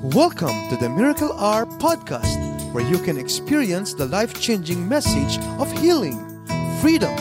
Welcome 0.00 0.56
to 0.72 0.80
the 0.80 0.88
Miracle 0.88 1.28
Hour 1.36 1.68
podcast, 1.76 2.40
where 2.72 2.80
you 2.80 2.96
can 3.04 3.20
experience 3.20 3.92
the 3.92 4.08
life 4.08 4.32
changing 4.32 4.88
message 4.88 5.36
of 5.60 5.68
healing, 5.76 6.16
freedom, 6.80 7.12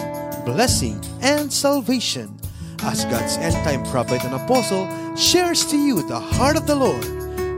blessing, 0.47 0.95
and 1.19 1.51
salvation. 1.51 2.39
As 2.87 3.03
God's 3.11 3.35
end 3.43 3.59
time 3.67 3.83
prophet 3.91 4.23
and 4.23 4.31
apostle 4.31 4.87
shares 5.19 5.67
to 5.67 5.75
you 5.75 6.07
the 6.07 6.23
heart 6.39 6.55
of 6.55 6.71
the 6.71 6.79
Lord, 6.79 7.03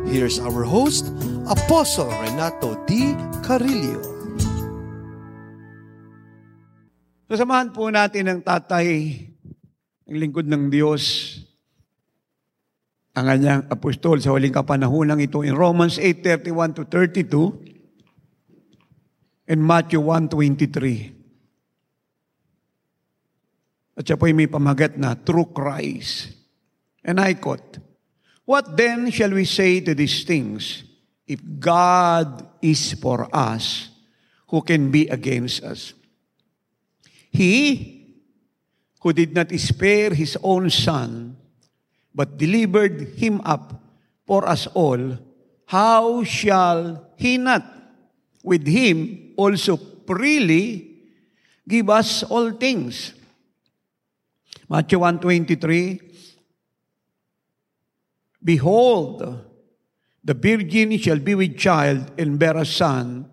here's 0.09 0.41
our 0.41 0.65
host, 0.65 1.13
Apostle 1.45 2.09
Renato 2.25 2.73
D. 2.89 3.13
Carillo. 3.45 4.01
Sasamahan 7.29 7.69
po 7.69 7.93
natin 7.93 8.25
ang 8.25 8.41
tatay, 8.41 9.21
ang 10.09 10.17
lingkod 10.17 10.49
ng 10.49 10.73
Diyos, 10.73 11.40
ang 13.11 13.27
kanyang 13.27 13.67
apostol 13.67 14.23
sa 14.23 14.31
huling 14.31 14.55
kapanahunang 14.55 15.19
ito 15.19 15.43
in 15.43 15.55
Romans 15.55 15.99
8:31 15.99 16.75
to 16.79 16.87
32 16.87 19.51
and 19.51 19.59
Matthew 19.59 19.99
1:23. 19.99 21.11
At 23.99 24.07
siya 24.07 24.15
po'y 24.15 24.31
may 24.31 24.47
pamagat 24.47 24.95
na 24.95 25.19
true 25.19 25.51
Christ. 25.51 26.31
And 27.03 27.19
I 27.19 27.35
quote, 27.35 27.83
What 28.47 28.79
then 28.79 29.11
shall 29.11 29.35
we 29.35 29.43
say 29.43 29.83
to 29.83 29.91
these 29.91 30.23
things? 30.23 30.87
If 31.27 31.43
God 31.59 32.47
is 32.63 32.95
for 32.95 33.27
us, 33.35 33.91
who 34.47 34.63
can 34.63 34.91
be 34.91 35.07
against 35.07 35.63
us? 35.63 35.93
He 37.31 37.87
who 38.99 39.15
did 39.15 39.33
not 39.33 39.49
spare 39.55 40.13
his 40.13 40.37
own 40.43 40.69
son, 40.69 41.39
but 42.13 42.37
delivered 42.37 43.15
him 43.15 43.41
up 43.45 43.81
for 44.25 44.47
us 44.47 44.67
all, 44.67 45.17
how 45.65 46.23
shall 46.23 47.11
he 47.15 47.37
not 47.37 47.63
with 48.43 48.67
him 48.67 49.33
also 49.37 49.77
freely 50.05 50.99
give 51.67 51.89
us 51.89 52.23
all 52.23 52.51
things? 52.51 53.13
Matthew 54.69 54.99
1.23 54.99 56.01
Behold, 58.43 59.45
the 60.23 60.33
virgin 60.33 60.97
shall 60.97 61.19
be 61.19 61.35
with 61.35 61.57
child 61.57 62.11
and 62.17 62.39
bear 62.39 62.57
a 62.57 62.65
son, 62.65 63.29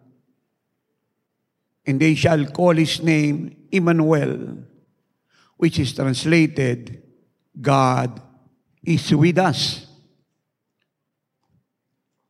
and 1.86 1.98
they 1.98 2.14
shall 2.14 2.44
call 2.46 2.74
his 2.74 3.02
name 3.02 3.56
Emmanuel, 3.72 4.58
which 5.56 5.78
is 5.78 5.94
translated, 5.94 7.02
God 7.60 8.20
is 8.88 9.12
with 9.12 9.36
us. 9.36 9.84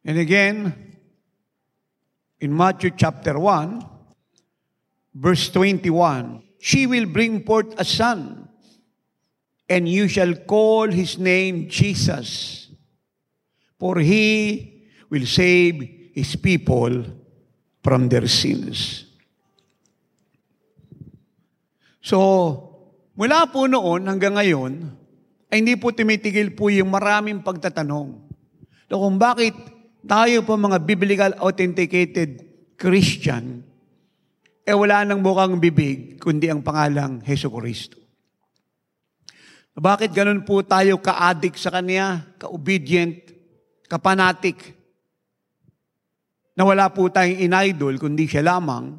And 0.05 0.19
again, 0.19 0.75
in 2.41 2.57
Matthew 2.57 2.91
chapter 2.97 3.39
1, 3.39 3.87
verse 5.15 5.49
21, 5.51 6.43
she 6.59 6.87
will 6.87 7.07
bring 7.07 7.45
forth 7.45 7.79
a 7.79 7.85
son, 7.85 8.49
and 9.69 9.89
you 9.89 10.09
shall 10.09 10.35
call 10.35 10.91
his 10.91 11.19
name 11.19 11.69
Jesus, 11.69 12.69
for 13.79 13.99
he 14.01 14.83
will 15.11 15.27
save 15.27 16.11
his 16.13 16.35
people 16.35 17.05
from 17.85 18.09
their 18.09 18.27
sins. 18.27 19.05
So, 22.03 22.19
mula 23.15 23.47
po 23.47 23.71
noon 23.71 24.11
hanggang 24.11 24.35
ngayon, 24.35 24.98
ay 25.49 25.65
hindi 25.65 25.75
po 25.81 25.93
tumitigil 25.93 26.53
po 26.53 26.69
yung 26.69 26.93
maraming 26.93 27.41
pagtatanong. 27.41 28.21
So 28.89 29.01
kung 29.01 29.17
bakit 29.17 29.57
tayo 30.05 30.45
po 30.45 30.57
mga 30.57 30.79
biblical 30.85 31.33
authenticated 31.41 32.45
Christian, 32.77 33.65
eh 34.69 34.77
wala 34.77 35.05
nang 35.09 35.25
mukhang 35.25 35.57
bibig, 35.57 36.21
kundi 36.21 36.53
ang 36.53 36.61
pangalang 36.61 37.25
Heso 37.25 37.49
Kristo. 37.49 37.97
Bakit 39.79 40.11
ganun 40.11 40.43
po 40.43 40.61
tayo 40.67 40.99
ka-addict 40.99 41.57
sa 41.57 41.71
Kanya, 41.71 42.35
ka-obedient, 42.37 43.23
ka-fanatic, 43.87 44.75
na 46.59 46.67
wala 46.67 46.91
po 46.91 47.07
tayong 47.07 47.39
in-idol, 47.39 47.95
kundi 48.03 48.27
siya 48.27 48.43
lamang, 48.43 48.99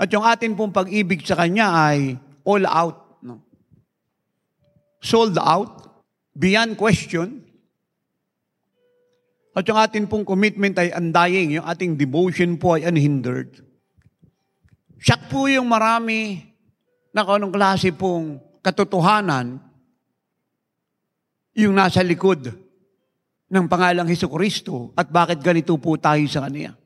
at 0.00 0.08
yung 0.08 0.24
atin 0.24 0.56
pong 0.56 0.72
pag-ibig 0.72 1.20
sa 1.28 1.36
Kanya 1.36 1.92
ay 1.92 2.16
all 2.48 2.64
out. 2.64 3.07
Sold 4.98 5.38
out, 5.38 6.04
beyond 6.34 6.74
question. 6.74 7.46
At 9.58 9.66
yung 9.66 9.78
atin 9.78 10.06
pong 10.06 10.22
commitment 10.22 10.78
ay 10.78 10.94
undying, 10.94 11.58
yung 11.58 11.66
ating 11.66 11.98
devotion 11.98 12.54
po 12.58 12.78
ay 12.78 12.86
unhindered. 12.86 13.58
Siyak 14.98 15.30
po 15.30 15.46
yung 15.50 15.66
marami 15.66 16.42
na 17.10 17.26
anong 17.26 17.54
klase 17.54 17.90
pong 17.94 18.38
katotohanan 18.62 19.58
yung 21.58 21.74
nasa 21.74 22.02
likod 22.06 22.54
ng 23.50 23.66
pangalang 23.66 24.06
Heso 24.06 24.30
Kristo 24.30 24.94
at 24.94 25.10
bakit 25.10 25.42
ganito 25.42 25.74
po 25.80 25.98
tayo 25.98 26.22
sa 26.30 26.46
Kanya. 26.46 26.76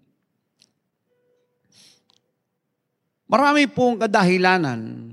Marami 3.28 3.64
pong 3.68 4.00
kadahilanan. 4.00 5.12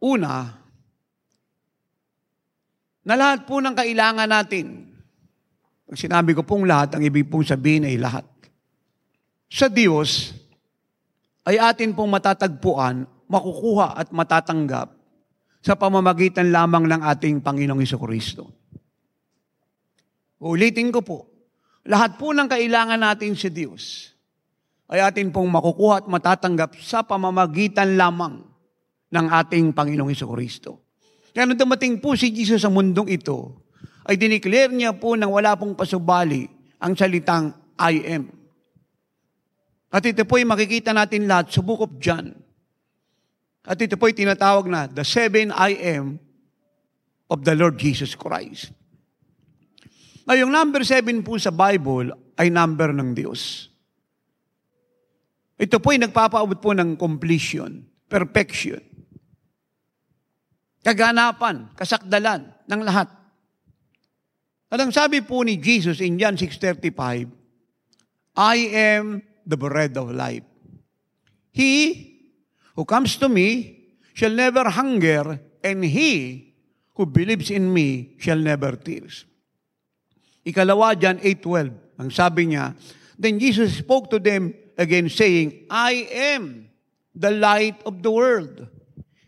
Una, 0.00 0.65
na 3.06 3.14
lahat 3.14 3.46
po 3.46 3.62
ng 3.62 3.70
kailangan 3.78 4.26
natin, 4.26 4.90
pag 5.86 5.94
sinabi 5.94 6.34
ko 6.34 6.42
pong 6.42 6.66
lahat, 6.66 6.98
ang 6.98 7.06
ibig 7.06 7.30
pong 7.30 7.46
sabihin 7.46 7.86
ay 7.86 7.94
lahat. 8.02 8.26
Sa 9.46 9.70
Diyos, 9.70 10.34
ay 11.46 11.62
atin 11.62 11.94
pong 11.94 12.10
matatagpuan, 12.10 13.06
makukuha 13.30 13.94
at 13.94 14.10
matatanggap 14.10 14.90
sa 15.62 15.78
pamamagitan 15.78 16.50
lamang 16.50 16.90
ng 16.90 17.02
ating 17.06 17.38
Panginoong 17.38 17.82
Iso 17.86 18.02
Kristo. 18.02 18.50
Ulitin 20.42 20.90
ko 20.90 21.06
po, 21.06 21.18
lahat 21.86 22.18
po 22.18 22.34
ng 22.34 22.50
kailangan 22.50 22.98
natin 22.98 23.38
sa 23.38 23.46
Diyos 23.46 24.10
ay 24.90 25.02
atin 25.02 25.30
pong 25.30 25.46
makukuha 25.50 26.02
at 26.02 26.06
matatanggap 26.10 26.78
sa 26.82 27.06
pamamagitan 27.06 27.94
lamang 27.94 28.42
ng 29.10 29.26
ating 29.30 29.70
Panginoong 29.70 30.10
Iso 30.10 30.26
Kristo. 30.30 30.85
Kaya 31.36 31.44
nung 31.44 31.60
dumating 31.60 32.00
po 32.00 32.16
si 32.16 32.32
Jesus 32.32 32.64
sa 32.64 32.72
mundong 32.72 33.12
ito, 33.12 33.60
ay 34.08 34.16
dineclare 34.16 34.72
niya 34.72 34.96
po 34.96 35.12
nang 35.20 35.36
wala 35.36 35.52
pong 35.52 35.76
pasubali 35.76 36.48
ang 36.80 36.96
salitang 36.96 37.52
I 37.76 38.00
am. 38.16 38.32
At 39.92 40.00
ito 40.08 40.24
po 40.24 40.40
ay 40.40 40.48
makikita 40.48 40.96
natin 40.96 41.28
lahat 41.28 41.52
sa 41.52 41.60
Book 41.60 41.84
of 41.84 41.92
John. 42.00 42.32
At 43.68 43.76
ito 43.84 44.00
po 44.00 44.08
ay 44.08 44.16
tinatawag 44.16 44.64
na 44.64 44.88
the 44.88 45.04
seven 45.04 45.52
I 45.52 45.76
am 45.76 46.16
of 47.28 47.44
the 47.44 47.52
Lord 47.52 47.76
Jesus 47.76 48.16
Christ. 48.16 48.72
Ngayong 50.24 50.48
number 50.48 50.88
seven 50.88 51.20
po 51.20 51.36
sa 51.36 51.52
Bible 51.52 52.16
ay 52.40 52.48
number 52.48 52.96
ng 52.96 53.12
Diyos. 53.12 53.68
Ito 55.60 55.84
po 55.84 55.92
ay 55.92 56.00
nagpapaabot 56.00 56.64
po 56.64 56.72
ng 56.72 56.96
completion, 56.96 57.84
perfection, 58.08 58.80
kaganapan, 60.86 61.74
kasakdalan 61.74 62.46
ng 62.70 62.80
lahat. 62.86 63.10
At 64.70 64.78
ang 64.78 64.94
sabi 64.94 65.18
po 65.18 65.42
ni 65.42 65.58
Jesus 65.58 65.98
in 65.98 66.14
John 66.14 66.38
6.35, 66.38 67.26
I 68.38 68.56
am 68.70 69.18
the 69.42 69.58
bread 69.58 69.98
of 69.98 70.14
life. 70.14 70.46
He 71.50 71.74
who 72.78 72.86
comes 72.86 73.18
to 73.18 73.26
me 73.26 73.74
shall 74.14 74.30
never 74.30 74.70
hunger, 74.70 75.42
and 75.66 75.82
he 75.82 76.54
who 76.94 77.10
believes 77.10 77.50
in 77.50 77.66
me 77.74 78.14
shall 78.22 78.38
never 78.38 78.78
thirst. 78.78 79.26
Ikalawa, 80.46 80.94
John 80.94 81.18
8.12, 81.18 81.98
ang 81.98 82.10
sabi 82.14 82.54
niya, 82.54 82.78
Then 83.18 83.42
Jesus 83.42 83.74
spoke 83.74 84.06
to 84.14 84.22
them 84.22 84.54
again 84.78 85.10
saying, 85.10 85.66
I 85.66 86.06
am 86.14 86.70
the 87.10 87.34
light 87.34 87.80
of 87.82 88.06
the 88.06 88.12
world. 88.12 88.70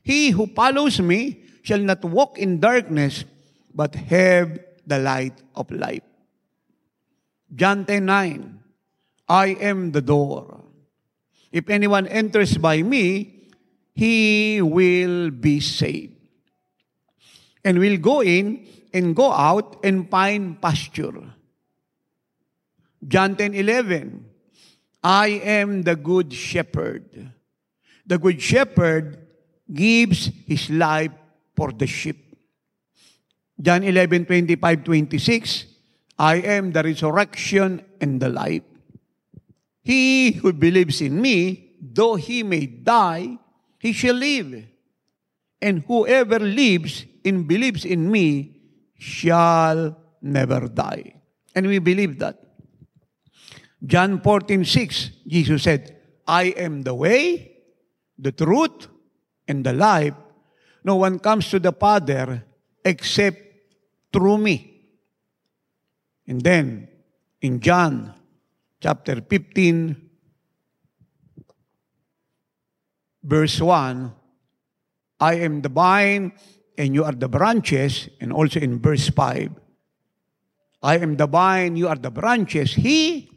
He 0.04 0.30
who 0.30 0.46
follows 0.52 1.00
me 1.00 1.47
shall 1.68 1.84
not 1.84 2.00
walk 2.00 2.40
in 2.40 2.64
darkness, 2.64 3.28
but 3.76 3.92
have 4.08 4.56
the 4.88 4.96
light 4.96 5.36
of 5.52 5.68
life. 5.70 6.08
John 7.52 7.84
10.9, 7.84 8.56
I 9.28 9.48
am 9.60 9.92
the 9.92 10.00
door. 10.00 10.64
If 11.52 11.68
anyone 11.68 12.08
enters 12.08 12.56
by 12.56 12.80
me, 12.80 13.52
he 13.92 14.62
will 14.64 15.28
be 15.28 15.60
saved. 15.60 16.16
And 17.62 17.78
will 17.78 17.98
go 17.98 18.22
in 18.22 18.64
and 18.94 19.12
go 19.12 19.28
out 19.28 19.84
and 19.84 20.08
find 20.08 20.56
pasture. 20.56 21.36
John 23.04 23.36
10:11 23.36 24.24
I 25.04 25.44
am 25.44 25.82
the 25.84 25.96
good 25.96 26.32
shepherd. 26.32 27.28
The 28.06 28.16
good 28.16 28.40
shepherd 28.40 29.20
gives 29.68 30.32
his 30.48 30.70
life 30.70 31.12
for 31.58 31.72
the 31.72 31.88
sheep. 31.88 32.38
John 33.60 33.82
11, 33.82 34.26
25, 34.26 34.84
26, 34.84 35.66
I 36.16 36.36
am 36.36 36.70
the 36.70 36.84
resurrection 36.84 37.82
and 38.00 38.22
the 38.22 38.28
life. 38.28 38.62
He 39.82 40.38
who 40.38 40.52
believes 40.52 41.00
in 41.00 41.20
me, 41.20 41.74
though 41.82 42.14
he 42.14 42.44
may 42.44 42.66
die, 42.66 43.38
he 43.80 43.92
shall 43.92 44.14
live. 44.14 44.66
And 45.60 45.82
whoever 45.88 46.38
lives 46.38 47.06
and 47.24 47.48
believes 47.48 47.84
in 47.84 48.08
me 48.08 48.60
shall 48.96 49.98
never 50.22 50.68
die. 50.68 51.14
And 51.56 51.66
we 51.66 51.80
believe 51.80 52.20
that. 52.20 52.38
John 53.84 54.20
14, 54.20 54.64
6, 54.64 55.10
Jesus 55.26 55.64
said, 55.64 55.96
I 56.24 56.54
am 56.54 56.82
the 56.82 56.94
way, 56.94 57.56
the 58.16 58.30
truth, 58.30 58.86
and 59.48 59.66
the 59.66 59.72
life. 59.72 60.14
No 60.88 60.96
one 60.96 61.18
comes 61.20 61.52
to 61.52 61.60
the 61.60 61.76
Father 61.76 62.48
except 62.82 63.36
through 64.08 64.40
me. 64.40 64.88
And 66.24 66.40
then, 66.40 66.88
in 67.44 67.60
John 67.60 68.16
chapter 68.80 69.20
15, 69.20 70.00
verse 73.22 73.60
1, 73.60 74.12
I 75.20 75.34
am 75.44 75.60
the 75.60 75.68
vine 75.68 76.32
and 76.78 76.94
you 76.94 77.04
are 77.04 77.12
the 77.12 77.28
branches, 77.28 78.08
and 78.18 78.32
also 78.32 78.58
in 78.58 78.80
verse 78.80 79.10
5, 79.10 79.52
I 80.80 80.96
am 80.96 81.16
the 81.20 81.26
vine, 81.26 81.76
you 81.76 81.88
are 81.88 82.00
the 82.00 82.10
branches. 82.10 82.72
He 82.72 83.28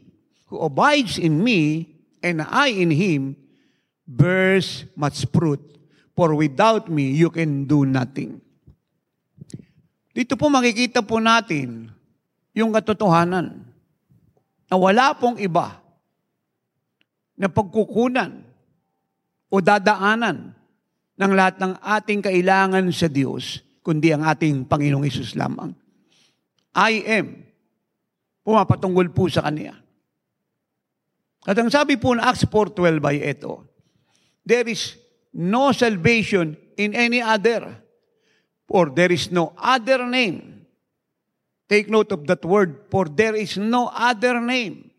who 0.46 0.56
abides 0.56 1.18
in 1.18 1.44
me 1.44 2.00
and 2.22 2.40
I 2.40 2.68
in 2.68 2.92
him 2.92 3.36
bears 4.08 4.86
much 4.96 5.26
fruit. 5.28 5.60
For 6.12 6.36
without 6.36 6.92
me, 6.92 7.16
you 7.16 7.32
can 7.32 7.64
do 7.64 7.88
nothing. 7.88 8.40
Dito 10.12 10.36
po 10.36 10.52
makikita 10.52 11.00
po 11.00 11.16
natin 11.16 11.88
yung 12.52 12.68
katotohanan 12.76 13.64
na 14.68 14.76
wala 14.76 15.16
pong 15.16 15.40
iba 15.40 15.80
na 17.32 17.48
pagkukunan 17.48 18.44
o 19.48 19.56
dadaanan 19.60 20.52
ng 21.16 21.32
lahat 21.32 21.56
ng 21.60 21.72
ating 21.80 22.20
kailangan 22.24 22.84
sa 22.92 23.08
Diyos, 23.08 23.64
kundi 23.80 24.12
ang 24.12 24.24
ating 24.24 24.68
Panginoong 24.68 25.08
Isus 25.08 25.32
lamang. 25.32 25.72
I 26.76 27.04
am. 27.20 27.26
Pumapatungkol 28.44 29.12
po 29.12 29.28
sa 29.28 29.44
Kanya. 29.44 29.76
At 31.42 31.58
ang 31.58 31.68
sabi 31.68 31.98
po 31.98 32.14
ng 32.14 32.22
Acts 32.22 32.46
4.12 32.46 33.02
ay 33.02 33.18
ito, 33.34 33.64
There 34.42 34.66
is 34.66 35.01
no 35.32 35.72
salvation 35.72 36.56
in 36.76 36.94
any 36.94 37.20
other, 37.20 37.76
for 38.68 38.88
there 38.92 39.12
is 39.12 39.32
no 39.32 39.52
other 39.56 40.06
name. 40.06 40.66
Take 41.68 41.88
note 41.88 42.12
of 42.12 42.26
that 42.28 42.44
word, 42.44 42.84
for 42.92 43.08
there 43.08 43.34
is 43.34 43.56
no 43.56 43.88
other 43.88 44.40
name. 44.40 44.92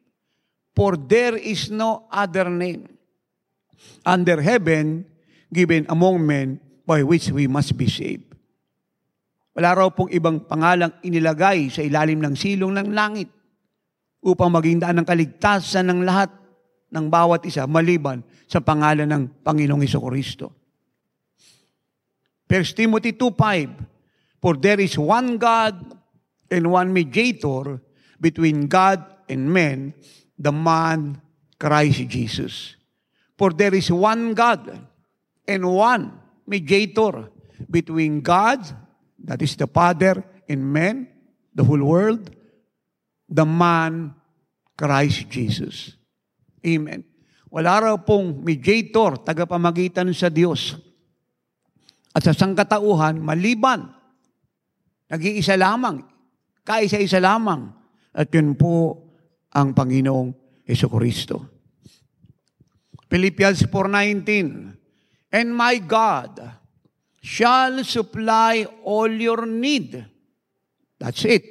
For 0.74 0.98
there 0.98 1.38
is 1.38 1.70
no 1.70 2.10
other 2.10 2.50
name 2.50 2.90
under 4.02 4.42
heaven 4.42 5.06
given 5.52 5.86
among 5.88 6.26
men 6.26 6.60
by 6.82 7.04
which 7.06 7.30
we 7.30 7.48
must 7.48 7.78
be 7.78 7.88
saved. 7.88 8.26
Wala 9.54 9.78
raw 9.78 9.90
pong 9.94 10.10
ibang 10.10 10.42
pangalang 10.50 10.98
inilagay 11.06 11.70
sa 11.70 11.86
ilalim 11.86 12.26
ng 12.26 12.34
silong 12.34 12.74
ng 12.74 12.90
langit 12.90 13.30
upang 14.26 14.50
maging 14.50 14.82
daan 14.82 14.98
ng 14.98 15.06
kaligtasan 15.06 15.94
ng 15.94 16.02
lahat 16.02 16.34
ng 16.94 17.10
bawat 17.10 17.42
isa 17.50 17.66
maliban 17.66 18.22
sa 18.46 18.62
pangalan 18.62 19.10
ng 19.10 19.24
Panginoong 19.42 19.82
Kristo. 19.82 20.54
1 22.46 22.78
Timothy 22.78 23.18
2.5 23.18 24.38
For 24.38 24.54
there 24.62 24.78
is 24.78 24.94
one 25.00 25.42
God 25.42 25.98
and 26.54 26.70
one 26.70 26.94
mediator 26.94 27.82
between 28.22 28.70
God 28.70 29.02
and 29.26 29.50
men, 29.50 29.98
the 30.38 30.54
man 30.54 31.18
Christ 31.58 32.06
Jesus. 32.12 32.78
For 33.34 33.50
there 33.50 33.74
is 33.74 33.90
one 33.90 34.38
God 34.38 34.70
and 35.50 35.64
one 35.66 36.20
mediator 36.46 37.34
between 37.72 38.22
God, 38.22 38.62
that 39.24 39.42
is 39.42 39.56
the 39.58 39.66
Father, 39.66 40.22
and 40.46 40.62
men, 40.62 41.08
the 41.56 41.64
whole 41.64 41.82
world, 41.82 42.30
the 43.26 43.48
man, 43.48 44.14
Christ 44.78 45.30
Jesus. 45.30 45.96
Amen. 46.64 47.04
Wala 47.54 47.74
raw 47.78 47.96
pong 48.02 48.42
mediator, 48.42 49.22
tagapamagitan 49.22 50.10
sa 50.16 50.32
Diyos. 50.32 50.74
At 52.14 52.26
sa 52.26 52.34
sangkatauhan, 52.34 53.22
maliban, 53.22 53.94
nag-iisa 55.12 55.54
lamang, 55.54 56.02
kaisa-isa 56.66 57.22
lamang. 57.22 57.70
At 58.14 58.34
yun 58.34 58.58
po 58.58 59.06
ang 59.54 59.78
Panginoong 59.78 60.34
Yeso 60.66 60.90
Kristo. 60.90 61.54
Philippians 63.10 63.70
4.19 63.70 65.34
And 65.34 65.50
my 65.54 65.78
God 65.82 66.42
shall 67.22 67.86
supply 67.86 68.66
all 68.86 69.10
your 69.10 69.46
need. 69.46 70.02
That's 70.98 71.26
it. 71.26 71.46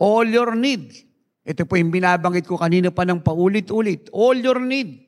All 0.00 0.24
your 0.24 0.56
need. 0.56 1.11
Ito 1.42 1.66
po 1.66 1.74
yung 1.74 1.90
binabanggit 1.90 2.46
ko 2.46 2.54
kanina 2.54 2.94
pa 2.94 3.02
ng 3.02 3.18
paulit-ulit. 3.22 4.10
All 4.14 4.38
your 4.38 4.62
need. 4.62 5.02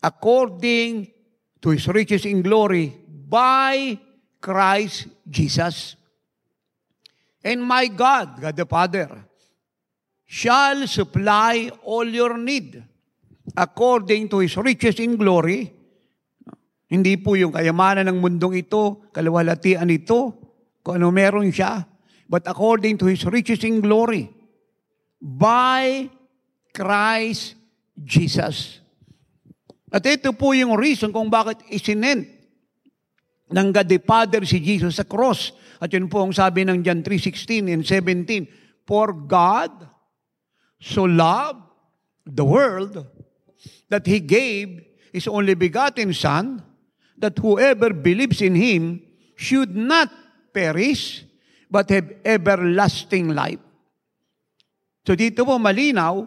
According 0.00 1.12
to 1.60 1.76
His 1.76 1.84
riches 1.88 2.24
in 2.24 2.40
glory 2.40 2.92
by 3.08 4.00
Christ 4.40 5.12
Jesus. 5.28 5.96
And 7.44 7.62
my 7.62 7.86
God, 7.92 8.40
God 8.40 8.56
the 8.56 8.66
Father, 8.66 9.08
shall 10.24 10.88
supply 10.88 11.70
all 11.84 12.06
your 12.06 12.34
need 12.40 12.82
according 13.54 14.32
to 14.32 14.42
His 14.42 14.56
riches 14.58 14.98
in 14.98 15.14
glory 15.14 15.76
hindi 16.86 17.18
po 17.18 17.34
yung 17.34 17.50
kayamanan 17.50 18.06
ng 18.06 18.18
mundong 18.22 18.62
ito, 18.62 19.10
kalawalatian 19.10 19.90
ito, 19.90 20.38
kung 20.86 21.02
ano 21.02 21.10
meron 21.10 21.50
siya, 21.50 21.82
but 22.30 22.46
according 22.46 22.94
to 22.94 23.10
His 23.10 23.26
riches 23.26 23.58
in 23.66 23.82
glory, 23.82 24.30
by 25.20 26.10
Christ 26.72 27.56
Jesus. 27.96 28.80
At 29.88 30.04
ito 30.04 30.34
po 30.36 30.52
yung 30.52 30.76
reason 30.76 31.14
kung 31.14 31.32
bakit 31.32 31.64
isinent 31.72 32.28
ng 33.48 33.68
God 33.70 33.86
the 33.86 34.02
Father 34.02 34.42
si 34.42 34.58
Jesus 34.58 34.98
sa 34.98 35.06
cross. 35.06 35.54
At 35.78 35.92
yun 35.94 36.10
po 36.10 36.26
ang 36.26 36.34
sabi 36.34 36.66
ng 36.66 36.82
John 36.82 37.00
3.16 37.00 37.72
and 37.72 37.82
17, 37.86 38.84
For 38.84 39.14
God 39.14 39.72
so 40.82 41.06
loved 41.06 41.62
the 42.26 42.44
world 42.44 43.06
that 43.88 44.04
He 44.04 44.18
gave 44.20 44.82
His 45.14 45.30
only 45.30 45.54
begotten 45.54 46.12
Son, 46.12 46.60
that 47.16 47.38
whoever 47.38 47.94
believes 47.94 48.42
in 48.42 48.58
Him 48.58 49.00
should 49.38 49.72
not 49.72 50.10
perish, 50.52 51.24
but 51.70 51.88
have 51.88 52.12
everlasting 52.26 53.32
life. 53.32 53.65
So 55.06 55.14
dito 55.14 55.46
po 55.46 55.54
malinaw 55.54 56.26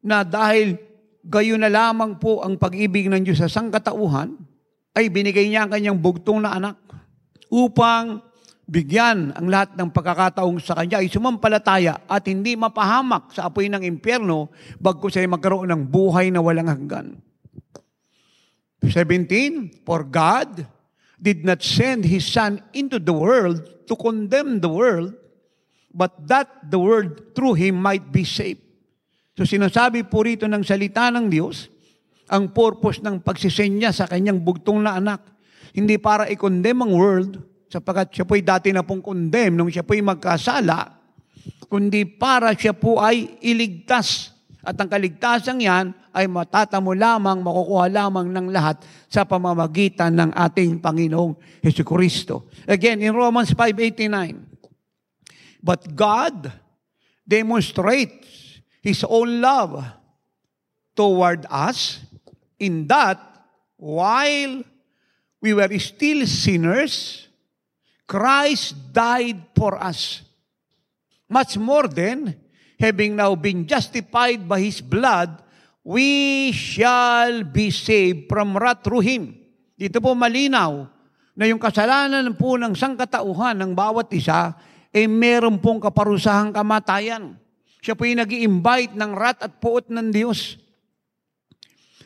na 0.00 0.24
dahil 0.24 0.80
gayon 1.20 1.60
na 1.60 1.68
lamang 1.68 2.16
po 2.16 2.40
ang 2.40 2.56
pag-ibig 2.56 3.12
ng 3.12 3.20
Diyos 3.20 3.44
sa 3.44 3.52
sangkatauhan, 3.52 4.32
ay 4.96 5.12
binigay 5.12 5.44
niya 5.52 5.68
ang 5.68 5.70
kanyang 5.76 6.00
bugtong 6.00 6.40
na 6.40 6.56
anak 6.56 6.80
upang 7.52 8.24
bigyan 8.64 9.30
ang 9.36 9.46
lahat 9.52 9.76
ng 9.76 9.92
pagkakataong 9.92 10.56
sa 10.56 10.72
kanya 10.72 11.04
ay 11.04 11.12
sumampalataya 11.12 12.08
at 12.08 12.24
hindi 12.24 12.56
mapahamak 12.56 13.30
sa 13.36 13.52
apoy 13.52 13.68
ng 13.68 13.84
impyerno 13.84 14.48
bagko 14.80 15.12
siya 15.12 15.28
magkaroon 15.28 15.68
ng 15.68 15.82
buhay 15.84 16.32
na 16.32 16.40
walang 16.40 16.72
hanggan. 16.72 17.20
17, 18.80 19.84
For 19.84 20.00
God 20.08 20.64
did 21.20 21.44
not 21.44 21.60
send 21.60 22.08
His 22.08 22.24
Son 22.24 22.64
into 22.72 22.96
the 22.96 23.12
world 23.12 23.60
to 23.84 23.94
condemn 23.98 24.64
the 24.64 24.70
world, 24.72 25.12
but 25.96 26.12
that 26.28 26.68
the 26.68 26.76
world 26.76 27.32
through 27.32 27.56
Him 27.56 27.80
might 27.80 28.12
be 28.12 28.20
saved. 28.28 28.60
So 29.32 29.48
sinasabi 29.48 30.04
po 30.04 30.28
rito 30.28 30.44
ng 30.44 30.60
salita 30.60 31.08
ng 31.08 31.32
Diyos, 31.32 31.72
ang 32.28 32.52
purpose 32.52 33.00
ng 33.00 33.24
pagsisenya 33.24 33.96
sa 33.96 34.04
kanyang 34.04 34.44
bugtong 34.44 34.84
na 34.84 35.00
anak, 35.00 35.24
hindi 35.72 35.96
para 35.96 36.28
i-condemn 36.28 36.84
ang 36.84 36.92
world, 36.92 37.32
sapagkat 37.72 38.12
siya 38.12 38.24
po'y 38.28 38.44
dati 38.44 38.70
na 38.76 38.84
pong 38.84 39.00
condemn 39.00 39.56
nung 39.56 39.72
siya 39.72 39.84
po'y 39.84 40.04
magkasala, 40.04 41.00
kundi 41.66 42.04
para 42.04 42.52
siya 42.52 42.76
po 42.76 43.00
ay 43.00 43.40
iligtas. 43.40 44.36
At 44.66 44.74
ang 44.82 44.90
kaligtasan 44.90 45.62
yan 45.62 45.94
ay 46.10 46.26
matatamo 46.26 46.90
lamang, 46.90 47.38
makukuha 47.38 47.86
lamang 47.86 48.34
ng 48.34 48.50
lahat 48.50 48.82
sa 49.06 49.22
pamamagitan 49.22 50.10
ng 50.10 50.30
ating 50.34 50.82
Panginoong 50.82 51.62
Heso 51.62 51.86
Kristo. 51.86 52.50
Again, 52.66 52.98
in 52.98 53.14
Romans 53.14 53.54
5.89, 53.54 54.55
But 55.66 55.98
God 55.98 56.54
demonstrates 57.26 58.62
His 58.78 59.02
own 59.02 59.42
love 59.42 59.82
toward 60.94 61.42
us 61.50 62.06
in 62.54 62.86
that 62.86 63.18
while 63.74 64.62
we 65.42 65.50
were 65.50 65.74
still 65.82 66.22
sinners, 66.22 67.26
Christ 68.06 68.78
died 68.94 69.42
for 69.58 69.74
us. 69.74 70.22
Much 71.26 71.58
more 71.58 71.90
then, 71.90 72.38
having 72.78 73.18
now 73.18 73.34
been 73.34 73.66
justified 73.66 74.46
by 74.46 74.62
His 74.62 74.78
blood, 74.78 75.42
we 75.82 76.54
shall 76.54 77.42
be 77.42 77.74
saved 77.74 78.30
from 78.30 78.54
wrath 78.54 78.86
through 78.86 79.02
Him. 79.02 79.34
Dito 79.74 79.98
po 79.98 80.14
malinaw 80.14 80.86
na 81.34 81.44
yung 81.50 81.58
kasalanan 81.58 82.38
po 82.38 82.54
ng 82.54 82.70
sangkatauhan 82.78 83.58
ng 83.58 83.74
bawat 83.74 84.06
isa, 84.14 84.54
eh 84.96 85.04
meron 85.04 85.60
pong 85.60 85.84
kaparusahang 85.84 86.56
kamatayan. 86.56 87.36
Siya 87.84 87.92
po 87.92 88.08
yung 88.08 88.24
nag 88.24 88.32
invite 88.32 88.96
ng 88.96 89.12
wrath 89.12 89.44
at 89.44 89.60
puot 89.60 89.92
ng 89.92 90.08
Diyos. 90.08 90.56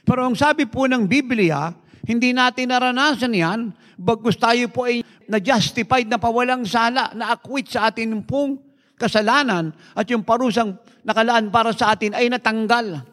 Pero 0.02 0.26
ang 0.26 0.34
sabi 0.34 0.66
po 0.66 0.90
ng 0.90 1.06
Biblia, 1.06 1.70
hindi 2.02 2.34
natin 2.34 2.74
naranasan 2.74 3.30
yan, 3.30 3.60
bagkus 3.94 4.34
tayo 4.34 4.66
po 4.74 4.90
ay 4.90 5.06
na-justified 5.30 6.10
na 6.10 6.18
pawalang 6.18 6.66
sala, 6.66 7.14
na-acquit 7.14 7.70
sa 7.70 7.94
atin 7.94 8.26
pong 8.26 8.58
kasalanan 8.98 9.70
at 9.94 10.10
yung 10.10 10.26
parusang 10.26 10.74
nakalaan 11.06 11.54
para 11.54 11.70
sa 11.70 11.94
atin 11.94 12.10
ay 12.18 12.26
natanggal. 12.26 13.06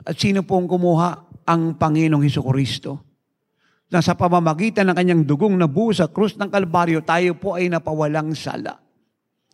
At 0.00 0.16
sino 0.16 0.48
pong 0.48 0.64
kumuha? 0.64 1.28
Ang 1.44 1.76
Panginoong 1.76 2.24
Heso 2.24 2.40
Kristo. 2.40 3.04
Na 3.92 4.00
sa 4.00 4.16
pamamagitan 4.16 4.88
ng 4.88 4.96
kanyang 4.96 5.22
dugong 5.28 5.52
na 5.60 5.68
buo 5.68 5.92
sa 5.92 6.08
krus 6.08 6.40
ng 6.40 6.48
Kalbaryo, 6.48 7.04
tayo 7.04 7.36
po 7.36 7.60
ay 7.60 7.68
napawalang 7.68 8.32
sala. 8.32 8.83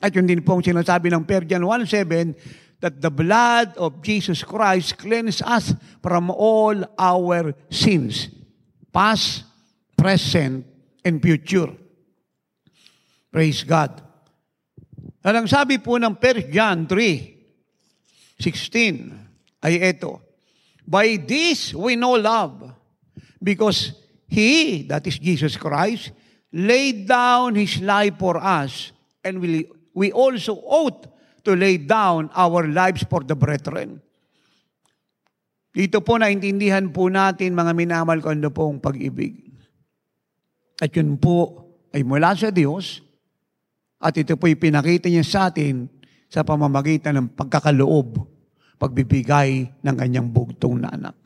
At 0.00 0.16
yun 0.16 0.24
din 0.24 0.40
po 0.40 0.56
ang 0.56 0.64
sinasabi 0.64 1.12
ng 1.12 1.28
Persian 1.28 1.62
1.7, 1.62 2.80
that 2.80 3.04
the 3.04 3.12
blood 3.12 3.76
of 3.76 4.00
Jesus 4.00 4.40
Christ 4.40 4.96
cleanse 4.96 5.44
us 5.44 5.76
from 6.00 6.32
all 6.32 6.72
our 6.96 7.52
sins, 7.68 8.32
past, 8.88 9.44
present, 9.96 10.64
and 11.04 11.20
future. 11.20 11.68
Praise 13.28 13.62
God. 13.62 14.00
At 15.20 15.36
ang 15.36 15.44
sabi 15.44 15.76
po 15.76 16.00
ng 16.00 16.16
1 16.16 16.48
John 16.48 16.88
3, 16.88 18.40
16, 18.40 19.60
ay 19.68 19.76
ito, 19.92 20.24
By 20.88 21.20
this 21.20 21.76
we 21.76 22.00
know 22.00 22.16
love, 22.16 22.72
because 23.36 23.92
He, 24.24 24.82
that 24.88 25.04
is 25.04 25.20
Jesus 25.20 25.60
Christ, 25.60 26.16
laid 26.48 27.04
down 27.04 27.60
His 27.60 27.84
life 27.84 28.16
for 28.16 28.40
us, 28.40 28.96
and 29.20 29.44
we, 29.44 29.68
we 29.94 30.12
also 30.14 30.58
ought 30.66 31.06
to 31.42 31.56
lay 31.56 31.80
down 31.80 32.28
our 32.36 32.68
lives 32.68 33.02
for 33.08 33.24
the 33.24 33.34
brethren. 33.34 34.02
Dito 35.70 36.02
po 36.02 36.18
naintindihan 36.18 36.90
po 36.90 37.06
natin, 37.06 37.54
mga 37.54 37.72
minamal 37.78 38.18
ko, 38.18 38.34
ano 38.34 38.50
pong 38.50 38.82
pag-ibig. 38.82 39.54
At 40.82 40.90
yun 40.90 41.14
po 41.14 41.68
ay 41.94 42.02
mula 42.02 42.34
sa 42.34 42.50
Diyos, 42.50 43.02
at 44.00 44.16
ito 44.16 44.34
po'y 44.34 44.56
pinakita 44.56 45.12
niya 45.12 45.22
sa 45.22 45.40
atin 45.52 45.86
sa 46.26 46.40
pamamagitan 46.40 47.20
ng 47.20 47.28
pagkakaloob, 47.36 48.18
pagbibigay 48.80 49.68
ng 49.84 49.94
kanyang 49.94 50.32
bugtong 50.32 50.80
na 50.80 50.88
anak. 50.88 51.16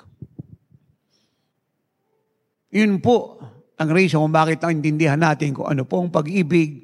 Yun 2.75 2.99
po 2.99 3.38
ang 3.78 3.90
reason 3.94 4.18
kung 4.18 4.35
bakit 4.35 4.61
intindihan 4.66 5.18
natin 5.18 5.54
kung 5.54 5.71
ano 5.71 5.87
po 5.87 6.02
ang 6.02 6.11
pag-ibig, 6.11 6.84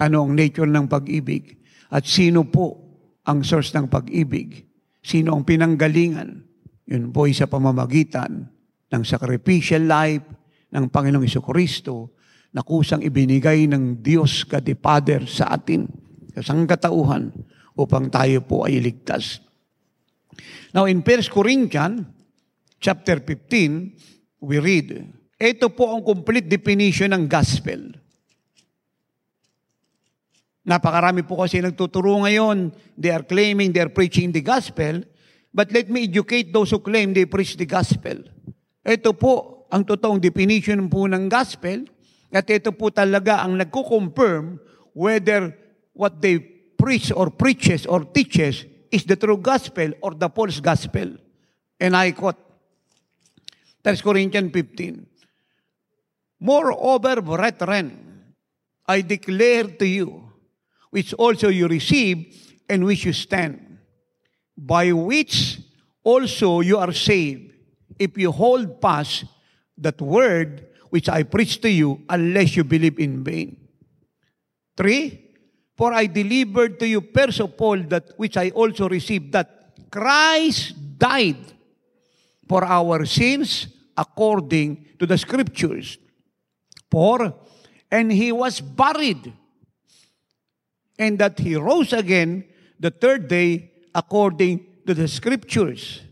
ano 0.00 0.26
ang 0.26 0.32
nature 0.36 0.68
ng 0.68 0.86
pag-ibig, 0.88 1.56
at 1.92 2.04
sino 2.04 2.44
po 2.48 2.82
ang 3.26 3.42
source 3.42 3.74
ng 3.74 3.86
pag-ibig, 3.90 4.66
sino 5.02 5.34
ang 5.34 5.42
pinanggalingan. 5.46 6.42
Yun 6.86 7.10
po 7.10 7.26
ay 7.26 7.34
sa 7.34 7.50
pamamagitan 7.50 8.46
ng 8.90 9.02
sacrificial 9.02 9.82
life 9.86 10.26
ng 10.70 10.86
Panginoong 10.90 11.26
Kristo 11.42 12.14
na 12.54 12.62
kusang 12.62 13.02
ibinigay 13.02 13.66
ng 13.66 14.00
Diyos 14.00 14.46
the 14.62 14.78
Father 14.78 15.26
sa 15.26 15.50
atin, 15.52 15.90
sa 16.32 16.54
sangkatauhan, 16.54 17.34
upang 17.76 18.08
tayo 18.08 18.40
po 18.40 18.64
ay 18.64 18.80
ligtas. 18.80 19.44
Now, 20.72 20.88
in 20.88 21.04
1 21.04 21.28
Corinthians, 21.28 22.08
chapter 22.80 23.20
15, 23.20 24.40
we 24.40 24.56
read, 24.60 25.10
ito 25.36 25.66
po 25.72 25.92
ang 25.92 26.00
complete 26.00 26.48
definition 26.48 27.12
ng 27.12 27.28
gospel. 27.28 27.92
Napakarami 30.66 31.22
po 31.22 31.38
kasi 31.38 31.62
nagtuturo 31.62 32.26
ngayon. 32.26 32.74
They 32.98 33.14
are 33.14 33.22
claiming 33.22 33.70
they 33.70 33.86
are 33.86 33.94
preaching 33.94 34.34
the 34.34 34.42
gospel. 34.42 35.06
But 35.54 35.70
let 35.70 35.86
me 35.86 36.10
educate 36.10 36.50
those 36.50 36.74
who 36.74 36.82
claim 36.82 37.14
they 37.14 37.24
preach 37.24 37.54
the 37.54 37.70
gospel. 37.70 38.26
Ito 38.82 39.14
po 39.14 39.64
ang 39.70 39.86
totoong 39.86 40.18
definition 40.18 40.90
po 40.90 41.06
ng 41.06 41.30
gospel. 41.30 41.86
At 42.34 42.50
ito 42.50 42.74
po 42.74 42.90
talaga 42.90 43.46
ang 43.46 43.54
nagko-confirm 43.56 44.58
whether 44.90 45.54
what 45.94 46.18
they 46.18 46.42
preach 46.76 47.14
or 47.14 47.30
preaches 47.30 47.86
or 47.86 48.02
teaches 48.02 48.66
is 48.90 49.06
the 49.06 49.14
true 49.14 49.38
gospel 49.38 49.94
or 50.02 50.18
the 50.18 50.26
false 50.28 50.58
gospel. 50.58 51.14
And 51.78 51.94
I 51.94 52.10
quote, 52.10 52.42
1 53.86 54.02
Corinthians 54.02 54.50
15, 54.50 55.06
Moreover, 56.42 57.22
brethren, 57.22 57.96
I 58.84 59.00
declare 59.00 59.64
to 59.78 59.86
you, 59.86 60.25
which 60.90 61.12
also 61.14 61.48
you 61.48 61.68
receive 61.68 62.54
and 62.68 62.84
which 62.84 63.04
you 63.04 63.12
stand, 63.12 63.78
by 64.56 64.92
which 64.92 65.58
also 66.02 66.60
you 66.60 66.78
are 66.78 66.92
saved, 66.92 67.52
if 67.98 68.16
you 68.16 68.30
hold 68.32 68.80
fast 68.80 69.24
that 69.78 70.00
word 70.00 70.66
which 70.90 71.08
I 71.08 71.24
preach 71.24 71.60
to 71.62 71.70
you, 71.70 72.02
unless 72.08 72.56
you 72.56 72.64
believe 72.64 72.98
in 72.98 73.24
vain. 73.24 73.56
Three, 74.76 75.34
for 75.76 75.92
I 75.92 76.06
delivered 76.06 76.78
to 76.80 76.88
you 76.88 77.00
first 77.12 77.40
of 77.40 77.52
all 77.58 77.78
that 77.78 78.12
which 78.16 78.36
I 78.36 78.50
also 78.50 78.88
received, 78.88 79.32
that 79.32 79.90
Christ 79.90 80.74
died 80.98 81.52
for 82.48 82.64
our 82.64 83.04
sins 83.04 83.68
according 83.96 84.86
to 84.98 85.06
the 85.06 85.18
scriptures 85.18 85.98
4, 86.90 87.34
and 87.90 88.12
he 88.12 88.32
was 88.32 88.60
buried, 88.60 89.32
and 90.98 91.18
that 91.18 91.38
he 91.38 91.56
rose 91.56 91.92
again 91.92 92.44
the 92.80 92.90
third 92.90 93.28
day 93.28 93.70
according 93.94 94.64
to 94.86 94.94
the 94.94 95.08
scriptures. 95.08 96.02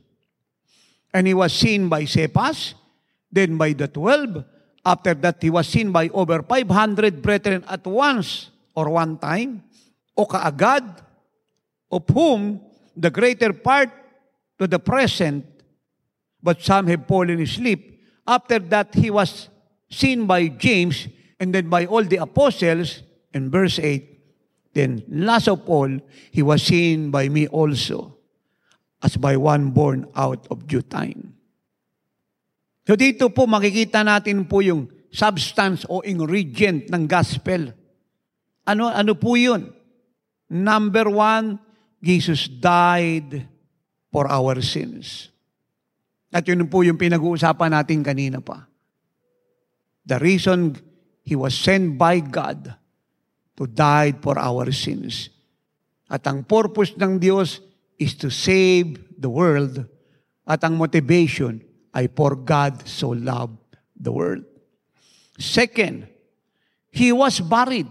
And 1.13 1.27
he 1.27 1.35
was 1.35 1.53
seen 1.53 1.89
by 1.89 2.05
Cephas, 2.05 2.75
then 3.31 3.57
by 3.57 3.73
the 3.73 3.89
twelve. 3.89 4.45
After 4.85 5.15
that, 5.15 5.39
he 5.41 5.49
was 5.49 5.69
seen 5.69 5.93
by 5.93 6.09
over 6.09 6.43
500 6.43 7.23
brethren 7.23 7.65
at 7.69 7.87
once 7.87 8.51
or 8.75 8.91
one 8.91 9.17
time, 9.17 9.63
o 10.17 10.27
kaagad, 10.27 11.01
of 11.91 12.05
whom 12.13 12.61
the 12.97 13.11
greater 13.11 13.53
part 13.53 13.91
to 14.59 14.67
the 14.67 14.79
present, 14.79 15.45
but 16.43 16.61
some 16.61 16.87
have 16.89 17.07
fallen 17.07 17.41
asleep. 17.41 18.03
After 18.27 18.59
that, 18.59 18.95
he 18.95 19.11
was 19.11 19.49
seen 19.91 20.27
by 20.27 20.49
James 20.49 21.09
and 21.41 21.55
then 21.55 21.69
by 21.69 21.87
all 21.87 22.03
the 22.03 22.17
apostles. 22.17 23.03
In 23.33 23.51
verse 23.51 23.79
8, 23.79 24.14
then 24.75 25.07
last 25.09 25.47
of 25.47 25.63
all, 25.71 25.89
he 26.35 26.43
was 26.43 26.67
seen 26.67 27.11
by 27.15 27.31
me 27.31 27.47
also, 27.47 28.19
as 29.03 29.17
by 29.17 29.39
one 29.39 29.71
born 29.71 30.11
out 30.19 30.47
of 30.51 30.67
due 30.67 30.83
time. 30.83 31.39
So 32.85 32.99
dito 32.99 33.33
po 33.33 33.49
makikita 33.49 34.05
natin 34.05 34.45
po 34.45 34.61
yung 34.61 34.91
substance 35.09 35.87
o 35.89 36.03
ingredient 36.05 36.91
ng 36.91 37.07
gospel. 37.09 37.73
Ano, 38.69 38.91
ano 38.91 39.15
po 39.17 39.39
yun? 39.39 39.73
Number 40.51 41.09
one, 41.09 41.57
Jesus 42.03 42.51
died 42.51 43.49
for 44.13 44.29
our 44.29 44.61
sins. 44.61 45.33
At 46.35 46.45
yun 46.45 46.67
po 46.67 46.83
yung 46.83 46.99
pinag-uusapan 46.99 47.73
natin 47.73 48.03
kanina 48.05 48.43
pa. 48.43 48.67
The 50.05 50.21
reason 50.21 50.77
He 51.25 51.33
was 51.33 51.57
sent 51.57 51.97
by 51.97 52.21
God 52.21 52.77
to 53.55 53.67
die 53.67 54.15
for 54.19 54.39
our 54.39 54.71
sins. 54.75 55.31
At 56.11 56.27
ang 56.27 56.45
purpose 56.45 56.95
ng 56.95 57.19
Diyos 57.19 57.63
is 57.97 58.15
to 58.21 58.29
save 58.29 58.99
the 59.17 59.31
world. 59.31 59.87
At 60.45 60.61
ang 60.67 60.77
motivation 60.77 61.65
ay 61.95 62.11
for 62.13 62.37
God 62.37 62.85
so 62.85 63.15
loved 63.15 63.59
the 63.97 64.13
world. 64.13 64.45
Second, 65.39 66.11
He 66.95 67.11
was 67.11 67.43
buried. 67.43 67.91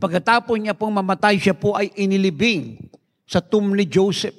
Pagkatapos 0.00 0.56
niya 0.56 0.72
pong 0.72 0.96
mamatay, 0.96 1.36
siya 1.36 1.52
po 1.52 1.76
ay 1.76 1.92
inilibing 1.92 2.88
sa 3.28 3.44
tomb 3.44 3.76
ni 3.76 3.84
Joseph. 3.84 4.32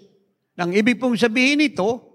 Nang 0.58 0.74
ibig 0.74 0.98
pong 0.98 1.14
sabihin 1.14 1.62
ito, 1.62 2.07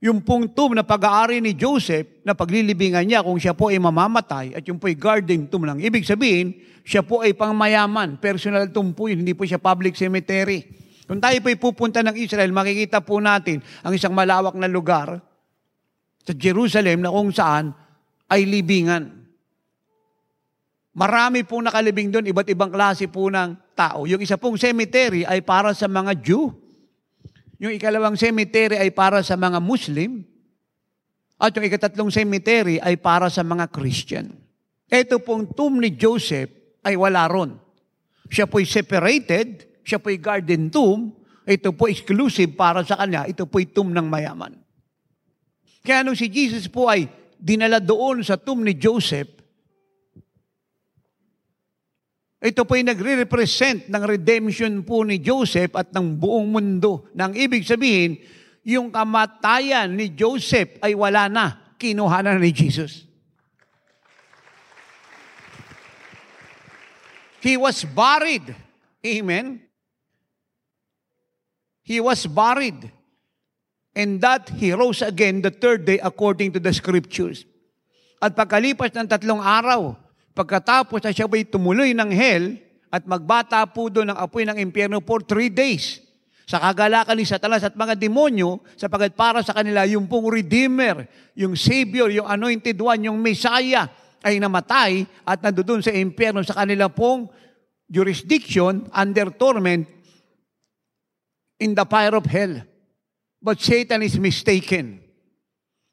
yung 0.00 0.24
pong 0.24 0.48
tomb 0.56 0.72
na 0.72 0.80
pag-aari 0.80 1.44
ni 1.44 1.52
Joseph 1.52 2.24
na 2.24 2.32
paglilibingan 2.32 3.04
niya 3.04 3.20
kung 3.20 3.36
siya 3.36 3.52
po 3.52 3.68
ay 3.68 3.76
mamamatay 3.76 4.56
at 4.56 4.64
yung 4.64 4.80
po 4.80 4.88
ay 4.88 4.96
guarding 4.96 5.44
tomb 5.52 5.68
lang. 5.68 5.76
Ibig 5.76 6.08
sabihin, 6.08 6.56
siya 6.88 7.04
po 7.04 7.20
ay 7.20 7.36
pangmayaman. 7.36 8.16
Personal 8.16 8.72
tomb 8.72 8.96
po 8.96 9.12
yun, 9.12 9.20
hindi 9.20 9.36
po 9.36 9.44
siya 9.44 9.60
public 9.60 10.00
cemetery. 10.00 10.64
Kung 11.04 11.20
tayo 11.20 11.36
po 11.44 11.52
ay 11.52 11.58
pupunta 11.60 12.00
ng 12.00 12.16
Israel, 12.16 12.48
makikita 12.48 13.04
po 13.04 13.20
natin 13.20 13.60
ang 13.84 13.92
isang 13.92 14.16
malawak 14.16 14.56
na 14.56 14.72
lugar 14.72 15.20
sa 16.24 16.32
Jerusalem 16.32 17.04
na 17.04 17.12
kung 17.12 17.28
saan 17.28 17.76
ay 18.32 18.48
libingan. 18.48 19.20
Marami 20.96 21.44
po 21.44 21.60
nakalibing 21.60 22.08
doon, 22.08 22.24
iba't 22.24 22.48
ibang 22.48 22.72
klase 22.72 23.04
po 23.04 23.28
ng 23.28 23.76
tao. 23.76 24.08
Yung 24.08 24.22
isa 24.24 24.40
pong 24.40 24.56
cemetery 24.56 25.28
ay 25.28 25.44
para 25.44 25.76
sa 25.76 25.84
mga 25.84 26.16
Jew. 26.24 26.56
Yung 27.60 27.76
ikalawang 27.76 28.16
cemetery 28.16 28.80
ay 28.80 28.88
para 28.90 29.20
sa 29.20 29.36
mga 29.36 29.60
Muslim. 29.60 30.24
At 31.36 31.52
yung 31.52 31.68
ikatatlong 31.68 32.08
cemetery 32.08 32.80
ay 32.80 32.96
para 32.96 33.28
sa 33.28 33.44
mga 33.44 33.68
Christian. 33.68 34.32
Ito 34.88 35.20
pong 35.20 35.52
tomb 35.52 35.76
ni 35.76 35.92
Joseph 35.92 36.50
ay 36.80 36.96
wala 36.96 37.28
ron. 37.28 37.60
Siya 38.32 38.48
po'y 38.48 38.64
separated, 38.64 39.80
siya 39.84 40.00
po'y 40.00 40.16
garden 40.16 40.72
tomb, 40.72 41.12
ito 41.48 41.72
po 41.72 41.88
exclusive 41.88 42.52
para 42.56 42.84
sa 42.84 43.00
kanya, 43.00 43.24
ito 43.28 43.44
po'y 43.48 43.68
tomb 43.72 43.92
ng 43.92 44.06
mayaman. 44.08 44.56
Kaya 45.80 46.04
nung 46.04 46.16
si 46.16 46.28
Jesus 46.28 46.68
po 46.68 46.88
ay 46.92 47.08
dinala 47.40 47.80
doon 47.80 48.20
sa 48.20 48.36
tomb 48.36 48.60
ni 48.60 48.76
Joseph, 48.76 49.39
ito 52.40 52.64
po 52.64 52.72
ay 52.72 52.88
nagre-represent 52.88 53.92
ng 53.92 54.02
redemption 54.08 54.80
po 54.80 55.04
ni 55.04 55.20
Joseph 55.20 55.76
at 55.76 55.92
ng 55.92 56.16
buong 56.16 56.48
mundo. 56.48 57.04
Nang 57.12 57.36
ibig 57.36 57.68
sabihin, 57.68 58.16
yung 58.64 58.88
kamatayan 58.88 59.92
ni 59.92 60.08
Joseph 60.08 60.80
ay 60.80 60.96
wala 60.96 61.28
na. 61.28 61.76
Kinuha 61.76 62.24
na 62.24 62.40
ni 62.40 62.48
Jesus. 62.48 63.04
He 67.44 67.60
was 67.60 67.84
buried. 67.84 68.56
Amen. 69.04 69.60
He 71.84 72.00
was 72.00 72.24
buried. 72.24 72.88
And 73.92 74.16
that 74.24 74.48
he 74.56 74.72
rose 74.72 75.04
again 75.04 75.44
the 75.44 75.52
third 75.52 75.84
day 75.84 76.00
according 76.00 76.56
to 76.56 76.60
the 76.60 76.72
scriptures. 76.72 77.44
At 78.20 78.32
pagkalipas 78.32 78.96
ng 78.96 79.08
tatlong 79.08 79.40
araw, 79.40 79.96
Pagkatapos 80.40 81.04
na 81.04 81.12
siya 81.12 81.28
ba'y 81.28 81.44
tumuloy 81.44 81.92
ng 81.92 82.08
hell 82.16 82.56
at 82.88 83.04
magbata 83.04 83.60
po 83.68 83.92
doon 83.92 84.08
ng 84.08 84.16
apoy 84.16 84.48
ng 84.48 84.56
impyerno 84.56 85.04
for 85.04 85.20
three 85.20 85.52
days 85.52 86.00
sa 86.48 86.56
kagalakan 86.56 87.12
ni 87.12 87.28
Satanas 87.28 87.60
at 87.60 87.76
mga 87.76 87.92
demonyo 87.92 88.56
sapagat 88.72 89.12
para 89.12 89.44
sa 89.44 89.52
kanila 89.52 89.84
yung 89.84 90.08
pong 90.08 90.32
Redeemer, 90.32 91.04
yung 91.36 91.52
Savior, 91.60 92.08
yung 92.08 92.24
Anointed 92.24 92.80
One, 92.80 93.04
yung 93.04 93.20
Messiah 93.20 93.84
ay 94.24 94.40
namatay 94.40 95.04
at 95.28 95.44
nandoon 95.44 95.84
sa 95.84 95.92
impyerno 95.92 96.40
sa 96.40 96.56
kanila 96.56 96.88
pong 96.88 97.28
jurisdiction 97.84 98.88
under 98.96 99.28
torment 99.36 99.84
in 101.60 101.76
the 101.76 101.84
fire 101.84 102.16
of 102.16 102.24
hell. 102.24 102.64
But 103.44 103.60
Satan 103.60 104.00
is 104.00 104.16
mistaken. 104.16 105.04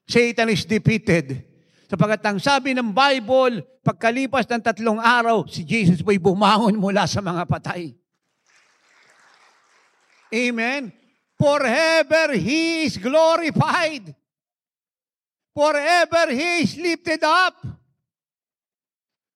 Satan 0.07 0.55
is 0.55 0.63
defeated. 0.63 1.46
Sapagat 1.87 2.19
ang 2.27 2.35
sabi 2.35 2.75
ng 2.75 2.91
Bible, 2.91 3.63
pagkalipas 3.79 4.43
ng 4.51 4.59
tatlong 4.59 4.99
araw, 4.99 5.47
si 5.47 5.63
Jesus 5.63 6.03
po'y 6.03 6.19
bumangon 6.19 6.75
mula 6.75 7.07
sa 7.07 7.23
mga 7.23 7.47
patay. 7.47 7.95
Amen? 10.27 10.91
Forever 11.39 12.35
He 12.35 12.83
is 12.91 12.99
glorified. 12.99 14.11
Forever 15.55 16.27
He 16.35 16.67
is 16.67 16.75
lifted 16.75 17.23
up. 17.23 17.55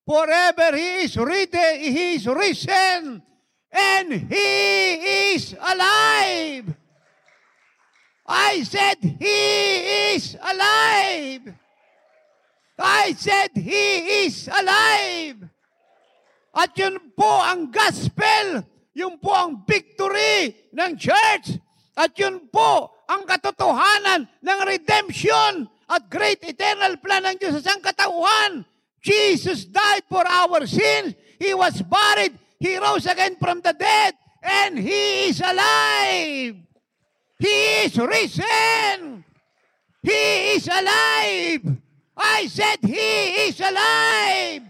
Forever 0.03 0.75
He 0.75 1.08
is 1.08 1.15
risen, 1.15 1.74
He 1.79 2.20
is 2.20 2.27
risen, 2.27 3.24
and 3.72 4.08
He 4.27 4.51
is 5.31 5.55
alive. 5.55 6.75
I 8.27 8.60
said 8.67 9.00
He 9.00 9.39
is 10.20 10.36
alive. 10.36 11.61
I 12.81 13.13
said, 13.13 13.53
He 13.55 14.25
is 14.25 14.50
alive. 14.50 15.45
At 16.51 16.75
yun 16.75 17.00
po 17.15 17.39
ang 17.39 17.71
gospel, 17.71 18.65
yun 18.91 19.15
po 19.21 19.31
ang 19.31 19.63
victory 19.63 20.51
ng 20.75 21.00
church. 21.00 21.55
At 21.95 22.11
yun 22.19 22.51
po 22.51 22.91
ang 23.08 23.23
katotohanan 23.23 24.27
ng 24.41 24.60
redemption 24.67 25.67
at 25.91 26.08
great 26.08 26.39
eternal 26.43 26.95
plan 26.99 27.23
ng 27.27 27.36
Diyos 27.39 27.60
sa 27.60 27.75
sangkatauhan. 27.75 28.63
Jesus 29.03 29.67
died 29.67 30.08
for 30.08 30.23
our 30.23 30.63
sins. 30.67 31.15
He 31.39 31.51
was 31.51 31.82
buried. 31.84 32.38
He 32.62 32.77
rose 32.77 33.08
again 33.10 33.36
from 33.36 33.60
the 33.60 33.73
dead. 33.73 34.15
And 34.41 34.77
He 34.79 35.29
is 35.34 35.41
alive. 35.41 36.56
He 37.41 37.58
is 37.86 37.97
risen. 37.97 39.25
He 40.01 40.21
is 40.58 40.65
alive. 40.69 41.82
I 42.21 42.45
said, 42.45 42.86
He 42.86 43.49
is 43.49 43.57
alive. 43.57 44.62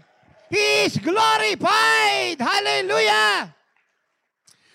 He 0.48 0.88
is 0.88 0.96
glorified. 0.96 2.40
Hallelujah. 2.40 3.52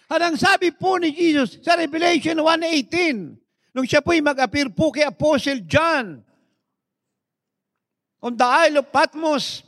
At 0.08 0.22
ang 0.24 0.38
sabi 0.40 0.72
po 0.72 1.02
ni 1.02 1.12
Jesus 1.12 1.60
sa 1.60 1.76
Revelation 1.76 2.40
1.18, 2.40 3.74
nung 3.76 3.86
siya 3.86 4.00
po'y 4.00 4.24
mag-appear 4.24 4.72
po 4.72 4.94
kay 4.94 5.04
Apostle 5.04 5.66
John 5.68 6.22
on 8.24 8.34
the 8.34 8.48
Isle 8.48 8.82
of 8.82 8.90
Patmos, 8.90 9.68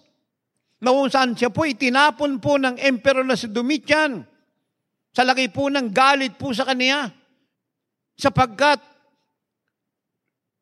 na 0.79 0.95
kung 0.95 1.11
saan 1.11 1.35
siya 1.35 1.51
po 1.51 1.67
itinapon 1.67 2.39
po 2.39 2.55
ng 2.55 2.79
Emperor 2.79 3.27
na 3.27 3.35
si 3.35 3.51
Domitian 3.51 4.23
sa 5.11 5.27
laki 5.27 5.51
po 5.51 5.67
ng 5.67 5.91
galit 5.91 6.39
po 6.39 6.55
sa 6.55 6.63
kanya 6.63 7.11
sapagkat 8.15 8.79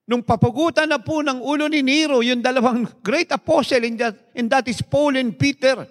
Nung 0.08 0.24
papugutan 0.24 0.88
na 0.88 1.04
po 1.04 1.20
ng 1.20 1.44
ulo 1.44 1.68
ni 1.68 1.84
Nero, 1.84 2.24
yung 2.24 2.40
dalawang 2.40 2.88
great 3.04 3.28
apostle, 3.36 3.84
and 3.84 4.00
that, 4.00 4.16
and 4.32 4.48
that 4.48 4.64
is 4.72 4.80
Paul 4.80 5.20
and 5.20 5.36
Peter. 5.36 5.84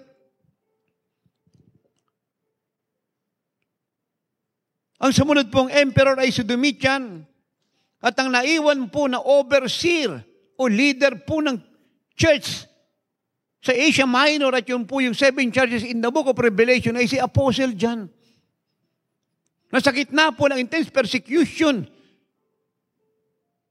Ang 4.97 5.13
sumunod 5.13 5.53
pong 5.53 5.69
emperor 5.69 6.17
ay 6.17 6.33
si 6.33 6.41
Domitian. 6.41 7.21
At 8.01 8.17
ang 8.17 8.33
naiwan 8.33 8.89
po 8.89 9.05
na 9.05 9.21
overseer 9.21 10.25
o 10.57 10.65
leader 10.65 11.21
po 11.21 11.41
ng 11.41 11.61
church 12.17 12.65
sa 13.61 13.73
Asia 13.73 14.09
Minor 14.09 14.57
at 14.57 14.65
yun 14.65 14.85
po 14.89 14.97
yung 14.97 15.13
seven 15.13 15.49
churches 15.53 15.85
in 15.85 16.01
the 16.01 16.09
book 16.09 16.25
of 16.25 16.37
Revelation 16.37 16.97
ay 16.97 17.05
si 17.05 17.21
Apostle 17.21 17.77
John. 17.77 18.09
Nasa 19.69 19.93
gitna 19.93 20.33
po 20.33 20.49
ng 20.49 20.57
intense 20.57 20.89
persecution 20.89 21.85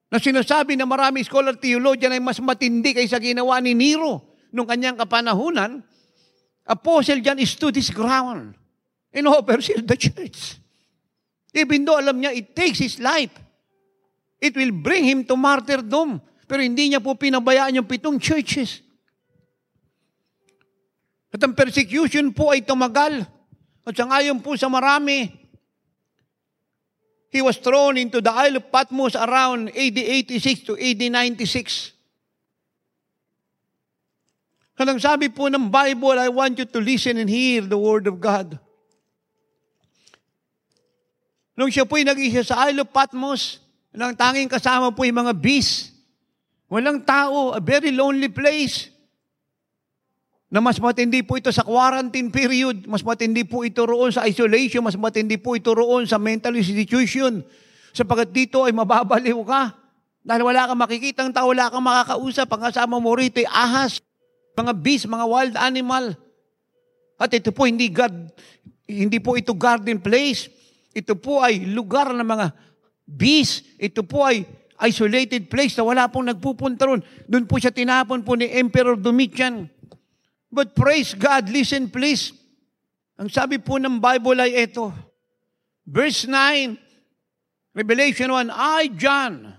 na 0.07 0.23
sinasabi 0.23 0.79
na 0.79 0.87
marami 0.87 1.27
scholar 1.27 1.59
theologian 1.59 2.15
ay 2.15 2.23
mas 2.23 2.39
matindi 2.39 2.95
kaysa 2.95 3.19
ginawa 3.19 3.59
ni 3.59 3.75
Nero 3.75 4.23
nung 4.55 4.67
kanyang 4.67 4.97
kapanahunan, 4.97 5.83
Apostle 6.67 7.23
John 7.23 7.39
stood 7.47 7.79
his 7.79 7.91
ground 7.91 8.59
and 9.15 9.25
oversealed 9.27 9.87
the 9.87 9.99
church. 9.99 10.59
Even 11.55 11.87
though 11.87 11.97
alam 11.97 12.21
niya, 12.21 12.35
it 12.35 12.53
takes 12.53 12.83
his 12.83 12.99
life. 12.99 13.33
It 14.43 14.53
will 14.53 14.75
bring 14.75 15.07
him 15.07 15.25
to 15.25 15.39
martyrdom. 15.39 16.21
Pero 16.45 16.61
hindi 16.61 16.93
niya 16.93 17.01
po 17.01 17.17
pinabayaan 17.17 17.81
yung 17.81 17.89
pitong 17.89 18.21
churches. 18.21 18.85
At 21.33 21.41
ang 21.41 21.57
persecution 21.57 22.35
po 22.37 22.53
ay 22.53 22.61
tumagal. 22.67 23.25
At 23.87 23.95
sa 23.95 24.05
ngayon 24.05 24.43
po 24.43 24.59
sa 24.59 24.69
marami, 24.69 25.33
He 27.31 27.43
was 27.43 27.59
thrown 27.59 27.99
into 27.99 28.23
the 28.23 28.33
Isle 28.33 28.63
of 28.63 28.71
Patmos 28.71 29.15
around 29.17 29.75
AD 29.75 29.99
86 29.99 30.71
to 30.71 30.73
AD 30.79 31.03
96. 31.03 31.93
Kanang 34.77 35.01
sabi 35.01 35.33
po 35.33 35.49
ng 35.49 35.73
Bible, 35.73 36.21
I 36.21 36.29
want 36.29 36.61
you 36.61 36.69
to 36.69 36.81
listen 36.81 37.17
and 37.17 37.29
hear 37.29 37.65
the 37.65 37.81
Word 37.81 38.07
of 38.07 38.21
God. 38.21 38.61
Nung 41.57 41.73
siya 41.73 41.89
po'y 41.89 42.05
nag-isa 42.05 42.45
sa 42.45 42.69
Isle 42.69 42.85
of 42.85 42.93
Patmos, 42.93 43.65
ang 43.97 44.13
tanging 44.13 44.53
kasama 44.53 44.93
po 44.93 45.09
yung 45.09 45.25
mga 45.25 45.33
beasts. 45.33 45.97
Walang 46.69 47.07
tao, 47.09 47.57
a 47.57 47.61
very 47.63 47.89
lonely 47.95 48.29
place 48.29 48.93
na 50.47 50.63
mas 50.63 50.79
matindi 50.79 51.27
po 51.27 51.35
ito 51.35 51.51
sa 51.51 51.67
quarantine 51.67 52.31
period, 52.31 52.87
mas 52.87 53.03
matindi 53.03 53.43
po 53.43 53.67
ito 53.67 53.83
roon 53.83 54.15
sa 54.15 54.23
isolation, 54.31 54.79
mas 54.79 54.95
matindi 54.95 55.35
po 55.43 55.59
ito 55.59 55.75
roon 55.75 56.07
sa 56.07 56.23
mental 56.23 56.55
institution. 56.55 57.43
Sapagat 57.91 58.31
dito 58.31 58.63
ay 58.63 58.71
mababaliw 58.71 59.43
ka. 59.43 59.75
Dahil 60.27 60.43
wala 60.43 60.67
kang 60.71 60.79
makikitang 60.79 61.31
tao, 61.35 61.51
wala 61.51 61.71
kang 61.71 61.83
makakausap. 61.83 62.47
Ang 62.51 62.63
kasama 62.71 62.99
mo 62.99 63.15
rito 63.15 63.43
ay 63.43 63.49
ahas, 63.51 63.99
mga 64.55 64.75
beast, 64.75 65.07
mga 65.11 65.27
wild 65.27 65.55
animal. 65.59 66.15
At 67.19 67.31
ito 67.35 67.51
po 67.51 67.67
hindi 67.67 67.91
God, 67.91 68.31
hindi 68.87 69.19
po 69.19 69.35
ito 69.35 69.55
garden 69.55 69.99
place. 69.99 70.47
Ito 70.95 71.19
po 71.19 71.43
ay 71.43 71.67
lugar 71.67 72.15
ng 72.15 72.27
mga 72.27 72.47
beast. 73.07 73.67
Ito 73.79 74.07
po 74.07 74.27
ay 74.27 74.47
isolated 74.83 75.49
place 75.49 75.75
na 75.79 75.87
wala 75.87 76.05
pong 76.11 76.31
nagpupunta 76.31 76.87
ron. 76.87 77.01
Doon 77.27 77.49
po 77.49 77.57
siya 77.57 77.73
tinapon 77.73 78.23
po 78.23 78.37
ni 78.37 78.51
Emperor 78.51 78.99
Domitian. 78.99 79.71
But 80.57 80.73
praise 80.73 81.13
God, 81.13 81.53
listen 81.53 81.93
please. 81.93 82.33
Ang 83.21 83.29
sabi 83.29 83.61
po 83.61 83.77
ng 83.77 84.01
Bible 84.01 84.41
ay 84.41 84.65
ito. 84.65 84.89
Verse 85.85 86.25
9, 86.25 87.77
Revelation 87.77 88.33
1, 88.33 88.49
I, 88.49 88.89
John, 88.97 89.53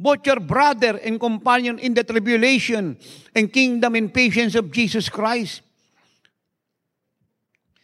both 0.00 0.24
your 0.24 0.40
brother 0.40 0.96
and 1.04 1.20
companion 1.20 1.76
in 1.76 1.92
the 1.92 2.00
tribulation 2.00 2.96
and 3.36 3.44
kingdom 3.52 3.92
and 3.92 4.08
patience 4.08 4.56
of 4.56 4.72
Jesus 4.72 5.12
Christ. 5.12 5.60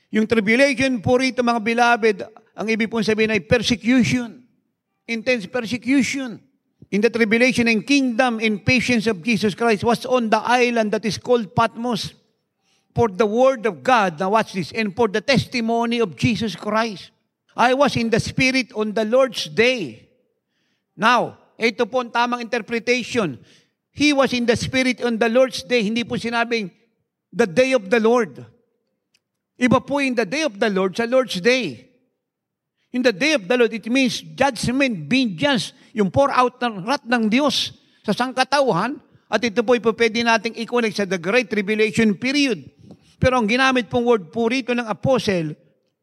Yung 0.09 0.25
tribulation 0.25 1.05
po 1.05 1.21
rito, 1.21 1.45
mga 1.45 1.61
beloved, 1.61 2.17
ang 2.57 2.65
ibig 2.65 2.89
pong 2.89 3.05
sabihin 3.05 3.37
ay 3.37 3.45
persecution. 3.45 4.41
Intense 5.05 5.45
persecution. 5.45 6.41
In 6.89 7.05
the 7.05 7.13
tribulation 7.13 7.69
and 7.69 7.85
kingdom 7.85 8.41
and 8.41 8.65
patience 8.65 9.05
of 9.05 9.21
Jesus 9.21 9.53
Christ 9.53 9.85
was 9.85 10.09
on 10.09 10.33
the 10.33 10.41
island 10.41 10.97
that 10.97 11.05
is 11.05 11.21
called 11.21 11.53
Patmos 11.53 12.22
for 12.95 13.09
the 13.09 13.27
word 13.27 13.65
of 13.67 13.83
God, 13.83 14.21
now 14.21 14.31
watch 14.31 14.53
this, 14.53 14.73
and 14.73 14.95
for 14.95 15.09
the 15.09 15.21
testimony 15.21 16.01
of 16.01 16.17
Jesus 16.17 16.57
Christ. 16.57 17.11
I 17.57 17.75
was 17.75 17.97
in 17.97 18.09
the 18.09 18.21
Spirit 18.21 18.73
on 18.73 18.93
the 18.93 19.05
Lord's 19.05 19.49
day. 19.49 20.09
Now, 20.97 21.37
ito 21.61 21.85
po 21.85 22.01
ang 22.01 22.13
tamang 22.13 22.41
interpretation. 22.41 23.37
He 23.93 24.13
was 24.17 24.33
in 24.33 24.49
the 24.49 24.57
Spirit 24.57 25.05
on 25.05 25.21
the 25.21 25.29
Lord's 25.29 25.61
day. 25.61 25.85
Hindi 25.85 26.05
po 26.05 26.17
sinabing 26.17 26.73
the 27.29 27.45
day 27.45 27.77
of 27.77 27.93
the 27.93 28.01
Lord. 28.01 28.41
Iba 29.61 29.85
po 29.85 30.01
in 30.01 30.17
the 30.17 30.25
day 30.25 30.49
of 30.49 30.57
the 30.57 30.73
Lord 30.73 30.97
sa 30.97 31.05
Lord's 31.05 31.41
day. 31.41 31.93
In 32.93 33.05
the 33.05 33.13
day 33.13 33.37
of 33.37 33.49
the 33.49 33.57
Lord, 33.57 33.73
it 33.73 33.89
means 33.89 34.21
judgment, 34.21 35.09
vengeance, 35.09 35.73
yung 35.93 36.09
pour 36.09 36.33
out 36.33 36.61
ng 36.61 36.85
rat 36.85 37.05
ng 37.05 37.29
Diyos 37.29 37.73
sa 38.05 38.13
sangkatauhan. 38.17 38.97
At 39.33 39.41
ito 39.45 39.65
po 39.65 39.77
pwede 39.77 40.21
nating 40.25 40.57
i-connect 40.61 40.97
sa 40.97 41.09
the 41.09 41.21
Great 41.21 41.49
Tribulation 41.49 42.17
period. 42.17 42.69
Pero 43.23 43.39
ang 43.39 43.47
ginamit 43.47 43.87
pong 43.87 44.03
word 44.03 44.35
po 44.35 44.51
rito 44.51 44.75
ng 44.75 44.83
apostle 44.83 45.55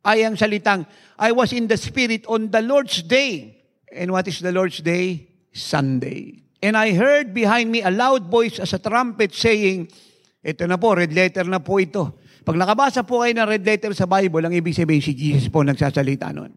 ay 0.08 0.24
ang 0.24 0.40
salitang, 0.40 0.88
I 1.20 1.36
was 1.36 1.52
in 1.52 1.68
the 1.68 1.76
Spirit 1.76 2.24
on 2.32 2.48
the 2.48 2.64
Lord's 2.64 3.04
day. 3.04 3.60
And 3.92 4.16
what 4.16 4.24
is 4.32 4.40
the 4.40 4.56
Lord's 4.56 4.80
day? 4.80 5.28
Sunday. 5.52 6.48
And 6.64 6.80
I 6.80 6.96
heard 6.96 7.36
behind 7.36 7.68
me 7.68 7.84
a 7.84 7.92
loud 7.92 8.32
voice 8.32 8.64
as 8.64 8.72
a 8.72 8.80
trumpet 8.80 9.36
saying, 9.36 9.92
ito 10.40 10.64
na 10.64 10.80
po, 10.80 10.96
red 10.96 11.12
letter 11.12 11.44
na 11.44 11.60
po 11.60 11.84
ito. 11.84 12.16
Pag 12.48 12.56
nakabasa 12.56 13.04
po 13.04 13.20
kayo 13.20 13.36
ng 13.36 13.50
red 13.52 13.68
letter 13.68 13.92
sa 13.92 14.08
Bible, 14.08 14.40
ang 14.48 14.56
ibig 14.56 14.72
sabihin 14.72 15.04
si 15.04 15.12
Jesus 15.12 15.52
po 15.52 15.60
nagsasalita 15.60 16.32
nun. 16.32 16.56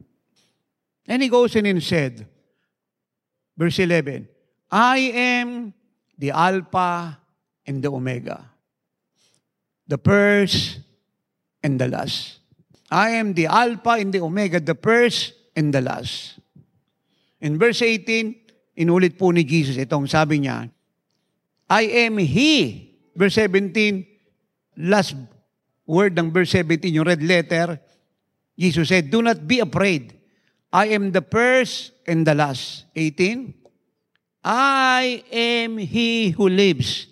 And 1.10 1.18
he 1.18 1.26
goes 1.26 1.58
in 1.58 1.66
and 1.66 1.82
said, 1.82 2.22
verse 3.58 3.82
11, 3.82 4.30
I 4.70 4.98
am 5.10 5.74
the 6.14 6.30
Alpha 6.30 7.18
and 7.66 7.82
the 7.82 7.90
Omega, 7.90 8.51
the 9.92 10.00
first 10.00 10.80
and 11.60 11.76
the 11.76 11.84
last. 11.84 12.40
I 12.88 13.20
am 13.20 13.36
the 13.36 13.44
Alpha 13.44 14.00
and 14.00 14.08
the 14.08 14.24
Omega, 14.24 14.56
the 14.56 14.72
first 14.72 15.36
and 15.52 15.68
the 15.68 15.84
last. 15.84 16.40
In 17.44 17.60
verse 17.60 17.84
18, 17.84 18.80
inulit 18.80 19.20
po 19.20 19.36
ni 19.36 19.44
Jesus, 19.44 19.76
itong 19.76 20.08
sabi 20.08 20.48
niya, 20.48 20.72
I 21.68 22.08
am 22.08 22.16
He. 22.16 22.88
Verse 23.12 23.36
17, 23.36 24.80
last 24.80 25.12
word 25.84 26.16
ng 26.16 26.32
verse 26.32 26.56
17, 26.56 26.88
yung 26.88 27.04
red 27.04 27.20
letter, 27.20 27.76
Jesus 28.56 28.88
said, 28.88 29.12
Do 29.12 29.20
not 29.20 29.44
be 29.44 29.60
afraid. 29.60 30.16
I 30.72 30.96
am 30.96 31.12
the 31.12 31.20
first 31.20 31.92
and 32.08 32.24
the 32.24 32.32
last. 32.32 32.88
18. 32.96 33.52
I 34.40 35.22
am 35.28 35.76
he 35.76 36.32
who 36.32 36.48
lives 36.48 37.06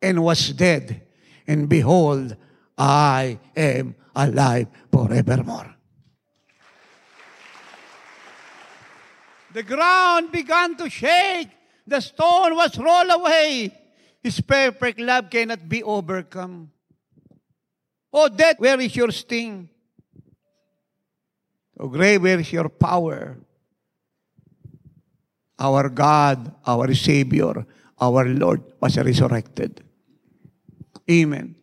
and 0.00 0.22
was 0.22 0.54
dead. 0.54 1.07
And 1.48 1.66
behold, 1.66 2.36
I 2.76 3.40
am 3.56 3.96
alive 4.14 4.68
forevermore. 4.92 5.74
The 9.54 9.62
ground 9.62 10.30
began 10.30 10.76
to 10.76 10.90
shake. 10.90 11.48
The 11.86 12.00
stone 12.00 12.54
was 12.54 12.76
rolled 12.78 13.10
away. 13.10 13.72
His 14.22 14.40
perfect 14.42 15.00
love 15.00 15.30
cannot 15.30 15.66
be 15.66 15.82
overcome. 15.82 16.70
Oh, 18.12 18.28
death, 18.28 18.60
where 18.60 18.78
is 18.78 18.94
your 18.94 19.10
sting? 19.10 19.70
Oh, 21.80 21.88
grave, 21.88 22.22
where 22.22 22.38
is 22.38 22.52
your 22.52 22.68
power? 22.68 23.38
Our 25.58 25.88
God, 25.88 26.54
our 26.66 26.92
Savior, 26.94 27.64
our 27.98 28.28
Lord 28.28 28.62
was 28.80 28.98
resurrected. 28.98 29.87
Amen. 31.10 31.54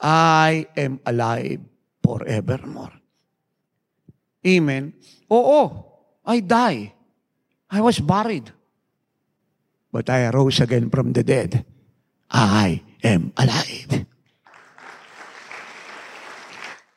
I 0.00 0.66
am 0.76 0.98
alive 1.06 1.60
forevermore. 2.02 2.92
Amen. 4.44 4.92
Oo, 5.30 5.70
I 6.26 6.40
die. 6.40 6.92
I 7.70 7.80
was 7.80 8.00
buried. 8.00 8.50
But 9.92 10.10
I 10.10 10.26
arose 10.26 10.60
again 10.60 10.90
from 10.90 11.12
the 11.12 11.22
dead. 11.22 11.64
I 12.30 12.82
am 13.04 13.32
alive. 13.36 14.06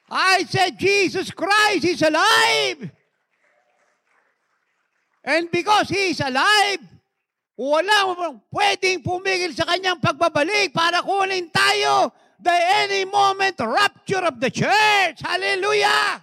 I 0.09 0.45
said, 0.49 0.79
Jesus 0.79 1.29
Christ 1.31 1.85
is 1.85 2.01
alive. 2.01 2.89
And 5.23 5.51
because 5.51 5.89
He 5.89 6.09
is 6.09 6.21
alive, 6.21 6.94
wala 7.55 8.11
pwedeng 8.51 8.99
pumigil 8.99 9.55
sa 9.55 9.63
kanyang 9.63 9.99
pagbabalik 10.03 10.75
para 10.75 10.99
kunin 10.99 11.47
tayo 11.51 12.11
the 12.39 12.55
any 12.83 13.07
moment 13.07 13.55
rapture 13.63 14.23
of 14.27 14.35
the 14.43 14.51
church. 14.51 15.23
Hallelujah! 15.23 16.19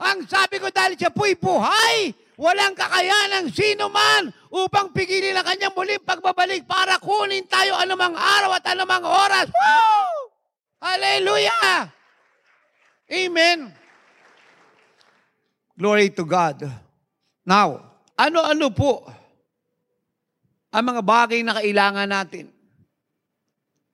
Ang 0.00 0.26
sabi 0.26 0.58
ko 0.58 0.72
dahil 0.72 0.98
siya 0.98 1.12
po'y 1.12 1.36
buhay, 1.38 2.10
walang 2.40 2.74
kakayanan 2.74 3.46
sino 3.52 3.92
man 3.92 4.32
upang 4.50 4.90
pigilin 4.90 5.36
ang 5.38 5.46
kanyang 5.46 5.76
muling 5.76 6.02
pagbabalik 6.02 6.64
para 6.66 6.98
kunin 6.98 7.44
tayo 7.46 7.76
anumang 7.78 8.16
araw 8.16 8.56
at 8.56 8.64
anumang 8.72 9.04
oras. 9.04 9.46
Woo! 9.52 10.32
Hallelujah! 10.80 11.92
Amen. 13.12 13.68
Glory 15.76 16.08
to 16.16 16.24
God. 16.24 16.64
Now, 17.44 18.00
ano-ano 18.16 18.72
po 18.72 19.04
ang 20.74 20.84
mga 20.90 21.02
bagay 21.06 21.40
na 21.46 21.54
kailangan 21.54 22.10
natin 22.10 22.50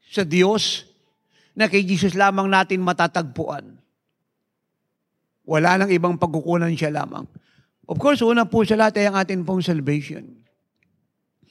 sa 0.08 0.24
Diyos 0.24 0.88
na 1.52 1.68
kay 1.68 1.84
Jesus 1.84 2.16
lamang 2.16 2.48
natin 2.48 2.80
matatagpuan? 2.80 3.76
Wala 5.44 5.76
nang 5.76 5.92
ibang 5.92 6.16
pagkukunan 6.16 6.72
siya 6.72 6.88
lamang. 6.88 7.28
Of 7.84 8.00
course, 8.00 8.24
una 8.24 8.48
po 8.48 8.64
sa 8.64 8.80
lahat 8.80 9.02
ay 9.02 9.12
ang 9.12 9.16
atin 9.20 9.44
pong 9.44 9.60
salvation. 9.60 10.24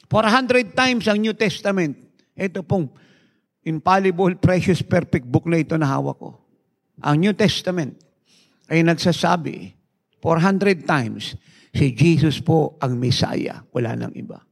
400 0.10 0.74
times 0.74 1.06
ang 1.06 1.22
New 1.22 1.38
Testament. 1.38 1.94
Ito 2.34 2.66
pong 2.66 2.90
infallible, 3.62 4.34
precious, 4.42 4.82
perfect 4.82 5.30
book 5.30 5.46
na 5.46 5.62
ito 5.62 5.78
na 5.78 5.86
hawak 5.86 6.18
ko. 6.18 6.42
Ang 7.06 7.22
New 7.22 7.36
Testament 7.38 8.02
ay 8.66 8.82
nagsasabi 8.82 9.78
400 10.24 10.90
times 10.90 11.38
si 11.70 11.94
Jesus 11.94 12.42
po 12.42 12.82
ang 12.82 12.98
Messiah. 12.98 13.62
Wala 13.70 13.94
nang 13.94 14.16
iba. 14.18 14.49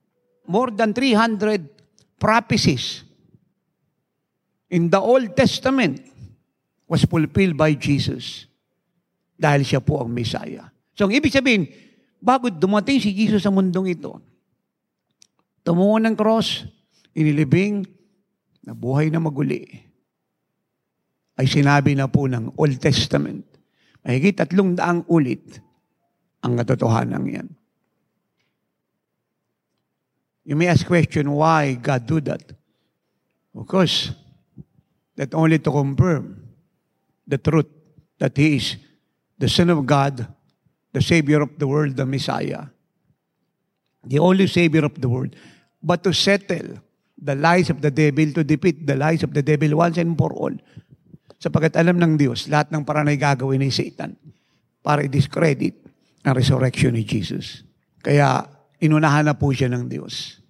More 0.48 0.72
than 0.72 0.96
300 0.96 1.68
prophecies 2.16 3.04
in 4.72 4.88
the 4.88 5.00
Old 5.00 5.36
Testament 5.36 6.00
was 6.88 7.04
fulfilled 7.04 7.60
by 7.60 7.76
Jesus 7.76 8.48
dahil 9.36 9.68
siya 9.68 9.84
po 9.84 10.02
ang 10.02 10.10
Messiah. 10.10 10.72
So, 10.98 11.06
ang 11.06 11.14
ibig 11.14 11.36
sabihin, 11.36 11.70
bago 12.18 12.50
dumating 12.50 12.98
si 12.98 13.14
Jesus 13.14 13.46
sa 13.46 13.54
mundong 13.54 13.92
ito, 13.92 14.18
tumungo 15.62 16.00
ng 16.02 16.16
cross, 16.18 16.66
inilibing, 17.14 17.86
nabuhay 18.66 19.12
na 19.12 19.22
maguli, 19.22 19.68
ay 21.38 21.46
sinabi 21.46 21.94
na 21.94 22.10
po 22.10 22.26
ng 22.26 22.58
Old 22.58 22.82
Testament. 22.82 23.46
Mahigit 24.02 24.42
tatlong 24.42 24.74
daang 24.74 25.06
ulit 25.06 25.62
ang 26.42 26.58
katotohanan 26.58 27.24
yan. 27.30 27.48
You 30.48 30.56
may 30.56 30.72
ask 30.72 30.88
question, 30.88 31.28
why 31.36 31.76
God 31.76 32.08
do 32.08 32.24
that? 32.24 32.56
Of 33.52 33.68
course, 33.68 34.16
that 35.20 35.36
only 35.36 35.60
to 35.60 35.70
confirm 35.70 36.40
the 37.28 37.38
truth 37.38 37.68
that 38.16 38.32
He 38.40 38.56
is 38.56 38.80
the 39.36 39.52
Son 39.52 39.70
of 39.70 39.84
God, 39.84 40.24
the 40.94 41.04
Savior 41.04 41.44
of 41.44 41.60
the 41.60 41.68
world, 41.68 42.00
the 42.00 42.06
Messiah, 42.08 42.72
the 44.08 44.20
only 44.24 44.48
Savior 44.48 44.88
of 44.88 44.96
the 44.96 45.12
world, 45.12 45.36
but 45.84 46.00
to 46.08 46.16
settle 46.16 46.80
the 47.20 47.36
lies 47.36 47.70
of 47.70 47.84
the 47.84 47.92
devil, 47.92 48.32
to 48.32 48.48
defeat 48.48 48.88
the 48.88 48.96
lies 48.96 49.28
of 49.28 49.36
the 49.36 49.44
devil 49.44 49.76
once 49.76 50.00
and 50.00 50.18
for 50.18 50.32
all, 50.32 50.56
Sapagkat 51.38 51.78
alam 51.78 52.02
ng 52.02 52.18
Diyos, 52.18 52.50
lahat 52.50 52.74
ng 52.74 52.82
paraan 52.82 53.14
ay 53.14 53.20
gagawin 53.22 53.62
ni 53.62 53.70
Satan 53.70 54.18
para 54.82 55.06
i-discredit 55.06 55.78
ang 56.26 56.34
resurrection 56.34 56.98
ni 56.98 57.06
Jesus. 57.06 57.62
Kaya 58.02 58.57
inunahan 58.82 59.26
na 59.26 59.36
po 59.38 59.50
siya 59.54 59.70
ng 59.72 59.86
Diyos. 59.90 60.42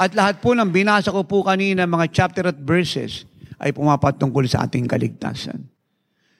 At 0.00 0.16
lahat 0.16 0.40
po 0.40 0.56
ng 0.56 0.72
binasa 0.72 1.12
ko 1.12 1.28
po 1.28 1.44
kanina, 1.44 1.84
mga 1.84 2.08
chapter 2.08 2.48
at 2.48 2.56
verses, 2.56 3.28
ay 3.60 3.76
pumapatungkol 3.76 4.48
sa 4.48 4.64
ating 4.64 4.88
kaligtasan. 4.88 5.68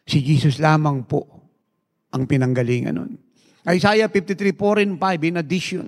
Si 0.09 0.25
Jesus 0.25 0.57
lamang 0.57 1.05
po 1.05 1.29
ang 2.11 2.25
pinanggalingan 2.25 2.97
nun. 2.97 3.21
Isaiah 3.69 4.09
53, 4.09 4.57
4 4.57 4.83
and 4.83 4.97
5, 4.97 5.29
in 5.29 5.37
addition, 5.37 5.87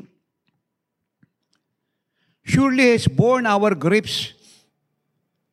Surely 2.43 2.91
has 2.93 3.07
borne 3.07 3.47
our 3.47 3.75
griefs 3.75 4.35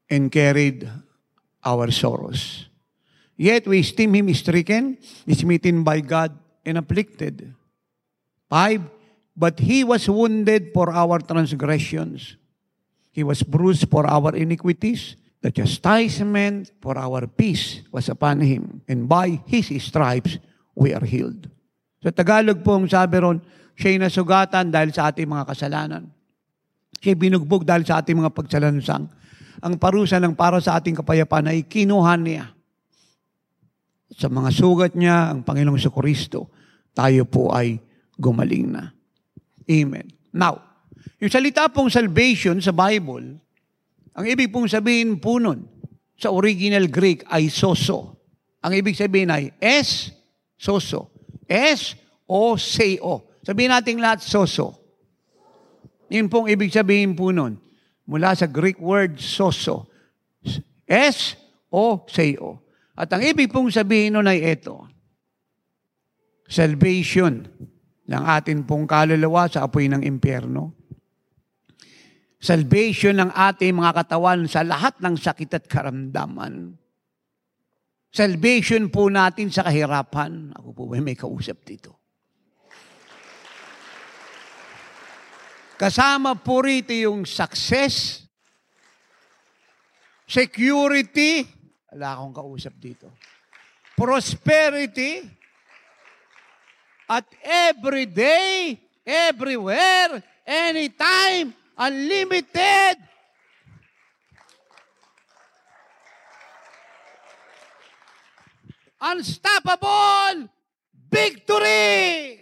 and 0.09 0.31
carried 0.33 0.89
our 1.61 1.93
sorrows. 1.93 2.68
Yet 3.39 3.71
we 3.71 3.79
esteem 3.79 4.19
him 4.19 4.27
stricken, 4.35 4.99
smitten 5.23 5.87
by 5.87 6.03
God, 6.03 6.35
and 6.67 6.75
afflicted. 6.75 7.55
Five, 8.51 8.83
but 9.31 9.63
he 9.63 9.87
was 9.87 10.11
wounded 10.11 10.75
for 10.75 10.91
our 10.91 11.23
transgressions. 11.23 12.35
He 13.15 13.23
was 13.23 13.39
bruised 13.39 13.87
for 13.87 14.03
our 14.03 14.35
iniquities. 14.35 15.15
The 15.39 15.55
chastisement 15.55 16.75
for 16.83 16.99
our 16.99 17.31
peace 17.31 17.79
was 17.95 18.11
upon 18.11 18.43
him. 18.43 18.83
And 18.91 19.07
by 19.07 19.39
his 19.47 19.71
stripes, 19.79 20.35
we 20.75 20.91
are 20.91 21.07
healed. 21.07 21.47
Sa 22.03 22.11
Tagalog 22.11 22.59
po 22.59 22.75
ang 22.75 22.91
sabi 22.91 23.23
ron, 23.23 23.39
siya'y 23.79 24.03
nasugatan 24.03 24.67
dahil 24.67 24.91
sa 24.91 25.15
ating 25.15 25.31
mga 25.31 25.47
kasalanan. 25.47 26.11
Siya'y 26.99 27.15
binugbog 27.15 27.63
dahil 27.63 27.87
sa 27.87 28.03
ating 28.03 28.19
mga 28.19 28.35
pagsalansang. 28.35 29.07
Ang 29.63 29.73
parusa 29.79 30.19
ng 30.19 30.35
para 30.35 30.59
sa 30.59 30.75
ating 30.75 30.99
kapayapaan 30.99 31.55
ay 31.55 31.63
kinuha 31.63 32.19
niya. 32.19 32.58
Sa 34.19 34.27
mga 34.27 34.51
sugat 34.51 34.99
niya, 34.99 35.31
ang 35.31 35.47
Panginoong 35.47 35.79
Kristo, 35.95 36.51
tayo 36.91 37.23
po 37.23 37.55
ay 37.55 37.79
gumaling 38.19 38.75
na. 38.75 38.91
Amen. 39.63 40.11
Now, 40.35 40.59
yung 41.23 41.31
salita 41.31 41.71
pong 41.71 41.87
salvation 41.87 42.59
sa 42.59 42.75
Bible, 42.75 43.39
ang 44.11 44.25
ibig 44.27 44.51
pong 44.51 44.67
sabihin 44.67 45.23
po 45.23 45.39
nun, 45.39 45.63
sa 46.19 46.35
original 46.35 46.91
Greek 46.91 47.23
ay 47.31 47.47
soso. 47.47 48.19
Ang 48.59 48.75
ibig 48.75 48.99
sabihin 48.99 49.31
ay 49.31 49.55
S, 49.55 50.11
soso. 50.59 51.15
S, 51.47 51.95
O, 52.27 52.59
C, 52.59 52.99
O. 52.99 53.23
Sabihin 53.39 53.71
natin 53.71 54.03
lahat 54.03 54.19
soso. 54.19 54.75
Yun 56.11 56.27
pong 56.27 56.51
ibig 56.51 56.75
sabihin 56.75 57.15
po 57.15 57.31
nun. 57.31 57.55
Mula 58.03 58.35
sa 58.35 58.51
Greek 58.51 58.83
word 58.83 59.15
soso. 59.15 59.87
S, 60.83 61.39
O, 61.71 62.03
C, 62.11 62.35
O. 62.35 62.59
At 62.99 63.07
ang 63.15 63.23
ibig 63.23 63.47
pong 63.47 63.71
sabihin 63.71 64.19
nun 64.19 64.27
ay 64.27 64.43
ito. 64.59 64.83
Salvation 66.43 67.47
ng 68.09 68.23
atin 68.27 68.67
pong 68.67 68.83
kaluluwa 68.83 69.47
sa 69.47 69.63
apoy 69.63 69.87
ng 69.87 70.03
impyerno 70.03 70.79
salvation 72.39 73.19
ng 73.19 73.31
ating 73.35 73.75
mga 73.75 73.91
katawan 74.03 74.47
sa 74.47 74.63
lahat 74.63 74.95
ng 75.03 75.19
sakit 75.19 75.59
at 75.59 75.65
karamdaman. 75.67 76.79
Salvation 78.09 78.89
po 78.89 79.11
natin 79.11 79.53
sa 79.53 79.67
kahirapan. 79.67 80.55
Ako 80.55 80.73
po 80.73 80.83
may 80.89 81.13
kausap 81.13 81.61
dito. 81.67 81.99
Kasama 85.79 86.35
po 86.35 86.59
rito 86.59 86.91
yung 86.91 87.23
success, 87.23 88.25
security, 90.27 91.47
wala 91.93 92.17
akong 92.17 92.33
kausap 92.33 92.73
dito, 92.77 93.09
prosperity, 93.97 95.25
at 97.09 97.25
every 97.41 98.05
day, 98.05 98.77
everywhere, 99.01 100.21
anytime, 100.45 101.57
Unlimited! 101.79 102.99
Unstoppable 108.99 110.51
victory! 111.07 112.35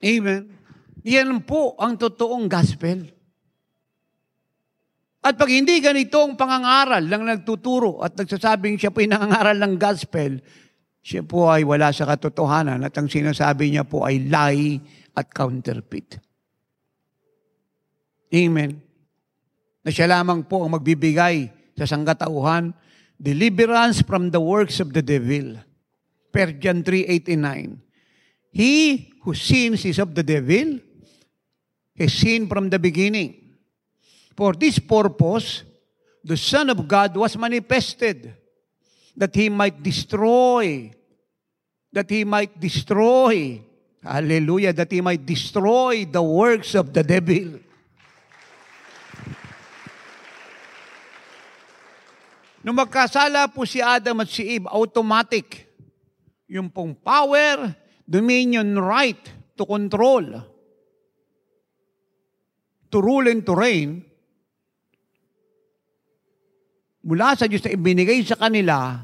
Amen. 0.00 0.48
Yan 1.04 1.44
po 1.44 1.76
ang 1.76 2.00
totoong 2.00 2.48
gospel. 2.48 3.04
At 5.28 5.36
pag 5.36 5.52
hindi 5.52 5.76
ganito 5.84 6.24
ang 6.24 6.40
pangangaral 6.40 7.04
ng 7.04 7.24
nagtuturo 7.28 8.00
at 8.00 8.16
nagsasabing 8.16 8.80
siya 8.80 8.88
po 8.88 9.04
ay 9.04 9.12
nangangaral 9.12 9.60
ng 9.60 9.76
gospel, 9.76 10.40
siya 11.04 11.20
po 11.20 11.52
ay 11.52 11.68
wala 11.68 11.92
sa 11.92 12.08
katotohanan 12.08 12.80
at 12.80 12.96
ang 12.96 13.12
sinasabi 13.12 13.76
niya 13.76 13.84
po 13.84 14.08
ay 14.08 14.24
lie 14.24 14.80
at 15.12 15.28
counterfeit. 15.28 16.16
Amen. 18.32 18.80
Na 19.84 19.92
siya 19.92 20.08
lamang 20.08 20.48
po 20.48 20.64
ang 20.64 20.80
magbibigay 20.80 21.52
sa 21.76 21.84
sangkatauhan, 21.84 22.72
deliverance 23.20 24.00
from 24.00 24.32
the 24.32 24.40
works 24.40 24.80
of 24.80 24.96
the 24.96 25.04
devil. 25.04 25.60
Per 26.32 26.56
John 26.56 26.80
3.89. 26.80 27.76
He 28.48 29.12
who 29.28 29.36
sins 29.36 29.84
is 29.84 30.00
of 30.00 30.16
the 30.16 30.24
devil, 30.24 30.80
has 32.00 32.16
sinned 32.16 32.48
from 32.48 32.72
the 32.72 32.80
beginning. 32.80 33.47
For 34.38 34.54
this 34.54 34.78
purpose, 34.78 35.66
the 36.22 36.38
Son 36.38 36.70
of 36.70 36.86
God 36.86 37.10
was 37.18 37.34
manifested, 37.34 38.38
that 39.18 39.34
He 39.34 39.50
might 39.50 39.82
destroy, 39.82 40.94
that 41.90 42.06
He 42.06 42.22
might 42.22 42.54
destroy 42.54 43.66
Hallelujah, 44.02 44.72
that 44.72 44.88
He 44.88 45.04
might 45.04 45.20
destroy 45.26 46.08
the 46.08 46.22
works 46.22 46.72
of 46.72 46.94
the 46.96 47.04
devil. 47.04 47.60
Nung 52.64 52.72
magkasala 52.72 53.52
po 53.52 53.68
si 53.68 53.84
Adam 53.84 54.24
at 54.24 54.32
si 54.32 54.56
Eve, 54.56 54.64
automatic. 54.72 55.68
Yung 56.48 56.72
pong 56.72 56.96
power, 56.96 57.76
dominion, 58.08 58.72
right 58.80 59.20
to 59.52 59.68
control, 59.68 60.24
to 62.88 62.96
rule 62.96 63.28
and 63.28 63.44
to 63.44 63.52
reign, 63.52 64.07
mula 67.08 67.32
sa 67.32 67.48
Diyos 67.48 67.64
na 67.64 67.72
ibinigay 67.72 68.20
sa 68.20 68.36
kanila, 68.36 69.00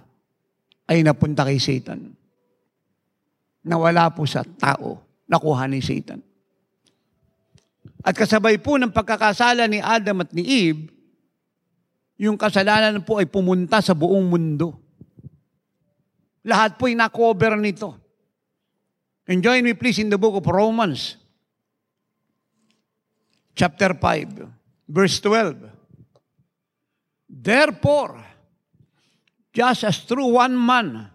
ay 0.84 1.00
napunta 1.00 1.48
kay 1.48 1.56
Satan 1.56 2.12
na 3.64 3.80
wala 3.80 4.12
po 4.12 4.28
sa 4.28 4.44
tao, 4.44 5.00
nakuha 5.24 5.64
ni 5.64 5.80
Satan. 5.80 6.20
At 8.04 8.12
kasabay 8.12 8.60
po 8.60 8.76
ng 8.76 8.92
pagkakasala 8.92 9.64
ni 9.64 9.80
Adam 9.80 10.20
at 10.20 10.30
ni 10.36 10.44
Eve, 10.44 10.92
yung 12.20 12.36
kasalanan 12.36 13.00
po 13.00 13.16
ay 13.16 13.24
pumunta 13.24 13.80
sa 13.80 13.96
buong 13.96 14.28
mundo. 14.28 14.76
Lahat 16.44 16.76
po 16.76 16.84
ay 16.84 16.94
nakover 17.00 17.56
nito. 17.56 17.96
And 19.24 19.40
join 19.40 19.64
me 19.64 19.72
please 19.72 19.96
in 19.96 20.12
the 20.12 20.20
book 20.20 20.36
of 20.36 20.44
Romans, 20.44 21.16
chapter 23.56 23.96
5, 23.96 24.44
verse 24.84 25.16
12. 25.24 25.73
Therefore, 27.34 28.22
just 29.50 29.82
as 29.82 29.98
through 30.06 30.38
one 30.38 30.54
man, 30.54 31.14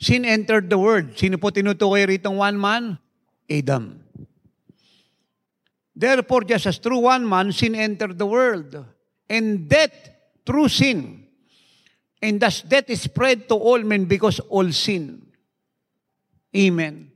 Sin 0.00 0.24
entered 0.24 0.72
the 0.72 0.80
world. 0.80 1.12
Sino 1.12 1.36
po 1.36 1.52
tinutukoy 1.52 2.08
rito 2.08 2.32
one 2.32 2.56
man? 2.56 2.96
Adam. 3.44 4.00
Therefore, 5.92 6.48
just 6.48 6.64
as 6.64 6.80
through 6.80 7.04
one 7.04 7.28
man, 7.28 7.52
sin 7.52 7.76
entered 7.76 8.16
the 8.16 8.24
world. 8.24 8.80
And 9.28 9.68
death 9.68 9.92
through 10.48 10.72
sin. 10.72 11.28
And 12.24 12.40
thus 12.40 12.64
death 12.64 12.88
is 12.88 13.04
spread 13.04 13.44
to 13.52 13.56
all 13.60 13.84
men 13.84 14.08
because 14.08 14.40
all 14.48 14.72
sin. 14.72 15.20
Amen. 16.56 17.12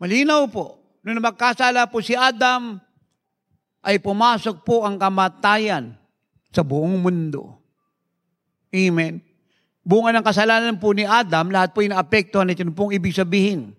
Malinaw 0.00 0.48
po. 0.48 0.80
Nung 1.04 1.20
magkasala 1.20 1.92
po 1.92 2.00
si 2.00 2.16
Adam, 2.16 2.80
ay 3.84 4.00
pumasok 4.00 4.64
po 4.64 4.80
ang 4.80 4.96
kamatayan 4.96 5.92
sa 6.54 6.62
buong 6.62 7.02
mundo. 7.02 7.58
Amen. 8.70 9.18
Bunga 9.84 10.14
ng 10.16 10.24
kasalanan 10.24 10.80
po 10.80 10.94
ni 10.96 11.04
Adam, 11.04 11.52
lahat 11.52 11.76
po 11.76 11.84
inaapektuhan 11.84 12.48
ito 12.48 12.64
pong 12.72 12.94
ibig 12.94 13.12
sabihin. 13.12 13.76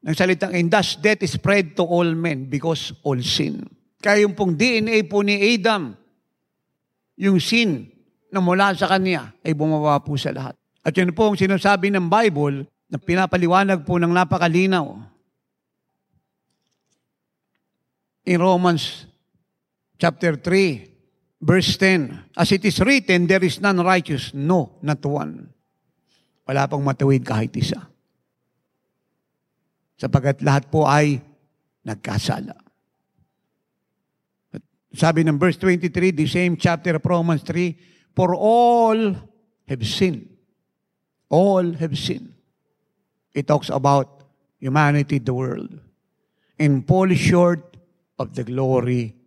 Ng 0.00 0.16
salitang, 0.16 0.56
and 0.56 0.72
thus 0.72 0.96
death 0.96 1.20
is 1.20 1.36
spread 1.36 1.76
to 1.76 1.84
all 1.84 2.08
men 2.16 2.48
because 2.48 2.90
all 3.04 3.20
sin. 3.20 3.68
Kaya 4.00 4.24
yung 4.24 4.32
pong 4.32 4.56
DNA 4.56 5.04
po 5.06 5.20
ni 5.20 5.36
Adam, 5.36 5.92
yung 7.20 7.36
sin 7.36 7.92
na 8.32 8.40
mula 8.40 8.72
sa 8.72 8.88
kanya 8.88 9.36
ay 9.44 9.52
bumaba 9.52 10.00
po 10.00 10.16
sa 10.16 10.32
lahat. 10.32 10.56
At 10.80 10.96
yun 10.96 11.12
po 11.12 11.28
ang 11.28 11.36
sinasabi 11.36 11.92
ng 11.92 12.08
Bible 12.08 12.64
na 12.88 12.96
pinapaliwanag 12.96 13.84
po 13.84 14.00
ng 14.00 14.08
napakalinaw. 14.08 14.96
In 18.24 18.40
Romans 18.40 19.09
chapter 20.00 20.40
3, 20.40 20.90
Verse 21.40 21.80
10, 21.80 22.36
As 22.36 22.52
it 22.52 22.64
is 22.68 22.76
written, 22.84 23.24
there 23.26 23.42
is 23.42 23.64
none 23.64 23.80
righteous, 23.80 24.36
no, 24.36 24.76
not 24.84 25.00
one. 25.08 25.48
Wala 26.44 26.68
pang 26.68 26.84
matuwid 26.84 27.24
kahit 27.24 27.56
isa. 27.56 27.80
Sapagat 29.96 30.44
lahat 30.44 30.68
po 30.68 30.84
ay 30.84 31.16
nagkasala. 31.80 32.52
At 34.52 34.62
sabi 34.92 35.24
ng 35.24 35.40
verse 35.40 35.56
23, 35.56 36.12
the 36.12 36.28
same 36.28 36.60
chapter 36.60 37.00
of 37.00 37.04
Romans 37.08 37.40
3, 37.40 38.12
For 38.12 38.36
all 38.36 39.16
have 39.64 39.82
sinned. 39.88 40.28
All 41.32 41.72
have 41.80 41.96
sinned. 41.96 42.36
It 43.32 43.48
talks 43.48 43.72
about 43.72 44.28
humanity, 44.60 45.24
the 45.24 45.32
world, 45.32 45.72
and 46.60 46.84
fall 46.84 47.08
short 47.16 47.80
of 48.20 48.36
the 48.36 48.44
glory 48.44 49.19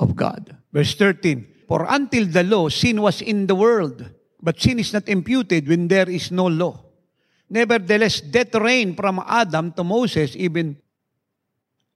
of 0.00 0.16
God. 0.16 0.56
Verse 0.72 0.94
13, 0.94 1.68
For 1.68 1.86
until 1.88 2.26
the 2.26 2.42
law, 2.42 2.68
sin 2.68 3.00
was 3.00 3.22
in 3.22 3.46
the 3.46 3.54
world, 3.54 4.08
but 4.40 4.58
sin 4.60 4.80
is 4.80 4.92
not 4.92 5.08
imputed 5.08 5.68
when 5.68 5.88
there 5.88 6.08
is 6.08 6.32
no 6.32 6.46
law. 6.46 6.80
Nevertheless, 7.50 8.20
death 8.20 8.54
reigned 8.54 8.96
from 8.96 9.22
Adam 9.26 9.72
to 9.72 9.84
Moses, 9.84 10.34
even 10.36 10.76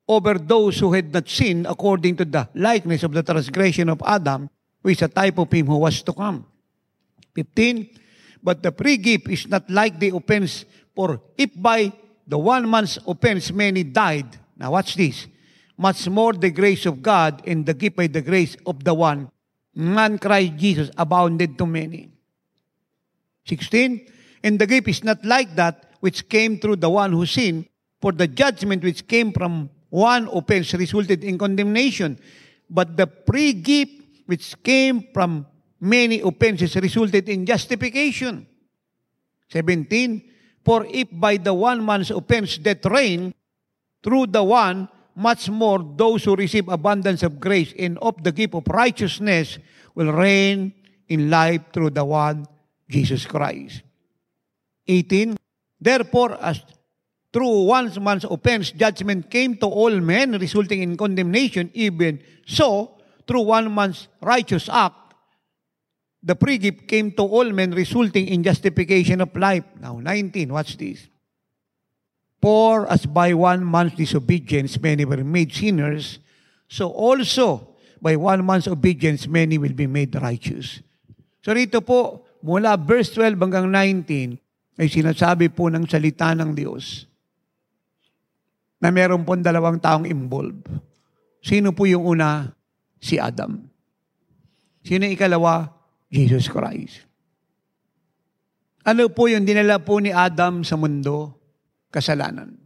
over 0.07 0.35
those 0.37 0.79
who 0.79 0.93
had 0.93 1.13
not 1.13 1.29
sinned 1.29 1.67
according 1.67 2.17
to 2.17 2.25
the 2.25 2.49
likeness 2.55 3.03
of 3.03 3.13
the 3.13 3.23
transgression 3.23 3.89
of 3.89 4.03
Adam, 4.05 4.51
who 4.83 4.91
is 4.91 5.01
a 5.01 5.09
type 5.09 5.39
of 5.39 5.51
him 5.51 5.67
who 5.67 5.79
was 5.79 6.03
to 6.03 6.13
come. 6.13 6.45
15. 7.35 7.89
But 8.43 8.63
the 8.63 8.73
free 8.73 8.99
gift 8.99 9.29
is 9.29 9.49
not 9.49 9.71
like 9.71 9.99
the 9.99 10.15
offense, 10.15 10.67
for 10.95 11.23
if 11.39 11.51
by 11.57 11.93
the 12.27 12.37
one 12.37 12.69
man's 12.69 12.99
offense 13.07 13.51
many 13.53 13.85
died, 13.85 14.29
now 14.57 14.73
watch 14.73 14.95
this, 14.95 15.27
much 15.77 16.09
more 16.09 16.33
the 16.33 16.51
grace 16.51 16.87
of 16.87 17.03
God 17.03 17.43
and 17.47 17.67
the 17.67 17.75
gift 17.75 17.97
by 17.97 18.07
the 18.07 18.23
grace 18.23 18.57
of 18.67 18.85
the 18.85 18.95
one, 18.95 19.31
man 19.75 20.19
Christ 20.19 20.57
Jesus, 20.57 20.91
abounded 20.97 21.59
to 21.59 21.67
many. 21.67 22.11
16. 23.47 24.07
And 24.43 24.59
the 24.59 24.67
gift 24.67 24.89
is 24.89 25.05
not 25.05 25.25
like 25.25 25.55
that 25.57 25.93
which 26.01 26.29
came 26.29 26.59
through 26.59 26.77
the 26.77 26.91
one 26.91 27.13
who 27.13 27.27
sinned, 27.27 27.67
for 28.01 28.13
the 28.13 28.29
judgment 28.29 28.85
which 28.85 29.07
came 29.07 29.33
from 29.33 29.71
one 29.89 30.29
offense 30.33 30.75
resulted 30.75 31.25
in 31.25 31.39
condemnation, 31.39 32.19
but 32.69 32.97
the 32.97 33.09
free 33.27 33.53
gift 33.53 34.03
which 34.27 34.55
came 34.63 35.09
from 35.13 35.47
many 35.81 36.21
offenses 36.21 36.77
resulted 36.77 37.29
in 37.29 37.47
justification. 37.47 38.47
17. 39.49 40.23
For 40.65 40.87
if 40.87 41.09
by 41.13 41.37
the 41.37 41.55
one 41.55 41.85
man's 41.85 42.11
offense 42.11 42.59
death 42.59 42.85
reigned, 42.87 43.35
through 44.03 44.27
the 44.27 44.43
one, 44.43 44.89
much 45.15 45.49
more 45.49 45.79
those 45.79 46.25
who 46.25 46.35
receive 46.37 46.69
abundance 46.69 47.23
of 47.23 47.41
grace 47.41 47.73
and 47.79 47.99
of 47.99 48.23
the 48.23 48.33
gift 48.33 48.55
of 48.55 48.67
righteousness 48.69 49.59
will 49.95 50.13
reign 50.13 50.73
in 51.09 51.31
life 51.31 51.63
through 51.73 51.91
the 51.91 52.05
one, 52.05 52.47
Jesus 52.89 53.27
Christ. 53.27 53.83
18. 54.87 55.37
Therefore, 55.81 56.37
as 56.41 56.63
through 57.33 57.67
one 57.67 57.91
man's 58.03 58.25
offense, 58.25 58.71
judgment 58.71 59.31
came 59.31 59.57
to 59.57 59.67
all 59.67 59.91
men, 60.01 60.33
resulting 60.39 60.83
in 60.83 60.97
condemnation, 60.97 61.71
even 61.75 62.23
so, 62.47 62.99
through 63.27 63.43
one 63.43 63.75
man's 63.75 64.09
righteous 64.21 64.69
act, 64.69 65.15
the 66.23 66.35
free 66.37 66.59
gift 66.59 66.89
came 66.89 67.13
to 67.13 67.23
all 67.23 67.51
men, 67.53 67.73
resulting 67.73 68.29
in 68.29 68.43
justification 68.43 69.21
of 69.21 69.35
life. 69.37 69.65
Now, 69.81 69.99
19, 69.99 70.53
watch 70.53 70.77
this. 70.77 71.09
For 72.45 72.85
as 72.93 73.09
by 73.09 73.33
one 73.33 73.65
man's 73.65 73.97
disobedience 73.97 74.77
many 74.77 75.09
were 75.09 75.25
made 75.25 75.49
sinners, 75.49 76.21
so 76.69 76.93
also 76.93 77.73
by 78.05 78.21
one 78.21 78.45
man's 78.45 78.69
obedience 78.69 79.25
many 79.25 79.57
will 79.57 79.73
be 79.73 79.89
made 79.89 80.13
righteous. 80.21 80.85
So 81.41 81.57
rito 81.57 81.81
po, 81.81 82.29
mula 82.45 82.77
verse 82.77 83.17
12 83.17 83.41
hanggang 83.41 83.73
19, 83.73 84.37
ay 84.77 84.93
sinasabi 84.93 85.57
po 85.57 85.73
ng 85.73 85.89
salita 85.89 86.37
ng 86.37 86.53
Diyos 86.53 87.09
na 88.77 88.93
meron 88.93 89.25
po 89.25 89.33
dalawang 89.41 89.81
taong 89.81 90.05
involved. 90.05 90.69
Sino 91.41 91.73
po 91.73 91.89
yung 91.89 92.05
una? 92.05 92.53
Si 93.01 93.17
Adam. 93.17 93.65
Sino 94.85 95.09
yung 95.09 95.17
ikalawa? 95.17 95.73
Jesus 96.13 96.53
Christ. 96.53 97.09
Ano 98.85 99.09
po 99.09 99.33
yung 99.33 99.49
dinala 99.49 99.81
po 99.81 99.97
ni 99.97 100.13
Adam 100.13 100.61
sa 100.61 100.77
mundo? 100.77 101.44
Kasalanan. 101.95 102.59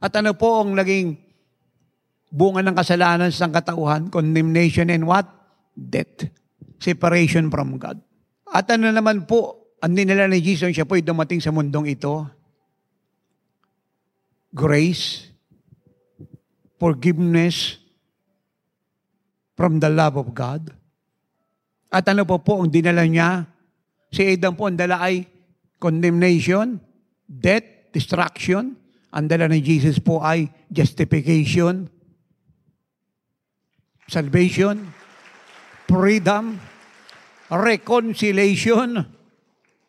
At 0.00 0.16
ano 0.16 0.32
po 0.32 0.64
ang 0.64 0.72
naging 0.72 1.20
bunga 2.32 2.64
ng 2.64 2.72
kasalanan 2.72 3.28
sa 3.28 3.52
katauhan? 3.52 4.08
Condemnation 4.08 4.88
and 4.88 5.04
what? 5.04 5.28
Death. 5.76 6.24
Separation 6.80 7.52
from 7.52 7.76
God. 7.76 8.00
At 8.48 8.72
ano 8.72 8.88
naman 8.88 9.28
po, 9.28 9.76
ang 9.84 9.92
nila 9.92 10.24
ni 10.24 10.40
Jesus, 10.40 10.72
siya 10.72 10.88
po 10.88 10.96
ay 10.96 11.04
dumating 11.04 11.44
sa 11.44 11.52
mundong 11.52 11.92
ito. 11.92 12.24
Grace, 14.56 15.28
forgiveness 16.80 17.76
from 19.52 19.76
the 19.76 19.92
love 19.92 20.16
of 20.16 20.32
God. 20.32 20.72
At 21.92 22.08
ano 22.08 22.24
po 22.24 22.40
po 22.40 22.64
ang 22.64 22.72
dinala 22.72 23.04
niya? 23.04 23.44
Si 24.10 24.24
Adam 24.24 24.56
po 24.56 24.66
ang 24.66 24.80
dala 24.80 25.04
ay 25.04 25.28
condemnation, 25.76 26.80
death, 27.28 27.79
destruction. 27.90 28.74
Ang 29.10 29.26
dala 29.26 29.50
ni 29.50 29.58
Jesus 29.58 29.98
po 29.98 30.22
ay 30.22 30.46
justification, 30.70 31.90
salvation, 34.06 34.86
freedom, 35.90 36.58
reconciliation, 37.50 39.02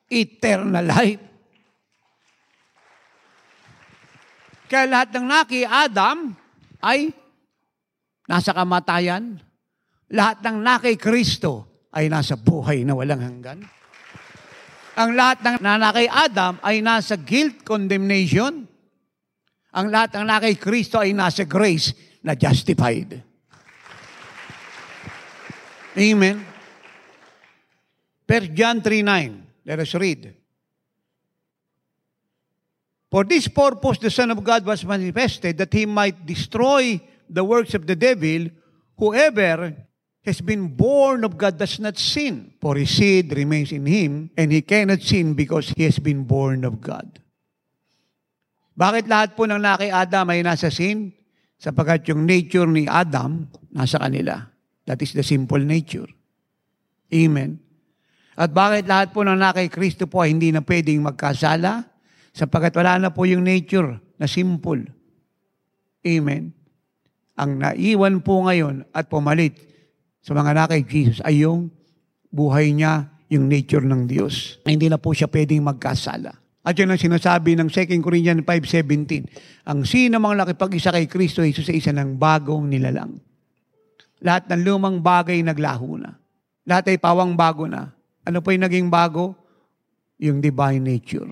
eternal 0.09 0.85
life. 0.89 1.21
Kaya 4.65 4.87
lahat 4.87 5.09
ng 5.13 5.25
naki 5.27 5.61
Adam 5.67 6.33
ay 6.81 7.13
nasa 8.25 8.55
kamatayan. 8.55 9.37
Lahat 10.11 10.39
ng 10.41 10.57
naki 10.63 10.95
Kristo 10.97 11.85
ay 11.91 12.07
nasa 12.07 12.39
buhay 12.39 12.87
na 12.87 12.95
walang 12.95 13.19
hanggan. 13.19 13.80
Ang 14.99 15.15
lahat 15.15 15.39
ng 15.39 15.57
nanakay 15.63 16.07
Adam 16.11 16.59
ay 16.59 16.83
nasa 16.83 17.15
guilt 17.15 17.63
condemnation. 17.63 18.67
Ang 19.71 19.87
lahat 19.87 20.19
ng 20.19 20.27
nanakay 20.27 20.59
Kristo 20.59 20.99
ay 20.99 21.15
nasa 21.15 21.47
grace 21.47 21.95
na 22.19 22.35
justified. 22.35 23.23
Amen. 25.95 26.37
Per 28.27 28.47
John 28.51 28.79
3.9, 28.79 29.67
let 29.67 29.79
us 29.79 29.91
read. 29.95 30.31
For 33.11 33.27
this 33.27 33.51
purpose 33.51 33.99
the 33.99 34.11
Son 34.11 34.31
of 34.31 34.39
God 34.39 34.63
was 34.63 34.87
manifested 34.87 35.59
that 35.59 35.75
He 35.75 35.83
might 35.83 36.23
destroy 36.23 36.95
the 37.27 37.43
works 37.43 37.75
of 37.75 37.83
the 37.83 37.95
devil. 37.95 38.47
Whoever 38.95 39.75
has 40.21 40.37
been 40.37 40.69
born 40.77 41.25
of 41.25 41.33
God 41.33 41.57
does 41.57 41.81
not 41.81 41.97
sin, 41.97 42.53
for 42.61 42.77
his 42.77 42.93
seed 42.93 43.33
remains 43.33 43.73
in 43.73 43.89
him, 43.89 44.29
and 44.37 44.53
he 44.53 44.61
cannot 44.61 45.01
sin 45.01 45.33
because 45.33 45.73
he 45.73 45.83
has 45.89 45.97
been 45.97 46.29
born 46.29 46.61
of 46.61 46.77
God. 46.77 47.17
Bakit 48.77 49.09
lahat 49.09 49.33
po 49.33 49.49
ng 49.49 49.61
naki 49.61 49.89
Adam 49.89 50.29
ay 50.29 50.45
nasa 50.45 50.69
sin? 50.69 51.13
Sapagkat 51.57 52.05
yung 52.09 52.25
nature 52.25 52.69
ni 52.69 52.85
Adam 52.85 53.49
nasa 53.73 54.01
kanila. 54.01 54.49
That 54.85 55.01
is 55.01 55.13
the 55.13 55.25
simple 55.25 55.61
nature. 55.61 56.09
Amen. 57.13 57.61
At 58.37 58.49
bakit 58.53 58.89
lahat 58.89 59.13
po 59.13 59.21
ng 59.21 59.37
naki 59.37 59.69
Kristo 59.69 60.09
po 60.09 60.25
ay 60.25 60.33
hindi 60.33 60.49
na 60.49 60.65
pwedeng 60.65 61.05
magkasala? 61.05 61.85
Sapagkat 62.31 62.73
wala 62.77 62.97
na 62.97 63.09
po 63.13 63.27
yung 63.27 63.45
nature 63.45 64.01
na 64.17 64.25
simple. 64.25 64.85
Amen. 66.01 66.53
Ang 67.37 67.51
naiwan 67.61 68.21
po 68.25 68.45
ngayon 68.45 68.85
at 68.93 69.09
pumalit 69.09 69.70
sa 70.21 70.37
mga 70.37 70.53
anak 70.53 70.67
kay 70.73 70.83
Jesus 70.85 71.19
ay 71.25 71.41
yung 71.43 71.73
buhay 72.29 72.71
niya, 72.71 73.09
yung 73.27 73.49
nature 73.49 73.83
ng 73.83 74.05
Diyos. 74.05 74.61
Hindi 74.63 74.87
na 74.87 75.01
po 75.01 75.11
siya 75.11 75.27
pwedeng 75.27 75.65
magkasala. 75.65 76.31
At 76.61 76.77
yun 76.77 76.93
ang 76.93 77.01
sinasabi 77.01 77.57
ng 77.57 77.73
2 77.73 78.05
Corinthians 78.05 78.45
5.17. 78.45 79.65
Ang 79.65 79.81
sino 79.81 80.21
mang 80.21 80.37
nakipag-isa 80.37 80.93
kay 80.93 81.09
Kristo 81.09 81.41
Jesus 81.41 81.65
ay 81.73 81.81
isa 81.81 81.89
ng 81.89 82.21
bagong 82.21 82.69
nilalang. 82.69 83.17
Lahat 84.21 84.45
ng 84.45 84.61
lumang 84.61 85.01
bagay 85.01 85.41
naglaho 85.41 85.97
na. 85.97 86.21
Lahat 86.69 86.85
ay 86.93 87.01
pawang 87.01 87.33
bago 87.33 87.65
na. 87.65 87.89
Ano 88.21 88.45
po 88.45 88.53
yung 88.53 88.61
naging 88.69 88.93
bago? 88.93 89.33
Yung 90.21 90.37
divine 90.37 90.85
nature. 90.85 91.25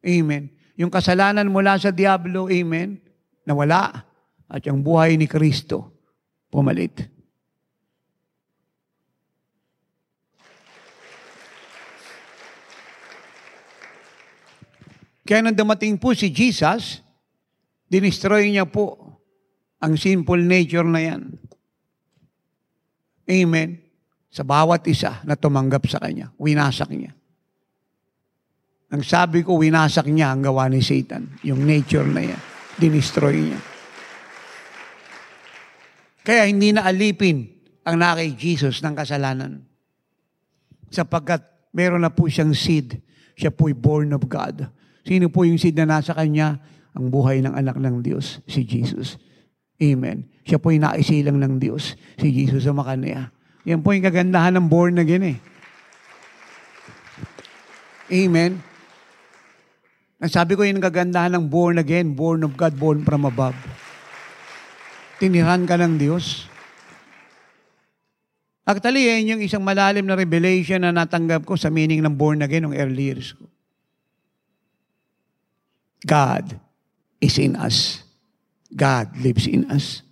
Amen. 0.00 0.48
Yung 0.80 0.88
kasalanan 0.88 1.52
mula 1.52 1.76
sa 1.76 1.92
Diablo, 1.92 2.48
amen, 2.48 2.96
nawala. 3.44 4.08
At 4.48 4.64
yung 4.64 4.80
buhay 4.80 5.20
ni 5.20 5.28
Kristo, 5.28 5.92
pumalit. 6.48 7.11
Kaya 15.22 15.38
nang 15.42 15.54
dumating 15.54 15.94
po 16.02 16.10
si 16.18 16.34
Jesus, 16.34 16.98
dinestroy 17.86 18.50
niya 18.50 18.66
po 18.66 18.98
ang 19.78 19.94
sinful 19.94 20.42
nature 20.42 20.86
na 20.86 21.00
yan. 21.02 21.22
Amen. 23.30 23.78
Sa 24.32 24.42
bawat 24.42 24.82
isa 24.90 25.22
na 25.22 25.38
tumanggap 25.38 25.86
sa 25.86 26.02
Kanya, 26.02 26.34
winasak 26.42 26.90
niya. 26.90 27.14
Ang 28.92 29.02
sabi 29.06 29.46
ko, 29.46 29.56
winasak 29.62 30.10
niya 30.10 30.34
ang 30.34 30.42
gawa 30.42 30.66
ni 30.68 30.82
Satan, 30.82 31.38
yung 31.46 31.62
nature 31.62 32.04
na 32.04 32.22
yan. 32.26 32.42
Dinestroy 32.76 33.36
niya. 33.38 33.60
Kaya 36.22 36.46
hindi 36.50 36.74
na 36.74 36.86
alipin 36.86 37.46
ang 37.86 37.98
nakay 37.98 38.34
Jesus 38.34 38.82
ng 38.82 38.94
kasalanan. 38.94 39.62
Sapagkat 40.92 41.70
meron 41.72 42.04
na 42.04 42.12
po 42.12 42.26
siyang 42.26 42.54
seed. 42.54 43.00
Siya 43.32 43.48
po'y 43.48 43.72
born 43.72 44.12
of 44.12 44.28
God 44.28 44.81
Sino 45.02 45.30
po 45.30 45.42
yung 45.42 45.58
seed 45.58 45.74
na 45.78 45.98
nasa 45.98 46.14
kanya? 46.14 46.62
ang 46.92 47.08
buhay 47.08 47.40
ng 47.40 47.56
anak 47.56 47.76
ng 47.80 48.04
Diyos, 48.04 48.44
si 48.44 48.68
Jesus. 48.68 49.16
Amen. 49.80 50.28
Siya 50.44 50.60
po 50.60 50.70
yung 50.70 50.84
naisilang 50.84 51.40
ng 51.40 51.54
Diyos, 51.56 51.96
si 52.20 52.28
Jesus 52.30 52.68
sa 52.68 52.76
Makanea. 52.76 53.32
Yan 53.64 53.80
po 53.80 53.96
yung 53.96 54.04
kagandahan 54.04 54.60
ng 54.60 54.66
born 54.68 55.00
again 55.00 55.24
eh. 55.24 55.38
Amen. 58.12 58.60
Nasabi 60.20 60.54
ko 60.54 60.62
yung 60.62 60.84
kagandahan 60.84 61.32
ng 61.34 61.48
born 61.48 61.80
again, 61.80 62.12
born 62.12 62.44
of 62.44 62.54
God, 62.54 62.76
born 62.76 63.02
from 63.02 63.24
above. 63.24 63.56
Tiniran 65.18 65.64
ka 65.64 65.80
ng 65.80 65.96
Diyos. 65.96 66.46
Actually, 68.62 69.10
yan 69.10 69.34
yung 69.34 69.42
isang 69.42 69.64
malalim 69.64 70.06
na 70.06 70.14
revelation 70.14 70.86
na 70.86 70.94
natanggap 70.94 71.42
ko 71.42 71.58
sa 71.58 71.72
meaning 71.72 72.04
ng 72.04 72.14
born 72.14 72.44
again 72.44 72.68
ng 72.68 72.76
early 72.78 73.10
years 73.10 73.34
ko. 73.34 73.51
God 76.02 76.58
is 77.22 77.38
in 77.38 77.54
us. 77.54 78.02
God 78.72 79.14
lives 79.22 79.46
in 79.46 79.68
us. 79.70 80.02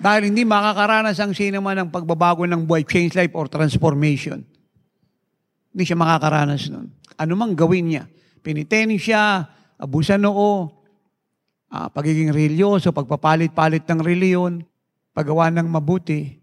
Dahil 0.00 0.32
hindi 0.32 0.48
makakaranas 0.48 1.20
ang 1.20 1.36
sino 1.36 1.60
man 1.60 1.84
ng 1.84 1.90
pagbabago 1.92 2.48
ng 2.48 2.64
buhay, 2.64 2.88
change 2.88 3.12
life 3.12 3.36
or 3.36 3.52
transformation. 3.52 4.40
Hindi 5.70 5.84
siya 5.84 5.98
makakaranas 5.98 6.72
nun. 6.72 6.88
Ano 7.20 7.36
mang 7.36 7.52
gawin 7.52 7.92
niya. 7.92 8.08
Piniteni 8.40 8.96
siya, 8.96 9.44
abusan 9.76 10.24
noo, 10.24 10.72
uh, 11.68 11.88
pagiging 11.92 12.32
religyoso, 12.32 12.96
pagpapalit-palit 12.96 13.84
ng 13.84 14.00
reliyon, 14.00 14.64
paggawa 15.12 15.52
ng 15.52 15.68
mabuti, 15.68 16.40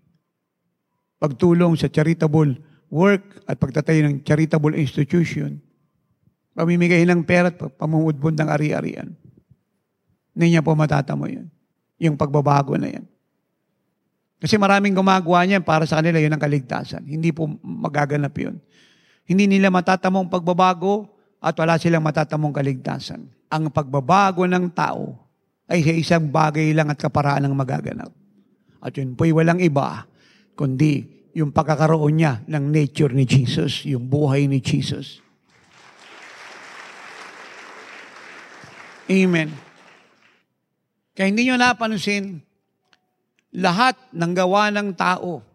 pagtulong 1.18 1.74
sa 1.74 1.90
charitable 1.90 2.67
work 2.88 3.44
at 3.48 3.60
pagtatayo 3.60 4.08
ng 4.08 4.24
charitable 4.24 4.76
institution, 4.76 5.60
pamimigay 6.56 7.04
ng 7.06 7.22
pera 7.24 7.52
at 7.52 7.58
pamumudbod 7.58 8.34
ng 8.34 8.48
ari-arian. 8.48 9.14
Hindi 10.34 10.46
niya 10.54 10.66
po 10.66 10.74
matatamo 10.78 11.26
yun. 11.28 11.48
Yung 11.98 12.14
pagbabago 12.14 12.78
na 12.78 12.94
yan. 12.94 13.06
Kasi 14.38 14.54
maraming 14.54 14.94
gumagawa 14.94 15.50
niyan 15.50 15.66
para 15.66 15.90
sa 15.90 15.98
kanila 15.98 16.22
yun 16.22 16.30
ang 16.30 16.42
kaligtasan. 16.42 17.02
Hindi 17.10 17.34
po 17.34 17.50
magaganap 17.66 18.38
yun. 18.38 18.62
Hindi 19.26 19.50
nila 19.50 19.74
matatamong 19.74 20.30
pagbabago 20.30 21.10
at 21.42 21.58
wala 21.58 21.82
silang 21.82 22.06
matatamong 22.06 22.54
kaligtasan. 22.54 23.26
Ang 23.50 23.74
pagbabago 23.74 24.46
ng 24.46 24.70
tao 24.78 25.18
ay 25.68 25.82
sa 25.82 25.94
isang 25.94 26.30
bagay 26.30 26.70
lang 26.72 26.94
at 26.94 27.02
kaparaan 27.02 27.50
ang 27.50 27.58
magaganap. 27.58 28.14
At 28.78 28.94
yun 28.94 29.18
po'y 29.18 29.34
walang 29.34 29.58
iba, 29.58 30.06
kundi 30.54 31.17
yung 31.38 31.54
pagkakaroon 31.54 32.18
niya 32.18 32.42
ng 32.50 32.74
nature 32.74 33.14
ni 33.14 33.30
Jesus, 33.30 33.86
yung 33.86 34.10
buhay 34.10 34.50
ni 34.50 34.58
Jesus. 34.58 35.22
Amen. 39.06 39.54
Kaya 41.14 41.30
hindi 41.30 41.46
nyo 41.46 41.62
napansin, 41.62 42.42
lahat 43.54 43.94
ng 44.10 44.34
gawa 44.34 44.74
ng 44.74 44.98
tao 44.98 45.46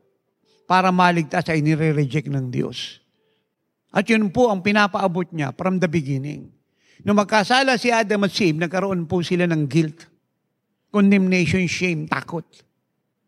para 0.71 0.95
maligtas 0.95 1.51
ay 1.51 1.59
nire-reject 1.67 2.31
ng 2.31 2.47
Diyos. 2.55 3.03
At 3.91 4.07
yun 4.07 4.31
po 4.31 4.55
ang 4.55 4.63
pinapaabot 4.63 5.35
niya 5.35 5.51
from 5.53 5.83
the 5.83 5.91
beginning. 5.91 6.49
Nung 7.03 7.19
magkasala 7.19 7.75
si 7.75 7.91
Adam 7.91 8.23
at 8.23 8.33
Eve, 8.39 8.57
nagkaroon 8.57 9.11
po 9.11 9.21
sila 9.27 9.51
ng 9.51 9.67
guilt, 9.67 10.07
condemnation, 10.95 11.67
shame, 11.67 12.07
takot. 12.07 12.47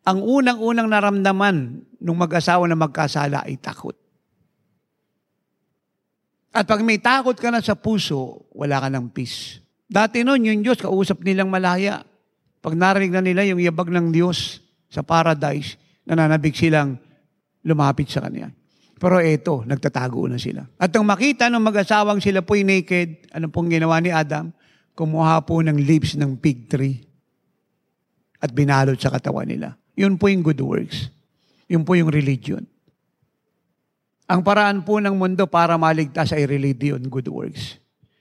Ang 0.04 0.20
unang-unang 0.20 0.88
naramdaman 0.88 1.80
nung 2.04 2.20
mag-asawa 2.20 2.68
na 2.68 2.76
magkasala 2.76 3.48
ay 3.48 3.56
takot. 3.56 3.96
At 6.54 6.68
pag 6.68 6.84
may 6.84 7.00
takot 7.00 7.34
ka 7.34 7.48
na 7.50 7.64
sa 7.64 7.74
puso, 7.74 8.46
wala 8.54 8.78
ka 8.78 8.92
ng 8.92 9.10
peace. 9.10 9.58
Dati 9.88 10.22
noon, 10.22 10.46
yung 10.46 10.60
Diyos, 10.62 10.78
kausap 10.78 11.24
nilang 11.24 11.50
malaya. 11.50 12.04
Pag 12.60 12.78
narinig 12.78 13.10
na 13.10 13.24
nila 13.24 13.42
yung 13.48 13.58
yabag 13.58 13.90
ng 13.90 14.14
Diyos 14.14 14.60
sa 14.86 15.02
paradise, 15.02 15.80
nananabig 16.06 16.54
silang 16.54 17.00
lumapit 17.64 18.06
sa 18.12 18.22
Kanya. 18.22 18.52
Pero 18.94 19.18
eto, 19.18 19.66
nagtatago 19.66 20.30
na 20.30 20.38
sila. 20.38 20.62
At 20.78 20.94
nang 20.94 21.04
makita 21.04 21.50
ng 21.50 21.60
mag-asawang 21.60 22.22
sila 22.22 22.40
po'y 22.40 22.62
naked, 22.62 23.34
ano 23.34 23.50
pong 23.50 23.74
ginawa 23.74 23.98
ni 23.98 24.14
Adam? 24.14 24.54
Kumuha 24.94 25.42
po 25.42 25.58
ng 25.58 25.74
leaves 25.74 26.14
ng 26.14 26.38
fig 26.38 26.70
tree 26.70 27.02
at 28.38 28.54
binalot 28.54 28.94
sa 28.94 29.10
katawan 29.10 29.50
nila. 29.50 29.74
Yun 29.94 30.18
po 30.18 30.30
yung 30.30 30.42
good 30.42 30.60
works. 30.60 31.10
Yun 31.70 31.86
po 31.86 31.94
yung 31.94 32.10
religion. 32.10 32.66
Ang 34.28 34.40
paraan 34.40 34.82
po 34.82 34.98
ng 34.98 35.14
mundo 35.14 35.44
para 35.46 35.76
maligtas 35.76 36.32
ay 36.32 36.48
religion, 36.48 37.00
good 37.08 37.28
works. 37.28 37.78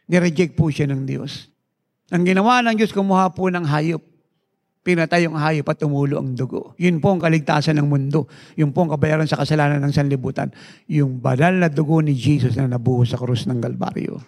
Nireject 0.08 0.60
po 0.60 0.68
siya 0.68 0.90
ng 0.92 1.08
Diyos. 1.08 1.48
Ang 2.12 2.28
ginawa 2.28 2.60
ng 2.62 2.76
Diyos, 2.76 2.92
kumuha 2.92 3.32
po 3.32 3.48
ng 3.48 3.64
hayop 3.64 4.04
pinatay 4.84 5.26
yung 5.26 5.40
hayop 5.40 5.66
at 5.72 5.80
tumulo 5.80 6.20
ang 6.20 6.36
dugo. 6.36 6.76
Yun 6.76 7.00
po 7.00 7.16
ang 7.16 7.24
kaligtasan 7.24 7.80
ng 7.80 7.88
mundo. 7.88 8.28
Yun 8.60 8.76
po 8.76 8.84
ang 8.84 8.92
kabayaran 8.92 9.26
sa 9.26 9.40
kasalanan 9.40 9.80
ng 9.80 9.96
sanlibutan. 9.96 10.52
Yung 10.92 11.24
banal 11.24 11.56
na 11.56 11.72
dugo 11.72 12.04
ni 12.04 12.12
Jesus 12.12 12.60
na 12.60 12.68
nabuhos 12.68 13.16
sa 13.16 13.18
krus 13.18 13.48
ng 13.48 13.64
Galbaryo. 13.64 14.20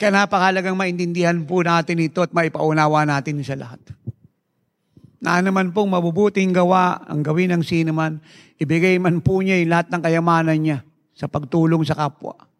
Kaya 0.00 0.10
napakalagang 0.16 0.80
maintindihan 0.80 1.36
po 1.44 1.60
natin 1.60 2.00
ito 2.00 2.24
at 2.24 2.32
maipaunawa 2.32 3.04
natin 3.04 3.44
sa 3.44 3.52
lahat. 3.52 3.84
Na 5.20 5.44
naman 5.44 5.76
pong 5.76 5.92
mabubuting 5.92 6.56
gawa 6.56 7.04
ang 7.04 7.20
gawin 7.20 7.52
ng 7.52 7.60
sino 7.60 7.92
man, 7.92 8.24
ibigay 8.56 8.96
man 8.96 9.20
po 9.20 9.44
niya 9.44 9.60
yung 9.60 9.68
lahat 9.76 9.92
ng 9.92 10.00
kayamanan 10.00 10.56
niya 10.56 10.78
sa 11.12 11.28
pagtulong 11.28 11.84
sa 11.84 11.92
kapwa 11.92 12.50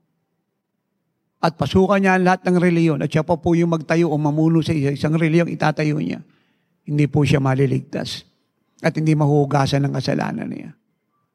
at 1.40 1.56
pasukan 1.56 1.96
niya 1.96 2.20
ang 2.20 2.24
lahat 2.28 2.44
ng 2.44 2.56
reliyon 2.60 2.98
at 3.00 3.08
siya 3.08 3.24
pa 3.24 3.40
po 3.40 3.56
yung 3.56 3.72
magtayo 3.72 4.12
o 4.12 4.16
mamuno 4.20 4.60
sa 4.60 4.76
isang 4.76 5.16
reliyon, 5.16 5.48
itatayo 5.48 5.96
niya. 5.96 6.20
Hindi 6.84 7.08
po 7.08 7.24
siya 7.24 7.40
maliligtas 7.40 8.28
at 8.84 8.92
hindi 8.92 9.16
mahugasan 9.16 9.88
ng 9.88 9.92
kasalanan 9.96 10.52
niya. 10.52 10.70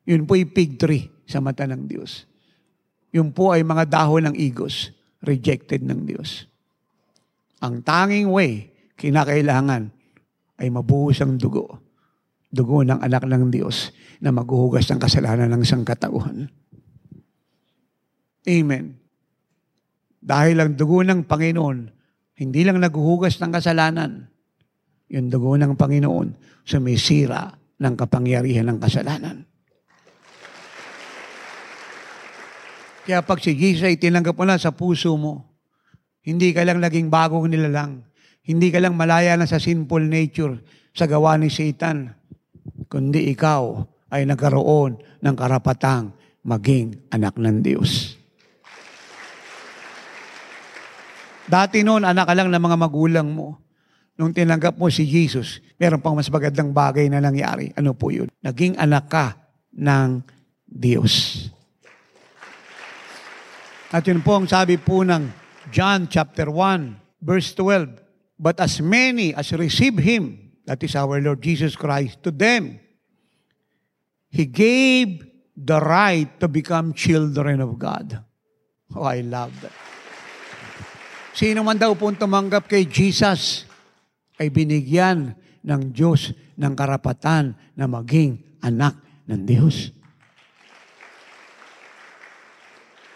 Yun 0.06 0.30
po 0.30 0.38
yung 0.38 0.54
pig 0.54 0.78
tree 0.78 1.10
sa 1.26 1.42
mata 1.42 1.66
ng 1.66 1.90
Diyos. 1.90 2.30
Yun 3.10 3.34
po 3.34 3.50
ay 3.50 3.66
mga 3.66 3.90
dahon 3.90 4.30
ng 4.30 4.36
igos, 4.38 4.94
rejected 5.26 5.82
ng 5.82 6.06
Diyos. 6.06 6.46
Ang 7.66 7.82
tanging 7.82 8.30
way, 8.30 8.70
kinakailangan, 8.96 9.90
ay 10.62 10.68
mabuhos 10.72 11.20
ang 11.20 11.36
dugo. 11.36 11.82
Dugo 12.48 12.86
ng 12.88 13.04
anak 13.04 13.28
ng 13.28 13.52
Diyos 13.52 13.92
na 14.24 14.32
maghuhugas 14.32 14.88
ng 14.88 15.00
kasalanan 15.02 15.52
ng 15.52 15.64
sangkatauhan. 15.66 16.48
Amen. 18.46 18.86
Dahil 20.22 20.56
ang 20.62 20.72
dugo 20.78 21.04
ng 21.04 21.28
Panginoon, 21.28 21.78
hindi 22.40 22.62
lang 22.64 22.80
naghuhugas 22.80 23.42
ng 23.42 23.52
kasalanan. 23.52 24.30
Yung 25.12 25.28
dugo 25.30 25.58
ng 25.60 25.76
Panginoon, 25.76 26.28
sumisira 26.64 27.54
ng 27.82 27.94
kapangyarihan 27.94 28.72
ng 28.72 28.80
kasalanan. 28.80 29.46
Kaya 33.06 33.22
pag 33.22 33.38
si 33.38 33.54
Jesus 33.54 33.86
ay 33.86 34.02
tinanggap 34.02 34.34
mo 34.34 34.50
na 34.50 34.58
sa 34.58 34.74
puso 34.74 35.14
mo, 35.14 35.46
hindi 36.26 36.50
ka 36.50 36.66
lang 36.66 36.82
naging 36.82 37.14
bagong 37.14 37.46
nilalang. 37.46 38.02
Hindi 38.42 38.74
ka 38.74 38.82
lang 38.82 38.98
malaya 38.98 39.38
na 39.38 39.46
sa 39.46 39.62
sinful 39.62 40.02
nature, 40.02 40.58
sa 40.90 41.06
gawa 41.06 41.38
ni 41.38 41.54
Satan, 41.54 42.10
kundi 42.90 43.30
ikaw 43.30 43.86
ay 44.10 44.26
nagkaroon 44.26 44.98
ng 45.22 45.36
karapatang 45.38 46.14
maging 46.46 47.10
anak 47.14 47.38
ng 47.38 47.62
Diyos. 47.62 48.18
Dati 51.46 51.86
noon, 51.86 52.10
anak 52.10 52.26
ka 52.26 52.34
lang 52.34 52.50
ng 52.50 52.62
mga 52.62 52.78
magulang 52.78 53.30
mo. 53.30 53.62
Nung 54.18 54.34
tinanggap 54.34 54.82
mo 54.82 54.90
si 54.90 55.06
Jesus, 55.06 55.62
meron 55.78 56.02
pang 56.02 56.18
mas 56.18 56.32
magandang 56.32 56.74
bagay 56.74 57.06
na 57.06 57.22
nangyari. 57.22 57.70
Ano 57.78 57.94
po 57.94 58.10
yun? 58.10 58.34
Naging 58.42 58.82
anak 58.82 59.14
ka 59.14 59.26
ng 59.78 60.26
Diyos. 60.66 61.46
At 63.96 64.04
yun 64.12 64.20
po 64.20 64.36
ang 64.36 64.44
sabi 64.44 64.76
po 64.76 65.08
ng 65.08 65.32
John 65.72 66.12
chapter 66.12 66.52
1, 66.52 67.24
verse 67.24 67.56
12. 67.56 67.96
But 68.36 68.60
as 68.60 68.84
many 68.84 69.32
as 69.32 69.56
receive 69.56 69.96
Him, 70.04 70.52
that 70.68 70.84
is 70.84 71.00
our 71.00 71.24
Lord 71.24 71.40
Jesus 71.40 71.80
Christ, 71.80 72.20
to 72.28 72.32
them, 72.36 72.76
He 74.28 74.52
gave 74.52 75.24
the 75.56 75.80
right 75.80 76.28
to 76.44 76.52
become 76.52 76.92
children 76.92 77.64
of 77.64 77.80
God. 77.80 78.20
Oh, 78.92 79.08
I 79.08 79.24
love 79.24 79.56
that. 79.64 79.72
Sino 81.32 81.64
man 81.64 81.80
daw 81.80 81.96
pong 81.96 82.20
tumanggap 82.20 82.68
kay 82.68 82.84
Jesus 82.92 83.64
ay 84.36 84.52
binigyan 84.52 85.40
ng 85.64 85.82
Diyos 85.96 86.36
ng 86.60 86.74
karapatan 86.76 87.56
na 87.80 87.88
maging 87.88 88.60
anak 88.60 89.00
ng 89.24 89.48
Diyos. 89.48 89.95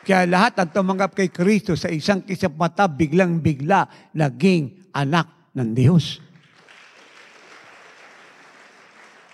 Kaya 0.10 0.26
lahat 0.26 0.57
ang 0.57 0.74
tumanggap 0.74 1.14
kay 1.14 1.30
Kristo 1.30 1.78
sa 1.78 1.86
isang 1.93 2.26
kisap 2.26 2.57
mata, 2.57 2.89
biglang-bigla, 2.89 4.10
naging 4.18 4.89
anak 4.89 5.53
ng 5.53 5.70
Diyos. 5.78 6.18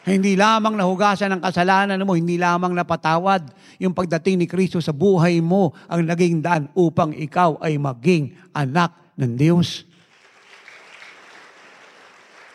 Hindi 0.04 0.36
lamang 0.36 0.76
nahugasan 0.76 1.32
ng 1.32 1.40
kasalanan 1.40 2.04
mo, 2.04 2.20
hindi 2.20 2.36
lamang 2.36 2.76
napatawad. 2.76 3.56
Yung 3.80 3.96
pagdating 3.96 4.44
ni 4.44 4.52
Kristo 4.52 4.84
sa 4.84 4.92
buhay 4.92 5.40
mo 5.40 5.72
ang 5.88 6.04
naging 6.04 6.44
daan 6.44 6.68
upang 6.76 7.16
ikaw 7.16 7.56
ay 7.64 7.80
maging 7.80 8.36
anak 8.52 8.92
ng 9.16 9.32
Diyos. 9.32 9.88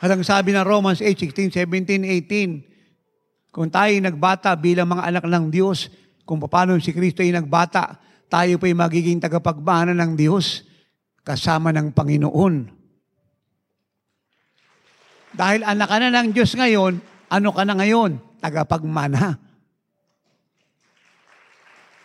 At 0.05 0.13
ang 0.13 0.21
sabi 0.21 0.53
ng 0.53 0.69
Romans 0.69 1.01
8, 1.01 1.09
16, 1.25 1.57
17, 1.57 2.05
18, 2.05 3.49
kung 3.49 3.73
tayo 3.73 3.97
nagbata 3.97 4.53
bilang 4.61 4.93
mga 4.93 5.09
anak 5.09 5.25
ng 5.25 5.49
Diyos, 5.49 5.89
kung 6.29 6.37
paano 6.37 6.77
si 6.85 6.93
Kristo 6.93 7.25
ay 7.25 7.33
nagbata, 7.33 8.10
tayo 8.31 8.63
pa 8.63 8.71
ay 8.71 8.79
magiging 8.79 9.19
tagapagmana 9.19 9.91
ng 9.91 10.15
Diyos 10.15 10.63
kasama 11.27 11.75
ng 11.75 11.91
Panginoon. 11.91 12.55
Dahil 15.35 15.67
anak 15.67 15.89
ka 15.91 15.97
na 15.99 16.15
ng 16.15 16.31
Diyos 16.31 16.55
ngayon, 16.55 17.03
ano 17.31 17.49
ka 17.51 17.63
na 17.67 17.75
ngayon? 17.75 18.19
Tagapagmana. 18.39 19.35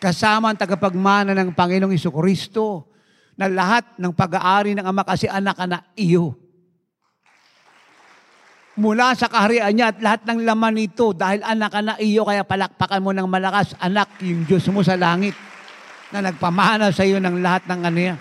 Kasama 0.01 0.51
ang 0.51 0.59
tagapagmana 0.59 1.37
ng 1.37 1.53
Panginoong 1.53 1.93
Kristo 1.93 2.89
na 3.37 3.45
lahat 3.45 3.97
ng 4.01 4.11
pag-aari 4.13 4.73
ng 4.73 4.85
Ama 4.85 5.05
kasi 5.05 5.29
anak 5.29 5.55
ka 5.61 5.65
na 5.69 5.79
iyo. 5.93 6.33
Mula 8.75 9.15
sa 9.15 9.31
kaharian 9.31 9.71
niya 9.71 9.95
at 9.95 10.03
lahat 10.03 10.21
ng 10.27 10.43
laman 10.43 10.75
nito 10.75 11.15
dahil 11.15 11.39
anak 11.47 11.71
ka 11.71 11.79
na 11.79 11.95
iyo 11.95 12.27
kaya 12.27 12.43
palakpakan 12.43 12.99
mo 12.99 13.15
ng 13.15 13.23
malakas 13.23 13.71
anak 13.79 14.19
yung 14.19 14.43
Diyos 14.43 14.67
mo 14.67 14.83
sa 14.83 14.99
langit 14.99 15.31
na 16.13 16.19
nagpamana 16.25 16.93
sa 16.93 17.05
iyo 17.05 17.17
ng 17.21 17.41
lahat 17.41 17.65
ng 17.69 17.81
ano 17.81 17.99
yan. 17.99 18.19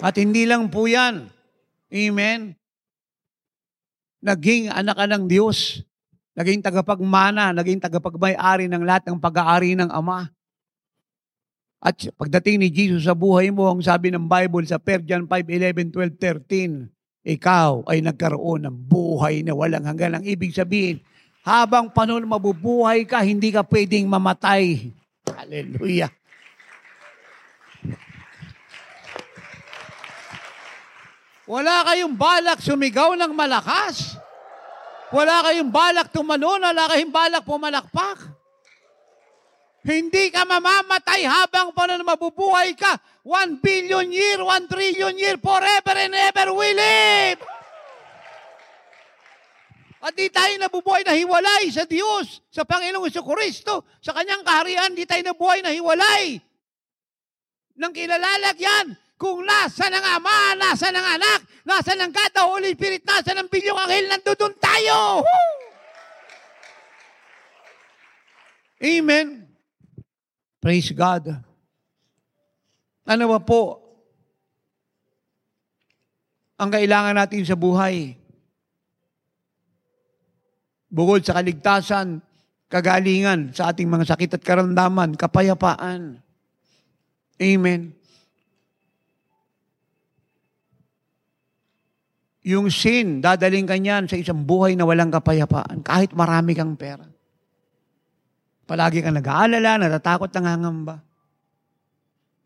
At 0.00 0.14
hindi 0.16 0.46
lang 0.46 0.70
po 0.70 0.86
yan. 0.86 1.26
Amen 1.90 2.60
naging 4.20 4.68
anak 4.70 4.96
ka 5.00 5.06
ng 5.08 5.24
Diyos, 5.26 5.80
naging 6.36 6.60
tagapagmana, 6.60 7.56
naging 7.56 7.80
tagapagmay-ari 7.80 8.68
ng 8.68 8.84
lahat 8.84 9.08
ng 9.08 9.18
pag-aari 9.18 9.74
ng 9.74 9.88
Ama. 9.90 10.28
At 11.80 11.96
pagdating 12.20 12.60
ni 12.60 12.68
Jesus 12.68 13.08
sa 13.08 13.16
buhay 13.16 13.48
mo, 13.48 13.72
ang 13.72 13.80
sabi 13.80 14.12
ng 14.12 14.28
Bible 14.28 14.68
sa 14.68 14.76
1 14.76 15.08
John 15.08 15.24
5, 15.24 15.48
11, 15.48 15.88
12, 15.88 16.92
13, 16.92 16.92
ikaw 17.24 17.88
ay 17.88 18.04
nagkaroon 18.04 18.68
ng 18.68 18.76
buhay 18.84 19.40
na 19.40 19.56
walang 19.56 19.88
hanggan. 19.88 20.20
Ang 20.20 20.24
ibig 20.28 20.52
sabihin, 20.52 21.00
habang 21.40 21.88
panahon 21.88 22.28
mabubuhay 22.28 23.08
ka, 23.08 23.24
hindi 23.24 23.48
ka 23.48 23.64
pwedeng 23.64 24.04
mamatay. 24.12 24.92
Hallelujah. 25.24 26.12
Wala 31.50 31.82
kayong 31.82 32.14
balak 32.14 32.62
sumigaw 32.62 33.18
ng 33.18 33.34
malakas. 33.34 34.14
Wala 35.10 35.50
kayong 35.50 35.74
balak 35.74 36.14
tumalon, 36.14 36.62
wala 36.62 36.86
kayong 36.86 37.10
balak 37.10 37.42
pumalakpak. 37.42 38.22
Hindi 39.82 40.30
ka 40.30 40.46
mamamatay 40.46 41.26
habang 41.26 41.74
pa 41.74 41.90
na 41.90 41.98
mabubuhay 42.06 42.78
ka. 42.78 42.94
One 43.26 43.58
billion 43.58 44.14
year, 44.14 44.38
one 44.38 44.70
trillion 44.70 45.10
year, 45.18 45.42
forever 45.42 45.98
and 45.98 46.14
ever 46.14 46.54
we 46.54 46.70
live. 46.70 47.42
At 50.06 50.14
di 50.14 50.30
tayo 50.30 50.54
nabubuhay 50.54 51.02
na 51.02 51.18
hiwalay 51.18 51.66
sa 51.74 51.82
Diyos, 51.82 52.46
sa 52.54 52.62
Panginoong 52.62 53.10
Iso 53.10 53.26
Kristo, 53.26 53.90
sa 53.98 54.14
kanyang 54.14 54.46
kaharian, 54.46 54.94
di 54.94 55.02
tayo 55.02 55.26
nabuhay 55.26 55.66
na 55.66 55.74
hiwalay. 55.74 56.38
Nang 57.74 57.90
kilalalagyan, 57.90 58.94
kung 59.20 59.44
nasa 59.44 59.92
ng 59.92 60.06
Ama, 60.16 60.56
nasa 60.56 60.88
ng 60.88 61.06
Anak, 61.20 61.40
nasa 61.68 61.92
ng 61.92 62.08
God, 62.08 62.32
the 62.32 62.40
Holy 62.40 62.72
Spirit, 62.72 63.04
nasa 63.04 63.36
ng 63.36 63.52
bilyong 63.52 63.76
anghel, 63.76 64.08
nandun 64.08 64.56
tayo! 64.56 65.20
Amen. 68.80 69.44
Praise 70.56 70.88
God. 70.96 71.36
Ano 73.04 73.24
ba 73.28 73.40
po 73.44 73.84
ang 76.56 76.72
kailangan 76.72 77.12
natin 77.12 77.44
sa 77.44 77.60
buhay? 77.60 78.16
Bukod 80.88 81.20
sa 81.20 81.36
kaligtasan, 81.36 82.24
kagalingan 82.72 83.52
sa 83.52 83.68
ating 83.68 83.84
mga 83.84 84.16
sakit 84.16 84.40
at 84.40 84.42
karamdaman, 84.42 85.12
kapayapaan. 85.12 86.24
Amen. 87.36 87.99
Yung 92.40 92.72
sin, 92.72 93.20
dadaling 93.20 93.68
ka 93.68 93.76
niyan 93.76 94.08
sa 94.08 94.16
isang 94.16 94.40
buhay 94.40 94.72
na 94.72 94.88
walang 94.88 95.12
kapayapaan, 95.12 95.84
kahit 95.84 96.16
marami 96.16 96.56
kang 96.56 96.72
pera. 96.72 97.04
Palagi 98.64 99.04
kang 99.04 99.18
nag-aalala, 99.18 99.76
natatakot, 99.76 100.32
nangangamba. 100.32 101.04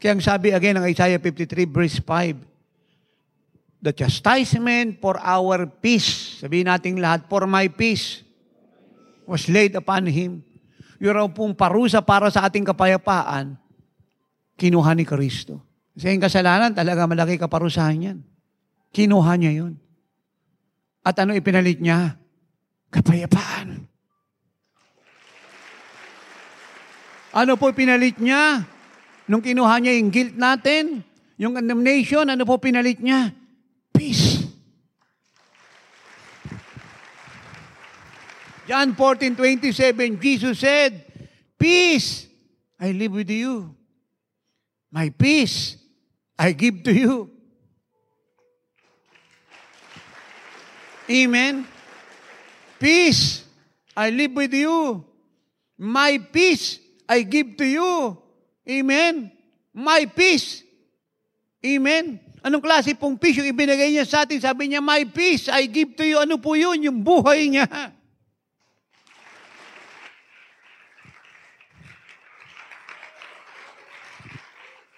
Kaya 0.02 0.18
ang 0.18 0.22
sabi 0.24 0.50
again 0.50 0.82
ng 0.82 0.86
Isaiah 0.90 1.20
53 1.22 1.68
verse 1.70 2.02
5, 2.02 3.84
The 3.84 3.92
chastisement 3.92 4.98
for 4.98 5.20
our 5.20 5.68
peace, 5.68 6.40
sabihin 6.40 6.72
natin 6.72 6.96
lahat, 6.98 7.28
for 7.28 7.44
my 7.44 7.68
peace, 7.68 8.24
was 9.28 9.44
laid 9.46 9.76
upon 9.76 10.08
Him. 10.08 10.40
Yung 10.98 11.12
raw 11.12 11.28
pong 11.28 11.52
parusa 11.52 12.00
para 12.00 12.32
sa 12.32 12.48
ating 12.48 12.64
kapayapaan, 12.64 13.60
kinuha 14.56 14.90
ni 14.96 15.04
Kristo. 15.04 15.60
Kasi 15.92 16.16
yung 16.16 16.24
kasalanan, 16.24 16.72
talaga 16.72 17.04
malaki 17.04 17.36
kaparusahan 17.36 18.00
yan. 18.00 18.18
Kinuha 18.90 19.36
niya 19.36 19.52
yun. 19.62 19.83
At 21.04 21.20
ano 21.20 21.36
ipinalit 21.36 21.84
niya? 21.84 22.16
Kapayapaan. 22.88 23.84
Ano 27.34 27.52
po 27.60 27.68
pinalit 27.76 28.16
niya? 28.16 28.64
Nung 29.26 29.42
kinuha 29.42 29.82
niya 29.82 29.98
yung 29.98 30.08
guilt 30.14 30.38
natin, 30.38 31.02
yung 31.36 31.58
condemnation, 31.58 32.24
ano 32.30 32.46
po 32.46 32.56
pinalit 32.62 33.02
niya? 33.02 33.34
Peace. 33.90 34.46
John 38.64 38.96
14:27, 38.96 40.16
Jesus 40.22 40.56
said, 40.62 41.04
Peace 41.58 42.30
I 42.80 42.94
live 42.94 43.12
with 43.12 43.28
you. 43.28 43.74
My 44.94 45.10
peace 45.10 45.76
I 46.38 46.54
give 46.54 46.86
to 46.86 46.94
you. 46.94 47.33
Amen? 51.04 51.68
Peace, 52.80 53.44
I 53.92 54.08
live 54.08 54.32
with 54.32 54.52
you. 54.56 55.04
My 55.76 56.16
peace, 56.32 56.80
I 57.08 57.22
give 57.22 57.56
to 57.60 57.66
you. 57.66 58.16
Amen? 58.64 59.28
My 59.72 60.08
peace. 60.08 60.64
Amen? 61.64 62.20
Anong 62.44 62.60
klase 62.60 62.92
pong 62.96 63.16
peace 63.16 63.40
yung 63.40 63.48
ibinigay 63.48 63.88
niya 63.92 64.04
sa 64.04 64.24
atin? 64.24 64.40
Sabi 64.40 64.68
niya, 64.68 64.80
my 64.80 65.04
peace, 65.08 65.48
I 65.48 65.64
give 65.68 65.96
to 65.96 66.04
you. 66.04 66.20
Ano 66.20 66.36
po 66.36 66.56
yun? 66.56 66.76
Yung 66.84 67.00
buhay 67.00 67.48
niya. 67.48 67.68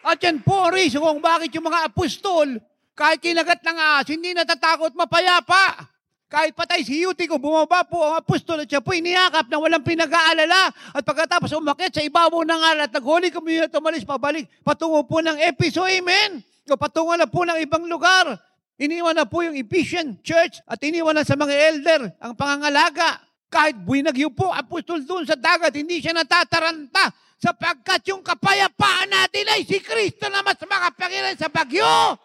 At 0.06 0.22
yan 0.22 0.38
po 0.38 0.70
ang 0.70 0.70
reason 0.70 1.02
kung 1.02 1.18
bakit 1.18 1.50
yung 1.50 1.66
mga 1.66 1.90
apostol, 1.90 2.46
kahit 2.94 3.18
kinagat 3.18 3.58
ng 3.58 3.74
ahas, 3.74 4.06
hindi 4.06 4.30
natatakot 4.38 4.94
mapayapa. 4.94 5.95
Kahit 6.26 6.58
patay 6.58 6.82
si 6.82 7.06
Eutico, 7.06 7.38
bumaba 7.38 7.86
po 7.86 8.02
ang 8.02 8.18
apostol 8.18 8.58
at 8.58 8.66
siya 8.66 8.82
po 8.82 8.90
iniyakap 8.90 9.46
na 9.46 9.62
walang 9.62 9.86
pinag-aalala. 9.86 10.74
At 10.90 11.06
pagkatapos 11.06 11.54
umakit 11.54 11.94
sa 11.94 12.02
ibabaw 12.02 12.42
ng 12.42 12.62
alat, 12.74 12.90
naghuli 12.90 13.30
kami 13.30 13.62
at 13.62 13.70
tumalis 13.70 14.02
pabalik 14.02 14.50
patungo 14.66 15.06
po 15.06 15.22
ng 15.22 15.38
Episo. 15.38 15.86
Amen? 15.86 16.42
O 16.66 16.74
patungo 16.74 17.14
na 17.14 17.30
po 17.30 17.46
ng 17.46 17.62
ibang 17.62 17.86
lugar. 17.86 18.34
Iniwan 18.74 19.14
na 19.14 19.22
po 19.22 19.46
yung 19.46 19.54
Ephesian 19.54 20.18
Church 20.20 20.58
at 20.66 20.82
iniwan 20.82 21.14
na 21.14 21.22
sa 21.22 21.38
mga 21.38 21.54
elder 21.54 22.10
ang 22.18 22.34
pangangalaga. 22.34 23.22
Kahit 23.46 23.78
buwinagyo 23.78 24.34
po, 24.34 24.50
apostol 24.50 25.06
doon 25.06 25.22
sa 25.22 25.38
dagat, 25.38 25.78
hindi 25.78 26.02
siya 26.02 26.10
natataranta 26.10 27.14
sapagkat 27.38 28.02
yung 28.10 28.26
kapayapaan 28.26 29.14
natin 29.14 29.46
ay 29.54 29.62
si 29.62 29.78
Kristo 29.78 30.26
na 30.26 30.42
mas 30.42 30.58
makapangilan 30.58 31.38
sa 31.38 31.46
bagyo, 31.46 32.18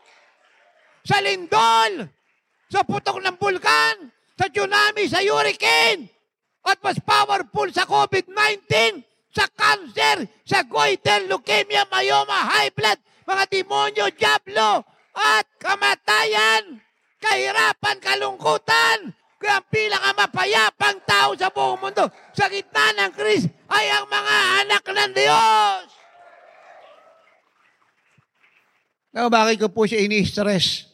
sa 1.05 1.21
lindol, 1.21 2.09
sa 2.71 2.87
putok 2.87 3.19
ng 3.19 3.35
bulkan, 3.35 4.07
sa 4.39 4.47
tsunami, 4.47 5.03
sa 5.11 5.19
hurricane, 5.19 6.07
at 6.63 6.79
mas 6.79 6.95
powerful 7.03 7.67
sa 7.67 7.83
COVID-19, 7.83 9.03
sa 9.35 9.43
cancer, 9.51 10.23
sa 10.47 10.63
goiter, 10.63 11.27
leukemia, 11.27 11.83
myoma, 11.91 12.47
high 12.55 12.71
blood, 12.71 12.95
mga 13.27 13.43
demonyo, 13.51 14.07
diablo, 14.15 14.87
at 15.11 15.45
kamatayan, 15.59 16.79
kahirapan, 17.19 17.99
kalungkutan, 17.99 19.11
kaya 19.41 19.57
ang 19.57 19.65
pinakamapayapang 19.73 21.01
tao 21.01 21.33
sa 21.33 21.49
buong 21.49 21.81
mundo 21.81 22.05
sa 22.29 22.45
gitna 22.45 22.93
ng 22.93 23.11
Kris 23.17 23.49
ay 23.73 23.89
ang 23.89 24.05
mga 24.05 24.35
anak 24.61 24.83
ng 24.85 25.11
Diyos. 25.17 25.85
Now, 29.11 29.27
bakit 29.33 29.57
ko 29.59 29.67
po 29.73 29.89
siya 29.89 30.05
ini-stress? 30.05 30.90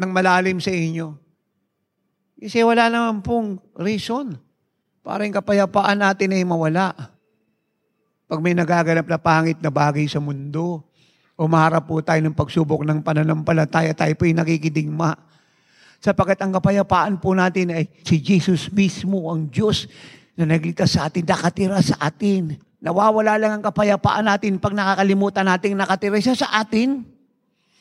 Ng 0.00 0.10
malalim 0.10 0.56
sa 0.56 0.72
inyo. 0.72 1.12
Kasi 2.40 2.64
wala 2.64 2.88
naman 2.88 3.20
pong 3.20 3.60
reason 3.76 4.32
para 5.04 5.28
yung 5.28 5.36
kapayapaan 5.36 6.00
natin 6.00 6.32
ay 6.32 6.40
mawala. 6.40 6.96
Pag 8.24 8.40
may 8.40 8.56
nagaganap 8.56 9.04
na 9.04 9.20
pangit 9.20 9.60
na 9.60 9.68
bagay 9.68 10.08
sa 10.08 10.24
mundo, 10.24 10.80
umaharap 11.36 11.84
po 11.84 12.00
tayo 12.00 12.20
ng 12.24 12.32
pagsubok 12.32 12.80
ng 12.88 13.04
pananampalataya, 13.04 13.92
tayo 13.92 14.12
po 14.16 14.24
yung 14.24 14.40
nakikidigma. 14.40 15.18
Sapagkat 16.00 16.40
ang 16.40 16.56
kapayapaan 16.56 17.20
po 17.20 17.36
natin 17.36 17.76
ay 17.76 17.84
si 18.00 18.24
Jesus 18.24 18.72
mismo, 18.72 19.28
ang 19.28 19.52
Diyos 19.52 19.84
na 20.32 20.48
nagligtas 20.48 20.96
sa 20.96 21.12
atin, 21.12 21.28
nakatira 21.28 21.76
sa 21.84 22.00
atin. 22.00 22.56
Nawawala 22.80 23.36
lang 23.36 23.60
ang 23.60 23.64
kapayapaan 23.68 24.24
natin 24.24 24.56
pag 24.56 24.72
nakakalimutan 24.72 25.44
natin 25.44 25.76
nakatira 25.76 26.16
siya 26.16 26.32
sa 26.32 26.48
atin. 26.56 27.04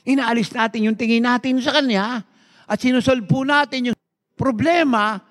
Inaalis 0.10 0.49
natin 0.49 0.89
yung 0.89 0.97
tingin 0.97 1.22
natin 1.22 1.62
sa 1.62 1.70
Kanya 1.70 2.26
at 2.66 2.78
sinusolve 2.82 3.30
po 3.30 3.45
natin 3.45 3.93
yung 3.93 3.97
problema 4.34 5.22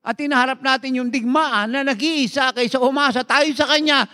at 0.00 0.14
tinaharap 0.16 0.64
natin 0.64 0.96
yung 0.96 1.12
digmaan 1.12 1.68
na 1.68 1.84
nag-iisa 1.84 2.56
kaysa 2.56 2.80
umasa 2.80 3.20
tayo 3.28 3.52
sa 3.52 3.68
Kanya. 3.68 4.08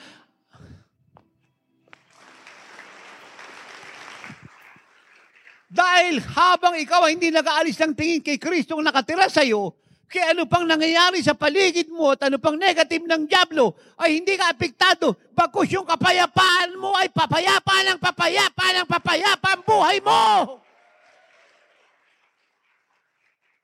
Dahil 5.73 6.21
habang 6.21 6.77
ikaw 6.77 7.07
ay 7.07 7.17
hindi 7.17 7.31
nag-aalis 7.31 7.79
ng 7.81 7.95
tingin 7.97 8.21
kay 8.21 8.37
Kristo 8.37 8.77
nakatira 8.83 9.31
sa 9.31 9.41
iyo, 9.41 9.73
kaya 10.13 10.37
ano 10.37 10.45
pang 10.45 10.69
nangyayari 10.69 11.25
sa 11.25 11.33
paligid 11.33 11.89
mo 11.89 12.13
at 12.13 12.29
ano 12.29 12.37
pang 12.37 12.53
negative 12.53 13.09
ng 13.09 13.25
Diablo 13.25 13.73
ay 13.97 14.21
hindi 14.21 14.37
ka 14.37 14.53
apektado. 14.53 15.17
Bagkus 15.33 15.73
yung 15.73 15.89
kapayapaan 15.89 16.77
mo 16.77 16.93
ay 17.01 17.09
papayapa 17.09 17.81
ng 17.89 17.97
papayapa 17.97 18.65
ng 18.77 18.87
papayapa 18.93 19.49
ang 19.57 19.65
buhay 19.65 19.99
mo. 20.05 20.21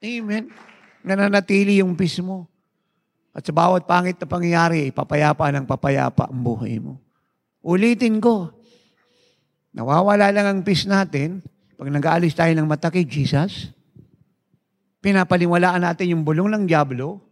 Amen. 0.01 0.49
Nananatili 1.05 1.85
yung 1.85 1.93
peace 1.93 2.25
mo. 2.25 2.49
At 3.37 3.45
sa 3.45 3.53
bawat 3.53 3.85
pangit 3.85 4.17
na 4.17 4.25
pangyayari, 4.25 4.89
papayapa 4.89 5.53
ng 5.53 5.69
papayapa 5.69 6.33
ang 6.33 6.41
buhay 6.41 6.81
mo. 6.81 6.97
Ulitin 7.61 8.25
ko, 8.25 8.57
nawawala 9.77 10.33
lang 10.33 10.49
ang 10.49 10.61
peace 10.65 10.89
natin 10.89 11.45
pag 11.77 11.93
nag-aalis 11.93 12.35
tayo 12.35 12.51
ng 12.57 12.67
mata 12.67 12.89
kay 12.89 13.05
Jesus, 13.05 13.71
pinapaliwalaan 15.03 15.83
natin 15.87 16.15
yung 16.15 16.23
bulong 16.27 16.51
ng 16.55 16.65
Diablo, 16.67 17.23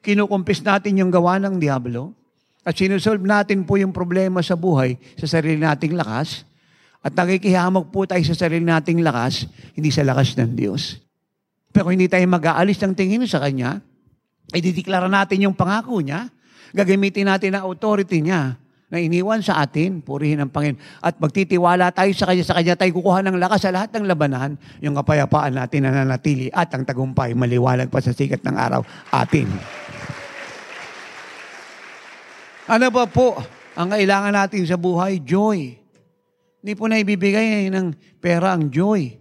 kinukumpis 0.00 0.64
natin 0.64 1.00
yung 1.00 1.12
gawa 1.12 1.36
ng 1.40 1.60
Diablo, 1.60 2.16
at 2.60 2.76
sinusolve 2.76 3.24
natin 3.24 3.64
po 3.64 3.80
yung 3.80 3.92
problema 3.92 4.44
sa 4.44 4.56
buhay 4.56 5.00
sa 5.16 5.26
sarili 5.28 5.60
nating 5.60 5.96
lakas, 5.96 6.44
at 7.00 7.16
nakikihamog 7.16 7.88
po 7.88 8.04
tayo 8.04 8.20
sa 8.28 8.36
sarili 8.36 8.64
nating 8.64 9.00
lakas, 9.00 9.48
hindi 9.72 9.88
sa 9.88 10.04
lakas 10.04 10.36
ng 10.36 10.52
Diyos. 10.52 11.00
Pero 11.72 11.88
hindi 11.88 12.04
tayo 12.12 12.24
mag-aalis 12.28 12.76
ng 12.84 12.92
tingin 12.92 13.24
sa 13.24 13.40
Kanya, 13.40 13.80
ay 14.52 14.60
dideklara 14.60 15.08
natin 15.08 15.48
yung 15.48 15.56
pangako 15.56 16.02
niya, 16.02 16.28
gagamitin 16.76 17.30
natin 17.32 17.56
ang 17.56 17.64
authority 17.70 18.20
niya, 18.20 18.60
na 18.90 18.98
iniwan 18.98 19.38
sa 19.38 19.62
atin, 19.62 20.02
purihin 20.02 20.42
ang 20.42 20.50
Panginoon. 20.50 20.82
At 20.98 21.14
magtitiwala 21.22 21.94
tayo 21.94 22.10
sa 22.10 22.26
Kanya, 22.26 22.42
sa 22.42 22.58
Kanya 22.58 22.74
tayo 22.74 22.90
kukuha 22.98 23.22
ng 23.22 23.38
lakas 23.38 23.62
sa 23.62 23.70
lahat 23.70 23.94
ng 23.94 24.04
labanan, 24.04 24.58
yung 24.82 24.98
kapayapaan 24.98 25.54
natin 25.54 25.86
na 25.86 25.94
nanatili 25.94 26.50
at 26.50 26.74
ang 26.74 26.82
tagumpay 26.82 27.30
maliwalag 27.38 27.86
pa 27.86 28.02
sa 28.02 28.10
sikat 28.10 28.42
ng 28.42 28.56
araw 28.58 28.82
atin. 29.14 29.46
Ano 32.66 32.86
ba 32.90 33.06
po 33.06 33.38
ang 33.78 33.94
kailangan 33.94 34.34
natin 34.34 34.66
sa 34.66 34.74
buhay? 34.74 35.22
Joy. 35.22 35.78
Hindi 36.60 36.72
po 36.74 36.90
na 36.90 36.98
ibibigay 36.98 37.70
ng 37.70 38.18
pera 38.18 38.58
ang 38.58 38.68
joy. 38.74 39.16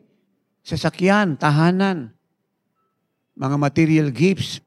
Sasakyan, 0.66 1.38
tahanan, 1.38 2.12
mga 3.38 3.56
material 3.56 4.10
gifts, 4.12 4.60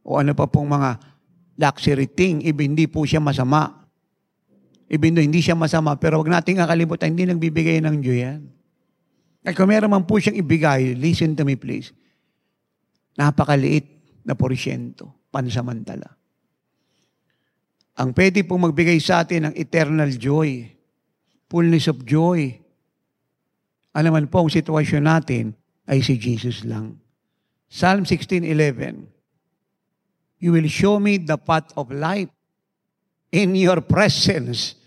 o 0.00 0.18
ano 0.18 0.32
pa 0.32 0.48
pong 0.48 0.74
mga 0.74 0.90
luxury 1.60 2.08
thing, 2.08 2.40
hindi 2.40 2.88
po 2.88 3.06
siya 3.06 3.22
masama. 3.22 3.83
Even 4.94 5.18
though 5.18 5.26
hindi 5.26 5.42
siya 5.42 5.58
masama, 5.58 5.98
pero 5.98 6.22
wag 6.22 6.30
nating 6.30 6.62
kakalimutan, 6.62 7.10
hindi 7.10 7.26
nagbibigay 7.26 7.82
ng 7.82 7.98
Diyo 7.98 8.14
yan. 8.14 8.46
At 9.42 9.58
kung 9.58 9.66
meron 9.66 9.90
man 9.90 10.06
po 10.06 10.22
siyang 10.22 10.38
ibigay, 10.38 10.94
listen 10.94 11.34
to 11.34 11.42
me 11.42 11.58
please, 11.58 11.90
napakaliit 13.18 13.90
na 14.22 14.38
porsyento, 14.38 15.26
pansamantala. 15.34 16.14
Ang 17.98 18.14
pwede 18.14 18.46
pong 18.46 18.70
magbigay 18.70 19.02
sa 19.02 19.26
atin 19.26 19.50
ng 19.50 19.54
eternal 19.58 20.14
joy, 20.14 20.62
fullness 21.50 21.90
of 21.90 22.06
joy. 22.06 22.54
Ano 23.98 24.08
man 24.14 24.30
po 24.30 24.46
ang 24.46 24.50
sitwasyon 24.50 25.02
natin 25.02 25.58
ay 25.90 26.06
si 26.06 26.14
Jesus 26.22 26.62
lang. 26.62 27.02
Psalm 27.66 28.06
16.11 28.06 29.10
You 30.38 30.54
will 30.54 30.70
show 30.70 31.02
me 31.02 31.18
the 31.18 31.34
path 31.34 31.74
of 31.74 31.90
life 31.90 32.30
in 33.34 33.58
your 33.58 33.82
presence 33.82 34.83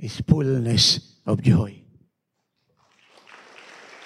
is 0.00 0.24
fullness 0.24 1.20
of 1.28 1.44
joy. 1.44 1.76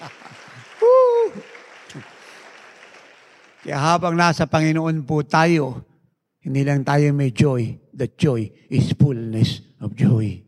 Kaya 3.63 3.79
habang 3.79 4.19
nasa 4.19 4.51
Panginoon 4.51 5.07
po 5.07 5.23
tayo, 5.23 5.87
hindi 6.43 6.67
lang 6.67 6.83
tayo 6.83 7.15
may 7.15 7.31
joy. 7.31 7.79
The 7.95 8.11
joy 8.11 8.51
is 8.69 8.91
fullness 8.99 9.63
of 9.79 9.95
joy. 9.95 10.43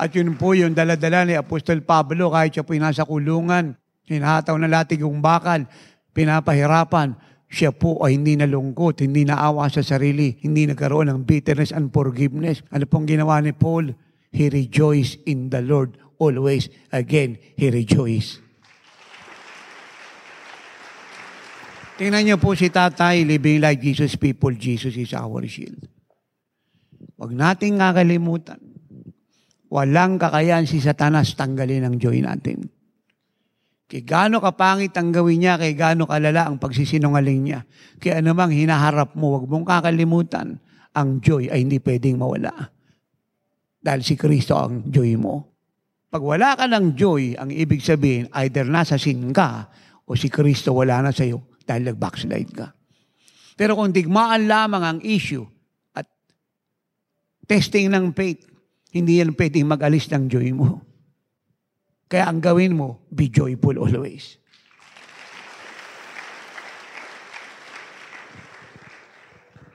At 0.00 0.16
yun 0.16 0.32
po 0.40 0.56
yung 0.56 0.72
daladala 0.72 1.28
ni 1.28 1.36
Apostol 1.36 1.84
Pablo 1.84 2.32
kahit 2.32 2.56
siya 2.56 2.64
po 2.64 2.72
nasa 2.72 3.04
kulungan, 3.04 3.76
hinahataw 4.08 4.56
na 4.56 4.70
latig 4.70 5.04
yung 5.04 5.20
bakal, 5.20 5.68
pinapahirapan, 6.16 7.12
siya 7.50 7.74
po 7.74 7.98
ay 8.06 8.14
hindi 8.14 8.38
nalungkot, 8.38 9.02
hindi 9.02 9.26
naawa 9.26 9.66
sa 9.66 9.82
sarili, 9.82 10.38
hindi 10.46 10.70
nagkaroon 10.70 11.10
ng 11.10 11.26
bitterness 11.26 11.74
and 11.74 11.90
forgiveness. 11.90 12.62
Ano 12.70 12.86
pong 12.86 13.10
ginawa 13.10 13.42
ni 13.42 13.50
Paul? 13.50 13.90
He 14.30 14.46
rejoiced 14.46 15.18
in 15.26 15.50
the 15.50 15.58
Lord 15.58 15.98
always. 16.22 16.70
Again, 16.94 17.42
he 17.58 17.74
rejoiced. 17.74 18.38
Tingnan 21.98 22.22
niyo 22.22 22.36
po 22.38 22.54
si 22.54 22.70
tatay, 22.70 23.26
living 23.26 23.60
like 23.60 23.82
Jesus 23.82 24.14
people, 24.14 24.54
Jesus 24.54 24.94
is 24.94 25.10
our 25.12 25.42
shield. 25.50 25.90
Huwag 27.18 27.34
nating 27.34 27.76
kakalimutan, 27.76 28.62
walang 29.68 30.16
kakayan 30.16 30.64
si 30.64 30.80
Satanas 30.80 31.36
tanggalin 31.36 31.84
ang 31.84 32.00
joy 32.00 32.22
natin. 32.24 32.72
Kay 33.90 34.06
gaano 34.06 34.38
kapangit 34.38 34.94
ang 34.94 35.10
gawin 35.10 35.42
niya, 35.42 35.58
kay 35.58 35.74
gaano 35.74 36.06
kalala 36.06 36.46
ang 36.46 36.62
pagsisinungaling 36.62 37.42
niya. 37.42 37.66
Kaya 37.98 38.22
anumang 38.22 38.54
hinaharap 38.54 39.18
mo, 39.18 39.34
wag 39.34 39.50
mong 39.50 39.66
kakalimutan, 39.66 40.62
ang 40.94 41.18
joy 41.18 41.50
ay 41.50 41.66
hindi 41.66 41.82
pwedeng 41.82 42.22
mawala. 42.22 42.54
Dahil 43.82 44.06
si 44.06 44.14
Kristo 44.14 44.54
ang 44.54 44.86
joy 44.86 45.18
mo. 45.18 45.58
Pag 46.06 46.22
wala 46.22 46.54
ka 46.54 46.70
ng 46.70 46.94
joy, 46.94 47.34
ang 47.34 47.50
ibig 47.50 47.82
sabihin, 47.82 48.30
either 48.38 48.62
nasa 48.62 48.94
sin 48.94 49.34
ka, 49.34 49.66
o 50.06 50.14
si 50.14 50.30
Kristo 50.30 50.70
wala 50.70 51.02
na 51.02 51.10
sa 51.10 51.26
iyo 51.26 51.50
dahil 51.66 51.90
nag-backslide 51.90 52.52
ka. 52.54 52.70
Pero 53.58 53.74
kung 53.74 53.90
digmaan 53.90 54.46
lamang 54.46 54.82
ang 54.86 54.98
issue 55.02 55.42
at 55.98 56.06
testing 57.50 57.90
ng 57.90 58.14
faith, 58.14 58.46
hindi 58.94 59.18
yan 59.18 59.34
pwedeng 59.34 59.66
mag-alis 59.66 60.06
ng 60.14 60.30
joy 60.30 60.50
mo. 60.54 60.78
Kaya 62.10 62.26
ang 62.26 62.42
gawin 62.42 62.74
mo, 62.74 63.06
be 63.06 63.30
joyful 63.30 63.78
always. 63.78 64.34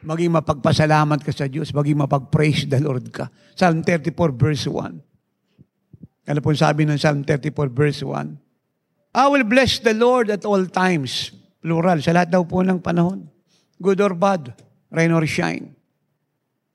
Maging 0.04 0.36
mapagpasalamat 0.36 1.24
ka 1.24 1.32
sa 1.32 1.48
Diyos, 1.48 1.72
maging 1.72 1.96
mapag-praise 2.04 2.68
the 2.68 2.84
Lord 2.84 3.08
ka. 3.10 3.32
Psalm 3.56 3.82
34 3.88 4.36
verse 4.36 4.68
1. 4.68 6.28
Ano 6.28 6.40
po 6.44 6.52
sabi 6.52 6.84
ng 6.84 7.00
Psalm 7.00 7.24
34 7.24 7.72
verse 7.72 8.04
1? 8.04 9.16
I 9.16 9.26
will 9.32 9.48
bless 9.48 9.80
the 9.80 9.96
Lord 9.96 10.28
at 10.28 10.44
all 10.44 10.68
times. 10.68 11.32
Plural, 11.64 12.04
sa 12.04 12.12
lahat 12.12 12.36
daw 12.36 12.44
po 12.44 12.60
ng 12.62 12.84
panahon. 12.84 13.32
Good 13.80 14.04
or 14.04 14.12
bad, 14.12 14.52
rain 14.92 15.16
or 15.16 15.24
shine. 15.24 15.72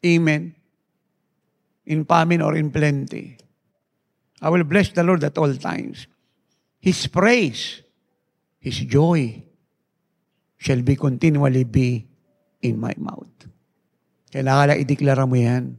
Amen. 0.00 0.56
In 1.84 2.08
famine 2.08 2.40
or 2.40 2.56
in 2.56 2.72
plenty. 2.72 3.49
I 4.41 4.49
will 4.49 4.64
bless 4.64 4.88
the 4.97 5.05
Lord 5.05 5.20
at 5.20 5.36
all 5.36 5.53
times. 5.61 6.09
His 6.80 7.05
praise, 7.12 7.84
His 8.57 8.80
joy 8.88 9.45
shall 10.57 10.80
be 10.80 10.97
continually 10.97 11.64
be 11.64 12.09
in 12.64 12.80
my 12.80 12.97
mouth. 12.97 13.28
Kailangan 14.32 14.72
lang 14.72 14.80
ideklara 14.80 15.24
mo 15.28 15.36
yan. 15.36 15.76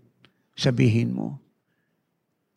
Sabihin 0.54 1.14
mo. 1.18 1.42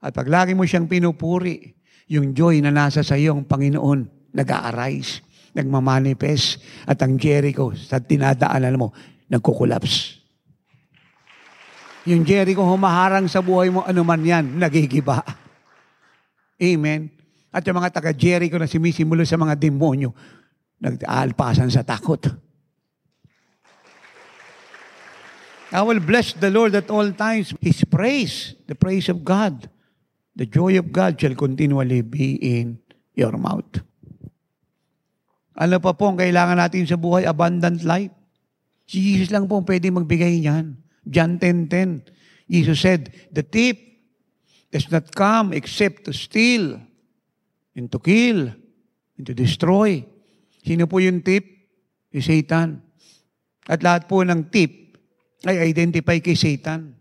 At 0.05 0.13
pag 0.13 0.29
lagi 0.29 0.53
mo 0.53 0.69
siyang 0.69 0.85
pinupuri, 0.85 1.73
yung 2.13 2.37
joy 2.37 2.61
na 2.61 2.69
nasa 2.69 3.01
sa 3.01 3.17
iyo, 3.17 3.33
ang 3.33 3.49
Panginoon, 3.49 4.33
nag-a-arise, 4.37 5.25
nagmamanifest, 5.57 6.61
at 6.85 7.01
ang 7.01 7.17
Jericho 7.17 7.73
sa 7.73 8.03
tinadaanan 8.03 8.77
mo, 8.77 8.93
nagkukulaps. 9.33 10.21
Yung 12.05 12.29
Jericho 12.29 12.61
humaharang 12.61 13.25
sa 13.31 13.41
buhay 13.41 13.73
mo, 13.73 13.81
ano 13.81 14.05
man 14.05 14.21
yan, 14.21 14.61
nagigiba. 14.61 15.44
Amen. 16.61 17.11
At 17.55 17.63
yung 17.67 17.79
mga 17.79 17.95
taga-Jericho 17.95 18.59
na 18.59 18.71
sumisimulo 18.71 19.23
sa 19.23 19.39
mga 19.39 19.55
demonyo, 19.55 20.11
nag-aalpasan 20.83 21.71
sa 21.71 21.87
takot. 21.87 22.27
I 25.75 25.83
will 25.83 26.03
bless 26.03 26.35
the 26.39 26.51
Lord 26.55 26.75
at 26.79 26.87
all 26.91 27.11
times. 27.15 27.51
His 27.59 27.83
praise, 27.83 28.55
the 28.71 28.79
praise 28.79 29.11
of 29.11 29.27
God, 29.27 29.67
the 30.39 30.47
joy 30.47 30.79
of 30.79 30.95
God 30.95 31.19
shall 31.19 31.35
continually 31.35 32.03
be 32.03 32.39
in 32.39 32.79
your 33.15 33.35
mouth. 33.35 33.83
Ano 35.55 35.79
pa 35.79 35.95
po 35.95 36.11
ang 36.11 36.19
kailangan 36.19 36.59
natin 36.59 36.87
sa 36.87 36.99
buhay? 36.99 37.27
Abundant 37.27 37.83
life. 37.87 38.11
Si 38.87 39.03
Jesus 39.03 39.31
lang 39.31 39.47
po 39.47 39.59
ang 39.59 39.67
pwede 39.67 39.91
magbigay 39.91 40.43
niyan. 40.43 40.79
John 41.07 41.39
10.10. 41.39 42.51
Jesus 42.51 42.79
said, 42.79 43.11
The 43.31 43.43
thief 43.43 43.79
does 44.75 44.91
not 44.91 45.15
come 45.15 45.55
except 45.55 46.03
to 46.03 46.11
steal 46.11 46.83
and 47.79 47.87
to 47.95 48.03
kill 48.03 48.51
and 49.15 49.23
to 49.23 49.31
destroy. 49.31 50.03
Sino 50.67 50.91
po 50.91 50.99
yung 50.99 51.23
thief? 51.23 51.47
Si 52.11 52.19
Satan. 52.19 52.83
At 53.71 53.87
lahat 53.87 54.11
po 54.11 54.27
ng 54.27 54.51
thief 54.51 54.99
ay 55.47 55.71
identify 55.71 56.19
kay 56.19 56.35
Satan. 56.35 56.99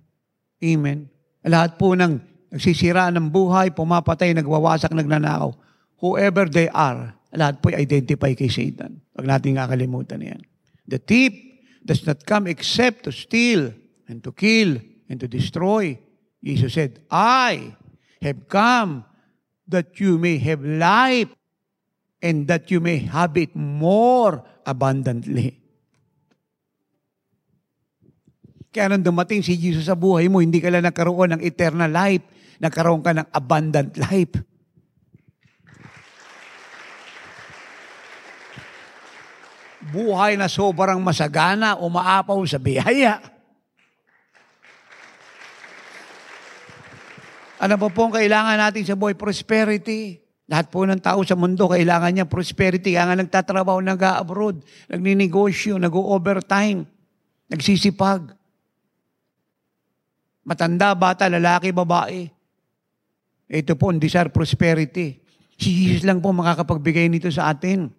Amen. 0.62 1.10
Lahat 1.42 1.82
po 1.82 1.98
ng 1.98 2.22
nagsisira 2.54 3.10
ng 3.10 3.34
buhay, 3.34 3.74
pumapatay, 3.74 4.38
nagwawasak, 4.38 4.94
nagnanakaw. 4.94 5.58
Whoever 5.98 6.46
they 6.46 6.70
are, 6.70 7.18
lahat 7.34 7.58
po 7.58 7.74
ay 7.74 7.90
identify 7.90 8.38
kay 8.38 8.54
Satan. 8.54 9.02
Huwag 9.18 9.26
natin 9.26 9.58
kakalimutan 9.58 10.22
yan. 10.22 10.42
The 10.86 11.02
thief 11.02 11.34
does 11.82 12.06
not 12.06 12.22
come 12.30 12.46
except 12.54 13.10
to 13.10 13.12
steal 13.12 13.74
and 14.06 14.22
to 14.22 14.30
kill 14.30 14.78
and 15.10 15.18
to 15.18 15.26
destroy. 15.26 15.98
Jesus 16.44 16.76
said, 16.76 17.00
I 17.08 17.72
have 18.20 18.52
come 18.52 19.08
that 19.72 19.96
you 20.04 20.20
may 20.20 20.36
have 20.44 20.60
life 20.60 21.32
and 22.20 22.52
that 22.52 22.68
you 22.68 22.84
may 22.84 23.00
have 23.08 23.40
it 23.40 23.56
more 23.56 24.44
abundantly. 24.68 25.64
Kaya 28.74 28.92
nung 28.92 29.06
dumating 29.06 29.40
si 29.40 29.56
Jesus 29.56 29.88
sa 29.88 29.96
buhay 29.96 30.28
mo, 30.28 30.44
hindi 30.44 30.60
ka 30.60 30.68
lang 30.68 30.84
nagkaroon 30.84 31.38
ng 31.38 31.42
eternal 31.46 31.88
life, 31.88 32.26
nagkaroon 32.60 33.06
ka 33.06 33.16
ng 33.16 33.28
abundant 33.32 33.96
life. 33.96 34.34
Buhay 39.94 40.36
na 40.36 40.50
sobrang 40.50 40.98
masagana, 41.00 41.78
umaapaw 41.78 42.40
sa 42.50 42.58
biyaya. 42.58 43.33
Ano 47.62 47.78
po 47.78 47.90
ang 48.10 48.14
kailangan 48.16 48.58
natin 48.58 48.84
sa 48.88 48.98
buhay? 48.98 49.14
Prosperity. 49.14 50.24
Lahat 50.50 50.68
po 50.68 50.84
ng 50.84 51.00
tao 51.00 51.24
sa 51.24 51.40
mundo, 51.40 51.72
kailangan 51.72 52.12
niya 52.12 52.26
prosperity. 52.28 52.94
Kaya 52.94 53.10
nga 53.10 53.16
nagtatrabaho, 53.16 53.80
nag-abroad, 53.80 54.60
nagninegosyo, 54.92 55.80
nag-overtime, 55.80 56.84
nagsisipag. 57.48 58.36
Matanda, 60.44 60.92
bata, 60.94 61.32
lalaki, 61.32 61.72
babae. 61.72 62.28
Ito 63.48 63.80
po, 63.80 63.96
desire 63.96 64.34
prosperity. 64.34 65.24
Si 65.56 65.70
Jesus 65.72 66.04
lang 66.04 66.20
po 66.20 66.36
makakapagbigay 66.36 67.08
nito 67.08 67.32
sa 67.32 67.54
atin. 67.54 67.94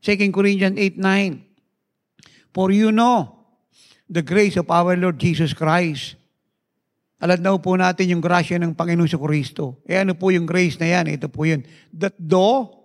2 0.00 0.32
Corinthians 0.32 0.80
8.9 0.80 2.56
For 2.56 2.72
you 2.72 2.88
know 2.88 3.44
the 4.08 4.24
grace 4.24 4.56
of 4.56 4.72
our 4.72 4.96
Lord 4.96 5.20
Jesus 5.20 5.52
Christ. 5.52 6.19
Alam 7.20 7.38
na 7.44 7.52
po 7.60 7.76
natin 7.76 8.08
yung 8.08 8.24
grasya 8.24 8.56
ng 8.56 8.72
Panginoon 8.72 9.04
sa 9.04 9.20
Kristo. 9.20 9.84
Eh 9.84 10.00
ano 10.00 10.16
po 10.16 10.32
yung 10.32 10.48
grace 10.48 10.80
na 10.80 10.88
yan? 10.88 11.20
Ito 11.20 11.28
po 11.28 11.44
yun. 11.44 11.60
That 11.92 12.16
though 12.16 12.80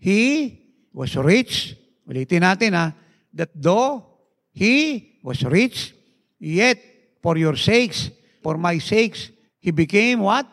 He 0.00 0.54
was 0.94 1.12
rich, 1.18 1.76
ulitin 2.08 2.46
natin 2.48 2.72
ha, 2.72 2.96
that 3.36 3.52
though 3.52 4.08
He 4.56 5.20
was 5.20 5.44
rich, 5.44 5.92
yet 6.40 6.80
for 7.20 7.36
your 7.36 7.60
sakes, 7.60 8.08
for 8.40 8.56
my 8.56 8.80
sakes, 8.80 9.28
He 9.60 9.68
became 9.68 10.24
what? 10.24 10.48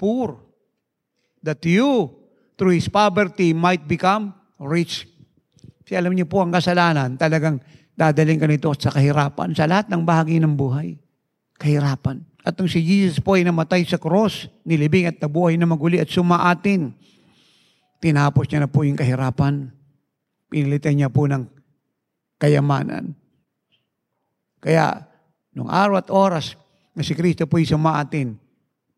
Poor. 0.00 0.40
That 1.44 1.60
you, 1.66 2.08
through 2.56 2.78
His 2.78 2.88
poverty, 2.88 3.52
might 3.52 3.84
become 3.84 4.32
rich. 4.56 5.04
Kasi 5.84 5.98
alam 5.98 6.14
niyo 6.14 6.24
po, 6.24 6.40
ang 6.40 6.54
kasalanan, 6.54 7.18
talagang 7.18 7.60
dadaling 7.98 8.40
ka 8.40 8.46
nito 8.48 8.70
sa 8.78 8.94
kahirapan 8.94 9.52
sa 9.52 9.68
lahat 9.68 9.92
ng 9.92 10.06
bahagi 10.06 10.40
ng 10.40 10.54
buhay. 10.56 10.96
Kahirapan. 11.60 12.29
At 12.40 12.56
nung 12.56 12.70
si 12.70 12.80
Jesus 12.80 13.20
po 13.20 13.36
ay 13.36 13.44
namatay 13.44 13.84
sa 13.84 14.00
cross, 14.00 14.48
nilibing 14.64 15.04
at 15.04 15.20
nabuhay 15.20 15.60
na 15.60 15.68
maguli 15.68 16.00
at 16.00 16.08
sumaatin, 16.08 16.96
tinapos 18.00 18.48
niya 18.48 18.64
na 18.64 18.70
po 18.70 18.80
yung 18.84 18.96
kahirapan. 18.96 19.68
Pinilitan 20.48 20.96
niya 20.96 21.12
po 21.12 21.28
ng 21.28 21.44
kayamanan. 22.40 23.12
Kaya, 24.60 25.04
nung 25.52 25.68
araw 25.68 26.00
at 26.00 26.08
oras 26.08 26.56
na 26.96 27.04
si 27.04 27.12
Kristo 27.12 27.44
po 27.44 27.60
ay 27.60 27.68
sumaatin, 27.68 28.36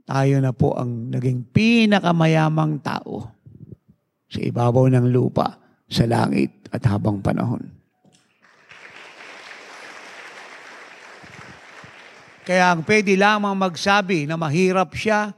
tayo 0.06 0.36
na 0.38 0.54
po 0.54 0.78
ang 0.78 1.10
naging 1.10 1.46
pinakamayamang 1.50 2.78
tao 2.82 3.30
sa 4.30 4.38
ibabaw 4.38 4.86
ng 4.90 5.06
lupa, 5.10 5.58
sa 5.90 6.08
langit 6.08 6.70
at 6.72 6.82
habang 6.88 7.20
panahon. 7.20 7.81
Kaya 12.42 12.74
ang 12.74 12.82
pwede 12.82 13.14
lamang 13.14 13.54
magsabi 13.54 14.26
na 14.26 14.34
mahirap 14.34 14.90
siya, 14.98 15.30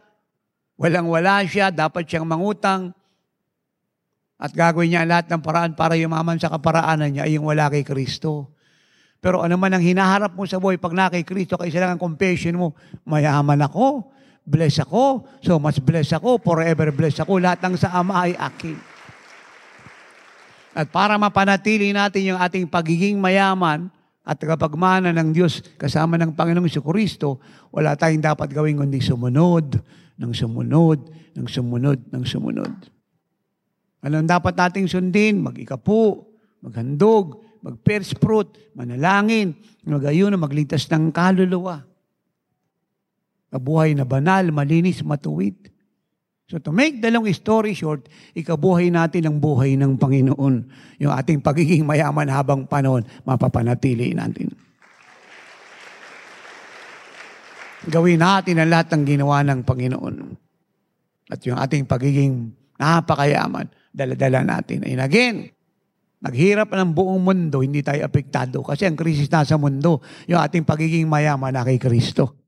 walang-wala 0.80 1.44
siya, 1.44 1.68
dapat 1.68 2.08
siyang 2.08 2.24
mangutang, 2.24 2.96
at 4.40 4.50
gagawin 4.50 4.92
niya 4.92 5.06
lahat 5.06 5.30
ng 5.30 5.40
paraan 5.40 5.72
para 5.78 5.94
yumaman 5.94 6.40
sa 6.40 6.50
kaparaanan 6.50 7.12
niya 7.12 7.24
ay 7.24 7.38
yung 7.38 7.46
wala 7.46 7.70
kay 7.70 7.86
Kristo. 7.86 8.50
Pero 9.22 9.40
ano 9.40 9.56
man 9.56 9.72
ang 9.72 9.80
hinaharap 9.80 10.36
mo 10.36 10.44
sa 10.44 10.60
buhay 10.60 10.76
pag 10.76 10.92
na 10.92 11.08
kay 11.08 11.24
Kristo, 11.24 11.56
kaysa 11.56 11.80
lang 11.80 11.96
ang 11.96 12.02
confession 12.02 12.60
mo, 12.60 12.76
mayaman 13.08 13.56
ako, 13.64 14.12
bless 14.44 14.80
ako, 14.84 15.24
so 15.40 15.56
much 15.56 15.80
bless 15.80 16.12
ako, 16.12 16.36
forever 16.40 16.92
bless 16.92 17.16
ako, 17.20 17.40
lahat 17.40 17.64
ng 17.64 17.76
sa 17.80 17.94
Ama 17.96 18.28
ay 18.28 18.36
akin. 18.36 18.76
At 20.74 20.90
para 20.90 21.14
mapanatili 21.16 21.94
natin 21.94 22.34
yung 22.34 22.40
ating 22.40 22.66
pagiging 22.66 23.16
mayaman 23.16 23.88
at 24.24 24.40
kapagmana 24.40 25.12
ng 25.12 25.36
Diyos 25.36 25.60
kasama 25.76 26.16
ng 26.16 26.32
Panginoong 26.32 26.80
Kristo, 26.80 27.44
wala 27.68 27.92
tayong 27.92 28.24
dapat 28.24 28.48
gawin 28.56 28.80
kundi 28.80 29.04
sumunod, 29.04 29.76
ng 30.16 30.32
sumunod, 30.32 31.00
ng 31.36 31.44
sumunod, 31.44 32.00
ng 32.08 32.24
sumunod. 32.24 32.74
Anong 34.04 34.28
dapat 34.28 34.56
nating 34.56 34.88
sundin? 34.88 35.44
Mag-ikapu, 35.44 36.24
maghandog, 36.64 37.40
mag-first 37.64 38.16
fruit, 38.20 38.48
manalangin, 38.76 39.56
magayuno, 39.84 40.36
magligtas 40.36 40.88
ng 40.88 41.12
kaluluwa. 41.12 41.84
Kabuhay 43.52 43.96
na 43.96 44.08
banal, 44.08 44.48
malinis, 44.52 45.00
matuwid. 45.00 45.56
So 46.44 46.60
to 46.60 46.76
make 46.76 47.00
the 47.00 47.08
long 47.08 47.24
story 47.32 47.72
short, 47.72 48.04
ikabuhay 48.36 48.92
natin 48.92 49.24
ang 49.24 49.36
buhay 49.40 49.80
ng 49.80 49.96
Panginoon. 49.96 50.54
Yung 51.00 51.12
ating 51.12 51.40
pagiging 51.40 51.88
mayaman 51.88 52.28
habang 52.28 52.68
panahon, 52.68 53.00
mapapanatili 53.24 54.12
natin. 54.12 54.52
Gawin 57.88 58.20
natin 58.20 58.60
ang 58.60 58.68
lahat 58.68 58.92
ng 58.92 59.02
ginawa 59.08 59.40
ng 59.40 59.60
Panginoon. 59.64 60.16
At 61.32 61.40
yung 61.48 61.56
ating 61.56 61.88
pagiging 61.88 62.52
napakayaman, 62.76 63.72
daladala 63.88 64.44
natin. 64.44 64.84
And 64.84 65.00
again, 65.00 65.48
naghirap 66.20 66.68
ng 66.68 66.92
buong 66.92 67.24
mundo, 67.24 67.64
hindi 67.64 67.80
tayo 67.80 68.04
apektado. 68.04 68.60
Kasi 68.60 68.84
ang 68.84 69.00
krisis 69.00 69.32
nasa 69.32 69.56
mundo, 69.56 70.04
yung 70.28 70.44
ating 70.44 70.68
pagiging 70.68 71.08
mayaman 71.08 71.56
na 71.56 71.64
kay 71.64 71.80
Kristo. 71.80 72.43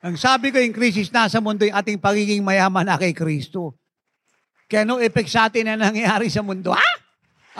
Ang 0.00 0.16
sabi 0.16 0.48
ko 0.48 0.56
yung 0.56 0.72
krisis 0.72 1.12
nasa 1.12 1.44
mundo, 1.44 1.68
yung 1.68 1.76
ating 1.76 2.00
pagiging 2.00 2.40
mayaman 2.40 2.88
na 2.88 2.96
kay 2.96 3.12
Kristo. 3.12 3.76
Kaya 4.64 4.88
no 4.88 4.96
effect 4.96 5.28
sa 5.28 5.52
atin 5.52 5.68
na 5.68 5.76
nangyayari 5.76 6.32
sa 6.32 6.40
mundo. 6.40 6.72
Ha? 6.72 6.92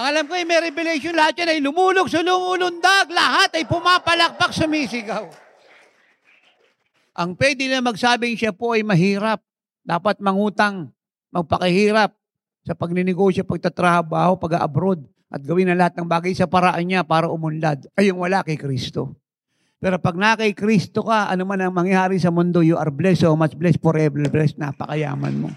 Ang 0.00 0.04
alam 0.08 0.24
ko, 0.24 0.32
yung 0.32 0.48
may 0.48 0.62
revelation, 0.64 1.12
lahat 1.12 1.44
yan 1.44 1.52
ay 1.52 1.60
lumulog 1.60 2.08
sa 2.08 2.24
lumulundag. 2.24 3.12
Lahat 3.12 3.52
ay 3.60 3.68
pumapalakpak, 3.68 4.56
sumisigaw. 4.56 5.28
Ang 7.12 7.36
pwede 7.36 7.68
na 7.68 7.84
magsabing 7.84 8.38
siya 8.40 8.56
po 8.56 8.72
ay 8.72 8.80
mahirap. 8.80 9.44
Dapat 9.84 10.24
mangutang, 10.24 10.88
magpakahirap 11.28 12.16
sa 12.64 12.72
pagninegosyo, 12.72 13.44
pagtatrabaho, 13.44 14.40
pag-abroad, 14.40 15.04
at 15.28 15.44
gawin 15.44 15.68
na 15.68 15.76
lahat 15.76 16.00
ng 16.00 16.08
bagay 16.08 16.32
sa 16.32 16.48
paraan 16.48 16.88
niya 16.88 17.04
para 17.04 17.28
umunlad. 17.28 17.84
Ay 17.92 18.08
yung 18.08 18.24
wala 18.24 18.40
kay 18.40 18.56
Kristo. 18.56 19.19
Pero 19.80 19.96
pag 19.96 20.12
na 20.12 20.36
kay 20.36 20.52
Kristo 20.52 21.08
ka, 21.08 21.32
ano 21.32 21.48
man 21.48 21.64
ang 21.64 21.72
mangyari 21.72 22.20
sa 22.20 22.28
mundo, 22.28 22.60
you 22.60 22.76
are 22.76 22.92
blessed, 22.92 23.24
so 23.24 23.32
much 23.32 23.56
blessed, 23.56 23.80
forever 23.80 24.20
blessed, 24.28 24.60
napakayaman 24.60 25.34
mo. 25.40 25.48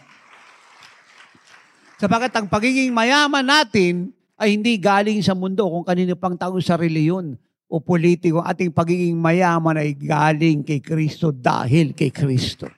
Sapagat 2.00 2.32
ang 2.32 2.48
pagiging 2.48 2.96
mayaman 2.96 3.44
natin 3.44 4.16
ay 4.40 4.56
hindi 4.56 4.80
galing 4.80 5.20
sa 5.20 5.36
mundo 5.36 5.68
kung 5.68 5.84
kanino 5.84 6.16
pang 6.16 6.40
tao 6.40 6.56
sa 6.64 6.80
reliyon 6.80 7.36
o 7.68 7.84
politiko. 7.84 8.40
Ating 8.40 8.72
pagiging 8.72 9.20
mayaman 9.20 9.76
ay 9.76 9.92
galing 9.92 10.64
kay 10.64 10.80
Kristo 10.80 11.36
dahil 11.36 11.92
kay 11.92 12.08
Kristo. 12.08 12.72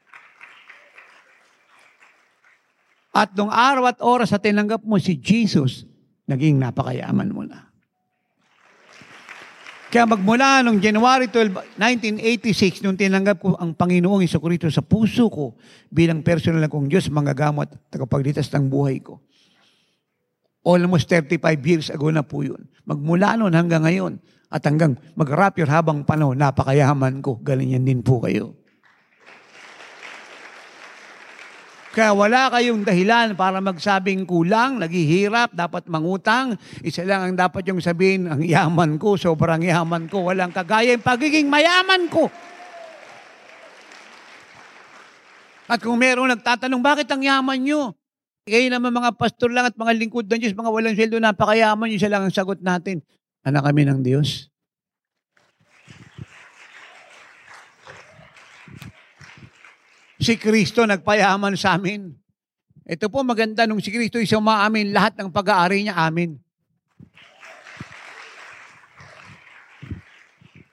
At 3.13 3.37
nung 3.37 3.53
araw 3.53 3.85
at 3.85 4.01
oras 4.01 4.33
sa 4.33 4.41
tinanggap 4.41 4.81
mo 4.81 4.97
si 4.97 5.13
Jesus, 5.13 5.85
naging 6.25 6.57
napakayaman 6.57 7.29
mo 7.29 7.45
na. 7.45 7.74
Kaya 9.95 10.11
magmula 10.11 10.59
nung 10.59 10.83
January 10.83 11.31
12, 11.31 11.79
1986, 11.79 12.83
nung 12.83 12.99
tinanggap 12.99 13.39
ko 13.39 13.55
ang 13.55 13.71
Panginoong 13.71 14.27
Kristo 14.27 14.67
sa 14.67 14.83
puso 14.83 15.31
ko 15.31 15.55
bilang 15.87 16.19
personal 16.19 16.67
kong 16.67 16.91
Diyos, 16.91 17.07
mangagamot 17.07 17.71
at 17.71 17.79
tagapagligtas 17.95 18.51
ng 18.51 18.67
buhay 18.67 18.99
ko. 18.99 19.23
Almost 20.67 21.07
35 21.07 21.39
years 21.63 21.87
ago 21.87 22.11
na 22.11 22.27
po 22.27 22.43
yun. 22.43 22.67
Magmula 22.83 23.39
noon 23.39 23.55
hanggang 23.55 23.87
ngayon 23.87 24.19
at 24.51 24.67
hanggang 24.67 24.99
mag-rapture 25.15 25.71
habang 25.71 26.03
panahon, 26.03 26.35
napakayaman 26.43 27.23
ko. 27.23 27.39
Galing 27.39 27.79
din 27.79 28.03
po 28.03 28.19
kayo. 28.19 28.51
Kaya 31.95 32.11
wala 32.11 32.51
kayong 32.51 32.83
dahilan 32.83 33.39
para 33.39 33.63
magsabing 33.63 34.27
kulang, 34.27 34.83
naghihirap, 34.83 35.55
dapat 35.55 35.87
mangutang. 35.87 36.59
Isa 36.83 37.07
lang 37.07 37.23
ang 37.23 37.35
dapat 37.39 37.63
yung 37.71 37.79
sabihin, 37.79 38.27
ang 38.27 38.43
yaman 38.43 38.99
ko, 38.99 39.15
sobrang 39.15 39.63
yaman 39.63 40.11
ko, 40.11 40.27
walang 40.27 40.51
kagaya 40.51 40.91
yung 40.91 41.05
pagiging 41.07 41.47
mayaman 41.47 42.11
ko. 42.11 42.27
At 45.71 45.79
kung 45.79 45.95
merong 45.95 46.35
nagtatanong, 46.35 46.83
bakit 46.83 47.07
ang 47.15 47.23
yaman 47.23 47.63
nyo? 47.63 47.95
Kayo 48.43 48.67
naman 48.67 48.91
mga 48.91 49.15
pastor 49.15 49.47
lang 49.55 49.71
at 49.71 49.79
mga 49.79 49.95
lingkod 49.95 50.27
ng 50.27 50.35
Diyos, 50.35 50.51
mga 50.51 50.69
walang 50.75 50.99
sweldo, 50.99 51.15
napakayaman, 51.17 51.95
yun 51.95 51.97
siya 52.03 52.11
lang 52.11 52.27
ang 52.27 52.35
sagot 52.35 52.59
natin. 52.59 52.99
Anak 53.47 53.71
kami 53.71 53.87
ng 53.87 54.03
Diyos. 54.03 54.51
Si 60.25 60.41
Kristo 60.41 60.89
nagpayaman 60.89 61.53
sa 61.53 61.77
amin. 61.77 62.09
Ito 62.81 63.13
po 63.13 63.21
maganda 63.21 63.69
nung 63.69 63.77
si 63.77 63.93
Kristo 63.93 64.17
ay 64.17 64.25
sumaamin 64.25 64.89
lahat 64.89 65.21
ng 65.21 65.29
pag-aari 65.29 65.85
niya 65.85 66.01
amin. 66.01 66.33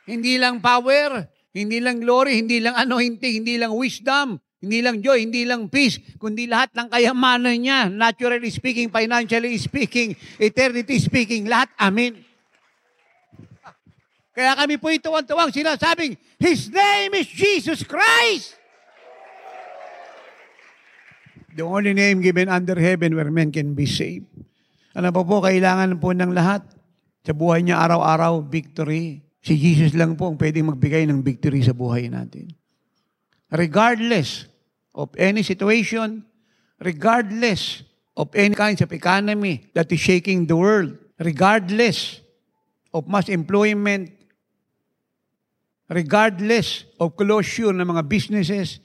Hindi 0.08 0.40
lang 0.40 0.64
power, 0.64 1.28
hindi 1.52 1.84
lang 1.84 2.00
glory, 2.00 2.40
hindi 2.40 2.64
lang 2.64 2.80
anointing, 2.80 3.44
hindi 3.44 3.60
lang 3.60 3.76
wisdom, 3.76 4.40
hindi 4.64 4.80
lang 4.80 5.04
joy, 5.04 5.20
hindi 5.20 5.44
lang 5.44 5.68
peace, 5.68 6.00
kundi 6.16 6.48
lahat 6.48 6.72
ng 6.72 6.88
kayamanan 6.88 7.56
niya, 7.60 7.92
naturally 7.92 8.48
speaking, 8.48 8.88
financially 8.88 9.52
speaking, 9.60 10.16
eternity 10.40 10.96
speaking, 10.96 11.44
lahat 11.44 11.68
amin. 11.76 12.24
Kaya 14.32 14.56
kami 14.56 14.80
po 14.80 14.88
ito 14.88 15.12
ang 15.12 15.28
tuwang 15.28 15.52
sinasabing, 15.52 16.16
His 16.40 16.72
name 16.72 17.12
is 17.20 17.28
Jesus 17.28 17.84
Christ! 17.84 18.61
The 21.52 21.64
only 21.64 21.92
name 21.92 22.24
given 22.24 22.48
under 22.48 22.76
heaven 22.76 23.12
where 23.12 23.28
men 23.28 23.52
can 23.52 23.76
be 23.76 23.84
saved. 23.84 24.28
Ano 24.96 25.12
po 25.12 25.24
po, 25.24 25.44
kailangan 25.44 26.00
po 26.00 26.12
ng 26.12 26.32
lahat. 26.32 26.64
Sa 27.22 27.32
buhay 27.36 27.64
niya 27.64 27.80
araw-araw, 27.80 28.44
victory. 28.48 29.20
Si 29.42 29.56
Jesus 29.56 29.92
lang 29.92 30.16
po 30.16 30.32
ang 30.32 30.36
pwedeng 30.40 30.72
magbigay 30.72 31.04
ng 31.08 31.20
victory 31.20 31.60
sa 31.60 31.76
buhay 31.76 32.08
natin. 32.08 32.50
Regardless 33.52 34.48
of 34.96 35.12
any 35.20 35.44
situation, 35.44 36.24
regardless 36.80 37.84
of 38.16 38.32
any 38.32 38.56
kinds 38.56 38.80
of 38.80 38.92
economy 38.92 39.68
that 39.72 39.88
is 39.92 40.00
shaking 40.00 40.48
the 40.48 40.56
world, 40.56 40.96
regardless 41.20 42.20
of 42.92 43.08
mass 43.08 43.28
employment, 43.28 44.12
regardless 45.88 46.84
of 47.00 47.16
closure 47.16 47.72
ng 47.72 47.84
mga 47.84 48.02
businesses, 48.08 48.80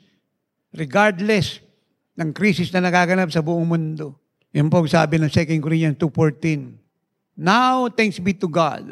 regardless 0.75 1.63
ng 2.17 2.33
krisis 2.33 2.73
na 2.73 2.81
nagaganap 2.81 3.29
sa 3.29 3.45
buong 3.45 3.69
mundo. 3.69 4.17
Yan 4.57 4.73
po 4.73 4.81
sabi 4.89 5.21
ng 5.21 5.29
2 5.29 5.61
Corinthians 5.61 5.97
2.14. 6.01 7.37
Now, 7.37 7.85
thanks 7.93 8.17
be 8.17 8.33
to 8.41 8.49
God, 8.49 8.89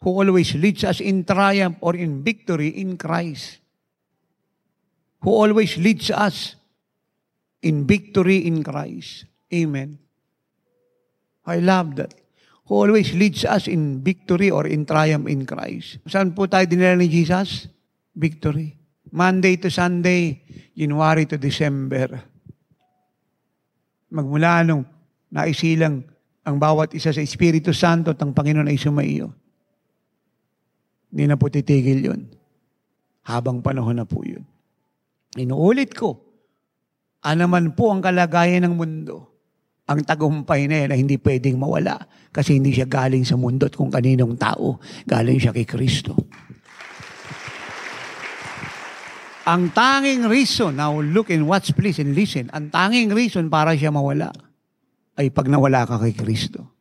who 0.00 0.08
always 0.08 0.56
leads 0.56 0.80
us 0.88 1.04
in 1.04 1.28
triumph 1.28 1.76
or 1.84 1.92
in 1.92 2.24
victory 2.24 2.72
in 2.80 2.96
Christ. 2.96 3.60
Who 5.20 5.28
always 5.28 5.76
leads 5.76 6.08
us 6.08 6.56
in 7.60 7.84
victory 7.84 8.48
in 8.48 8.64
Christ. 8.64 9.28
Amen. 9.52 10.00
I 11.44 11.60
love 11.60 11.96
that. 11.96 12.12
Who 12.68 12.80
always 12.80 13.12
leads 13.12 13.44
us 13.44 13.68
in 13.68 14.00
victory 14.00 14.48
or 14.48 14.64
in 14.64 14.88
triumph 14.88 15.28
in 15.28 15.44
Christ. 15.44 16.00
Saan 16.08 16.32
po 16.32 16.48
tayo 16.48 16.64
dinala 16.64 16.96
ni 16.96 17.12
Jesus? 17.12 17.68
Victory. 18.16 18.83
Monday 19.14 19.54
to 19.62 19.70
Sunday, 19.70 20.42
January 20.74 21.22
to 21.30 21.38
December. 21.38 22.18
Magmula 24.10 24.66
nung 24.66 24.82
naisilang 25.30 26.02
ang 26.42 26.56
bawat 26.58 26.98
isa 26.98 27.14
sa 27.14 27.22
Espiritu 27.22 27.70
Santo 27.70 28.10
at 28.10 28.18
ang 28.18 28.34
Panginoon 28.34 28.66
ay 28.66 28.74
sumaiyo. 28.74 29.30
Hindi 31.14 31.30
na 31.30 31.38
po 31.38 31.46
titigil 31.46 32.02
yun. 32.02 32.26
Habang 33.30 33.62
panahon 33.62 34.02
na 34.02 34.04
po 34.04 34.26
yun. 34.26 34.42
Inuulit 35.38 35.94
ko, 35.94 36.18
anaman 37.22 37.72
po 37.78 37.94
ang 37.94 38.02
kalagayan 38.02 38.66
ng 38.66 38.74
mundo, 38.74 39.30
ang 39.86 40.02
tagumpay 40.02 40.66
na 40.66 40.84
yan 40.84 40.90
ay 40.90 40.98
hindi 41.00 41.16
pwedeng 41.22 41.54
mawala 41.54 42.02
kasi 42.34 42.58
hindi 42.58 42.74
siya 42.74 42.90
galing 42.90 43.22
sa 43.22 43.38
mundo 43.38 43.70
at 43.70 43.78
kung 43.78 43.94
kaninong 43.94 44.34
tao, 44.34 44.82
galing 45.06 45.38
siya 45.38 45.54
kay 45.54 45.64
Kristo. 45.64 46.18
Ang 49.44 49.76
tanging 49.76 50.24
reason, 50.24 50.80
now 50.80 50.96
look 51.04 51.28
and 51.28 51.44
watch 51.44 51.76
please 51.76 52.00
and 52.00 52.16
listen, 52.16 52.48
ang 52.56 52.72
tanging 52.72 53.12
reason 53.12 53.52
para 53.52 53.76
siya 53.76 53.92
mawala 53.92 54.32
ay 55.20 55.28
pag 55.28 55.52
nawala 55.52 55.84
ka 55.84 56.00
kay 56.00 56.16
Kristo. 56.16 56.72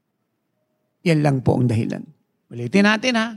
Yan 1.04 1.20
lang 1.20 1.44
po 1.44 1.60
ang 1.60 1.68
dahilan. 1.68 2.08
Ulitin 2.48 2.88
natin 2.88 3.20
ha. 3.20 3.36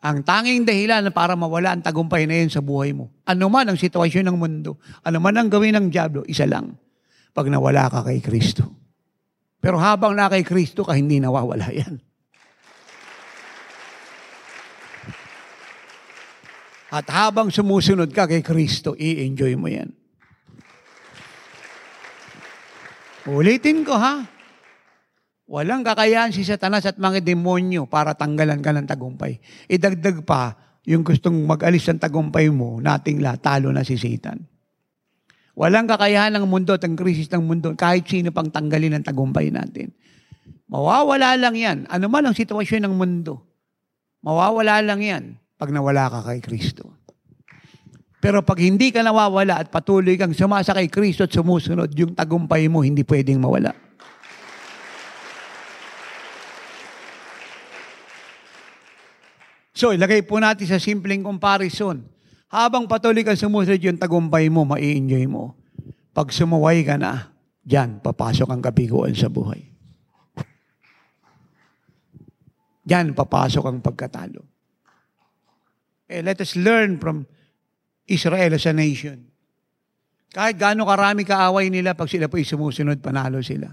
Ang 0.00 0.24
tanging 0.24 0.64
dahilan 0.64 1.04
para 1.12 1.36
mawala 1.36 1.76
ang 1.76 1.84
tagumpay 1.84 2.24
na 2.24 2.40
yan 2.40 2.48
sa 2.48 2.64
buhay 2.64 2.96
mo. 2.96 3.12
Ano 3.28 3.52
man 3.52 3.68
ang 3.68 3.76
sitwasyon 3.76 4.32
ng 4.32 4.36
mundo, 4.40 4.80
ano 5.04 5.20
man 5.20 5.36
ang 5.36 5.52
gawin 5.52 5.76
ng 5.76 5.92
Diablo, 5.92 6.24
isa 6.24 6.48
lang. 6.48 6.80
Pag 7.36 7.52
nawala 7.52 7.92
ka 7.92 8.00
kay 8.08 8.24
Kristo. 8.24 8.64
Pero 9.60 9.76
habang 9.76 10.16
na 10.16 10.32
kay 10.32 10.40
Kristo 10.40 10.88
ka, 10.88 10.96
hindi 10.96 11.20
nawawala 11.20 11.68
yan. 11.68 12.00
At 16.90 17.06
habang 17.06 17.54
sumusunod 17.54 18.10
ka 18.10 18.26
kay 18.26 18.42
Kristo, 18.42 18.98
i-enjoy 18.98 19.54
mo 19.54 19.70
yan. 19.70 19.94
Ulitin 23.30 23.86
ko 23.86 23.94
ha. 23.94 24.26
Walang 25.46 25.86
kakayahan 25.86 26.34
si 26.34 26.42
Satanas 26.42 26.86
at 26.90 26.98
mga 26.98 27.22
demonyo 27.22 27.86
para 27.86 28.14
tanggalan 28.18 28.58
ka 28.58 28.74
ng 28.74 28.86
tagumpay. 28.90 29.38
Idagdag 29.70 30.26
pa, 30.26 30.58
yung 30.82 31.06
gustong 31.06 31.38
mag-alis 31.46 31.86
ng 31.90 32.02
tagumpay 32.02 32.50
mo, 32.50 32.82
nating 32.82 33.22
lahat, 33.22 33.38
talo 33.38 33.70
na 33.70 33.86
si 33.86 33.94
Satan. 33.94 34.42
Walang 35.54 35.86
kakayahan 35.86 36.34
ng 36.38 36.46
mundo 36.46 36.74
at 36.74 36.82
ang 36.82 36.98
krisis 36.98 37.30
ng 37.30 37.42
mundo, 37.42 37.70
kahit 37.78 38.06
sino 38.06 38.34
pang 38.34 38.50
tanggalin 38.50 38.98
ang 38.98 39.06
tagumpay 39.06 39.54
natin. 39.54 39.94
Mawawala 40.66 41.38
lang 41.38 41.54
yan. 41.54 41.78
Ano 41.86 42.10
man 42.10 42.26
ang 42.26 42.34
sitwasyon 42.34 42.86
ng 42.86 42.94
mundo, 42.94 43.46
mawawala 44.22 44.82
lang 44.82 45.02
yan 45.02 45.39
pag 45.60 45.68
nawala 45.68 46.08
ka 46.08 46.24
kay 46.24 46.40
Kristo. 46.40 46.88
Pero 48.16 48.40
pag 48.40 48.56
hindi 48.64 48.88
ka 48.88 49.04
nawawala 49.04 49.60
at 49.60 49.68
patuloy 49.68 50.16
kang 50.16 50.32
sumasa 50.32 50.72
kay 50.72 50.88
Kristo 50.88 51.28
at 51.28 51.32
sumusunod, 51.36 51.92
yung 51.92 52.16
tagumpay 52.16 52.64
mo 52.72 52.80
hindi 52.80 53.04
pwedeng 53.04 53.36
mawala. 53.36 53.76
So, 59.76 59.92
ilagay 59.92 60.24
po 60.24 60.40
natin 60.40 60.64
sa 60.68 60.80
simpleng 60.80 61.24
comparison. 61.24 62.04
Habang 62.48 62.88
patuloy 62.88 63.20
kang 63.20 63.36
sumusunod 63.36 63.80
yung 63.80 64.00
tagumpay 64.00 64.48
mo, 64.48 64.64
mai-enjoy 64.64 65.28
mo. 65.28 65.56
Pag 66.12 66.32
sumuway 66.32 66.84
ka 66.84 67.00
na, 67.00 67.36
diyan, 67.64 68.00
papasok 68.00 68.48
ang 68.48 68.60
kabiguan 68.64 69.12
sa 69.12 69.28
buhay. 69.28 69.60
Diyan, 72.84 73.12
papasok 73.16 73.64
ang 73.64 73.78
pagkatalo. 73.80 74.59
Eh, 76.10 76.26
let 76.26 76.42
us 76.42 76.58
learn 76.58 76.98
from 76.98 77.22
Israel 78.10 78.58
as 78.58 78.66
a 78.66 78.74
nation. 78.74 79.30
Kahit 80.34 80.58
gaano 80.58 80.82
karami 80.82 81.22
kaaway 81.22 81.70
nila, 81.70 81.94
pag 81.94 82.10
sila 82.10 82.26
po 82.26 82.42
sumusunod, 82.42 82.98
panalo 82.98 83.38
sila. 83.38 83.70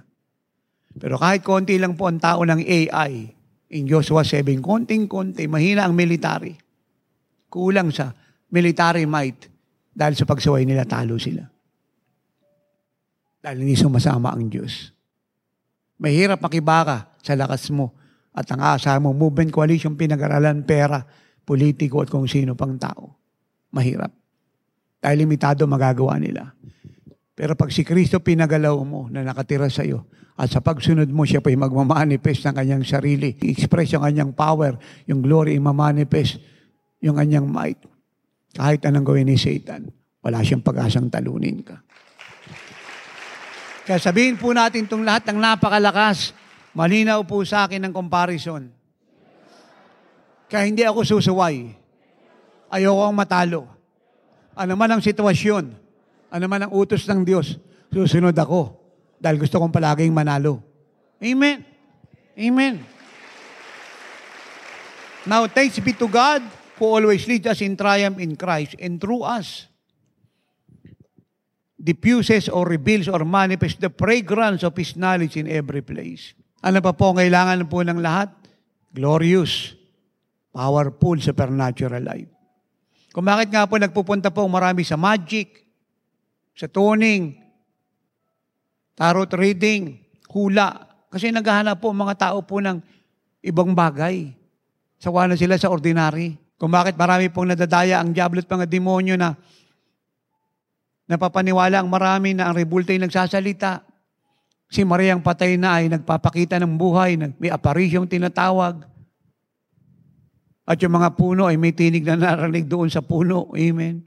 Pero 0.98 1.18
kahit 1.18 1.42
konti 1.42 1.82
lang 1.82 1.98
po 1.98 2.06
ang 2.06 2.22
tao 2.22 2.46
ng 2.46 2.62
AI, 2.62 3.34
in 3.74 3.84
Joshua 3.90 4.22
7, 4.22 4.62
konting-konti, 4.62 5.50
mahina 5.50 5.86
ang 5.86 5.98
military. 5.98 6.54
Kulang 7.50 7.90
sa 7.90 8.14
military 8.54 9.10
might 9.10 9.50
dahil 9.98 10.14
sa 10.14 10.30
pagsaway 10.30 10.62
nila, 10.62 10.86
talo 10.86 11.18
sila. 11.18 11.42
Dahil 13.42 13.66
hindi 13.66 13.74
sumasama 13.74 14.30
ang 14.30 14.46
Diyos. 14.46 14.94
Mahirap 15.98 16.38
makibaka 16.38 17.18
sa 17.18 17.34
lakas 17.34 17.74
mo 17.74 17.98
at 18.38 18.46
ang 18.54 18.62
asa 18.62 18.94
mo, 19.02 19.18
movement 19.18 19.50
coalition, 19.50 19.98
pinag-aralan, 19.98 20.62
pera, 20.62 21.02
politiko 21.48 22.04
at 22.04 22.12
kung 22.12 22.28
sino 22.28 22.60
pang 22.60 22.76
tao. 22.76 23.16
Mahirap. 23.72 24.12
Dahil 25.00 25.24
limitado 25.24 25.64
magagawa 25.64 26.20
nila. 26.20 26.52
Pero 27.32 27.56
pag 27.56 27.72
si 27.72 27.88
Kristo 27.88 28.20
pinagalaw 28.20 28.76
mo 28.84 29.08
na 29.08 29.24
nakatira 29.24 29.72
sa 29.72 29.88
iyo, 29.88 30.04
at 30.38 30.54
sa 30.54 30.62
pagsunod 30.62 31.10
mo, 31.10 31.26
siya 31.26 31.42
pa 31.42 31.50
yung 31.50 31.66
magmamanifest 31.66 32.46
ng 32.46 32.54
kanyang 32.54 32.86
sarili. 32.86 33.34
I-express 33.42 33.98
yung 33.98 34.06
kanyang 34.06 34.32
power, 34.38 34.78
yung 35.10 35.26
glory, 35.26 35.58
i-manifest 35.58 36.38
yung 37.02 37.18
kanyang 37.18 37.50
might. 37.50 37.82
Kahit 38.54 38.86
anong 38.86 39.06
gawin 39.06 39.34
ni 39.34 39.38
Satan, 39.38 39.90
wala 40.22 40.46
siyang 40.46 40.62
pag-asang 40.62 41.10
talunin 41.10 41.66
ka. 41.66 41.82
Kaya 43.90 43.98
sabihin 43.98 44.38
po 44.38 44.54
natin 44.54 44.86
itong 44.86 45.02
lahat 45.02 45.26
ng 45.32 45.42
napakalakas, 45.42 46.38
malinaw 46.78 47.26
po 47.26 47.42
sa 47.42 47.66
akin 47.66 47.90
ng 47.90 47.94
comparison. 47.94 48.77
Kaya 50.48 50.64
hindi 50.68 50.84
ako 50.84 51.04
susuway. 51.04 51.76
Ayoko 52.72 53.04
ang 53.04 53.16
matalo. 53.16 53.68
Ano 54.58 54.74
man 54.74 54.98
ang 54.98 55.04
sitwasyon, 55.04 55.70
ano 56.34 56.46
man 56.50 56.66
ang 56.66 56.72
utos 56.74 57.06
ng 57.06 57.22
Diyos, 57.22 57.62
susunod 57.94 58.34
ako 58.34 58.74
dahil 59.22 59.38
gusto 59.38 59.62
kong 59.62 59.72
palaging 59.72 60.12
manalo. 60.12 60.64
Amen. 61.22 61.62
Amen. 62.34 62.82
Now, 65.28 65.46
thanks 65.46 65.78
be 65.84 65.92
to 66.00 66.08
God 66.08 66.42
who 66.80 66.86
always 66.88 67.28
leads 67.28 67.46
us 67.46 67.60
in 67.60 67.76
triumph 67.76 68.18
in 68.18 68.40
Christ 68.40 68.80
and 68.80 68.98
through 68.98 69.28
us 69.28 69.68
diffuses 71.78 72.50
or 72.50 72.66
reveals 72.66 73.08
or 73.08 73.22
manifests 73.22 73.78
the 73.78 73.94
fragrance 73.94 74.66
of 74.66 74.74
His 74.74 74.98
knowledge 74.98 75.38
in 75.38 75.46
every 75.46 75.86
place. 75.86 76.34
Ano 76.66 76.82
pa 76.82 76.92
po 76.92 77.14
ang 77.14 77.22
kailangan 77.22 77.70
po 77.70 77.86
ng 77.86 78.02
lahat? 78.02 78.34
Glorious, 78.92 79.77
powerful, 80.58 81.22
supernatural 81.22 82.02
life. 82.02 82.34
Kung 83.14 83.30
bakit 83.30 83.54
nga 83.54 83.70
po 83.70 83.78
nagpupunta 83.78 84.34
po 84.34 84.50
marami 84.50 84.82
sa 84.82 84.98
magic, 84.98 85.62
sa 86.58 86.66
tuning, 86.66 87.38
tarot 88.98 89.30
reading, 89.38 90.02
hula. 90.34 90.90
Kasi 91.14 91.30
naghahanap 91.30 91.78
po 91.78 91.94
mga 91.94 92.18
tao 92.18 92.42
po 92.42 92.58
ng 92.58 92.82
ibang 93.46 93.78
bagay. 93.78 94.34
Sawa 94.98 95.30
na 95.30 95.38
sila 95.38 95.62
sa 95.62 95.70
ordinary. 95.70 96.34
Kung 96.58 96.74
bakit 96.74 96.98
marami 96.98 97.30
pong 97.30 97.54
nadadaya 97.54 98.02
ang 98.02 98.10
diablo 98.10 98.42
at 98.42 98.50
mga 98.50 98.66
demonyo 98.66 99.14
na 99.14 99.38
napapaniwala 101.06 101.86
ang 101.86 101.90
marami 101.94 102.34
na 102.34 102.50
ang 102.50 102.58
rebulta 102.58 102.90
ay 102.90 103.06
nagsasalita. 103.06 103.86
Si 104.68 104.82
Maria 104.82 105.14
ang 105.14 105.22
patay 105.22 105.56
na 105.56 105.80
ay 105.80 105.94
nagpapakita 105.94 106.58
ng 106.60 106.76
buhay, 106.76 107.14
may 107.38 107.54
aparisyong 107.54 108.10
tinatawag. 108.10 108.97
At 110.68 110.84
yung 110.84 111.00
mga 111.00 111.16
puno 111.16 111.48
ay 111.48 111.56
may 111.56 111.72
tinig 111.72 112.04
na 112.04 112.20
narinig 112.20 112.68
doon 112.68 112.92
sa 112.92 113.00
puno. 113.00 113.48
Amen. 113.56 114.04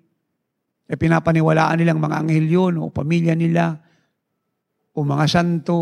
E 0.85 0.93
pinapaniwalaan 0.93 1.81
nilang 1.81 2.03
mga 2.03 2.17
anghel 2.21 2.47
yun, 2.51 2.75
o 2.77 2.93
pamilya 2.93 3.33
nila, 3.33 3.81
o 4.93 5.01
mga 5.01 5.25
santo, 5.25 5.79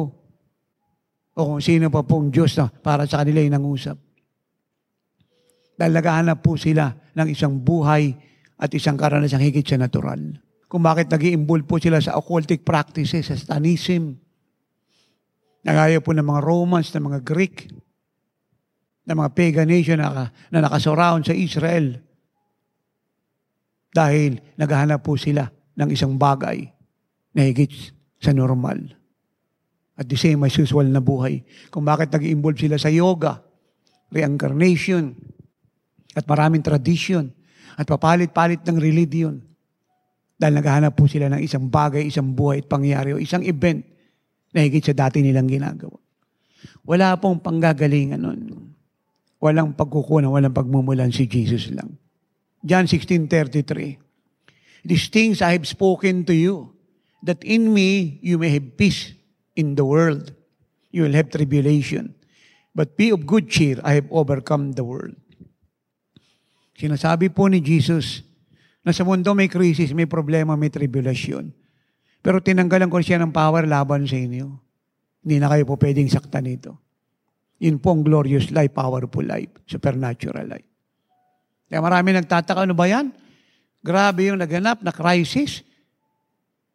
o 1.34 1.40
kung 1.42 1.62
sino 1.64 1.90
pa 1.90 2.06
pong 2.06 2.30
Diyos 2.30 2.54
na 2.60 2.70
para 2.70 3.10
sa 3.10 3.24
kanila 3.24 3.42
yung 3.42 3.58
nangusap. 3.58 3.98
Dahil 5.78 5.92
naghahanap 5.94 6.38
po 6.42 6.54
sila 6.54 6.94
ng 7.14 7.28
isang 7.30 7.58
buhay 7.58 8.14
at 8.58 8.70
isang 8.74 8.98
karanasang 8.98 9.42
higit 9.42 9.62
sa 9.62 9.78
natural. 9.78 10.18
Kung 10.66 10.82
bakit 10.84 11.08
nag 11.08 11.22
po 11.64 11.80
sila 11.80 12.02
sa 12.02 12.18
occultic 12.18 12.66
practices, 12.66 13.30
sa 13.30 13.38
Satanism, 13.38 14.18
nagaya 15.64 16.02
po 16.04 16.12
ng 16.12 16.26
mga 16.26 16.44
Romans, 16.44 16.92
ng 16.92 17.04
mga 17.08 17.20
Greek, 17.24 17.70
ng 19.08 19.16
mga 19.16 19.30
pagan 19.32 19.68
nation 19.68 19.96
na, 19.96 20.28
na 20.52 20.58
nakasurround 20.60 21.24
sa 21.24 21.32
Israel, 21.32 21.96
dahil 23.88 24.36
naghahanap 24.60 25.00
po 25.00 25.16
sila 25.16 25.48
ng 25.80 25.88
isang 25.88 26.20
bagay 26.20 26.68
na 27.32 27.48
higit 27.48 27.72
sa 28.20 28.36
normal. 28.36 28.84
At 29.98 30.06
the 30.06 30.14
same 30.14 30.44
as 30.44 30.54
usual 30.54 30.86
na 30.86 31.02
buhay. 31.02 31.42
Kung 31.72 31.82
bakit 31.82 32.12
nag-involve 32.12 32.60
sila 32.60 32.76
sa 32.76 32.92
yoga, 32.92 33.42
reincarnation, 34.12 35.16
at 36.14 36.22
maraming 36.28 36.62
tradition, 36.62 37.32
at 37.78 37.86
papalit-palit 37.86 38.62
ng 38.66 38.78
religion. 38.78 39.38
Dahil 40.38 40.54
naghahanap 40.58 40.94
po 40.94 41.10
sila 41.10 41.30
ng 41.30 41.42
isang 41.42 41.66
bagay, 41.66 42.06
isang 42.06 42.30
buhay 42.30 42.62
at 42.62 42.70
pangyari 42.70 43.14
o 43.14 43.18
isang 43.18 43.42
event 43.42 43.82
na 44.54 44.62
higit 44.62 44.82
sa 44.82 44.94
dati 44.94 45.22
nilang 45.22 45.50
ginagawa. 45.50 45.98
Wala 46.86 47.14
pong 47.18 47.42
panggagalingan 47.42 48.18
nun. 48.22 48.67
Walang 49.38 49.78
pagkukunan, 49.78 50.34
walang 50.34 50.54
pagmumulan 50.54 51.14
si 51.14 51.30
Jesus 51.30 51.70
lang. 51.70 51.98
John 52.66 52.90
16.33 52.90 54.86
These 54.86 55.06
things 55.10 55.36
I 55.42 55.54
have 55.54 55.66
spoken 55.66 56.26
to 56.26 56.34
you, 56.34 56.74
that 57.22 57.42
in 57.42 57.70
me 57.74 58.18
you 58.22 58.38
may 58.38 58.50
have 58.54 58.78
peace 58.78 59.14
in 59.58 59.74
the 59.74 59.86
world. 59.86 60.34
You 60.90 61.06
will 61.06 61.14
have 61.14 61.30
tribulation. 61.30 62.14
But 62.74 62.94
be 62.94 63.10
of 63.10 63.26
good 63.26 63.50
cheer, 63.50 63.82
I 63.82 63.98
have 63.98 64.06
overcome 64.10 64.78
the 64.78 64.86
world. 64.86 65.18
Sinasabi 66.78 67.34
po 67.34 67.50
ni 67.50 67.58
Jesus 67.58 68.22
na 68.86 68.94
sa 68.94 69.02
mundo 69.02 69.34
may 69.34 69.50
krisis, 69.50 69.90
may 69.90 70.06
problema, 70.06 70.54
may 70.54 70.70
tribulation. 70.70 71.50
Pero 72.22 72.38
tinanggalan 72.38 72.86
ko 72.86 73.02
siya 73.02 73.18
ng 73.18 73.34
power 73.34 73.66
laban 73.66 74.06
sa 74.06 74.14
inyo. 74.14 74.62
Hindi 75.26 75.36
na 75.42 75.50
kayo 75.50 75.66
po 75.66 75.74
pwedeng 75.74 76.06
saktan 76.06 76.46
nito. 76.46 76.78
Yun 77.58 77.82
po 77.82 77.94
ang 77.94 78.06
glorious 78.06 78.54
life, 78.54 78.70
powerful 78.70 79.26
life, 79.26 79.50
supernatural 79.66 80.46
life. 80.46 80.68
Kaya 81.66 81.82
marami 81.82 82.14
nagtataka, 82.14 82.64
ano 82.64 82.72
ba 82.72 82.86
yan? 82.86 83.10
Grabe 83.82 84.30
yung 84.30 84.38
naganap 84.38 84.80
na 84.80 84.94
crisis. 84.94 85.66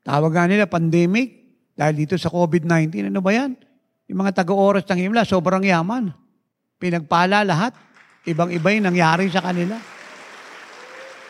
Tawag 0.03 0.35
nila 0.51 0.67
pandemic 0.67 1.43
dahil 1.73 2.03
dito 2.03 2.19
sa 2.19 2.27
COVID-19. 2.27 3.09
Ano 3.09 3.23
ba 3.23 3.31
yan? 3.31 3.55
Yung 4.11 4.19
mga 4.19 4.43
taga-oras 4.43 4.83
ng 4.91 4.99
himla, 5.09 5.23
sobrang 5.23 5.63
yaman. 5.63 6.11
Pinagpala 6.77 7.47
lahat. 7.47 7.73
Ibang-iba 8.27 8.69
yung 8.75 8.87
nangyari 8.91 9.31
sa 9.31 9.39
kanila. 9.39 9.79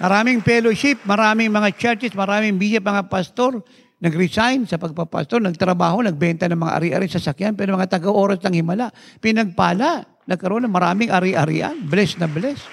Maraming 0.01 0.41
fellowship, 0.41 0.99
maraming 1.06 1.54
mga 1.54 1.70
churches, 1.78 2.12
maraming 2.18 2.58
bishop, 2.58 2.82
mga 2.82 3.08
pastor, 3.08 3.62
nag-resign 4.04 4.68
sa 4.68 4.76
pagpapastor, 4.76 5.39
nagtrabaho, 5.39 6.04
nagbenta 6.04 6.51
ng 6.51 6.60
mga 6.60 6.74
ari-ari 6.76 7.08
sa 7.08 7.24
sakyan, 7.24 7.56
pero 7.56 7.72
mga 7.80 7.88
taga-oras 7.88 8.43
ng 8.43 8.60
himala, 8.60 8.91
pinagpala, 9.24 10.04
nagkaroon 10.28 10.68
ng 10.68 10.76
maraming 10.76 11.08
ari-arian, 11.08 11.80
blessed 11.88 12.20
na 12.20 12.28
blessed. 12.28 12.68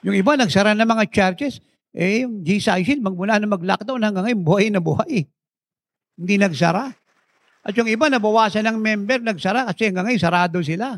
Yung 0.00 0.16
iba, 0.16 0.32
nagsara 0.32 0.72
ng 0.72 0.88
mga 0.88 1.04
churches. 1.12 1.60
Eh, 1.92 2.24
yung 2.24 2.40
GCIC, 2.40 3.04
magmula 3.04 3.36
na 3.36 3.44
mag-lockdown 3.44 4.00
hanggang 4.00 4.24
ngayon, 4.32 4.40
buhay 4.40 4.66
na 4.72 4.80
buhay. 4.80 5.28
Hindi 6.16 6.34
nagsara. 6.40 6.88
At 7.60 7.76
yung 7.76 7.84
iba, 7.92 8.08
nabawasan 8.08 8.64
ng 8.64 8.80
member, 8.80 9.20
nagsara 9.20 9.68
kasi 9.68 9.92
hanggang 9.92 10.08
ngayon, 10.08 10.22
sarado 10.24 10.56
sila. 10.64 10.96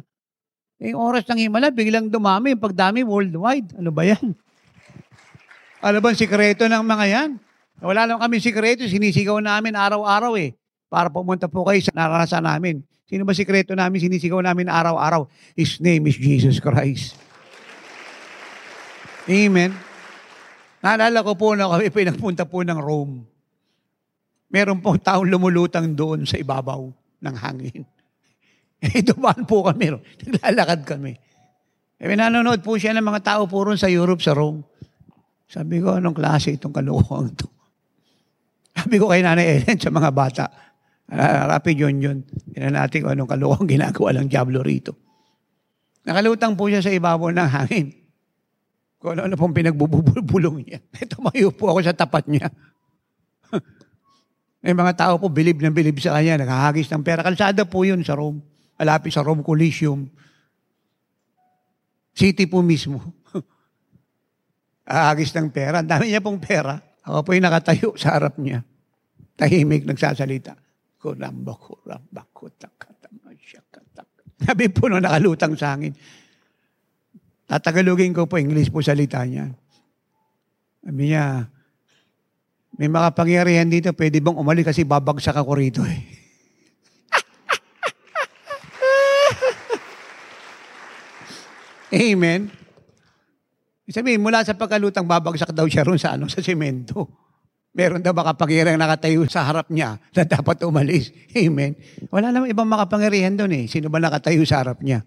Eh, 0.78 0.94
yung 0.94 1.02
oras 1.02 1.26
ng 1.26 1.50
himala, 1.50 1.74
biglang 1.74 2.06
dumami, 2.06 2.54
yung 2.54 2.62
pagdami 2.62 3.02
worldwide. 3.02 3.74
Ano 3.74 3.90
ba 3.90 4.06
yan? 4.06 4.38
Ano 5.82 5.98
ba 5.98 6.14
ang 6.14 6.18
sikreto 6.18 6.70
ng 6.70 6.84
mga 6.86 7.06
yan? 7.10 7.30
Wala 7.80 8.04
lang 8.04 8.20
kami 8.20 8.42
sikreto, 8.42 8.84
sinisigaw 8.84 9.40
namin 9.40 9.72
araw-araw 9.72 10.36
eh. 10.36 10.52
Para 10.92 11.08
pumunta 11.08 11.48
po 11.48 11.64
kayo 11.64 11.80
sa 11.80 11.94
naranasan 11.96 12.44
namin. 12.44 12.84
Sino 13.08 13.24
ba 13.24 13.32
sikreto 13.32 13.72
namin, 13.72 14.00
sinisigaw 14.00 14.44
namin 14.44 14.68
araw-araw? 14.68 15.24
His 15.56 15.80
name 15.80 16.04
is 16.10 16.20
Jesus 16.20 16.60
Christ. 16.60 17.16
Amen. 19.24 19.72
Naalala 20.82 21.22
ko 21.22 21.32
po 21.38 21.54
na 21.54 21.70
kami 21.70 21.88
pinagpunta 21.96 22.42
po 22.44 22.66
ng 22.66 22.78
Rome. 22.80 23.22
Meron 24.52 24.84
pong 24.84 25.00
taong 25.00 25.24
lumulutang 25.24 25.96
doon 25.96 26.28
sa 26.28 26.36
ibabaw 26.36 26.90
ng 27.22 27.36
hangin. 27.38 27.84
Eh, 28.82 28.98
dumaan 28.98 29.46
po 29.46 29.62
kami. 29.62 29.94
Naglalakad 30.26 30.82
kami. 30.82 31.14
Eh, 32.02 32.18
nanonood 32.18 32.66
po 32.66 32.74
siya 32.74 32.90
ng 32.98 33.06
mga 33.06 33.22
tao 33.22 33.42
po 33.46 33.62
sa 33.78 33.86
Europe, 33.86 34.18
sa 34.18 34.34
Rome. 34.34 34.66
Sabi 35.46 35.78
ko, 35.78 36.02
anong 36.02 36.18
klase 36.18 36.58
itong 36.58 36.74
kalukuhan 36.74 37.30
to? 37.30 37.46
Sabi 38.72 38.96
ko 38.96 39.12
kay 39.12 39.20
Nanay 39.20 39.60
Ellen 39.60 39.78
sa 39.84 39.92
mga 39.92 40.10
bata, 40.10 40.44
rapid 41.48 41.76
yun 41.76 41.96
yun. 42.00 42.18
Tignan 42.52 42.76
natin 42.76 43.04
kung 43.04 43.12
anong 43.12 43.30
kalukuhan 43.30 43.68
ginagawa 43.68 44.08
ng 44.16 44.26
Diablo 44.32 44.64
rito. 44.64 44.96
Nakalutang 46.02 46.58
po 46.58 46.66
siya 46.66 46.82
sa 46.82 46.90
ibabaw 46.90 47.30
ng 47.30 47.48
hangin. 47.52 47.86
Kung 48.98 49.18
ano-ano 49.18 49.34
pong 49.34 49.54
pinagbubulong 49.54 50.66
niya. 50.66 50.78
Tumayo 51.12 51.50
po 51.54 51.74
ako 51.74 51.78
sa 51.82 51.94
tapat 51.94 52.26
niya. 52.26 52.50
May 54.62 54.74
mga 54.74 54.94
tao 54.94 55.14
po, 55.18 55.26
bilib 55.26 55.58
na 55.58 55.74
bilib 55.74 55.98
sa 55.98 56.14
kanya, 56.14 56.38
nakahagis 56.38 56.86
ng 56.90 57.02
pera. 57.02 57.26
Kalsada 57.26 57.66
po 57.66 57.82
yun 57.82 58.02
sa 58.06 58.14
Rome. 58.14 58.42
Malapit 58.78 59.10
sa 59.10 59.26
Rome 59.26 59.42
Coliseum. 59.42 60.06
City 62.14 62.46
po 62.46 62.62
mismo. 62.62 63.02
Ahagis 64.86 65.34
ng 65.34 65.50
pera. 65.50 65.82
Ang 65.82 65.90
dami 65.90 66.10
niya 66.10 66.22
pong 66.22 66.38
pera. 66.38 66.78
Ako 67.02 67.26
po 67.26 67.30
yung 67.34 67.46
nakatayo 67.46 67.94
sa 67.98 68.18
harap 68.18 68.38
niya. 68.38 68.62
Tahimik, 69.34 69.82
nagsasalita. 69.88 70.54
Kuramba, 71.02 71.52
kuramba, 71.58 72.22
kutakatama, 72.30 73.34
siya 73.38 73.62
katak. 73.66 74.06
Sabi 74.42 74.70
po 74.70 74.86
nung 74.86 75.02
nakalutang 75.02 75.58
sa 75.58 75.74
hangin, 75.74 75.94
Tatagalogin 77.52 78.16
ko 78.16 78.24
po, 78.24 78.40
English 78.40 78.72
po 78.72 78.80
salita 78.80 79.20
niya. 79.28 79.52
Sabi 80.80 81.12
niya, 81.12 81.52
May 82.80 82.88
makapangyarihan 82.88 83.68
dito, 83.68 83.92
pwede 83.92 84.24
bang 84.24 84.32
umali 84.32 84.64
kasi 84.64 84.88
babagsak 84.88 85.36
ako 85.36 85.60
rito 85.60 85.84
eh. 85.84 86.00
Amen. 92.16 92.48
Sabihin, 93.90 94.22
mula 94.22 94.46
sa 94.46 94.54
pagkalutang 94.54 95.10
babagsak 95.10 95.50
daw 95.50 95.66
siya 95.66 95.82
ron 95.82 95.98
sa 95.98 96.14
ano, 96.14 96.30
sa 96.30 96.38
semento. 96.38 97.22
Meron 97.72 98.04
daw 98.04 98.12
makapangyarihan 98.12 98.76
nakatayo 98.76 99.24
sa 99.26 99.48
harap 99.48 99.72
niya 99.72 99.96
na 100.12 100.22
dapat 100.28 100.60
umalis. 100.62 101.08
Amen. 101.40 101.72
Wala 102.12 102.28
namang 102.28 102.52
ibang 102.52 102.68
makapangyarihan 102.68 103.32
doon 103.32 103.52
eh. 103.56 103.64
Sino 103.64 103.88
ba 103.88 103.96
nakatayo 103.96 104.44
sa 104.44 104.60
harap 104.60 104.84
niya? 104.84 105.00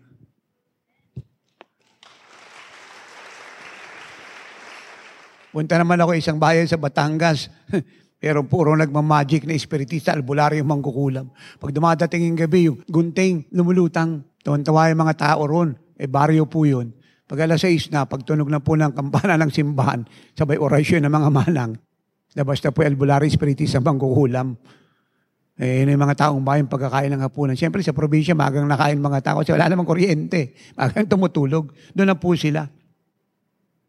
Punta 5.55 5.79
naman 5.79 6.01
ako 6.01 6.19
isang 6.19 6.41
bayan 6.41 6.67
sa 6.67 6.75
Batangas. 6.75 7.47
Pero 8.19 8.43
puro 8.43 8.73
nagmamagic 8.73 9.45
na 9.45 9.53
espiritista, 9.53 10.11
albularyo 10.11 10.65
mangkukulam. 10.65 11.29
Pag 11.61 11.71
dumadating 11.71 12.27
yung 12.27 12.39
gabi, 12.39 12.67
yung 12.67 12.81
gunting, 12.89 13.45
lumulutang. 13.53 14.25
Tuwan-tawa 14.41 14.89
yung 14.89 15.05
mga 15.05 15.15
tao 15.15 15.45
ron. 15.45 15.77
Eh, 15.95 16.09
baryo 16.09 16.49
po 16.49 16.65
yun. 16.65 16.91
Pag 17.25 17.49
alas 17.49 17.65
6 17.65 17.89
na, 17.89 18.05
pagtunog 18.05 18.45
na 18.53 18.61
po 18.61 18.77
ng 18.77 18.93
kampana 18.93 19.33
ng 19.41 19.49
simbahan, 19.49 20.05
sabay 20.37 20.61
orasyon 20.61 21.09
ng 21.09 21.13
mga 21.13 21.29
manang, 21.33 21.73
na 22.35 22.43
po 22.45 22.53
yung 22.83 22.91
albularyo 22.93 23.25
espiritista 23.25 23.81
mangkukulam. 23.81 24.53
Eh, 25.55 25.81
yun 25.81 25.95
yung 25.95 26.03
mga 26.03 26.27
taong 26.27 26.43
bayan 26.43 26.67
pagkakain 26.67 27.07
ng 27.15 27.23
hapunan. 27.23 27.55
Siyempre, 27.55 27.79
sa 27.79 27.95
probinsya, 27.95 28.35
magang 28.35 28.67
nakain 28.67 28.99
mga 28.99 29.23
tao 29.23 29.39
kasi 29.39 29.55
wala 29.55 29.71
namang 29.71 29.87
kuryente. 29.87 30.51
Magang 30.75 31.07
tumutulog. 31.07 31.71
Doon 31.95 32.11
na 32.11 32.19
po 32.19 32.35
sila. 32.35 32.67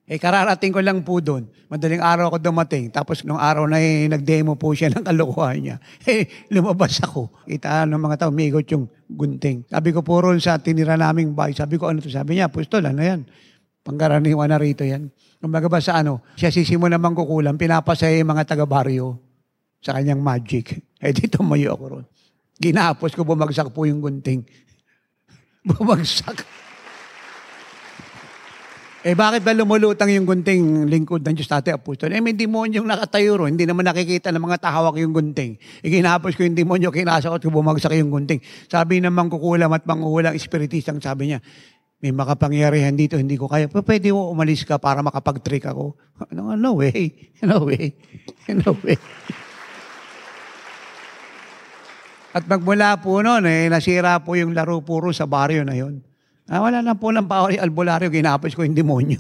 Eh, 0.06 0.22
kararating 0.22 0.70
ko 0.70 0.78
lang 0.78 1.02
po 1.02 1.18
doon. 1.18 1.50
Madaling 1.66 1.98
araw 1.98 2.30
ako 2.30 2.38
dumating. 2.38 2.94
Tapos 2.94 3.26
nung 3.26 3.42
araw 3.42 3.66
na 3.66 3.82
eh, 3.82 4.06
nag-demo 4.06 4.54
po 4.54 4.70
siya 4.70 4.86
ng 4.94 5.02
kalokohan 5.02 5.58
niya. 5.58 5.76
Eh, 6.06 6.46
lumabas 6.54 7.02
ako. 7.02 7.42
Kita 7.42 7.82
ng 7.90 7.98
mga 7.98 8.16
tao, 8.22 8.30
migot 8.30 8.70
yung 8.70 8.86
gunting. 9.10 9.66
Sabi 9.66 9.90
ko 9.90 10.06
po 10.06 10.22
ron 10.22 10.38
sa 10.38 10.62
tinira 10.62 10.94
naming 10.94 11.34
bahay. 11.34 11.58
Sabi 11.58 11.74
ko, 11.74 11.90
ano 11.90 11.98
to? 11.98 12.06
Sabi 12.06 12.38
niya, 12.38 12.46
pustol, 12.46 12.86
ano 12.86 13.02
yan? 13.02 13.26
Pangkaraniwan 13.82 14.46
na 14.46 14.62
rito 14.62 14.86
yan. 14.86 15.10
Kumbaga 15.42 15.66
ba 15.66 15.82
sa 15.82 15.98
ano, 15.98 16.22
siya 16.38 16.54
sisimo 16.54 16.86
naman 16.86 17.10
kukulang, 17.10 17.58
pinapasaya 17.58 18.14
yung 18.14 18.30
mga 18.30 18.46
taga-baryo 18.54 19.18
sa 19.82 19.98
kanyang 19.98 20.22
magic. 20.22 20.66
Eh, 20.96 21.12
dito 21.12 21.44
mayo 21.44 21.76
ako 21.76 21.84
ron. 21.92 22.06
Ginapos 22.56 23.12
ko, 23.12 23.20
bumagsak 23.20 23.68
po 23.68 23.84
yung 23.84 24.00
gunting. 24.00 24.40
bumagsak. 25.68 26.40
Eh 29.06 29.14
bakit 29.14 29.46
ba 29.46 29.54
lumulutang 29.54 30.10
yung 30.10 30.26
gunting 30.26 30.90
lingkod 30.90 31.22
ng 31.22 31.38
Diyos 31.38 31.46
Tate 31.46 31.70
Apostol? 31.70 32.10
Eh 32.10 32.18
may 32.18 32.34
demonyo 32.34 32.82
yung 32.82 32.90
nakatayo 32.90 33.38
ro, 33.38 33.46
hindi 33.46 33.62
naman 33.62 33.86
nakikita 33.86 34.34
ng 34.34 34.42
mga 34.42 34.58
tahawak 34.66 34.98
yung 34.98 35.14
gunting. 35.14 35.62
Eh 35.78 35.94
ginapos 35.94 36.34
ko 36.34 36.42
yung 36.42 36.58
demonyo, 36.58 36.90
kinasakot 36.90 37.38
ko 37.38 37.54
bumagsak 37.54 37.94
yung 37.94 38.10
gunting. 38.10 38.42
Sabi 38.66 38.98
ng 38.98 39.14
mangkukulam 39.14 39.70
at 39.70 39.86
manghuhulang 39.86 40.34
espiritistang 40.34 40.98
sabi 40.98 41.30
niya, 41.30 41.38
may 42.02 42.10
makapangyarihan 42.10 42.98
dito, 42.98 43.14
hindi 43.14 43.38
ko 43.38 43.46
kaya. 43.46 43.70
Pero 43.70 43.86
pwede 43.86 44.10
mo 44.10 44.26
umalis 44.26 44.66
ka 44.66 44.82
para 44.82 45.06
makapag-trick 45.06 45.70
ako. 45.70 45.94
No, 46.34 46.58
no 46.58 46.80
way. 46.80 47.30
No 47.46 47.62
way. 47.62 47.94
No 48.50 48.74
way. 48.82 48.98
At 52.34 52.42
magmula 52.50 52.98
po 52.98 53.22
noon, 53.22 53.46
eh, 53.46 53.70
nasira 53.70 54.18
po 54.18 54.34
yung 54.34 54.50
laro 54.50 54.82
puro 54.82 55.14
sa 55.14 55.30
baryo 55.30 55.62
na 55.62 55.78
yon. 55.78 56.05
Ah, 56.46 56.62
wala 56.62 56.78
na 56.78 56.94
po 56.94 57.10
ng 57.10 57.26
power 57.26 57.58
albularyo, 57.58 58.06
ginapos 58.06 58.54
ko 58.54 58.62
yung 58.62 58.76
demonyo. 58.78 59.18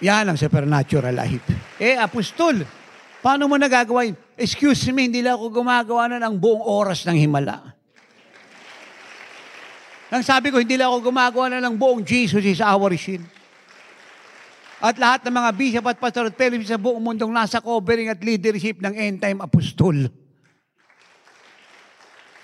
Yan 0.00 0.32
ang 0.32 0.38
supernatural 0.40 1.12
life. 1.12 1.44
Eh, 1.76 1.96
apostol, 2.00 2.64
paano 3.20 3.44
mo 3.44 3.60
nagagawa 3.60 4.08
yun? 4.08 4.16
Excuse 4.34 4.88
me, 4.90 5.06
hindi 5.06 5.20
lang 5.20 5.36
ako 5.36 5.60
gumagawa 5.60 6.08
na 6.08 6.18
ng 6.24 6.34
buong 6.40 6.64
oras 6.64 7.04
ng 7.04 7.20
himala. 7.20 7.76
Nang 10.08 10.24
sabi 10.24 10.48
ko, 10.48 10.56
hindi 10.56 10.80
lang 10.80 10.88
ako 10.88 11.12
gumagawa 11.12 11.52
na 11.52 11.60
ng 11.60 11.76
buong 11.76 12.00
Jesus 12.00 12.40
is 12.40 12.64
our 12.64 12.88
shield. 12.96 13.28
At 14.84 14.96
lahat 15.00 15.24
ng 15.24 15.32
mga 15.36 15.50
bishop 15.56 15.84
at 15.88 16.00
pastor 16.00 16.28
at 16.28 16.36
fellowship 16.36 16.68
sa 16.68 16.80
buong 16.80 17.00
mundong 17.00 17.32
nasa 17.32 17.60
covering 17.60 18.08
at 18.08 18.20
leadership 18.20 18.80
ng 18.80 18.92
end 18.96 19.16
time 19.20 19.40
apostol. 19.40 19.96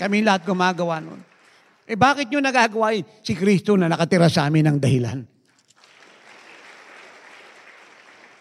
Kami 0.01 0.25
lahat 0.25 0.45
gumagawa 0.49 1.01
nun. 1.01 1.30
Eh 1.91 1.99
bakit 1.99 2.30
nyo 2.30 2.38
nagagawa 2.38 2.95
yun? 2.95 3.03
Si 3.26 3.34
Kristo 3.34 3.74
na 3.74 3.91
nakatira 3.91 4.30
sa 4.30 4.47
amin 4.47 4.70
ang 4.70 4.78
dahilan. 4.78 5.26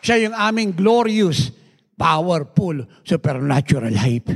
Siya 0.05 0.29
yung 0.29 0.37
aming 0.37 0.77
glorious, 0.77 1.49
powerful, 1.97 2.85
supernatural 3.01 3.89
life. 3.89 4.29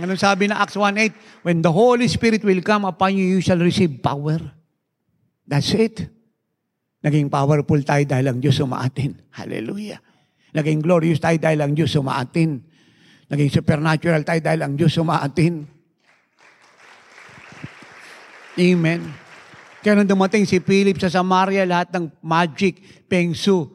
Anong 0.00 0.16
sabi 0.16 0.48
na 0.48 0.64
Acts 0.64 0.80
1.8? 0.80 1.44
When 1.44 1.60
the 1.60 1.68
Holy 1.68 2.08
Spirit 2.08 2.40
will 2.40 2.64
come 2.64 2.88
upon 2.88 3.20
you, 3.20 3.36
you 3.36 3.40
shall 3.44 3.60
receive 3.60 4.00
power. 4.00 4.40
That's 5.44 5.76
it. 5.76 6.08
Naging 7.04 7.28
powerful 7.28 7.84
tayo 7.84 8.08
dahil 8.08 8.32
ang 8.32 8.40
Diyos 8.40 8.56
sumaatin. 8.56 9.28
Hallelujah. 9.36 10.00
Naging 10.56 10.80
glorious 10.80 11.20
tayo 11.20 11.36
dahil 11.36 11.60
ang 11.60 11.76
Diyos 11.76 11.92
sumaatin. 11.92 12.64
Naging 13.28 13.52
supernatural 13.52 14.24
tayo 14.24 14.40
dahil 14.40 14.60
ang 14.64 14.72
Diyos 14.80 14.96
sumaatin. 14.96 15.79
Amen. 18.58 19.06
Kaya 19.80 19.96
nung 19.96 20.10
dumating 20.10 20.44
si 20.44 20.60
Philip 20.60 20.98
sa 20.98 21.08
Samaria, 21.08 21.64
lahat 21.64 21.94
ng 21.94 22.10
magic, 22.20 23.06
pengsu, 23.08 23.70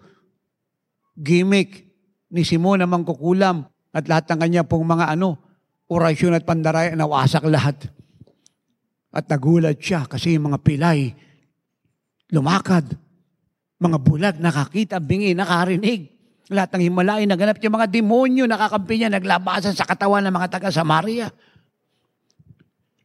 gimmick 1.16 1.88
ni 2.30 2.44
Simon 2.44 2.84
na 2.84 2.90
mangkukulam 2.90 3.66
at 3.96 4.04
lahat 4.06 4.28
ng 4.30 4.40
kanya 4.44 4.64
pong 4.68 4.86
mga 4.86 5.16
ano, 5.16 5.40
orasyon 5.88 6.36
at 6.36 6.44
pandaray, 6.44 6.94
nawasak 6.94 7.48
lahat. 7.48 7.88
At 9.16 9.32
nagulat 9.32 9.80
siya 9.80 10.04
kasi 10.06 10.36
yung 10.36 10.52
mga 10.52 10.60
pilay, 10.60 11.16
lumakad. 12.36 13.00
Mga 13.80 13.98
bulag, 14.04 14.36
nakakita, 14.44 15.00
bingi, 15.00 15.32
nakarinig. 15.32 16.12
Lahat 16.52 16.70
ng 16.76 16.84
Himalaya, 16.92 17.24
naganap 17.26 17.58
yung 17.64 17.76
mga 17.80 17.90
demonyo, 17.90 18.44
nakakampi 18.46 19.02
niya, 19.02 19.10
naglabasan 19.10 19.74
sa 19.74 19.88
katawan 19.88 20.22
ng 20.28 20.36
mga 20.36 20.48
taga 20.52 20.70
Samaria. 20.70 21.32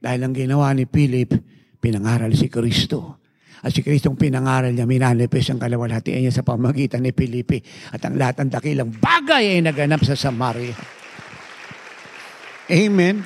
Dahil 0.01 0.21
ang 0.25 0.33
ginawa 0.33 0.73
ni 0.73 0.89
Philip, 0.89 1.37
pinangaral 1.77 2.33
si 2.33 2.49
Kristo. 2.49 3.21
At 3.61 3.77
si 3.77 3.85
Kristong 3.85 4.17
pinangaral 4.17 4.73
niya, 4.73 4.89
minanipis 4.89 5.53
ang 5.53 5.61
kalawalhatian 5.61 6.25
niya 6.25 6.33
sa 6.33 6.41
pamagitan 6.41 7.05
ni 7.05 7.13
Pilipi. 7.13 7.61
At 7.93 8.01
ang 8.09 8.17
lahat 8.17 8.41
ng 8.41 8.51
dakilang 8.57 8.89
bagay 8.97 9.57
ay 9.57 9.61
naganap 9.61 10.01
sa 10.01 10.17
Samaria. 10.17 10.73
Amen. 12.73 13.21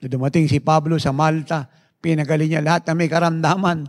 Dumating 0.00 0.48
si 0.48 0.56
Pablo 0.64 0.96
sa 0.96 1.12
Malta, 1.12 1.68
pinagaling 2.00 2.56
niya 2.56 2.64
lahat 2.64 2.88
na 2.88 2.96
may 2.96 3.12
karamdaman. 3.12 3.84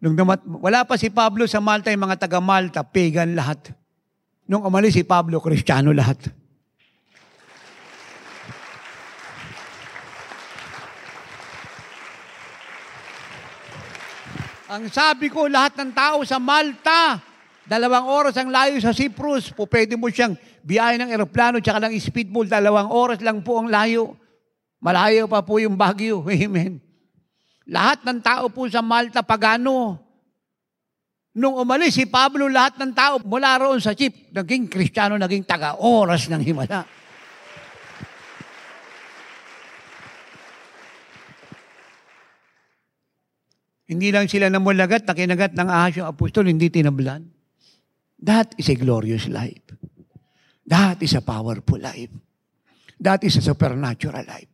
Nung 0.00 0.16
dumat, 0.16 0.40
wala 0.48 0.88
pa 0.88 0.96
si 0.96 1.12
Pablo 1.12 1.44
sa 1.44 1.60
Malta, 1.60 1.92
yung 1.92 2.08
mga 2.08 2.16
taga 2.24 2.40
Malta, 2.40 2.80
pagan 2.80 3.36
lahat. 3.36 3.76
Nung 4.48 4.64
umalis 4.64 4.96
si 4.96 5.04
Pablo, 5.04 5.36
kristyano 5.36 5.92
lahat. 5.92 6.32
Ang 14.72 14.88
sabi 14.88 15.28
ko, 15.28 15.52
lahat 15.52 15.76
ng 15.76 15.92
tao 15.92 16.24
sa 16.24 16.40
Malta, 16.40 17.20
dalawang 17.68 18.08
oras 18.08 18.40
ang 18.40 18.48
layo 18.48 18.80
sa 18.80 18.96
Cyprus, 18.96 19.52
po 19.52 19.68
pwede 19.68 20.00
mo 20.00 20.08
siyang 20.08 20.32
biyahe 20.64 20.96
ng 20.96 21.12
eroplano 21.12 21.60
tsaka 21.60 21.76
ng 21.84 21.92
speedboat, 22.00 22.48
dalawang 22.48 22.88
oras 22.88 23.20
lang 23.20 23.44
po 23.44 23.60
ang 23.60 23.68
layo. 23.68 24.16
Malayo 24.80 25.28
pa 25.28 25.44
po 25.44 25.60
yung 25.60 25.76
Baguio. 25.76 26.24
Amen. 26.32 26.80
Lahat 27.68 28.00
ng 28.00 28.24
tao 28.24 28.48
po 28.48 28.64
sa 28.72 28.80
Malta, 28.80 29.20
pagano. 29.20 30.00
Nung 31.36 31.60
umalis 31.60 31.92
si 31.92 32.08
Pablo, 32.08 32.48
lahat 32.48 32.80
ng 32.80 32.96
tao 32.96 33.20
mula 33.28 33.60
roon 33.60 33.76
sa 33.76 33.92
chip, 33.92 34.32
naging 34.32 34.72
kristyano, 34.72 35.20
naging 35.20 35.44
taga-oras 35.44 36.32
ng 36.32 36.40
himala. 36.40 36.88
Hindi 43.86 44.14
lang 44.14 44.30
sila 44.30 44.48
namulagat, 44.48 45.04
nakinagat 45.04 45.52
ng 45.58 45.68
ahas 45.68 45.98
yung 45.98 46.08
apostol, 46.08 46.46
hindi 46.46 46.70
tinablan. 46.70 47.26
That 48.22 48.54
is 48.54 48.70
a 48.70 48.76
glorious 48.78 49.26
life. 49.26 49.62
That 50.62 51.02
is 51.02 51.18
a 51.18 51.22
powerful 51.22 51.82
life. 51.82 52.14
That 53.02 53.26
is 53.26 53.34
a 53.36 53.42
supernatural 53.42 54.22
life. 54.22 54.46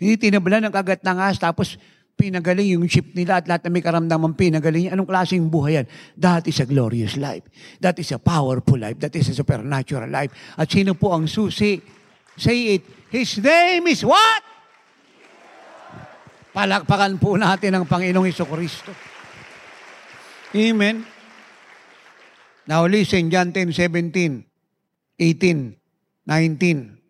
Hindi 0.00 0.16
tinablan 0.16 0.64
ng 0.68 0.72
kagat 0.72 1.04
ng 1.04 1.18
ahas, 1.20 1.36
tapos 1.36 1.76
pinagaling 2.16 2.76
yung 2.76 2.84
ship 2.84 3.16
nila 3.16 3.40
at 3.40 3.48
lahat 3.48 3.68
na 3.68 3.70
may 3.72 3.84
karamdaman 3.84 4.36
pinagaling. 4.36 4.92
Anong 4.92 5.08
klaseng 5.08 5.48
buhay 5.48 5.80
yan? 5.80 5.86
That 6.16 6.44
is 6.48 6.60
a 6.60 6.68
glorious 6.68 7.16
life. 7.20 7.44
That 7.80 7.96
is 7.96 8.12
a 8.12 8.20
powerful 8.20 8.76
life. 8.76 9.00
That 9.00 9.16
is 9.16 9.32
a 9.32 9.34
supernatural 9.36 10.08
life. 10.08 10.32
At 10.56 10.68
sino 10.68 10.92
po 10.96 11.16
ang 11.16 11.28
susi? 11.28 11.80
Say 12.36 12.80
it. 12.80 12.84
His 13.08 13.40
name 13.40 13.88
is 13.88 14.04
what? 14.04 14.49
Palakpakan 16.50 17.22
po 17.22 17.38
natin 17.38 17.78
ang 17.78 17.86
Panginoong 17.86 18.26
Iso 18.26 18.42
Kristo. 18.42 18.90
Amen. 20.50 21.06
Now 22.66 22.86
listen, 22.90 23.30
John 23.30 23.54
10, 23.54 23.70
17, 23.70 24.10
18, 25.18 26.26
19, 26.26 27.00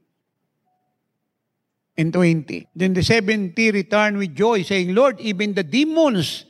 and 2.00 2.12
20. 2.12 2.68
Then 2.72 2.92
the 2.96 3.04
70 3.04 3.52
returned 3.72 4.16
with 4.16 4.34
joy, 4.34 4.62
saying, 4.62 4.94
Lord, 4.94 5.20
even 5.20 5.52
the 5.52 5.64
demons 5.64 6.44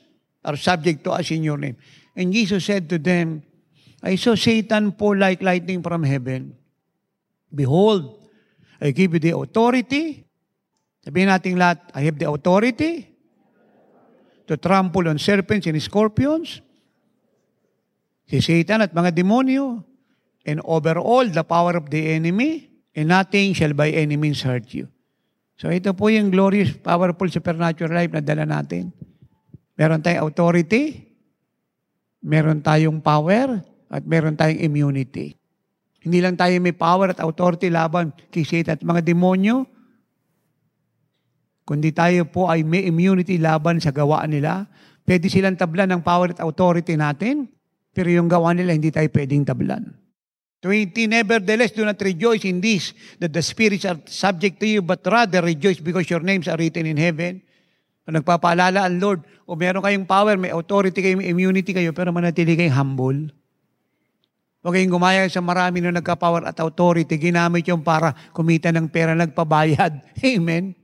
are 0.44 0.56
subject 0.56 1.02
to 1.04 1.12
us 1.12 1.30
in 1.30 1.42
your 1.42 1.58
name. 1.58 1.76
And 2.14 2.32
Jesus 2.32 2.64
said 2.64 2.88
to 2.90 2.98
them, 2.98 3.42
I 4.02 4.16
saw 4.16 4.34
Satan 4.34 4.92
fall 4.92 5.16
like 5.16 5.42
lightning 5.42 5.82
from 5.82 6.02
heaven. 6.02 6.56
Behold, 7.54 8.30
I 8.80 8.92
give 8.92 9.14
you 9.14 9.20
the 9.20 9.36
authority. 9.36 10.24
Sabihin 11.10 11.26
natin 11.26 11.58
lahat, 11.58 11.82
I 11.90 12.06
have 12.06 12.22
the 12.22 12.30
authority 12.30 13.10
to 14.46 14.54
trample 14.54 15.10
on 15.10 15.18
serpents 15.18 15.66
and 15.66 15.74
scorpions. 15.82 16.62
Si 18.30 18.38
Satan 18.38 18.86
at 18.86 18.94
mga 18.94 19.18
demonyo, 19.18 19.82
and 20.46 20.62
over 20.62 21.02
all 21.02 21.26
the 21.26 21.42
power 21.42 21.74
of 21.74 21.90
the 21.90 22.14
enemy, 22.14 22.70
and 22.94 23.10
nothing 23.10 23.50
shall 23.58 23.74
by 23.74 23.90
any 23.90 24.14
means 24.14 24.46
hurt 24.46 24.70
you. 24.70 24.86
So 25.58 25.66
ito 25.74 25.90
po 25.98 26.14
yung 26.14 26.30
glorious, 26.30 26.78
powerful, 26.78 27.26
supernatural 27.26 27.90
life 27.90 28.14
na 28.14 28.22
dala 28.22 28.46
natin. 28.46 28.94
Meron 29.74 30.06
tayong 30.06 30.30
authority, 30.30 31.10
meron 32.22 32.62
tayong 32.62 33.02
power, 33.02 33.58
at 33.90 34.06
meron 34.06 34.38
tayong 34.38 34.62
immunity. 34.62 35.34
Hindi 36.06 36.22
lang 36.22 36.38
tayo 36.38 36.54
may 36.62 36.70
power 36.70 37.10
at 37.10 37.18
authority 37.18 37.66
laban 37.66 38.14
kay 38.30 38.46
Satan 38.46 38.78
at 38.78 38.86
mga 38.86 39.02
demonyo, 39.10 39.66
kundi 41.64 41.94
tayo 41.94 42.26
po 42.28 42.50
ay 42.50 42.66
may 42.66 42.86
immunity 42.86 43.38
laban 43.38 43.78
sa 43.78 43.94
gawaan 43.94 44.34
nila. 44.34 44.66
Pwede 45.06 45.30
silang 45.30 45.58
tablan 45.58 45.90
ng 45.90 46.02
power 46.04 46.34
at 46.34 46.40
authority 46.42 46.94
natin, 46.94 47.50
pero 47.90 48.10
yung 48.10 48.30
gawa 48.30 48.54
nila 48.54 48.74
hindi 48.74 48.92
tayo 48.94 49.06
pwedeng 49.10 49.42
tablan. 49.42 50.00
20, 50.60 50.92
nevertheless, 51.08 51.72
do 51.72 51.88
not 51.88 51.96
rejoice 52.04 52.44
in 52.44 52.60
this, 52.60 52.92
that 53.16 53.32
the 53.32 53.40
spirits 53.40 53.88
are 53.88 53.96
subject 54.04 54.60
to 54.60 54.68
you, 54.68 54.84
but 54.84 55.00
rather 55.08 55.40
rejoice 55.40 55.80
because 55.80 56.04
your 56.12 56.20
names 56.20 56.44
are 56.52 56.60
written 56.60 56.84
in 56.84 57.00
heaven. 57.00 57.40
Kung 58.04 58.20
nagpapaalala 58.20 58.84
ang 58.84 59.00
Lord, 59.00 59.24
o 59.48 59.56
meron 59.56 59.80
kayong 59.80 60.04
power, 60.04 60.36
may 60.36 60.52
authority 60.52 61.00
kayo, 61.00 61.16
may 61.16 61.32
immunity 61.32 61.72
kayo, 61.72 61.96
pero 61.96 62.12
manatili 62.12 62.60
kayong 62.60 62.76
humble. 62.76 63.20
Huwag 64.60 64.76
kayong 64.76 64.92
gumaya 64.92 65.24
sa 65.32 65.40
marami 65.40 65.80
na 65.80 65.96
nagka-power 65.96 66.44
at 66.44 66.60
authority. 66.60 67.16
Ginamit 67.16 67.64
yung 67.64 67.80
para 67.80 68.12
kumita 68.36 68.68
ng 68.68 68.92
pera, 68.92 69.16
nagpabayad. 69.16 70.04
Amen? 70.36 70.76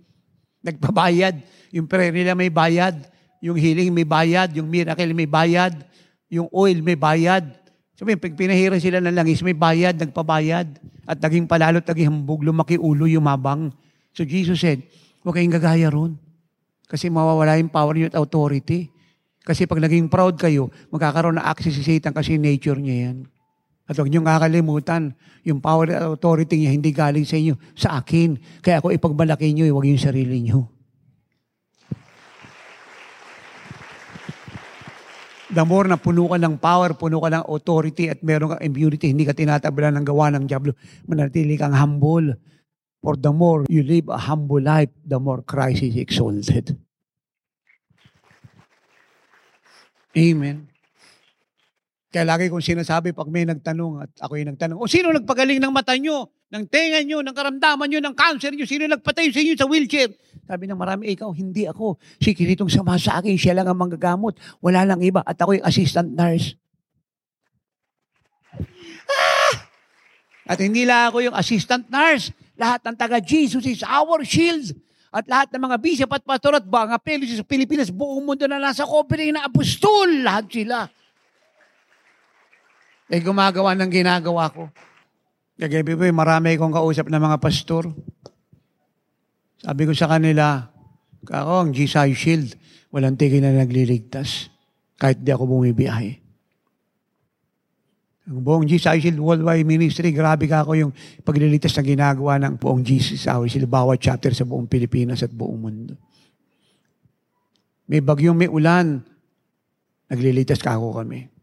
Nagpabayad. 0.66 1.38
Yung 1.70 1.86
prayer 1.86 2.10
nila 2.10 2.34
may 2.34 2.50
bayad. 2.50 2.98
Yung 3.38 3.54
healing 3.54 3.94
may 3.94 4.02
bayad. 4.02 4.50
Yung 4.58 4.66
miracle 4.66 5.14
may 5.14 5.30
bayad. 5.30 5.86
Yung 6.26 6.50
oil 6.50 6.82
may 6.82 6.98
bayad. 6.98 7.46
Sabi, 7.96 8.12
pag 8.20 8.36
pinahira 8.36 8.76
sila 8.76 9.00
ng 9.00 9.16
langis, 9.16 9.40
may 9.40 9.56
bayad, 9.56 9.96
nagpabayad. 9.96 10.68
At 11.08 11.16
naging 11.16 11.48
palalo, 11.48 11.80
naging 11.80 12.12
hambog, 12.12 12.44
lumaki 12.44 12.76
ulo, 12.76 13.08
yumabang. 13.08 13.72
So 14.12 14.20
Jesus 14.20 14.60
said, 14.60 14.84
huwag 15.24 15.40
kayong 15.40 15.56
gagaya 15.56 15.88
ron. 15.88 16.20
Kasi 16.84 17.08
mawawala 17.08 17.56
yung 17.56 17.72
power 17.72 17.96
niyo 17.96 18.12
at 18.12 18.20
authority. 18.20 18.92
Kasi 19.40 19.64
pag 19.64 19.80
naging 19.80 20.12
proud 20.12 20.36
kayo, 20.36 20.68
magkakaroon 20.92 21.40
na 21.40 21.48
access 21.48 21.72
si 21.72 21.80
Satan 21.80 22.12
kasi 22.12 22.36
nature 22.36 22.76
niya 22.76 23.10
yan. 23.10 23.16
At 23.86 23.94
huwag 23.94 24.10
niyong 24.10 24.26
kakalimutan, 24.26 25.14
yung 25.46 25.62
power 25.62 25.86
at 25.94 26.02
authority 26.02 26.58
niya 26.58 26.74
hindi 26.74 26.90
galing 26.90 27.22
sa 27.22 27.38
inyo, 27.38 27.54
sa 27.78 28.02
akin. 28.02 28.34
Kaya 28.58 28.82
ako 28.82 28.90
ipagmalaki 28.90 29.54
niyo, 29.54 29.70
huwag 29.70 29.86
yung 29.86 30.02
sarili 30.02 30.42
niyo. 30.42 30.66
The 35.46 35.62
more 35.62 35.86
na 35.86 35.94
puno 35.94 36.26
ka 36.26 36.42
ng 36.42 36.58
power, 36.58 36.98
puno 36.98 37.22
ka 37.22 37.30
ng 37.30 37.46
authority 37.46 38.10
at 38.10 38.18
meron 38.26 38.58
kang 38.58 38.66
immunity, 38.66 39.14
hindi 39.14 39.22
ka 39.22 39.30
tinatablan 39.30 39.94
ng 39.94 40.04
gawa 40.04 40.34
ng 40.34 40.50
Diablo, 40.50 40.74
manatili 41.06 41.54
kang 41.54 41.72
humble. 41.72 42.34
For 42.98 43.14
the 43.14 43.30
more 43.30 43.62
you 43.70 43.86
live 43.86 44.10
a 44.10 44.18
humble 44.18 44.58
life, 44.58 44.90
the 45.06 45.22
more 45.22 45.46
Christ 45.46 45.86
is 45.86 45.94
exalted. 45.94 46.74
Amen. 50.18 50.75
Kaya 52.16 52.32
lagi 52.32 52.48
kong 52.48 52.64
sinasabi 52.64 53.12
pag 53.12 53.28
may 53.28 53.44
nagtanong 53.44 54.00
at 54.00 54.08
ako 54.24 54.40
yung 54.40 54.56
nagtanong, 54.56 54.80
o 54.80 54.88
sino 54.88 55.12
nagpagaling 55.12 55.60
ng 55.60 55.68
mata 55.68 55.92
nyo, 56.00 56.32
ng 56.48 56.64
tenga 56.64 57.04
nyo, 57.04 57.20
ng 57.20 57.36
karamdaman 57.36 57.92
nyo, 57.92 58.00
ng 58.00 58.16
cancer 58.16 58.56
nyo, 58.56 58.64
sino 58.64 58.88
nagpatay 58.88 59.28
sa 59.28 59.44
inyo 59.44 59.52
sa 59.52 59.68
wheelchair? 59.68 60.16
Sabi 60.48 60.64
ng 60.64 60.80
marami, 60.80 61.12
ikaw, 61.12 61.28
hindi 61.36 61.68
ako. 61.68 62.00
Si 62.16 62.32
Kiritong 62.32 62.72
sama 62.72 62.96
sa 62.96 63.20
akin, 63.20 63.36
siya 63.36 63.60
lang 63.60 63.68
ang 63.68 63.76
manggagamot. 63.76 64.32
Wala 64.64 64.88
lang 64.88 65.04
iba. 65.04 65.20
At 65.28 65.36
ako 65.36 65.60
yung 65.60 65.66
assistant 65.68 66.16
nurse. 66.16 66.56
Ah! 69.12 69.54
At 70.48 70.58
hindi 70.64 70.88
lang 70.88 71.12
ako 71.12 71.20
yung 71.20 71.36
assistant 71.36 71.84
nurse. 71.92 72.32
Lahat 72.56 72.80
ng 72.80 72.96
taga 72.96 73.20
Jesus 73.20 73.68
is 73.68 73.84
our 73.84 74.24
shield. 74.24 74.72
At 75.12 75.28
lahat 75.28 75.52
ng 75.52 75.68
mga 75.68 75.76
bishop 75.84 76.08
at 76.16 76.24
pastor 76.24 76.56
at 76.56 76.64
mga 76.64 76.96
pelis 77.04 77.36
sa 77.36 77.44
Pilipinas, 77.44 77.92
buong 77.92 78.24
mundo 78.24 78.48
na 78.48 78.56
nasa 78.56 78.88
covering 78.88 79.36
na 79.36 79.44
apostol. 79.44 80.08
Lahat 80.24 80.48
sila. 80.48 80.88
Eh, 83.06 83.22
gumagawa 83.22 83.78
ng 83.78 83.90
ginagawa 83.90 84.50
ko. 84.50 84.66
Kagabi 85.56 85.94
po, 85.94 86.04
marami 86.10 86.58
akong 86.58 86.74
kausap 86.74 87.06
ng 87.06 87.22
mga 87.22 87.38
pastor. 87.38 87.86
Sabi 89.62 89.82
ko 89.86 89.94
sa 89.94 90.10
kanila, 90.10 90.68
ako 91.22 91.52
ang 91.64 91.70
GSI 91.70 92.10
Shield, 92.12 92.58
walang 92.90 93.14
tigil 93.14 93.40
na 93.40 93.54
nagliligtas 93.54 94.50
kahit 94.98 95.22
di 95.22 95.30
ako 95.30 95.48
bumibiyahe. 95.48 96.18
Ang 98.26 98.42
buong 98.42 98.66
GSI 98.66 98.98
Shield 98.98 99.22
Worldwide 99.22 99.62
Ministry, 99.62 100.10
grabe 100.10 100.50
ka 100.50 100.66
ako 100.66 100.74
yung 100.74 100.92
pagliligtas 101.22 101.78
na 101.78 101.86
ginagawa 101.86 102.42
ng 102.42 102.58
buong 102.58 102.82
Jesus 102.82 103.30
Hour 103.30 103.46
Shield, 103.46 103.70
bawat 103.70 104.02
chapter 104.02 104.34
sa 104.34 104.42
buong 104.42 104.66
Pilipinas 104.66 105.22
at 105.22 105.30
buong 105.30 105.62
mundo. 105.62 105.94
May 107.86 108.02
bagyong 108.02 108.34
may 108.34 108.50
ulan, 108.50 108.98
nagliligtas 110.10 110.58
ka 110.58 110.74
ako 110.74 111.06
kami. 111.06 111.35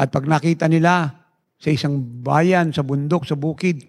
At 0.00 0.08
pag 0.08 0.24
nakita 0.24 0.64
nila 0.64 1.12
sa 1.60 1.68
isang 1.68 2.00
bayan, 2.24 2.72
sa 2.72 2.80
bundok, 2.80 3.28
sa 3.28 3.36
bukid, 3.36 3.84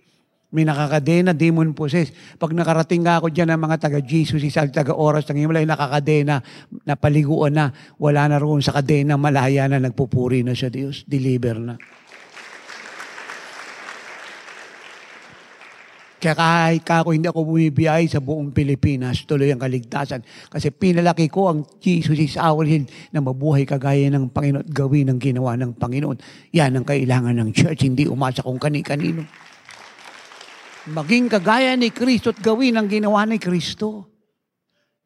may 0.51 0.67
nakakadena, 0.67 1.31
demon 1.31 1.71
possessed. 1.71 2.11
Pag 2.35 2.51
nakarating 2.51 3.07
nga 3.07 3.23
ako 3.23 3.31
dyan 3.31 3.55
ng 3.55 3.61
mga 3.63 3.88
taga-Jesus, 3.88 4.43
isang 4.43 4.67
taga-oras, 4.67 5.23
ng 5.31 5.39
himala, 5.39 5.63
nakakadena, 5.63 6.43
napaliguan 6.83 7.55
na, 7.55 7.71
wala 7.95 8.27
na 8.27 8.35
roon 8.35 8.59
sa 8.59 8.75
kadena, 8.75 9.15
malaya 9.15 9.71
na, 9.71 9.79
nagpupuri 9.79 10.43
na 10.43 10.51
sa 10.51 10.67
Diyos, 10.67 11.07
deliver 11.07 11.55
na. 11.55 11.79
Kaya 16.22 16.38
kahit 16.38 16.85
ako 16.85 17.18
hindi 17.18 17.26
ako 17.26 17.49
bumibiyay 17.49 18.06
sa 18.06 18.22
buong 18.22 18.53
Pilipinas, 18.53 19.26
tuloy 19.26 19.49
ang 19.49 19.57
kaligtasan. 19.57 20.22
Kasi 20.53 20.69
pinalaki 20.69 21.26
ko 21.34 21.49
ang 21.49 21.65
Jesus 21.81 22.14
is 22.14 22.38
our 22.38 22.61
Hill 22.61 22.85
na 23.10 23.26
mabuhay 23.26 23.65
kagaya 23.65 24.06
ng 24.14 24.30
Panginoon 24.30 24.61
at 24.61 24.69
gawin 24.69 25.10
ang 25.10 25.18
ginawa 25.18 25.57
ng 25.57 25.81
Panginoon. 25.81 26.22
Yan 26.53 26.77
ang 26.77 26.85
kailangan 26.85 27.41
ng 27.41 27.49
church, 27.57 27.89
hindi 27.89 28.06
umasa 28.06 28.45
kung 28.45 28.61
kani-kanino. 28.61 29.26
Maging 30.93 31.26
kagaya 31.26 31.73
ni 31.73 31.89
Kristo 31.89 32.30
at 32.30 32.38
gawin 32.38 32.77
ang 32.77 32.85
ginawa 32.85 33.26
ni 33.26 33.41
Kristo. 33.41 34.06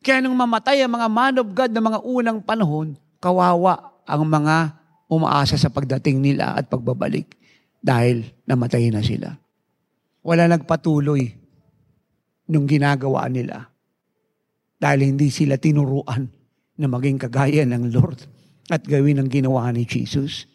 Kaya 0.03 0.19
nung 0.19 0.35
mamatay 0.35 0.83
ang 0.83 0.99
mga 0.99 1.07
man 1.07 1.39
of 1.39 1.47
God 1.55 1.71
na 1.71 1.79
mga 1.79 1.99
unang 2.03 2.43
panahon, 2.43 2.99
kawawa 3.23 4.03
ang 4.03 4.27
mga 4.27 4.75
umaasa 5.07 5.55
sa 5.55 5.71
pagdating 5.71 6.19
nila 6.19 6.59
at 6.59 6.67
pagbabalik 6.67 7.39
dahil 7.79 8.27
namatay 8.43 8.91
na 8.91 8.99
sila 8.99 9.44
wala 10.25 10.49
nagpatuloy 10.49 11.29
nung 12.49 12.65
ginagawa 12.65 13.29
nila. 13.29 13.69
Dahil 14.81 15.13
hindi 15.13 15.29
sila 15.29 15.61
tinuruan 15.61 16.25
na 16.81 16.87
maging 16.89 17.21
kagaya 17.21 17.63
ng 17.63 17.93
Lord 17.93 18.25
at 18.73 18.81
gawin 18.83 19.21
ang 19.21 19.29
ginawa 19.29 19.69
ni 19.69 19.85
Jesus. 19.85 20.49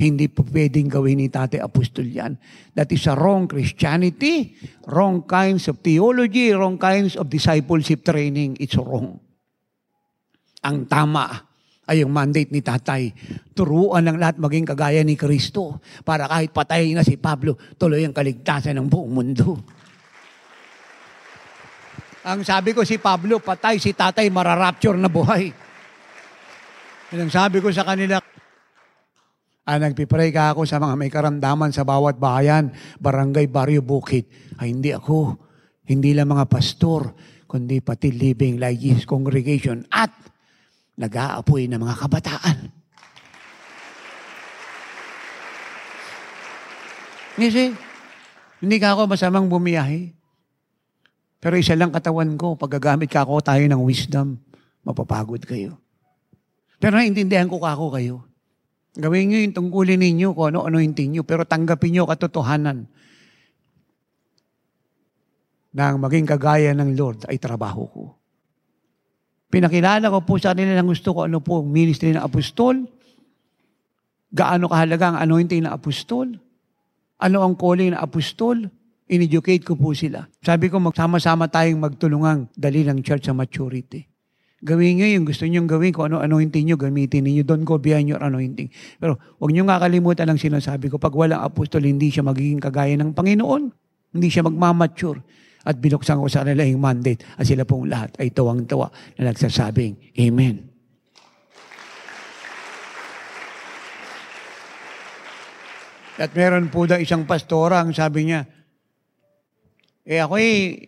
Hindi 0.00 0.32
po 0.32 0.44
pwedeng 0.48 0.88
gawin 0.88 1.20
ni 1.20 1.28
Tate 1.28 1.60
Apostol 1.60 2.08
yan. 2.08 2.32
That 2.72 2.88
is 2.88 3.04
a 3.04 3.12
wrong 3.12 3.44
Christianity, 3.48 4.56
wrong 4.88 5.28
kinds 5.28 5.68
of 5.68 5.84
theology, 5.84 6.56
wrong 6.56 6.80
kinds 6.80 7.20
of 7.20 7.28
discipleship 7.28 8.04
training. 8.04 8.56
It's 8.60 8.80
wrong. 8.80 9.20
Ang 10.64 10.88
tama 10.88 11.49
ay 11.90 12.06
yung 12.06 12.14
mandate 12.14 12.54
ni 12.54 12.62
tatay. 12.62 13.10
Turuan 13.50 14.06
ng 14.06 14.14
lahat 14.22 14.38
maging 14.38 14.62
kagaya 14.62 15.02
ni 15.02 15.18
Kristo 15.18 15.82
para 16.06 16.30
kahit 16.30 16.54
patay 16.54 16.94
na 16.94 17.02
si 17.02 17.18
Pablo, 17.18 17.58
tuloy 17.74 18.06
ang 18.06 18.14
kaligtasan 18.14 18.78
ng 18.78 18.86
buong 18.86 19.10
mundo. 19.10 19.58
Ang 22.22 22.46
sabi 22.46 22.70
ko 22.70 22.86
si 22.86 23.02
Pablo, 23.02 23.42
patay 23.42 23.82
si 23.82 23.90
tatay, 23.90 24.30
mararapture 24.30 24.94
na 24.94 25.10
buhay. 25.10 25.50
Yan 27.10 27.26
ang 27.26 27.32
sabi 27.32 27.58
ko 27.58 27.74
sa 27.74 27.82
kanila, 27.82 28.22
ah, 29.66 29.78
nagpipray 29.82 30.30
ka 30.30 30.54
ako 30.54 30.62
sa 30.62 30.78
mga 30.78 30.94
may 30.94 31.10
karamdaman 31.10 31.74
sa 31.74 31.82
bawat 31.82 32.22
bayan, 32.22 32.70
barangay, 33.02 33.50
baryo, 33.50 33.82
bukid. 33.82 34.30
Ay, 34.62 34.70
hindi 34.70 34.94
ako. 34.94 35.34
Hindi 35.90 36.14
lang 36.14 36.30
mga 36.30 36.46
pastor, 36.46 37.18
kundi 37.50 37.82
pati 37.82 38.14
Living 38.14 38.62
Like 38.62 38.78
Jesus 38.78 39.10
Congregation 39.10 39.82
at 39.90 40.29
nag-aapoy 41.00 41.64
ng 41.64 41.80
mga 41.80 41.96
kabataan. 41.96 42.58
Kasi, 47.40 47.72
hindi 48.60 48.76
ka 48.76 48.92
ako 48.92 49.08
masamang 49.08 49.48
bumiyahe. 49.48 50.12
Pero 51.40 51.56
isa 51.56 51.72
lang 51.72 51.88
katawan 51.88 52.36
ko, 52.36 52.52
paggagamit 52.60 53.08
ka 53.08 53.24
ako 53.24 53.40
tayo 53.40 53.64
ng 53.64 53.80
wisdom, 53.80 54.36
mapapagod 54.84 55.40
kayo. 55.48 55.80
Pero 56.76 57.00
naintindihan 57.00 57.48
ko 57.48 57.56
ako 57.64 57.96
kayo. 57.96 58.28
Gawin 58.92 59.32
nyo 59.32 59.38
yung 59.40 59.56
tungkulin 59.56 60.04
ninyo 60.04 60.36
kung 60.36 60.52
ano-ano 60.52 60.84
yung 60.84 60.92
tinyo, 60.92 61.24
pero 61.24 61.48
tanggapin 61.48 61.96
nyo 61.96 62.04
katotohanan 62.04 62.84
na 65.72 65.82
ang 65.88 65.96
maging 66.02 66.28
kagaya 66.28 66.76
ng 66.76 66.92
Lord 66.92 67.24
ay 67.30 67.40
trabaho 67.40 67.88
ko. 67.88 68.19
Pinakilala 69.50 70.06
ko 70.14 70.22
po 70.22 70.38
sa 70.38 70.54
kanila 70.54 70.78
ng 70.78 70.88
gusto 70.88 71.10
ko 71.10 71.26
ano 71.26 71.42
po 71.42 71.66
ministry 71.66 72.14
ng 72.14 72.22
apostol, 72.22 72.86
gaano 74.30 74.70
kahalaga 74.70 75.10
ang 75.10 75.18
anointing 75.26 75.66
ng 75.66 75.74
apostol, 75.74 76.30
ano 77.18 77.36
ang 77.42 77.58
calling 77.58 77.92
ng 77.92 78.00
apostol, 78.00 78.70
in-educate 79.10 79.66
ko 79.66 79.74
po 79.74 79.90
sila. 79.90 80.30
Sabi 80.38 80.70
ko, 80.70 80.78
magsama-sama 80.78 81.50
tayong 81.50 81.82
magtulungang 81.82 82.46
dali 82.54 82.86
ng 82.86 83.02
church 83.02 83.26
sa 83.26 83.34
maturity. 83.34 84.06
Gawin 84.60 85.00
nyo 85.00 85.08
yung 85.08 85.24
gusto 85.24 85.48
nyo 85.48 85.64
gawin, 85.64 85.90
kung 85.90 86.12
ano 86.12 86.20
anointing 86.20 86.68
nyo, 86.68 86.76
gamitin 86.76 87.26
niyo. 87.26 87.42
Don't 87.42 87.64
go 87.64 87.80
behind 87.80 88.06
your 88.06 88.20
anointing. 88.20 88.68
Pero 89.00 89.16
huwag 89.40 89.56
nyo 89.56 89.64
nga 89.64 89.80
kalimutan 89.80 90.28
ang 90.28 90.36
sinasabi 90.36 90.92
ko. 90.92 91.00
Pag 91.00 91.16
walang 91.16 91.40
apostol, 91.40 91.82
hindi 91.88 92.12
siya 92.12 92.22
magiging 92.22 92.60
kagaya 92.60 92.92
ng 93.00 93.16
Panginoon. 93.16 93.62
Hindi 94.12 94.28
siya 94.28 94.44
magmamature. 94.44 95.24
At 95.60 95.76
binuksan 95.76 96.20
ko 96.20 96.26
sa 96.28 96.42
kanila 96.42 96.64
mandate. 96.76 97.24
At 97.36 97.44
sila 97.44 97.68
pong 97.68 97.92
lahat 97.92 98.16
ay 98.16 98.32
tawang-tawa 98.32 98.88
na 99.20 99.32
nagsasabing, 99.32 100.16
Amen. 100.16 100.70
At 106.20 106.36
meron 106.36 106.68
po 106.68 106.84
daw 106.84 107.00
isang 107.00 107.24
pastora, 107.24 107.80
ang 107.80 107.96
sabi 107.96 108.28
niya, 108.28 108.44
eh 110.04 110.20
ako 110.20 110.36
eh, 110.36 110.84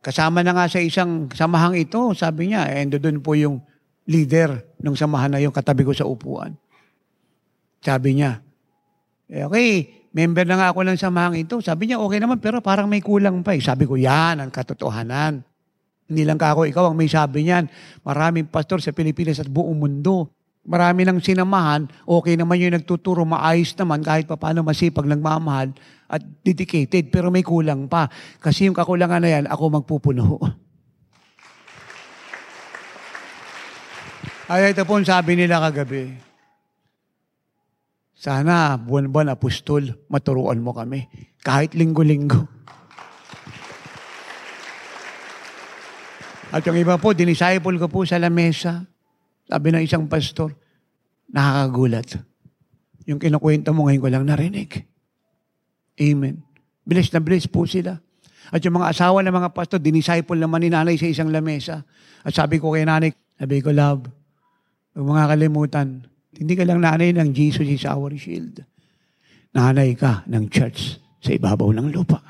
kasama 0.00 0.40
na 0.40 0.56
nga 0.56 0.64
sa 0.72 0.80
isang 0.80 1.28
samahang 1.28 1.76
ito, 1.76 2.16
sabi 2.16 2.48
niya, 2.48 2.64
eh 2.72 2.88
doon 2.88 3.20
po 3.20 3.36
yung 3.36 3.60
leader 4.08 4.56
ng 4.80 4.96
samahan 4.96 5.36
na 5.36 5.44
yung 5.44 5.52
katabi 5.52 5.84
ko 5.84 5.92
sa 5.92 6.08
upuan. 6.08 6.56
Sabi 7.84 8.16
niya, 8.16 8.40
eh 9.28 9.44
okay, 9.44 10.01
member 10.12 10.44
na 10.44 10.56
nga 10.60 10.68
ako 10.72 10.84
ng 10.86 10.98
samahang 11.00 11.36
ito. 11.40 11.58
Sabi 11.64 11.88
niya, 11.88 11.98
okay 11.98 12.20
naman, 12.20 12.38
pero 12.38 12.60
parang 12.60 12.86
may 12.86 13.00
kulang 13.00 13.40
pa 13.40 13.56
eh. 13.56 13.60
Sabi 13.60 13.88
ko, 13.88 13.96
yan 13.96 14.38
ang 14.38 14.52
katotohanan. 14.52 15.40
Hindi 16.06 16.22
lang 16.28 16.36
ka 16.36 16.52
ako, 16.52 16.68
ikaw 16.68 16.92
ang 16.92 16.96
may 16.96 17.08
sabi 17.08 17.48
niyan. 17.48 17.66
Maraming 18.04 18.52
pastor 18.52 18.84
sa 18.84 18.92
Pilipinas 18.92 19.40
at 19.40 19.48
buong 19.48 19.80
mundo 19.80 20.28
Marami 20.62 21.02
ng 21.02 21.18
sinamahan, 21.18 21.90
okay 22.06 22.38
naman 22.38 22.54
yung 22.62 22.78
nagtuturo, 22.78 23.26
maayos 23.26 23.74
naman, 23.74 23.98
kahit 23.98 24.30
pa 24.30 24.38
paano 24.38 24.62
masipag, 24.62 25.10
nagmamahal, 25.10 25.74
at 26.06 26.22
dedicated, 26.46 27.10
pero 27.10 27.34
may 27.34 27.42
kulang 27.42 27.90
pa. 27.90 28.06
Kasi 28.38 28.70
yung 28.70 28.78
kakulangan 28.78 29.26
na 29.26 29.30
yan, 29.34 29.50
ako 29.50 29.82
magpupuno. 29.82 30.38
Ay, 34.52 34.70
ito 34.70 34.86
po 34.86 35.02
sabi 35.02 35.34
nila 35.34 35.58
kagabi. 35.58 36.14
Sana 38.22 38.78
buwan-buwan 38.78 39.34
apostol, 39.34 39.98
maturuan 40.06 40.62
mo 40.62 40.70
kami. 40.70 41.10
Kahit 41.42 41.74
linggo-linggo. 41.74 42.46
At 46.54 46.62
yung 46.62 46.78
iba 46.78 46.94
po, 47.02 47.10
dinisciple 47.18 47.82
ko 47.82 47.90
po 47.90 48.06
sa 48.06 48.22
lamesa. 48.22 48.86
Sabi 49.50 49.74
ng 49.74 49.82
isang 49.82 50.06
pastor, 50.06 50.54
nakakagulat. 51.34 52.22
Yung 53.10 53.18
kinukwento 53.18 53.74
mo 53.74 53.90
ngayon 53.90 54.02
ko 54.06 54.08
lang 54.14 54.24
narinig. 54.30 54.70
Amen. 55.98 56.46
Bilis 56.86 57.10
na 57.10 57.18
bilis 57.18 57.50
po 57.50 57.66
sila. 57.66 57.98
At 58.54 58.62
yung 58.62 58.78
mga 58.78 58.94
asawa 58.94 59.18
ng 59.26 59.34
mga 59.34 59.50
pastor, 59.50 59.82
dinisciple 59.82 60.38
naman 60.38 60.62
ni 60.62 60.70
nanay 60.70 60.94
sa 60.94 61.10
isang 61.10 61.34
lamesa. 61.34 61.82
At 62.22 62.38
sabi 62.38 62.62
ko 62.62 62.70
kay 62.70 62.86
nanay, 62.86 63.10
sabi 63.34 63.58
ko, 63.58 63.74
love, 63.74 64.06
huwag 64.94 65.10
mga 65.10 65.26
kalimutan, 65.26 66.11
hindi 66.36 66.54
ka 66.56 66.64
lang 66.64 66.80
nanay 66.80 67.12
ng 67.12 67.30
Jesus 67.36 67.68
is 67.68 67.84
our 67.84 68.12
shield. 68.16 68.64
Nanay 69.52 69.92
ka 69.92 70.24
ng 70.24 70.48
church 70.48 70.96
sa 71.20 71.30
ibabaw 71.36 71.68
ng 71.76 71.92
lupa. 71.92 72.20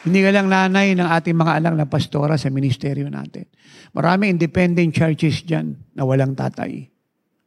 Hindi 0.00 0.20
ka 0.24 0.30
lang 0.32 0.48
nanay 0.48 0.96
ng 0.96 1.08
ating 1.08 1.36
mga 1.36 1.60
anak 1.60 1.74
na 1.76 1.86
pastora 1.88 2.40
sa 2.40 2.48
ministeryo 2.48 3.08
natin. 3.12 3.44
Marami 3.92 4.32
independent 4.32 4.96
churches 4.96 5.44
dyan 5.44 5.76
na 5.92 6.08
walang 6.08 6.32
tatay, 6.32 6.88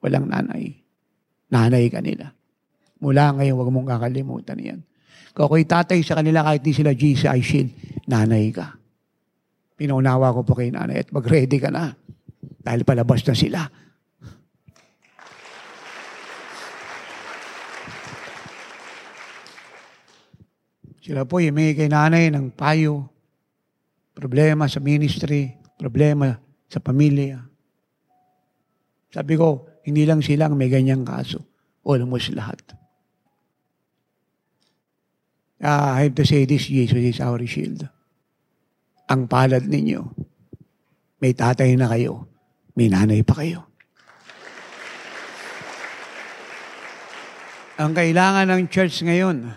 walang 0.06 0.30
nanay. 0.30 0.70
Nanay 1.50 1.90
ka 1.90 2.02
nila. 2.02 2.34
Mula 3.02 3.34
ngayon, 3.38 3.58
huwag 3.58 3.74
mong 3.74 3.90
kakalimutan 3.98 4.58
yan. 4.62 4.80
Kung 5.34 5.50
ako'y 5.50 5.66
tatay 5.66 6.06
sa 6.06 6.22
kanila 6.22 6.46
kahit 6.46 6.62
di 6.62 6.74
sila 6.78 6.94
GCI 6.94 7.42
shield, 7.42 7.74
nanay 8.06 8.54
ka. 8.54 8.78
Pinaunawa 9.74 10.30
ko 10.38 10.46
po 10.46 10.54
kay 10.54 10.70
nanay 10.70 11.02
at 11.02 11.10
mag-ready 11.10 11.58
ka 11.58 11.74
na. 11.74 11.98
Dahil 12.64 12.88
palabas 12.88 13.22
na 13.28 13.36
sila. 13.36 13.62
Sila 21.04 21.28
po 21.28 21.44
humingi 21.44 21.76
kay 21.76 21.92
nanay 21.92 22.32
ng 22.32 22.56
payo, 22.56 23.12
problema 24.16 24.72
sa 24.72 24.80
ministry, 24.80 25.52
problema 25.76 26.32
sa 26.72 26.80
pamilya. 26.80 27.44
Sabi 29.12 29.36
ko, 29.36 29.68
hindi 29.84 30.08
lang 30.08 30.24
silang 30.24 30.56
may 30.56 30.72
ganyang 30.72 31.04
kaso. 31.04 31.44
Almost 31.84 32.32
lahat. 32.32 32.64
Uh, 35.60 36.00
I 36.00 36.08
have 36.08 36.16
to 36.16 36.24
say 36.24 36.48
this, 36.48 36.72
Jesus 36.72 37.04
is 37.04 37.20
our 37.20 37.44
shield. 37.44 37.84
Ang 39.12 39.28
palad 39.28 39.68
ninyo, 39.68 40.08
may 41.20 41.36
tatay 41.36 41.76
na 41.76 41.92
kayo, 41.92 42.32
may 42.74 42.90
nanay 42.90 43.22
pa 43.22 43.38
kayo. 43.42 43.70
Ang 47.78 47.94
kailangan 47.94 48.50
ng 48.50 48.64
church 48.70 49.02
ngayon, 49.02 49.50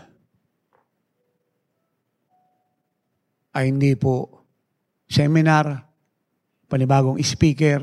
ay 3.56 3.72
hindi 3.72 3.97
po 3.97 4.44
seminar, 5.09 5.88
panibagong 6.68 7.16
speaker, 7.24 7.80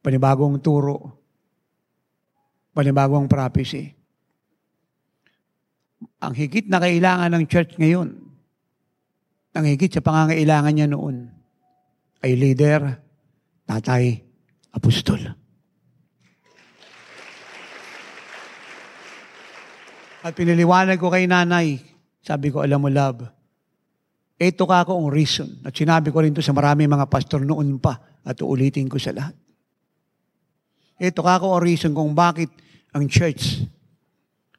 panibagong 0.00 0.56
turo, 0.64 1.12
panibagong 2.72 3.28
prophecy. 3.28 3.92
Ang 6.24 6.32
higit 6.32 6.72
na 6.72 6.80
kailangan 6.80 7.32
ng 7.36 7.44
church 7.44 7.76
ngayon, 7.76 8.16
ang 9.56 9.64
higit 9.64 9.92
sa 9.92 10.04
pangangailangan 10.04 10.72
niya 10.72 10.88
noon, 10.88 11.28
ay 12.24 12.32
leader, 12.36 13.00
tatay, 13.66 14.22
apostol. 14.72 15.20
At 20.26 20.34
piniliwanag 20.34 20.98
ko 20.98 21.10
kay 21.10 21.30
nanay, 21.30 21.78
sabi 22.22 22.50
ko, 22.50 22.62
alam 22.62 22.82
mo, 22.82 22.90
love, 22.90 23.22
ito 24.36 24.62
ka 24.66 24.82
ako 24.82 25.06
ang 25.06 25.08
reason. 25.14 25.48
At 25.62 25.72
sinabi 25.72 26.10
ko 26.10 26.18
rin 26.18 26.34
to 26.34 26.42
sa 26.42 26.50
marami 26.50 26.84
mga 26.84 27.06
pastor 27.06 27.46
noon 27.46 27.78
pa 27.78 27.96
at 28.26 28.36
uulitin 28.42 28.90
ko 28.90 28.98
sa 28.98 29.14
lahat. 29.14 29.38
Ito 30.98 31.20
ka 31.22 31.38
ako 31.38 31.56
ang 31.56 31.62
reason 31.62 31.92
kung 31.94 32.10
bakit 32.12 32.50
ang 32.90 33.06
church, 33.06 33.62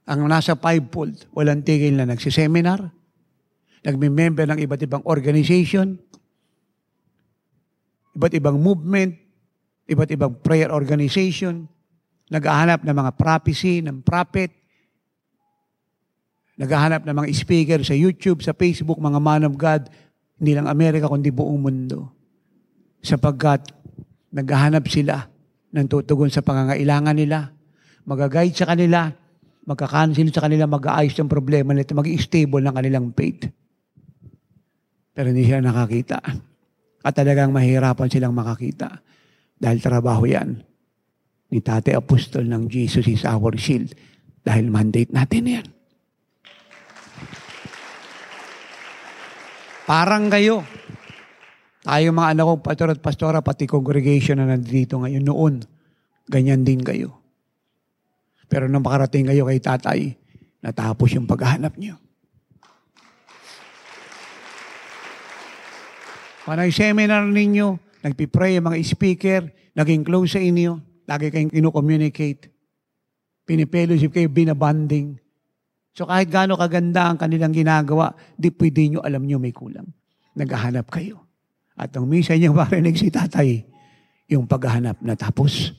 ang 0.07 0.23
nasa 0.29 0.55
fivefold, 0.55 1.27
walang 1.35 1.65
tigil 1.65 1.99
na 1.99 2.07
nagsiseminar, 2.07 2.79
nagme-member 3.83 4.47
ng 4.47 4.59
iba't 4.63 4.81
ibang 4.87 5.03
organization, 5.03 5.99
iba't 8.17 8.33
ibang 8.33 8.57
movement, 8.57 9.13
iba't 9.85 10.09
ibang 10.09 10.33
prayer 10.41 10.73
organization, 10.73 11.69
naghahanap 12.33 12.81
ng 12.81 12.95
mga 12.97 13.11
prophecy, 13.13 13.85
ng 13.85 14.01
prophet, 14.01 14.57
Naghahanap 16.57 17.05
ng 17.05 17.13
mga 17.13 17.29
speaker 17.37 17.79
sa 17.85 17.93
YouTube, 17.93 18.41
sa 18.41 18.49
Facebook, 18.57 18.97
mga 18.97 19.21
man 19.21 19.45
of 19.45 19.53
God, 19.53 19.93
hindi 20.41 20.57
lang 20.57 20.65
Amerika, 20.65 21.05
kundi 21.05 21.29
buong 21.29 21.61
mundo. 21.61 22.09
Sapagkat 23.05 23.69
naghahanap 24.33 24.81
sila 24.89 25.29
ng 25.69 25.85
tutugon 25.85 26.33
sa 26.33 26.41
pangangailangan 26.41 27.13
nila, 27.13 27.53
magaguide 28.09 28.57
sa 28.57 28.73
kanila, 28.73 29.13
magkakancel 29.69 30.33
sa 30.33 30.49
kanila, 30.49 30.65
mag-aayos 30.65 31.13
ng 31.13 31.29
problema 31.29 31.77
nila, 31.77 31.93
mag-stable 31.93 32.65
ng 32.65 32.73
kanilang 32.73 33.05
faith. 33.13 33.53
Pero 35.13 35.29
hindi 35.29 35.45
sila 35.45 35.61
nakakita. 35.61 36.17
At 37.05 37.13
talagang 37.17 37.53
mahirapan 37.53 38.09
silang 38.09 38.33
makakita. 38.33 39.01
Dahil 39.57 39.81
trabaho 39.81 40.25
yan 40.25 40.61
ni 41.49 41.59
Tate 41.63 41.95
Apostol 41.95 42.45
ng 42.45 42.67
Jesus 42.67 43.07
is 43.07 43.23
our 43.23 43.53
shield. 43.57 43.95
Dahil 44.43 44.69
mandate 44.71 45.11
natin 45.11 45.43
yan. 45.47 45.67
Parang 49.87 50.27
kayo. 50.27 50.67
Tayo 51.87 52.11
mga 52.11 52.35
anak 52.35 52.45
kong 52.51 52.63
pastor 52.63 52.89
at 52.91 52.99
pastora, 52.99 53.39
pati 53.39 53.63
congregation 53.63 54.43
na 54.43 54.51
nandito 54.51 54.99
ngayon 54.99 55.23
noon, 55.23 55.63
ganyan 56.27 56.67
din 56.67 56.83
kayo. 56.83 57.15
Pero 58.51 58.67
nung 58.67 58.83
makarating 58.83 59.31
kayo 59.31 59.47
kay 59.47 59.59
tatay, 59.63 59.99
natapos 60.59 61.15
yung 61.15 61.23
paghahanap 61.23 61.79
niyo. 61.79 61.95
Panay 66.47 66.71
seminar 66.71 67.27
ninyo, 67.27 67.75
nagpipray 68.07 68.55
ang 68.55 68.71
mga 68.71 68.79
speaker, 68.87 69.51
naging 69.75 70.07
close 70.07 70.31
sa 70.31 70.39
inyo, 70.39 71.03
lagi 71.03 71.27
kayong 71.27 71.51
kinu-communicate. 71.51 72.47
Pinipellowship 73.43 74.15
kayo, 74.15 74.31
binabanding. 74.31 75.19
So 75.91 76.07
kahit 76.07 76.31
gaano 76.31 76.55
kaganda 76.55 77.11
ang 77.11 77.19
kanilang 77.19 77.51
ginagawa, 77.51 78.15
di 78.39 78.47
pwede 78.55 78.79
nyo 78.87 79.03
alam 79.03 79.27
nyo 79.27 79.43
may 79.43 79.51
kulang. 79.51 79.91
Naghahanap 80.39 80.87
kayo. 80.87 81.27
At 81.75 81.91
ang 81.99 82.07
minsan 82.07 82.39
yung 82.39 82.55
marinig 82.63 82.95
si 82.95 83.11
tatay, 83.11 83.67
yung 84.31 84.47
paghahanap 84.47 85.03
na 85.03 85.19
tapos. 85.19 85.75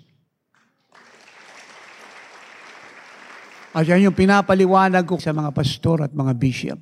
At 3.72 3.88
yan 3.88 4.12
yung 4.12 4.16
pinapaliwanag 4.16 5.08
ko 5.08 5.16
sa 5.16 5.32
mga 5.32 5.48
pastor 5.48 6.04
at 6.04 6.12
mga 6.12 6.32
bishop. 6.36 6.80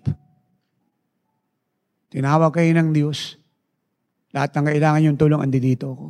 Tinawag 2.10 2.50
kayo 2.50 2.74
ng 2.74 2.90
Diyos, 2.90 3.45
lahat 4.36 4.52
ng 4.52 4.66
kailangan 4.68 5.06
yung 5.08 5.16
tulong, 5.16 5.40
andi 5.40 5.56
dito 5.56 5.96
ako. 5.96 6.08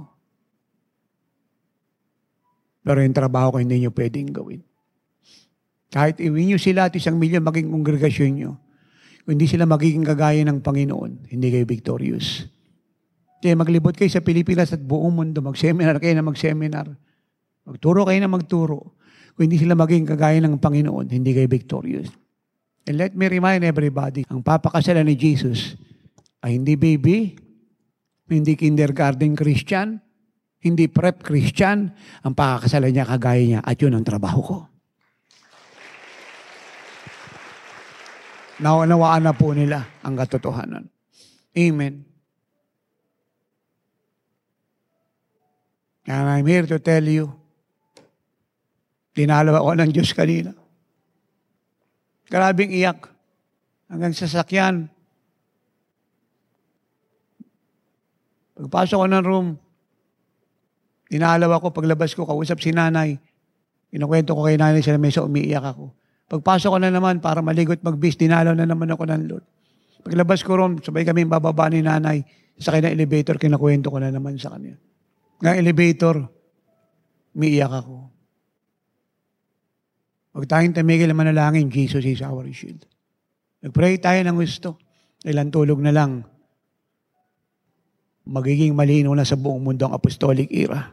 Pero 2.83 2.99
yung 2.99 3.15
trabaho 3.15 3.55
ko, 3.55 3.57
hindi 3.63 3.79
nyo 3.79 3.95
pwedeng 3.95 4.35
gawin. 4.35 4.67
Kahit 5.95 6.19
iwi 6.19 6.51
nyo 6.51 6.59
sila 6.59 6.91
at 6.91 6.95
isang 6.99 7.23
milyon 7.23 7.47
maging 7.47 7.71
kongregasyon 7.71 8.33
nyo, 8.35 8.59
kung 9.23 9.39
hindi 9.39 9.47
sila 9.47 9.63
magiging 9.63 10.03
kagaya 10.03 10.43
ng 10.43 10.59
Panginoon, 10.59 11.31
hindi 11.31 11.55
kayo 11.55 11.63
victorious. 11.67 12.51
Kaya 13.39 13.55
maglibot 13.55 13.95
kayo 13.95 14.11
sa 14.11 14.23
Pilipinas 14.23 14.75
at 14.75 14.83
buong 14.83 15.15
mundo, 15.23 15.39
mag-seminar 15.39 16.03
kayo 16.03 16.19
na 16.19 16.27
mag-seminar. 16.27 16.91
Magturo 17.63 18.11
kayo 18.11 18.19
na 18.19 18.31
magturo. 18.31 18.99
Kung 19.39 19.47
hindi 19.47 19.59
sila 19.63 19.79
maging 19.79 20.03
kagaya 20.03 20.43
ng 20.43 20.59
Panginoon, 20.59 21.15
hindi 21.15 21.31
kayo 21.31 21.47
victorious. 21.47 22.11
And 22.87 22.99
let 22.99 23.15
me 23.15 23.31
remind 23.31 23.63
everybody, 23.63 24.27
ang 24.31 24.43
papakasalan 24.43 25.07
ni 25.07 25.15
Jesus 25.15 25.79
ay 26.43 26.59
hindi 26.59 26.79
baby, 26.79 27.46
hindi 28.27 28.59
kindergarten 28.59 29.39
Christian, 29.39 30.03
hindi 30.63 30.91
prep 30.91 31.23
Christian, 31.23 31.95
ang 32.27 32.35
pakakasalan 32.35 32.91
niya 32.91 33.07
kagaya 33.07 33.43
niya 33.43 33.61
at 33.63 33.77
yun 33.79 33.95
ang 33.95 34.03
trabaho 34.03 34.41
ko. 34.43 34.59
Naunawaan 38.57 39.29
na 39.29 39.37
po 39.37 39.53
nila 39.53 39.85
ang 40.01 40.17
katotohanan. 40.17 40.89
Amen. 41.55 42.09
And 46.07 46.27
I'm 46.31 46.47
here 46.47 46.65
to 46.71 46.79
tell 46.79 47.03
you, 47.03 47.35
dinalaw 49.13 49.61
ako 49.61 49.71
ng 49.77 49.91
Diyos 49.91 50.15
kanina. 50.15 50.55
Grabing 52.31 52.75
iyak. 52.75 53.11
Hanggang 53.87 54.15
sasakyan, 54.15 54.91
Pagpasok 58.57 58.99
ko 59.05 59.07
ng 59.07 59.25
room, 59.25 59.47
inalaw 61.13 61.61
ako, 61.61 61.77
paglabas 61.77 62.17
ko, 62.17 62.25
kausap 62.25 62.57
si 62.65 62.73
nanay. 62.73 63.21
Inukwento 63.93 64.33
ko 64.33 64.49
kay 64.49 64.57
nanay 64.57 64.81
sa 64.81 64.97
mesa, 64.97 65.21
umiiyak 65.21 65.77
ako. 65.77 65.93
Pagpasok 66.27 66.71
ko 66.73 66.79
na 66.81 66.89
naman, 66.89 67.21
para 67.21 67.45
maligot 67.45 67.85
magbis, 67.85 68.17
dinalaw 68.17 68.57
na 68.57 68.65
naman 68.65 68.89
ako 68.89 69.05
ng 69.05 69.23
Lord. 69.29 69.45
Paglabas 70.01 70.41
ko 70.41 70.57
room, 70.57 70.81
sabay 70.81 71.05
kami 71.05 71.29
bababa 71.29 71.69
ni 71.69 71.85
nanay. 71.85 72.25
Sa 72.57 72.73
kanya 72.73 72.89
elevator, 72.89 73.37
kinakwento 73.37 73.93
ko 73.93 74.01
na 74.01 74.09
naman 74.09 74.41
sa 74.41 74.57
kanya. 74.57 74.81
Ng 75.45 75.57
elevator, 75.61 76.25
umiiyak 77.37 77.75
ako. 77.85 77.97
Huwag 80.37 80.49
tayong 80.49 80.73
tamigil 80.73 81.13
na 81.13 81.17
manalangin, 81.17 81.69
Jesus 81.69 82.05
is 82.05 82.25
our 82.25 82.49
shield. 82.53 82.89
Nag-pray 83.61 84.01
tayo 84.01 84.21
ng 84.25 84.37
gusto. 84.37 84.81
Ilan 85.25 85.49
tulog 85.49 85.81
na 85.81 85.93
lang, 85.93 86.25
magiging 88.27 88.75
malino 88.75 89.15
na 89.15 89.23
sa 89.23 89.39
buong 89.39 89.63
mundo 89.63 89.87
ang 89.87 89.95
apostolic 89.95 90.51
era. 90.51 90.91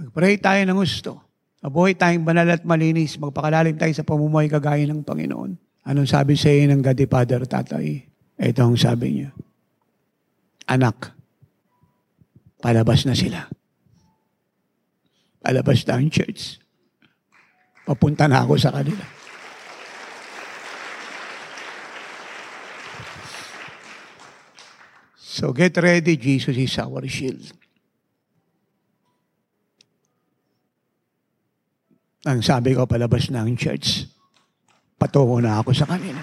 Magpray 0.00 0.40
tayo 0.40 0.64
ng 0.64 0.78
gusto. 0.80 1.20
Mabuhay 1.64 1.96
tayong 1.96 2.24
banal 2.24 2.48
at 2.48 2.64
malinis. 2.64 3.16
Magpakalalim 3.20 3.76
tayo 3.76 3.92
sa 3.92 4.04
pamumuhay 4.04 4.48
kagaya 4.48 4.84
ng 4.88 5.04
Panginoon. 5.04 5.56
Anong 5.84 6.08
sabi 6.08 6.36
sa 6.36 6.48
iyo 6.48 6.68
ng 6.72 6.80
the 6.80 7.04
Father, 7.04 7.44
Tatay? 7.44 8.04
Ito 8.40 8.60
ang 8.64 8.76
sabi 8.80 9.20
niya. 9.20 9.30
Anak, 10.64 11.12
palabas 12.64 13.04
na 13.04 13.12
sila. 13.12 13.48
Palabas 15.44 15.84
na 15.84 16.00
ang 16.00 16.08
church. 16.08 16.56
Papunta 17.84 18.24
na 18.24 18.40
ako 18.40 18.56
sa 18.56 18.72
kanila. 18.72 19.23
So 25.34 25.50
get 25.50 25.74
ready, 25.82 26.14
Jesus 26.14 26.54
is 26.54 26.78
our 26.78 27.02
shield. 27.10 27.42
Ang 32.22 32.38
sabi 32.38 32.78
ko, 32.78 32.86
palabas 32.86 33.26
ang 33.34 33.58
church. 33.58 34.06
Patungo 34.94 35.42
na 35.42 35.58
ako 35.58 35.74
sa 35.74 35.90
kanila. 35.90 36.22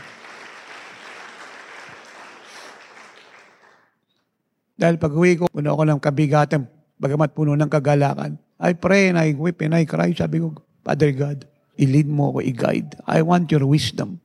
Dahil 4.79 4.95
pag 4.95 5.11
uwi 5.11 5.43
ko, 5.43 5.51
puno 5.51 5.75
ako 5.75 5.83
ng 5.91 5.99
kabigatan, 5.99 6.63
bagamat 6.95 7.35
puno 7.35 7.51
ng 7.59 7.67
kagalakan. 7.67 8.39
I 8.63 8.79
pray 8.79 9.11
and 9.11 9.19
I 9.19 9.35
weep 9.35 9.59
and 9.59 9.75
I 9.75 9.83
cry. 9.83 10.15
Sabi 10.15 10.39
ko, 10.39 10.55
Father 10.87 11.11
God, 11.11 11.43
i-lead 11.75 12.07
mo 12.07 12.31
ako, 12.31 12.47
i-guide. 12.47 12.95
I 13.11 13.19
want 13.27 13.51
your 13.51 13.67
wisdom. 13.67 14.23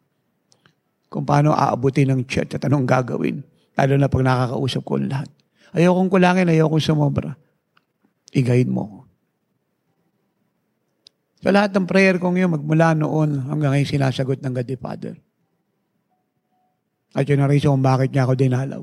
Kung 1.10 1.26
paano 1.26 1.50
aabutin 1.58 2.14
ng 2.14 2.22
church 2.30 2.54
at 2.54 2.62
anong 2.62 2.86
gagawin. 2.86 3.42
Lalo 3.76 3.92
na 4.00 4.08
pag 4.08 4.24
nakakausap 4.24 4.82
ko 4.82 4.96
ang 4.96 5.08
lahat. 5.12 5.28
Ayokong 5.76 6.08
kulangin, 6.08 6.48
ayokong 6.48 6.80
sumobra. 6.80 7.36
I-guide 8.32 8.72
mo 8.72 8.82
ko. 8.88 8.98
Sa 11.44 11.52
lahat 11.52 11.76
ng 11.76 11.86
prayer 11.86 12.16
kong 12.16 12.40
yun, 12.40 12.50
magmula 12.56 12.96
noon 12.96 13.44
hanggang 13.46 13.76
ngayon 13.76 13.86
sinasagot 13.86 14.40
ng 14.40 14.52
God 14.56 14.66
the 14.66 14.76
Father. 14.80 15.14
At 17.12 17.28
yun 17.28 17.44
ang 17.44 17.52
reason 17.52 17.72
kung 17.76 17.84
bakit 17.84 18.10
niya 18.10 18.24
ako 18.24 18.34
dinalaw. 18.34 18.82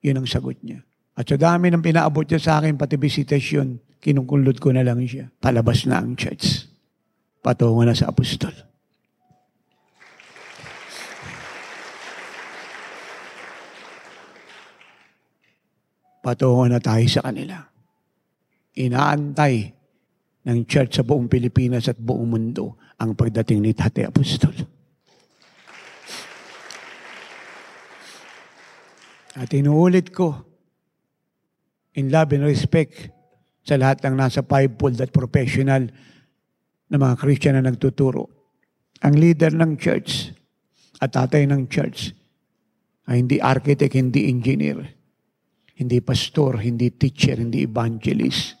Yun 0.00 0.16
ang 0.22 0.26
sagot 0.30 0.58
niya. 0.62 0.80
At 1.18 1.26
sa 1.28 1.36
dami 1.36 1.68
ng 1.68 1.82
pinaabot 1.82 2.24
niya 2.24 2.40
sa 2.40 2.52
akin, 2.62 2.78
pati 2.78 2.96
visitasyon, 2.96 4.00
kinukulot 4.00 4.56
ko 4.62 4.72
na 4.72 4.86
lang 4.86 5.02
siya. 5.04 5.28
Palabas 5.42 5.84
na 5.84 6.00
ang 6.00 6.16
church. 6.16 6.70
Patungo 7.42 7.82
na 7.84 7.92
sa 7.92 8.08
apostol. 8.08 8.69
Patungo 16.20 16.68
na 16.68 16.80
tayo 16.80 17.04
sa 17.08 17.24
kanila. 17.24 17.64
Inaantay 18.76 19.72
ng 20.46 20.58
church 20.68 21.00
sa 21.00 21.04
buong 21.04 21.28
Pilipinas 21.28 21.88
at 21.88 22.00
buong 22.00 22.28
mundo 22.28 22.80
ang 23.00 23.16
pagdating 23.16 23.60
ni 23.64 23.72
Tate 23.72 24.04
Apostol. 24.04 24.52
At 29.40 29.48
inuulit 29.56 30.12
ko, 30.12 30.36
in 31.96 32.12
love 32.12 32.36
and 32.36 32.44
respect 32.44 33.08
sa 33.64 33.80
lahat 33.80 34.04
ng 34.04 34.14
nasa 34.16 34.44
fivefold 34.44 35.00
at 35.00 35.12
professional 35.12 35.88
na 36.90 36.96
mga 36.96 37.14
Christian 37.16 37.56
na 37.56 37.64
nagtuturo. 37.64 38.28
Ang 39.00 39.16
leader 39.16 39.52
ng 39.56 39.80
church 39.80 40.36
at 41.00 41.16
tatay 41.16 41.48
ng 41.48 41.72
church 41.72 42.12
ay 43.08 43.24
hindi 43.24 43.40
architect, 43.40 43.96
hindi 43.96 44.28
engineer 44.28 44.99
hindi 45.80 46.04
pastor, 46.04 46.60
hindi 46.60 46.92
teacher, 46.92 47.40
hindi 47.40 47.64
evangelist. 47.64 48.52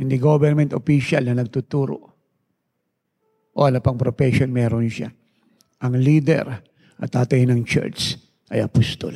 Hindi 0.00 0.16
government 0.16 0.72
official 0.72 1.28
na 1.28 1.36
nagtuturo. 1.36 2.00
O 3.52 3.60
ala 3.64 3.84
pang 3.84 4.00
profession 4.00 4.48
meron 4.48 4.88
siya. 4.88 5.12
Ang 5.84 6.00
leader 6.00 6.48
at 6.96 7.08
tatay 7.12 7.44
ng 7.44 7.60
church 7.68 8.16
ay 8.48 8.64
apostol. 8.64 9.12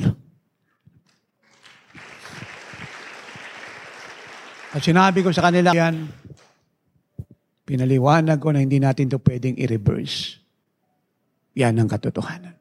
At 4.71 4.81
sinabi 4.85 5.25
ko 5.25 5.33
sa 5.33 5.49
kanila 5.49 5.73
yan, 5.73 6.05
pinaliwanag 7.65 8.37
ko 8.37 8.53
na 8.53 8.61
hindi 8.61 8.77
natin 8.77 9.09
to 9.09 9.17
pwedeng 9.25 9.57
i-reverse. 9.57 10.37
Yan 11.57 11.81
ang 11.81 11.89
katotohanan. 11.89 12.60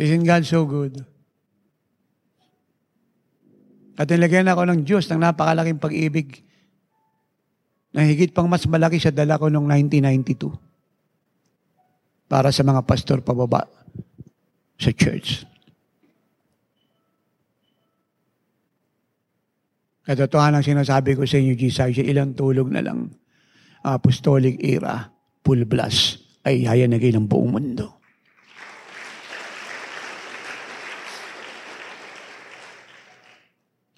Isn't 0.00 0.24
God 0.24 0.48
so 0.48 0.64
good? 0.64 1.04
At 4.00 4.08
nilagyan 4.08 4.48
ako 4.48 4.64
ng 4.64 4.80
Diyos 4.88 5.04
ng 5.12 5.20
napakalaking 5.20 5.76
pag-ibig 5.76 6.40
na 7.92 8.08
higit 8.08 8.32
pang 8.32 8.48
mas 8.48 8.64
malaki 8.64 8.96
sa 8.96 9.12
dala 9.12 9.36
ko 9.36 9.52
noong 9.52 9.68
1992. 9.68 10.70
para 12.30 12.54
sa 12.54 12.62
mga 12.62 12.86
pastor 12.86 13.26
pababa 13.26 13.66
sa 14.78 14.94
church. 14.94 15.42
Katotohanan 20.06 20.62
ang 20.62 20.66
sinasabi 20.66 21.18
ko 21.18 21.26
sa 21.26 21.42
inyo, 21.42 21.58
Jesus, 21.58 21.98
ilang 21.98 22.38
tulog 22.38 22.70
na 22.70 22.86
lang 22.86 23.10
apostolic 23.82 24.62
era, 24.62 25.10
full 25.42 25.66
blast, 25.66 26.22
ay 26.46 26.64
hayanagay 26.64 27.10
ng 27.10 27.26
buong 27.26 27.50
mundo. 27.50 27.99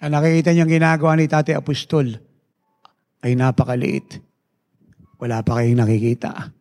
Ang 0.03 0.19
nakikita 0.19 0.51
niyang 0.51 0.67
ginagawa 0.67 1.15
ni 1.15 1.31
Tate 1.31 1.55
Apostol 1.55 2.11
ay 3.23 3.39
napakaliit. 3.39 4.19
Wala 5.15 5.39
pa 5.47 5.63
kayong 5.63 5.79
nakikita. 5.79 6.51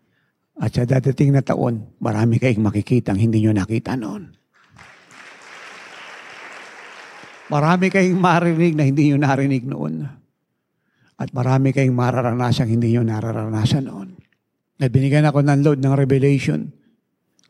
At 0.63 0.71
sa 0.71 0.87
dadating 0.87 1.35
na 1.35 1.43
taon, 1.43 1.99
marami 1.99 2.39
kayong 2.39 2.63
makikita 2.63 3.11
ang 3.11 3.19
hindi 3.19 3.43
nyo 3.43 3.51
nakita 3.51 3.99
noon. 3.99 4.31
Marami 7.51 7.91
kayong 7.91 8.23
marinig 8.23 8.79
na 8.79 8.87
hindi 8.87 9.11
nyo 9.11 9.19
narinig 9.19 9.67
noon. 9.67 10.07
At 11.19 11.35
marami 11.35 11.75
kayong 11.75 11.99
mararanasan 11.99 12.71
hindi 12.71 12.95
nyo 12.95 13.03
nararanasan 13.03 13.91
noon. 13.91 14.09
Na 14.79 14.87
binigyan 14.87 15.27
ako 15.27 15.43
ng 15.43 15.67
load 15.67 15.83
ng 15.83 15.95
revelation 15.99 16.71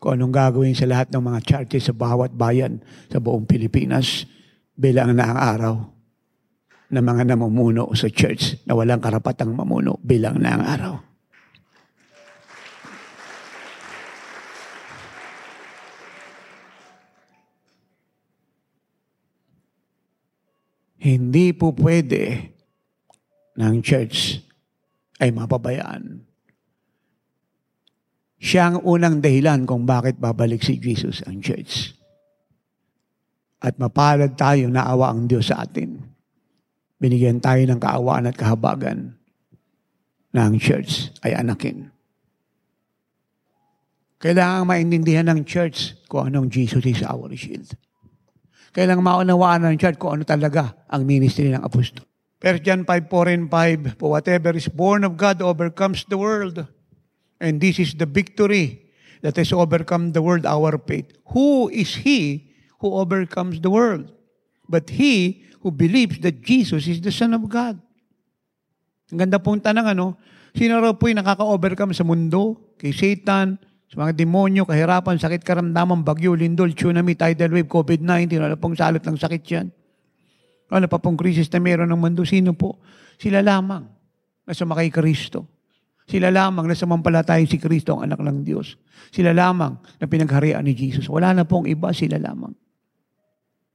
kung 0.01 0.17
anong 0.17 0.33
gagawin 0.33 0.73
sa 0.73 0.89
lahat 0.89 1.13
ng 1.13 1.21
mga 1.21 1.39
churches 1.45 1.85
sa 1.85 1.93
bawat 1.93 2.33
bayan 2.33 2.81
sa 3.13 3.21
buong 3.21 3.45
Pilipinas 3.45 4.25
bilang 4.73 5.13
na 5.13 5.25
ang 5.29 5.39
araw 5.39 5.75
ng 6.93 7.03
mga 7.03 7.23
namumuno 7.33 7.89
sa 7.97 8.09
church 8.09 8.61
na 8.69 8.77
walang 8.77 9.01
karapatang 9.01 9.53
mamuno 9.53 9.97
bilang 10.01 10.37
na 10.37 10.49
ang 10.53 10.63
araw. 10.65 10.95
Hindi 21.03 21.51
po 21.51 21.75
pwede 21.75 22.55
ng 23.59 23.75
church 23.83 24.39
ay 25.19 25.35
mapabayaan. 25.35 26.23
Siya 28.39 28.71
ang 28.71 28.77
unang 28.87 29.19
dahilan 29.19 29.67
kung 29.67 29.83
bakit 29.83 30.15
babalik 30.15 30.63
si 30.63 30.79
Jesus 30.79 31.19
ang 31.27 31.43
church. 31.43 32.02
At 33.63 33.79
mapalad 33.79 34.35
tayo 34.35 34.67
na 34.67 34.83
awa 34.83 35.15
ang 35.15 35.31
Diyos 35.31 35.47
sa 35.47 35.63
atin. 35.63 36.03
Binigyan 36.99 37.39
tayo 37.39 37.63
ng 37.63 37.79
kaawaan 37.79 38.27
at 38.27 38.35
kahabagan 38.35 39.15
na 40.35 40.51
ang 40.51 40.59
church 40.59 41.15
ay 41.23 41.31
anakin. 41.31 41.87
Kailangan 44.19 44.67
maintindihan 44.67 45.27
ng 45.31 45.47
church 45.47 45.95
kung 46.11 46.27
anong 46.27 46.51
Jesus 46.51 46.83
is 46.83 47.03
our 47.07 47.31
shield. 47.39 47.71
Kailangan 48.75 49.03
maunawaan 49.03 49.63
ng 49.67 49.79
church 49.79 49.95
kung 49.95 50.19
ano 50.19 50.23
talaga 50.27 50.75
ang 50.91 51.07
ministry 51.07 51.47
ng 51.47 51.63
apostol. 51.63 52.03
1 52.43 52.59
John 52.67 52.83
5, 52.83 53.07
4 53.07 53.35
and 53.35 53.47
5, 53.47 53.95
For 53.95 54.19
whatever 54.19 54.51
is 54.51 54.67
born 54.67 55.07
of 55.07 55.15
God 55.15 55.39
overcomes 55.39 56.03
the 56.11 56.19
world. 56.19 56.67
And 57.39 57.63
this 57.63 57.79
is 57.79 57.95
the 57.95 58.07
victory 58.07 58.91
that 59.23 59.39
has 59.39 59.55
overcome 59.55 60.11
the 60.11 60.19
world, 60.19 60.43
our 60.43 60.75
faith. 60.83 61.15
Who 61.31 61.71
is 61.71 62.03
he 62.03 62.51
who 62.83 62.91
overcomes 62.99 63.63
the 63.63 63.71
world? 63.71 64.11
But 64.67 64.91
he 64.91 65.47
who 65.63 65.71
believes 65.71 66.19
that 66.27 66.43
Jesus 66.43 66.83
is 66.91 66.99
the 66.99 67.15
Son 67.15 67.31
of 67.31 67.47
God. 67.47 67.79
Ang 69.15 69.23
ganda 69.23 69.39
pong 69.39 69.63
tanang 69.63 69.95
ano, 69.95 70.19
sino 70.51 70.83
raw 70.83 70.91
po 70.91 71.07
yung 71.07 71.23
nakaka-overcome 71.23 71.95
sa 71.95 72.03
mundo, 72.03 72.75
kay 72.75 72.91
Satan, 72.91 73.55
sa 73.87 73.95
mga 73.95 74.11
demonyo, 74.19 74.67
kahirapan, 74.67 75.15
sakit 75.15 75.45
karamdaman, 75.47 76.03
bagyo, 76.03 76.35
lindol, 76.35 76.75
tsunami, 76.75 77.15
tidal 77.15 77.55
wave, 77.55 77.71
COVID-19, 77.71 78.41
wala 78.43 78.59
pong 78.59 78.75
salot 78.75 78.99
ng 78.99 79.15
sakit 79.15 79.43
yan. 79.47 79.71
Ano 80.73 80.89
pa 80.89 80.97
pong 80.97 81.15
krisis 81.15 81.47
na 81.53 81.61
meron 81.61 81.87
ng 81.93 82.01
mundo, 82.01 82.25
sino 82.25 82.57
po? 82.57 82.81
Sila 83.21 83.45
lamang 83.45 83.85
na 84.43 84.51
sumakay 84.51 84.89
Kristo. 84.89 85.45
Sila 86.09 86.33
lamang 86.33 86.67
na 86.67 86.75
samampalatay 86.75 87.45
si 87.45 87.61
Kristo 87.61 87.95
ang 87.95 88.09
anak 88.09 88.19
ng 88.19 88.41
Diyos. 88.43 88.75
Sila 89.13 89.31
lamang 89.31 89.79
na 90.01 90.09
pinagharian 90.09 90.65
ni 90.65 90.75
Jesus. 90.75 91.07
Wala 91.07 91.31
na 91.31 91.45
pong 91.45 91.69
iba, 91.69 91.93
sila 91.95 92.17
lamang. 92.17 92.51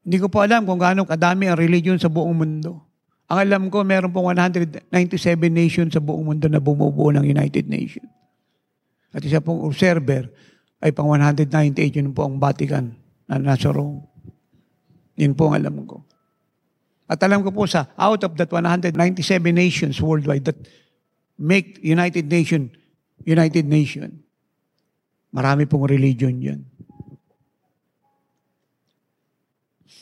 Hindi 0.08 0.24
ko 0.24 0.32
po 0.32 0.40
alam 0.40 0.64
kung 0.64 0.80
gaano 0.80 1.04
kadami 1.04 1.52
ang 1.52 1.60
religion 1.60 2.00
sa 2.00 2.08
buong 2.08 2.32
mundo. 2.32 2.80
Ang 3.28 3.44
alam 3.44 3.62
ko, 3.68 3.84
meron 3.84 4.08
pong 4.08 4.32
197 4.32 4.88
nations 5.52 5.92
sa 5.92 6.00
buong 6.00 6.32
mundo 6.32 6.48
na 6.48 6.64
bumubuo 6.64 7.12
ng 7.12 7.28
United 7.28 7.68
Nations. 7.68 8.08
At 9.12 9.20
isa 9.20 9.44
pong 9.44 9.60
observer 9.68 10.32
ay 10.80 10.96
pang 10.96 11.12
198, 11.12 12.00
yun 12.00 12.16
po 12.16 12.24
ang 12.24 12.40
Vatican 12.40 12.96
na 13.28 13.36
nasa 13.36 13.68
Rome. 13.68 14.00
Yun 15.20 15.36
po 15.36 15.52
ang 15.52 15.60
alam 15.60 15.84
ko. 15.84 16.00
At 17.04 17.20
alam 17.20 17.44
ko 17.44 17.52
po 17.52 17.68
sa 17.68 17.92
out 18.00 18.24
of 18.24 18.32
that 18.40 18.48
197 18.48 18.96
nations 19.52 20.00
worldwide 20.00 20.48
that 20.48 20.56
make 21.36 21.76
United 21.84 22.32
Nation, 22.32 22.72
United 23.28 23.68
Nation, 23.68 24.24
marami 25.36 25.68
pong 25.68 25.84
religion 25.84 26.40
yan. 26.40 26.60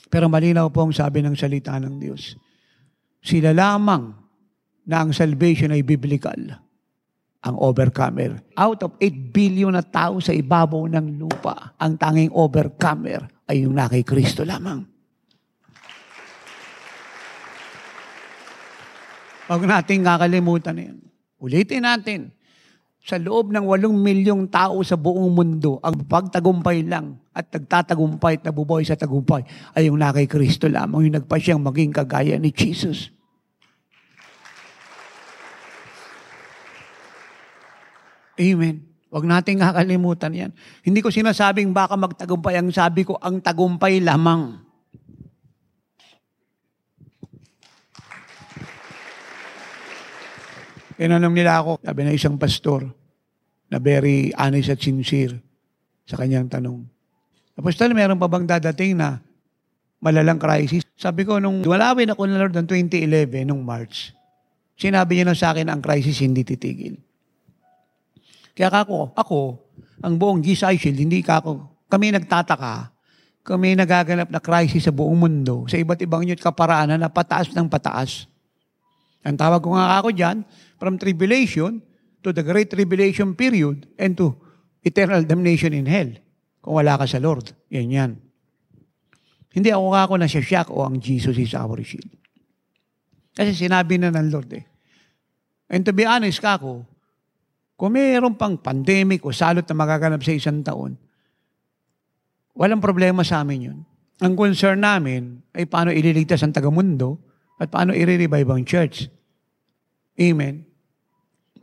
Pero 0.06 0.30
malinaw 0.30 0.70
po 0.70 0.86
ang 0.86 0.94
sabi 0.94 1.22
ng 1.22 1.34
salita 1.34 1.76
ng 1.78 1.96
Diyos. 1.98 2.38
Sila 3.22 3.50
lamang 3.50 4.14
na 4.86 5.02
ang 5.02 5.10
salvation 5.10 5.74
ay 5.74 5.82
biblical 5.82 6.38
ang 7.46 7.56
overcomer. 7.62 8.42
Out 8.58 8.82
of 8.82 8.92
8 8.98 9.30
billion 9.30 9.70
na 9.70 9.86
tao 9.86 10.18
sa 10.18 10.34
ibabaw 10.34 10.90
ng 10.90 11.06
lupa, 11.14 11.78
ang 11.78 11.94
tanging 11.94 12.34
overcomer 12.34 13.22
ay 13.46 13.62
yung 13.62 13.78
nakay 13.78 14.02
Kristo 14.02 14.42
lamang. 14.42 14.82
Huwag 19.46 19.62
natin 19.62 20.02
kakalimutan 20.02 20.74
na 20.74 20.82
yan. 20.90 20.98
Ulitin 21.38 21.86
natin. 21.86 22.34
Sa 23.06 23.22
loob 23.22 23.54
ng 23.54 23.62
8 23.70 23.86
milyong 23.86 24.50
tao 24.50 24.82
sa 24.82 24.98
buong 24.98 25.30
mundo, 25.30 25.78
ang 25.78 25.94
pagtagumpay 26.10 26.82
lang 26.90 27.22
at 27.30 27.46
nagtatagumpay 27.54 28.42
at 28.42 28.50
nabubuhay 28.50 28.82
sa 28.82 28.98
tagumpay 28.98 29.46
ay 29.78 29.86
yung 29.86 30.02
nakay 30.02 30.26
Kristo 30.26 30.66
lamang, 30.66 31.06
yung 31.06 31.22
nagpa 31.22 31.38
siyang 31.38 31.62
maging 31.62 31.94
kagaya 31.94 32.34
ni 32.34 32.50
Jesus. 32.50 33.14
Amen. 38.42 38.82
Huwag 39.06 39.22
nating 39.22 39.62
kakalimutan 39.62 40.34
yan. 40.34 40.50
Hindi 40.82 40.98
ko 40.98 41.14
sinasabing 41.14 41.70
baka 41.70 41.94
magtagumpay. 41.94 42.58
Ang 42.58 42.74
sabi 42.74 43.06
ko, 43.06 43.14
ang 43.22 43.38
tagumpay 43.38 44.02
lamang. 44.02 44.65
Tinanong 50.96 51.36
nila 51.36 51.60
ako, 51.60 51.84
sabi 51.84 52.00
na 52.08 52.16
isang 52.16 52.40
pastor, 52.40 52.88
na 53.68 53.76
very 53.76 54.32
honest 54.32 54.72
at 54.72 54.80
sincere 54.80 55.36
sa 56.08 56.16
kanyang 56.16 56.48
tanong. 56.48 56.86
Apostol, 57.56 57.92
meron 57.92 58.16
pa 58.16 58.28
bang 58.28 58.48
dadating 58.48 58.96
na 58.96 59.20
malalang 60.00 60.40
crisis? 60.40 60.84
Sabi 60.96 61.28
ko, 61.28 61.36
nung 61.36 61.64
walawin 61.64 62.12
ako 62.12 62.22
ng 62.24 62.38
Lord 62.40 62.54
ng 62.56 62.68
2011, 62.68 63.48
nung 63.48 63.60
March, 63.60 64.16
sinabi 64.76 65.20
niya 65.20 65.26
na 65.28 65.36
sa 65.36 65.52
akin, 65.52 65.68
ang 65.68 65.80
crisis 65.84 66.20
hindi 66.24 66.44
titigil. 66.44 66.96
Kaya 68.56 68.72
ako, 68.72 69.12
ako, 69.12 69.40
ang 70.00 70.16
buong 70.16 70.40
GSI 70.40 70.80
Shield, 70.80 70.96
hindi 70.96 71.20
ako, 71.20 71.84
kami 71.92 72.12
nagtataka, 72.16 72.88
kami 73.44 73.76
nagaganap 73.76 74.32
na 74.32 74.40
crisis 74.40 74.88
sa 74.88 74.92
buong 74.96 75.16
mundo, 75.16 75.68
sa 75.68 75.76
iba't 75.76 76.00
ibang 76.00 76.24
yun 76.24 76.40
kaparaanan 76.40 76.96
na 76.96 77.12
pataas 77.12 77.52
ng 77.52 77.68
pataas. 77.68 78.24
Ang 79.26 79.34
tawag 79.34 79.58
ko 79.58 79.74
nga 79.74 79.98
ako 79.98 80.14
dyan, 80.14 80.46
from 80.78 80.94
tribulation 81.02 81.82
to 82.22 82.30
the 82.30 82.46
great 82.46 82.70
tribulation 82.70 83.34
period 83.34 83.90
and 83.98 84.14
to 84.14 84.38
eternal 84.86 85.26
damnation 85.26 85.74
in 85.74 85.90
hell. 85.90 86.14
Kung 86.62 86.78
wala 86.78 86.94
ka 86.94 87.10
sa 87.10 87.18
Lord. 87.18 87.50
Yan 87.74 87.90
yan. 87.90 88.12
Hindi 89.50 89.74
ako 89.74 89.94
ako 89.98 90.14
na 90.22 90.30
siya 90.30 90.42
shock 90.44 90.68
o 90.70 90.86
ang 90.86 91.02
Jesus 91.02 91.34
is 91.34 91.56
our 91.58 91.82
shield. 91.82 92.12
Kasi 93.34 93.56
sinabi 93.56 93.98
na 93.98 94.14
ng 94.14 94.28
Lord 94.30 94.50
eh. 94.54 94.64
And 95.66 95.82
to 95.82 95.90
be 95.90 96.06
honest 96.06 96.38
ka 96.38 96.60
ako, 96.60 96.86
kung 97.74 97.92
mayroon 97.98 98.38
pang 98.38 98.54
pandemic 98.56 99.26
o 99.26 99.34
salot 99.34 99.66
na 99.66 99.74
magaganap 99.74 100.22
sa 100.22 100.32
isang 100.32 100.62
taon, 100.62 100.94
walang 102.54 102.80
problema 102.80 103.26
sa 103.26 103.42
amin 103.42 103.60
yun. 103.72 103.78
Ang 104.22 104.32
concern 104.32 104.80
namin 104.80 105.44
ay 105.52 105.68
paano 105.68 105.92
ililigtas 105.92 106.40
ang 106.40 106.54
tagamundo 106.54 107.25
at 107.56 107.68
paano 107.72 107.96
i-revive 107.96 108.48
ang 108.52 108.64
church. 108.64 109.08
Amen. 110.16 110.64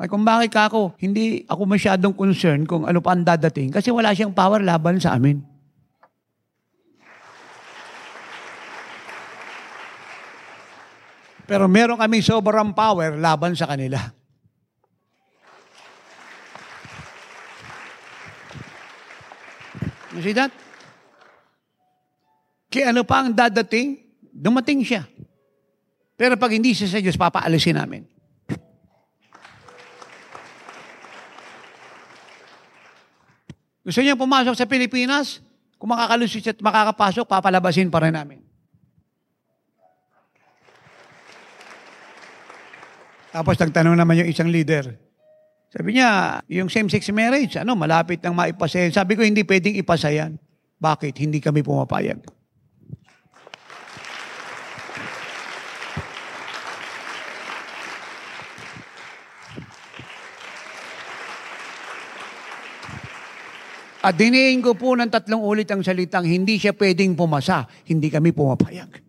Ay 0.01 0.09
kung 0.09 0.25
bakit 0.25 0.49
ka 0.49 0.69
ako, 0.69 0.97
hindi 0.97 1.45
ako 1.45 1.69
masyadong 1.69 2.13
concerned 2.17 2.65
kung 2.65 2.89
ano 2.89 2.97
pa 2.97 3.13
ang 3.13 3.21
dadating 3.21 3.69
kasi 3.69 3.93
wala 3.93 4.13
siyang 4.13 4.33
power 4.33 4.61
laban 4.61 4.97
sa 4.97 5.13
amin. 5.13 5.41
Pero 11.43 11.69
meron 11.69 11.99
kami 11.99 12.23
sobrang 12.23 12.73
power 12.73 13.19
laban 13.19 13.53
sa 13.53 13.69
kanila. 13.69 13.99
You 20.13 20.21
see 20.21 20.33
that? 20.37 20.53
Kaya 22.69 22.93
ano 22.93 23.05
pa 23.05 23.21
ang 23.21 23.33
dadating? 23.33 24.01
Dumating 24.33 24.81
siya. 24.81 25.05
Pero 26.13 26.37
pag 26.37 26.53
hindi 26.53 26.77
siya 26.77 26.87
sa 26.89 27.01
Diyos, 27.01 27.17
papaalisin 27.17 27.77
namin. 27.77 28.05
Gusto 33.83 33.99
niya 33.99 34.15
pumasok 34.15 34.55
sa 34.55 34.69
Pilipinas? 34.69 35.43
Kung 35.75 35.91
makakalusot 35.91 36.55
at 36.55 36.59
makakapasok, 36.63 37.27
papalabasin 37.27 37.91
pa 37.91 37.99
rin 37.99 38.15
namin. 38.15 38.39
Tapos 43.33 43.57
nagtanong 43.59 43.97
naman 43.97 44.23
yung 44.23 44.29
isang 44.29 44.47
leader. 44.47 44.95
Sabi 45.73 45.97
niya, 45.97 46.39
yung 46.47 46.69
same-sex 46.69 47.09
marriage, 47.09 47.57
ano, 47.57 47.73
malapit 47.73 48.21
nang 48.21 48.37
maipasa. 48.37 48.85
Sabi 48.93 49.17
ko, 49.17 49.25
hindi 49.25 49.41
pwedeng 49.41 49.73
ipasa 49.73 50.13
yan. 50.13 50.37
Bakit? 50.77 51.17
Hindi 51.17 51.41
kami 51.41 51.65
pumapayag. 51.65 52.21
At 64.03 64.19
diniin 64.19 64.59
ko 64.59 64.75
po 64.75 64.99
ng 64.99 65.07
tatlong 65.07 65.39
ulit 65.39 65.71
ang 65.71 65.79
salitang, 65.79 66.27
hindi 66.27 66.59
siya 66.59 66.75
pwedeng 66.75 67.15
pumasa, 67.15 67.63
hindi 67.87 68.11
kami 68.11 68.35
pumapayag. 68.35 68.99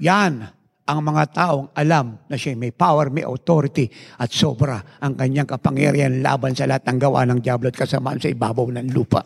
Yan 0.00 0.46
ang 0.86 1.00
mga 1.02 1.24
taong 1.34 1.66
alam 1.74 2.14
na 2.30 2.38
siya 2.38 2.54
may 2.54 2.70
power, 2.70 3.10
may 3.10 3.26
authority 3.26 3.90
at 4.22 4.30
sobra 4.30 5.02
ang 5.02 5.18
kanyang 5.18 5.50
kapangyarihan 5.50 6.22
laban 6.22 6.54
sa 6.54 6.70
lahat 6.70 6.86
ng 6.86 6.98
gawa 6.98 7.26
ng 7.26 7.38
Diablo 7.42 7.74
at 7.74 7.78
kasamaan 7.78 8.22
sa 8.22 8.30
ibabaw 8.30 8.70
ng 8.70 8.90
lupa. 8.94 9.22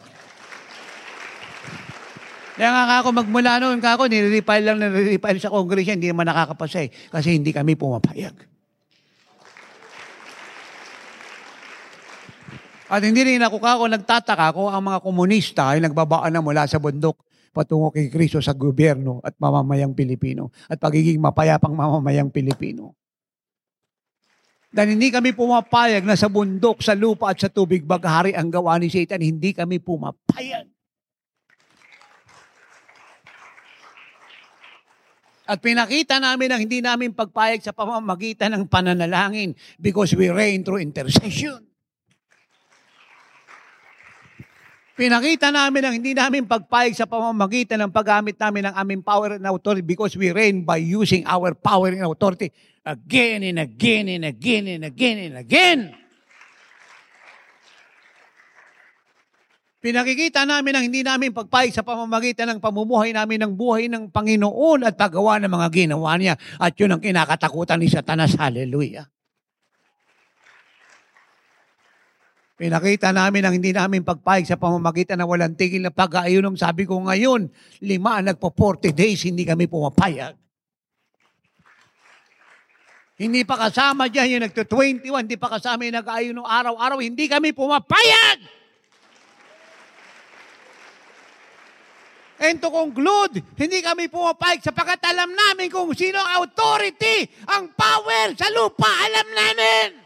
Kaya 2.55 2.71
nga 2.71 3.03
ako 3.03 3.09
magmula 3.13 3.59
noon, 3.59 3.83
kako, 3.83 4.07
nire-refile 4.07 4.65
lang, 4.65 4.79
nire-refile 4.79 5.43
sa 5.43 5.51
Congress 5.51 5.91
hindi 5.91 6.09
naman 6.09 6.31
nakakapasa 6.31 6.87
eh, 6.87 6.91
kasi 7.11 7.35
hindi 7.35 7.51
kami 7.51 7.75
pumapayag. 7.75 8.54
At 12.85 13.01
hindi 13.01 13.25
rin 13.25 13.41
ako 13.41 13.57
kako 13.61 13.89
nagtataka 13.89 14.53
kung 14.53 14.69
ang 14.69 14.85
mga 14.85 15.01
komunista 15.01 15.73
ay 15.73 15.81
nagbabaan 15.81 16.29
na 16.29 16.45
mula 16.45 16.69
sa 16.69 16.77
bundok 16.77 17.25
patungo 17.55 17.95
kay 17.95 18.11
Kristo 18.11 18.43
sa 18.43 18.53
gobyerno 18.53 19.23
at 19.23 19.39
mamamayang 19.39 19.95
Pilipino 19.95 20.51
at 20.67 20.77
pagiging 20.83 21.23
mapayapang 21.23 21.73
mamamayang 21.73 22.29
Pilipino. 22.29 22.99
Dahil 24.75 24.99
hindi 24.99 25.15
kami 25.15 25.31
pumapayag 25.31 26.03
na 26.03 26.19
sa 26.19 26.27
bundok, 26.27 26.83
sa 26.83 26.99
lupa 26.99 27.31
at 27.31 27.39
sa 27.39 27.47
tubig 27.47 27.87
baghari 27.87 28.35
ang 28.35 28.51
gawa 28.51 28.75
ni 28.83 28.91
Satan, 28.91 29.23
hindi 29.23 29.55
kami 29.55 29.79
pumapayag. 29.79 30.67
At 35.47 35.63
pinakita 35.63 36.19
namin 36.19 36.51
ang 36.51 36.61
hindi 36.67 36.83
namin 36.83 37.15
pagpayag 37.15 37.63
sa 37.63 37.71
pamamagitan 37.71 38.51
ng 38.59 38.65
pananalangin 38.67 39.55
because 39.79 40.11
we 40.19 40.27
reign 40.27 40.67
through 40.67 40.83
intercession. 40.83 41.74
Pinakita 44.95 45.51
namin 45.51 45.83
ang 45.83 45.95
hindi 45.99 46.15
namin 46.15 46.47
pagpayag 46.47 46.95
sa 46.95 47.03
pamamagitan 47.03 47.83
ng 47.83 47.91
paggamit 47.91 48.39
namin 48.39 48.71
ng 48.71 48.75
aming 48.79 49.03
power 49.03 49.35
and 49.35 49.43
authority 49.43 49.83
because 49.83 50.15
we 50.15 50.31
reign 50.31 50.63
by 50.63 50.79
using 50.79 51.27
our 51.27 51.51
power 51.51 51.91
and 51.91 52.07
authority 52.07 52.55
again 52.87 53.43
and 53.43 53.59
again 53.59 54.07
and 54.07 54.23
again 54.23 54.71
and 54.71 54.87
again 54.87 55.19
and 55.19 55.35
again. 55.35 55.81
Pinakikita 59.83 60.47
namin 60.47 60.73
ang 60.79 60.85
hindi 60.87 61.03
namin 61.03 61.35
pagpayag 61.35 61.75
sa 61.75 61.83
pamamagitan 61.83 62.55
ng 62.55 62.63
pamumuhay 62.63 63.11
namin 63.11 63.45
ng 63.45 63.53
buhay 63.53 63.91
ng 63.91 64.09
Panginoon 64.15 64.87
at 64.87 64.95
paggawa 64.95 65.43
ng 65.43 65.51
mga 65.51 65.69
ginawa 65.75 66.17
niya. 66.17 66.41
At 66.57 66.73
yun 66.79 66.97
ang 66.97 67.03
kinakatakutan 67.03 67.83
ni 67.83 67.91
Satanas. 67.93 68.39
Hallelujah. 68.39 69.14
Pinakita 72.55 73.11
namin 73.11 73.43
ang 73.43 73.55
hindi 73.59 73.75
namin 73.75 74.07
pagpahig 74.07 74.47
sa 74.47 74.55
pamamagitan 74.55 75.19
ng 75.19 75.27
walang 75.27 75.59
tigil 75.59 75.83
na 75.83 75.91
pag-aayunom. 75.91 76.55
Sabi 76.55 76.87
ko 76.87 77.03
ngayon, 77.03 77.51
lima 77.83 78.23
nagpo 78.23 78.55
40 78.55 78.95
days, 78.95 79.27
hindi 79.27 79.43
kami 79.43 79.67
pumapayag. 79.67 80.39
Hindi 83.19 83.43
pa 83.43 83.59
kasama 83.59 84.07
dyan 84.07 84.39
yung 84.39 84.45
nagto-21, 84.47 85.27
hindi 85.27 85.39
pa 85.39 85.51
kasama 85.59 85.87
yung 85.87 85.99
nag-aayunom 85.99 86.47
araw-araw, 86.47 86.99
hindi 87.03 87.27
kami 87.27 87.51
pumapayag! 87.55 88.39
And 92.43 92.59
to 92.59 92.71
conclude, 92.71 93.39
hindi 93.55 93.79
kami 93.83 94.11
pumapayag 94.11 94.63
sapagkat 94.63 94.99
alam 95.11 95.31
namin 95.31 95.71
kung 95.71 95.91
sino 95.95 96.19
ang 96.19 96.43
authority, 96.43 97.27
ang 97.51 97.71
power 97.75 98.35
sa 98.35 98.51
lupa, 98.51 98.91
alam 98.91 99.27
namin! 99.31 100.04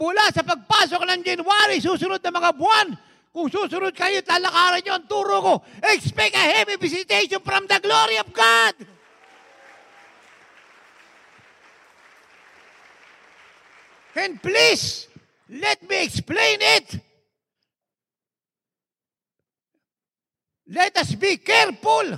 Mula 0.00 0.32
sa 0.32 0.40
pagpasok 0.40 1.04
ng 1.04 1.20
January, 1.20 1.76
susunod 1.76 2.24
na 2.24 2.32
mga 2.32 2.56
buwan, 2.56 2.88
kung 3.36 3.52
susunod 3.52 3.92
kayo, 3.92 4.24
talakaran 4.24 4.80
nyo 4.80 4.96
ang 4.96 5.04
turo 5.04 5.36
ko. 5.44 5.54
Expect 5.92 6.32
a 6.32 6.44
heavy 6.56 6.80
visitation 6.80 7.44
from 7.44 7.68
the 7.68 7.76
glory 7.84 8.16
of 8.16 8.32
God. 8.32 8.74
And 14.16 14.40
please, 14.40 15.06
let 15.52 15.84
me 15.84 16.02
explain 16.02 16.58
it. 16.64 16.88
Let 20.70 20.96
us 20.96 21.12
be 21.12 21.36
careful 21.44 22.16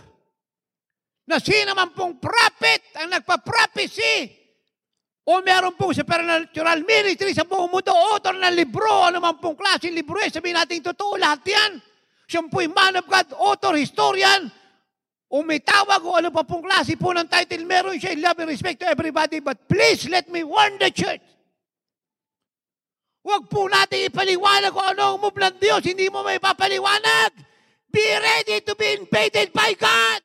na 1.26 1.36
sino 1.42 1.74
man 1.74 1.90
pong 1.92 2.20
prophet 2.22 2.84
ang 2.94 3.10
nagpa-prophecy 3.10 4.41
o 5.22 5.38
meron 5.42 5.74
pong 5.78 5.94
supernatural 5.94 6.82
ministry 6.82 7.30
sa 7.30 7.46
buong 7.46 7.70
mundo, 7.70 7.94
author 7.94 8.34
ng 8.34 8.54
libro, 8.58 8.90
ano 9.06 9.22
man 9.22 9.38
pong 9.38 9.54
klase 9.54 9.86
libro, 9.90 10.18
eh, 10.18 10.30
sabihin 10.30 10.58
natin 10.58 10.82
totoo 10.82 11.14
lahat 11.14 11.46
yan. 11.46 11.72
Siya 12.26 12.42
po'y 12.50 12.66
man 12.66 12.98
of 12.98 13.06
God, 13.06 13.30
author, 13.38 13.78
historian, 13.78 14.50
o 15.30 15.40
may 15.46 15.62
tawag 15.62 16.02
o 16.02 16.18
ano 16.18 16.34
pa 16.34 16.42
pong 16.42 16.66
klase 16.66 16.98
po 16.98 17.14
ng 17.14 17.28
title, 17.30 17.62
meron 17.62 17.96
siya, 17.96 18.18
love 18.18 18.42
and 18.42 18.50
respect 18.50 18.82
to 18.82 18.88
everybody, 18.88 19.38
but 19.38 19.56
please 19.70 20.10
let 20.10 20.26
me 20.26 20.42
warn 20.42 20.74
the 20.82 20.90
church. 20.90 21.22
Huwag 23.22 23.46
po 23.46 23.70
natin 23.70 24.10
ipaliwanag 24.10 24.74
kung 24.74 24.86
ano 24.98 25.14
ang 25.14 25.18
move 25.22 25.38
ng 25.38 25.56
Diyos, 25.62 25.86
hindi 25.86 26.10
mo 26.10 26.26
may 26.26 26.42
papaliwanag. 26.42 27.30
Be 27.92 28.02
ready 28.02 28.58
to 28.66 28.74
be 28.74 28.98
invaded 28.98 29.54
by 29.54 29.76
God. 29.78 30.21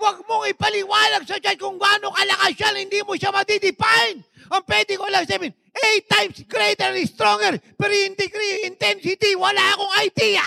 Huwag 0.00 0.24
mong 0.24 0.48
ipaliwanag 0.56 1.28
sa 1.28 1.36
Diyos 1.36 1.60
kung 1.60 1.76
gaano 1.76 2.08
kalakas 2.08 2.56
yan, 2.56 2.88
hindi 2.88 3.04
mo 3.04 3.12
siya 3.20 3.36
madidefine. 3.36 4.24
Ang 4.48 4.64
pwede 4.64 4.96
ko 4.96 5.04
lang 5.12 5.28
sabihin, 5.28 5.52
eight 5.76 6.08
times 6.08 6.40
greater 6.48 6.88
and 6.88 7.04
stronger, 7.04 7.60
pero 7.76 7.92
in 7.92 8.16
degree, 8.16 8.64
intensity, 8.64 9.36
wala 9.36 9.60
akong 9.76 9.94
idea. 10.00 10.46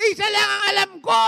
Isa 0.00 0.24
lang 0.32 0.48
ang 0.48 0.64
alam 0.72 0.90
ko. 1.04 1.22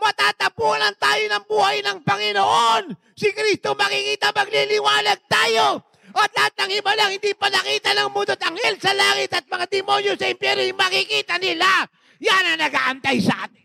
Matatapunan 0.00 0.96
tayo 0.96 1.20
ng 1.28 1.44
buhay 1.44 1.84
ng 1.84 2.00
Panginoon. 2.00 2.96
Si 3.12 3.28
Kristo 3.36 3.76
makikita 3.76 4.32
magliliwanag 4.32 5.20
tayo. 5.28 5.84
At 6.16 6.32
lahat 6.32 6.56
ng 6.64 6.72
iba 6.80 6.92
lang 6.96 7.12
hindi 7.12 7.36
pa 7.36 7.52
nakita 7.52 7.92
ng 7.92 8.08
mundo 8.08 8.32
at 8.32 8.42
anghel 8.48 8.74
sa 8.80 8.96
langit 8.96 9.30
at 9.36 9.44
mga 9.44 9.68
demonyo 9.68 10.16
sa 10.16 10.32
impyerno 10.32 10.64
makikita 10.72 11.36
nila. 11.36 11.84
Yan 12.24 12.56
ang 12.56 12.58
nag-aantay 12.64 13.20
sa 13.20 13.44
atin. 13.44 13.60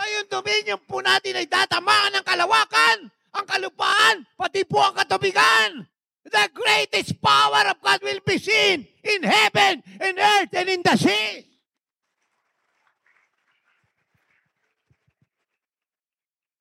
Ngayon 0.00 0.18
dominion 0.30 0.78
po 0.86 1.02
natin 1.02 1.34
ay 1.34 1.50
datamaan 1.50 2.14
ng 2.14 2.24
kalawakan, 2.24 3.10
ang 3.34 3.46
kalupaan, 3.46 4.22
pati 4.38 4.62
po 4.62 4.78
ang 4.78 4.94
katubigan. 4.94 5.82
The 6.30 6.46
greatest 6.54 7.18
power 7.18 7.66
of 7.74 7.82
God 7.82 7.98
will 8.06 8.22
be 8.22 8.38
seen 8.38 8.86
in 9.02 9.20
heaven, 9.26 9.82
in 9.98 10.14
earth, 10.14 10.52
and 10.54 10.68
in 10.70 10.80
the 10.86 10.94
sea. 10.94 11.50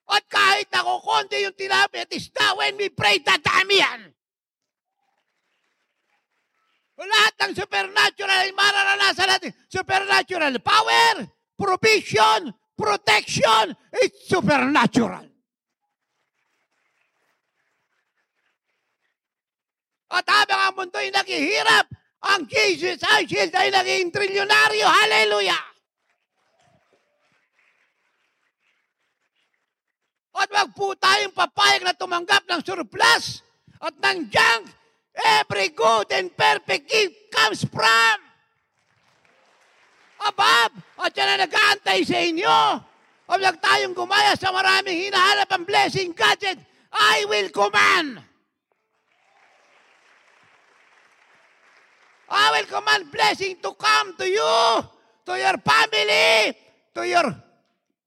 At 0.10 0.26
kahit 0.26 0.74
nakukonti 0.74 1.46
yung 1.46 1.54
tinabi 1.54 2.02
at 2.02 2.10
isda, 2.10 2.58
when 2.58 2.82
we 2.82 2.90
pray, 2.90 3.22
dadami 3.22 3.78
yan. 3.78 4.02
Lahat 7.00 7.34
ng 7.46 7.54
supernatural 7.56 8.42
ay 8.44 8.52
mararanasan 8.52 9.30
natin. 9.30 9.52
Supernatural 9.72 10.52
power, 10.60 11.30
provision, 11.56 12.52
protection. 12.80 13.76
It's 13.92 14.32
supernatural. 14.32 15.28
At 20.10 20.26
habang 20.26 20.62
ang 20.64 20.76
mundo 20.80 20.98
ay 20.98 21.12
naghihirap, 21.14 21.86
ang 22.26 22.48
Jesus 22.50 23.04
Eye 23.06 23.28
Shield 23.30 23.54
ay 23.54 23.70
naging 23.70 24.10
trilyonaryo. 24.10 24.88
Hallelujah! 24.88 25.64
At 30.40 30.50
wag 30.50 30.72
po 30.72 30.96
tayong 30.96 31.36
papayag 31.36 31.84
na 31.84 31.94
tumanggap 31.94 32.48
ng 32.48 32.64
surplus 32.64 33.44
at 33.84 33.92
ng 33.92 34.32
junk. 34.32 34.72
Every 35.20 35.76
good 35.76 36.08
and 36.16 36.32
perfect 36.32 36.88
gift 36.88 37.28
comes 37.36 37.68
from 37.68 38.29
above. 40.28 40.74
At 41.00 41.16
yan 41.16 41.38
ang 41.38 41.42
nag-aantay 41.48 42.00
sa 42.04 42.18
inyo. 42.20 42.58
Huwag 43.30 43.62
tayong 43.62 43.94
gumaya 43.94 44.34
sa 44.34 44.50
maraming 44.50 45.10
hinahanap 45.10 45.50
ang 45.54 45.64
blessing 45.64 46.12
gadget. 46.18 46.58
I 46.90 47.30
will 47.30 47.50
command. 47.54 48.26
I 52.30 52.46
will 52.54 52.68
command 52.70 53.14
blessing 53.14 53.58
to 53.62 53.74
come 53.78 54.18
to 54.18 54.26
you, 54.26 54.58
to 55.26 55.34
your 55.38 55.58
family, 55.62 56.58
to 56.94 57.02
your 57.06 57.28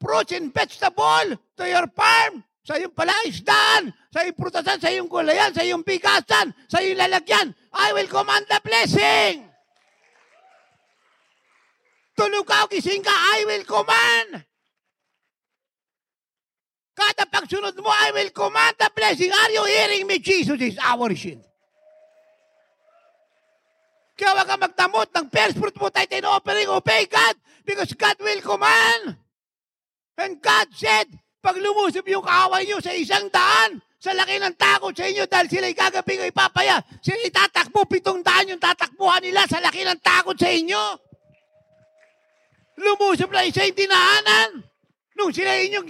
fruits 0.02 0.34
and 0.34 0.50
vegetable, 0.54 1.38
to 1.58 1.64
your 1.66 1.86
farm, 1.94 2.42
sa 2.62 2.78
iyong 2.78 2.94
palaisdaan, 2.94 3.94
sa 4.10 4.26
iyong 4.26 4.38
prutasan, 4.38 4.78
sa 4.78 4.90
iyong 4.90 5.10
gulayan, 5.10 5.54
sa 5.54 5.62
iyong 5.62 5.86
bigasan, 5.86 6.54
sa 6.66 6.78
iyong 6.82 6.98
lalagyan. 6.98 7.54
I 7.74 7.94
will 7.94 8.10
command 8.10 8.46
the 8.50 8.58
blessing. 8.62 9.51
Tulog 12.12 12.44
ka 12.44 12.64
o 12.64 12.70
gising 12.70 13.00
ka, 13.00 13.12
I 13.12 13.44
will 13.48 13.64
command. 13.64 14.44
Kada 16.92 17.24
pagsunod 17.24 17.72
mo, 17.80 17.88
I 17.88 18.12
will 18.12 18.32
command 18.36 18.76
the 18.76 18.88
blessing. 18.92 19.32
Are 19.32 19.50
you 19.50 19.64
hearing 19.64 20.04
me? 20.04 20.20
Jesus 20.20 20.60
is 20.60 20.76
our 20.76 21.08
shield. 21.16 21.40
Kaya 24.12 24.36
huwag 24.36 24.48
ka 24.48 24.56
magtamot 24.60 25.08
ng 25.08 25.26
first 25.32 25.56
fruit 25.56 25.76
mo 25.80 25.88
tayo 25.88 26.06
offering, 26.28 26.68
obey 26.68 27.08
God 27.08 27.34
because 27.64 27.90
God 27.96 28.20
will 28.20 28.42
command. 28.44 29.16
And 30.20 30.36
God 30.38 30.68
said, 30.76 31.08
pag 31.40 31.56
lumusob 31.56 32.04
yung 32.06 32.22
kaaway 32.22 32.68
nyo 32.68 32.78
sa 32.78 32.92
isang 32.92 33.32
daan, 33.32 33.80
sa 34.02 34.12
laki 34.12 34.36
ng 34.36 34.54
takot 34.58 34.92
sa 34.92 35.06
inyo 35.06 35.24
dahil 35.30 35.46
sila'y 35.46 35.74
gagabi 35.74 36.18
ko 36.18 36.22
ipapaya, 36.26 36.82
sila'y 37.00 37.30
tatakbo, 37.30 37.86
pitong 37.86 38.20
daan 38.20 38.50
yung 38.50 38.62
tatakbuhan 38.62 39.22
nila 39.22 39.46
sa 39.48 39.62
laki 39.62 39.82
ng 39.82 39.98
takot 40.02 40.36
sa 40.36 40.50
inyo. 40.50 40.82
Lumusob 42.82 43.30
na 43.30 43.46
isa 43.46 43.62
yung 43.62 43.78
tinahanan. 43.78 44.48
Nung 45.14 45.30
sila 45.30 45.54
inyong 45.54 45.88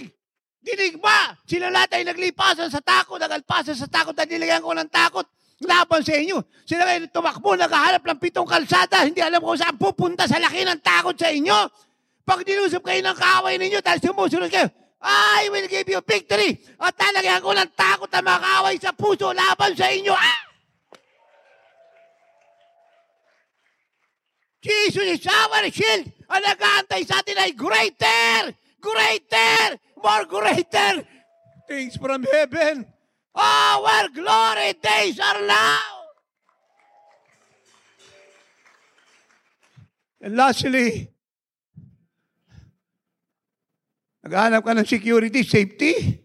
dinigma, 0.61 1.33
sila 1.43 1.73
lahat 1.73 1.97
ay 1.97 2.03
naglipasan 2.05 2.69
sa 2.69 2.79
takot, 2.79 3.17
nagalpasan 3.17 3.73
sa 3.73 3.89
takot 3.89 4.13
at 4.13 4.29
nilagyan 4.29 4.61
ko 4.61 4.71
ng 4.77 4.89
takot 4.93 5.25
laban 5.65 6.05
sa 6.05 6.13
inyo. 6.13 6.37
Sila 6.63 6.85
kayo 6.85 7.09
tumakbo, 7.09 7.57
naghahanap 7.57 8.03
ng 8.05 8.19
pitong 8.21 8.47
kalsada, 8.47 9.03
hindi 9.03 9.19
alam 9.19 9.41
kung 9.41 9.57
saan 9.57 9.75
pupunta 9.75 10.29
sa 10.29 10.37
laki 10.37 10.61
ng 10.63 10.79
takot 10.85 11.17
sa 11.17 11.33
inyo. 11.33 11.57
Pag 12.23 12.45
dinusap 12.47 12.85
kayo 12.85 13.01
ng 13.03 13.17
kaaway 13.17 13.59
ninyo 13.59 13.79
dahil 13.83 13.99
sumusunod 13.99 14.47
kayo, 14.47 14.69
I 15.03 15.51
will 15.51 15.67
give 15.67 15.91
you 15.91 15.99
victory. 15.99 16.55
At 16.79 16.95
talagyan 16.95 17.43
ko 17.43 17.51
ng 17.51 17.75
takot 17.75 18.07
ang 18.07 18.23
mga 18.23 18.39
kaaway 18.39 18.75
sa 18.79 18.95
puso 18.95 19.35
laban 19.35 19.75
sa 19.75 19.91
inyo. 19.91 20.15
Ah! 20.15 20.41
Jesus 24.63 25.19
is 25.19 25.27
our 25.27 25.67
shield. 25.67 26.07
Ang 26.33 26.41
nag-aantay 26.41 27.01
sa 27.05 27.21
atin 27.21 27.37
ay 27.37 27.53
greater, 27.53 28.49
greater, 28.81 29.77
more 30.01 30.25
greater 30.25 31.05
things 31.69 31.93
from 31.95 32.25
heaven. 32.25 32.89
Our 33.37 34.09
glory 34.09 34.73
days 34.81 35.21
are 35.21 35.41
now. 35.45 35.85
And 40.23 40.33
lastly, 40.33 41.13
Naghahanap 44.23 44.63
ka 44.63 44.71
ng 44.71 44.87
security, 44.87 45.43
safety, 45.43 46.23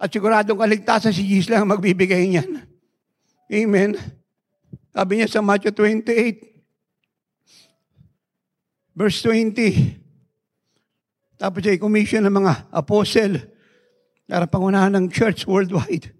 at 0.00 0.08
siguradong 0.08 0.56
kaligtasan 0.56 1.12
si 1.12 1.20
Jesus 1.28 1.52
lang 1.52 1.68
ang 1.68 1.76
magbibigay 1.76 2.24
niyan. 2.24 2.64
Amen. 3.52 3.92
Sabi 4.96 5.20
niya 5.20 5.28
sa 5.28 5.44
Matthew 5.44 5.76
28, 5.76 6.57
verse 8.98 9.22
20, 9.22 9.94
tapos 11.38 11.62
siya 11.62 11.78
i-commission 11.78 12.26
ng 12.26 12.34
mga 12.34 12.66
apostle 12.74 13.38
para 14.26 14.50
pangunahan 14.50 14.90
ng 14.98 15.06
church 15.06 15.46
worldwide. 15.46 16.10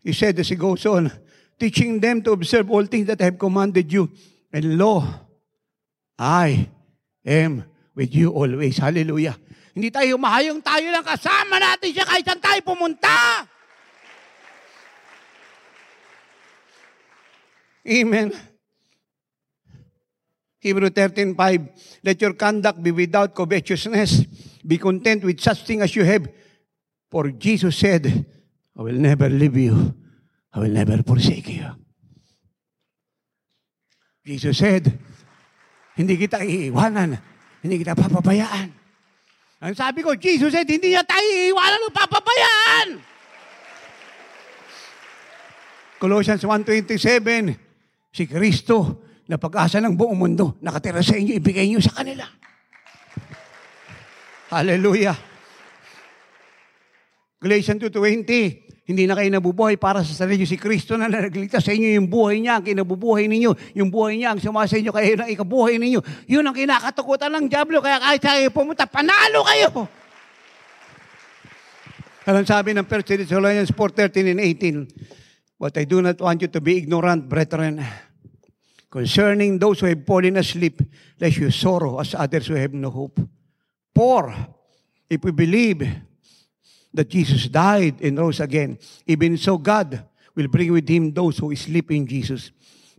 He 0.00 0.16
said 0.16 0.40
as 0.40 0.48
he 0.48 0.56
goes 0.56 0.88
on, 0.88 1.12
teaching 1.60 2.00
them 2.00 2.24
to 2.24 2.32
observe 2.32 2.72
all 2.72 2.88
things 2.88 3.12
that 3.12 3.20
I 3.20 3.28
have 3.28 3.38
commanded 3.38 3.92
you. 3.92 4.08
And 4.48 4.80
lo, 4.80 5.04
I 6.16 6.66
am 7.28 7.68
with 7.92 8.16
you 8.16 8.32
always. 8.32 8.80
Hallelujah. 8.80 9.36
Hindi 9.76 9.92
tayo 9.92 10.16
mahayong 10.16 10.64
tayo 10.64 10.88
lang 10.88 11.04
kasama 11.04 11.60
natin 11.60 11.92
siya 11.92 12.08
kahit 12.08 12.24
saan 12.24 12.40
tayo 12.40 12.60
pumunta. 12.64 13.46
Amen. 17.84 18.51
Hebrew 20.62 20.94
13.5, 20.94 21.34
Let 22.06 22.22
your 22.22 22.34
conduct 22.38 22.78
be 22.78 22.94
without 22.94 23.34
covetousness. 23.34 24.30
Be 24.62 24.78
content 24.78 25.26
with 25.26 25.42
such 25.42 25.66
thing 25.66 25.82
as 25.82 25.90
you 25.98 26.06
have. 26.06 26.30
For 27.10 27.34
Jesus 27.34 27.76
said, 27.76 28.06
I 28.78 28.82
will 28.82 28.94
never 28.94 29.28
leave 29.28 29.58
you. 29.58 29.92
I 30.54 30.60
will 30.60 30.70
never 30.70 31.02
forsake 31.02 31.50
you. 31.50 31.66
Jesus 34.22 34.54
said, 34.54 34.86
hindi 35.98 36.14
kita 36.14 36.46
iiwanan 36.46 37.18
hindi 37.62 37.78
kita 37.78 37.94
papabayaan. 37.98 38.68
Ang 39.62 39.74
sabi 39.78 40.02
ko, 40.02 40.18
Jesus 40.18 40.50
said, 40.50 40.66
hindi 40.66 40.94
niya 40.94 41.06
tayo 41.06 41.22
iiwanan 41.22 41.86
o 41.86 41.94
papabayaan. 41.94 42.88
Colossians 46.02 46.42
1.27, 46.42 46.98
si 48.10 48.26
Kristo 48.26 49.06
na 49.26 49.38
pag-asa 49.38 49.78
ng 49.78 49.94
buong 49.94 50.18
mundo, 50.18 50.58
nakatira 50.58 51.02
sa 51.02 51.14
inyo, 51.14 51.38
ibigay 51.38 51.70
niyo 51.70 51.78
sa 51.78 51.94
kanila. 52.02 52.26
Hallelujah. 54.52 55.16
Galatians 57.42 57.82
2.20, 57.90 58.86
hindi 58.86 59.02
na 59.06 59.14
kayo 59.18 59.30
nabubuhay 59.30 59.78
para 59.78 60.02
sa 60.02 60.14
sarili 60.14 60.46
si 60.46 60.58
Kristo 60.58 60.94
na 60.94 61.10
nagligtas 61.10 61.64
sa 61.64 61.74
inyo 61.74 61.98
yung 61.98 62.06
buhay 62.10 62.42
niya, 62.42 62.58
ang 62.58 62.64
kinabubuhay 62.66 63.26
ninyo, 63.26 63.78
yung 63.78 63.90
buhay 63.90 64.18
niya 64.18 64.34
ang 64.34 64.40
sumasa 64.42 64.78
inyo, 64.78 64.94
kaya 64.94 65.14
yun 65.14 65.22
ang 65.26 65.30
ikabuhay 65.30 65.74
ninyo. 65.78 66.00
Yun 66.30 66.44
ang 66.46 66.54
kinakatakutan 66.54 67.30
ng 67.34 67.46
Diablo, 67.50 67.82
kaya 67.82 67.98
kahit 67.98 68.22
kayo 68.22 68.50
pumunta, 68.54 68.86
panalo 68.86 69.42
kayo. 69.46 69.88
Anong 72.22 72.46
sabi 72.46 72.70
ng 72.74 72.86
1 72.86 73.26
Thessalonians 73.26 73.74
4.13 73.74 74.38
and 74.38 74.40
18? 74.86 75.58
But 75.58 75.78
I 75.78 75.86
do 75.86 76.02
not 76.02 76.18
want 76.22 76.42
you 76.42 76.50
to 76.50 76.60
be 76.62 76.82
ignorant, 76.82 77.26
brethren, 77.26 77.82
concerning 78.92 79.58
those 79.58 79.80
who 79.80 79.86
have 79.86 80.04
fallen 80.04 80.36
asleep, 80.36 80.82
lest 81.18 81.38
you 81.38 81.50
sorrow 81.50 81.98
as 81.98 82.14
others 82.14 82.46
who 82.46 82.54
have 82.54 82.74
no 82.74 82.90
hope. 82.90 83.18
For 83.94 84.34
if 85.08 85.24
we 85.24 85.32
believe 85.32 85.80
that 86.92 87.08
Jesus 87.08 87.48
died 87.48 88.00
and 88.02 88.18
rose 88.18 88.40
again. 88.40 88.78
Even 89.06 89.36
so, 89.36 89.56
God 89.56 90.04
will 90.34 90.48
bring 90.48 90.72
with 90.72 90.88
him 90.88 91.12
those 91.12 91.38
who 91.38 91.54
sleep 91.56 91.90
in 91.90 92.06
Jesus. 92.06 92.50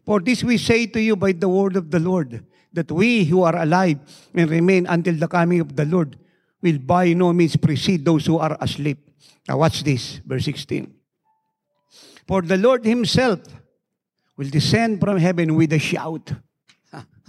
For 0.05 0.19
this 0.19 0.43
we 0.43 0.57
say 0.57 0.87
to 0.87 0.99
you 0.99 1.15
by 1.15 1.31
the 1.31 1.47
word 1.47 1.75
of 1.75 1.91
the 1.91 1.99
Lord, 1.99 2.43
that 2.73 2.91
we 2.91 3.23
who 3.23 3.43
are 3.43 3.55
alive 3.55 3.99
and 4.33 4.49
remain 4.49 4.87
until 4.87 5.13
the 5.13 5.27
coming 5.27 5.61
of 5.61 5.75
the 5.75 5.85
Lord 5.85 6.17
will 6.61 6.79
by 6.79 7.13
no 7.13 7.31
means 7.31 7.55
precede 7.55 8.03
those 8.03 8.25
who 8.25 8.39
are 8.39 8.57
asleep. 8.59 8.97
Now 9.47 9.59
watch 9.59 9.83
this, 9.83 10.21
verse 10.25 10.45
16. 10.45 10.91
For 12.27 12.41
the 12.41 12.57
Lord 12.57 12.83
himself 12.83 13.41
will 14.37 14.49
descend 14.49 14.99
from 14.99 15.17
heaven 15.17 15.53
with 15.53 15.73
a 15.73 15.81
shout. 15.81 16.33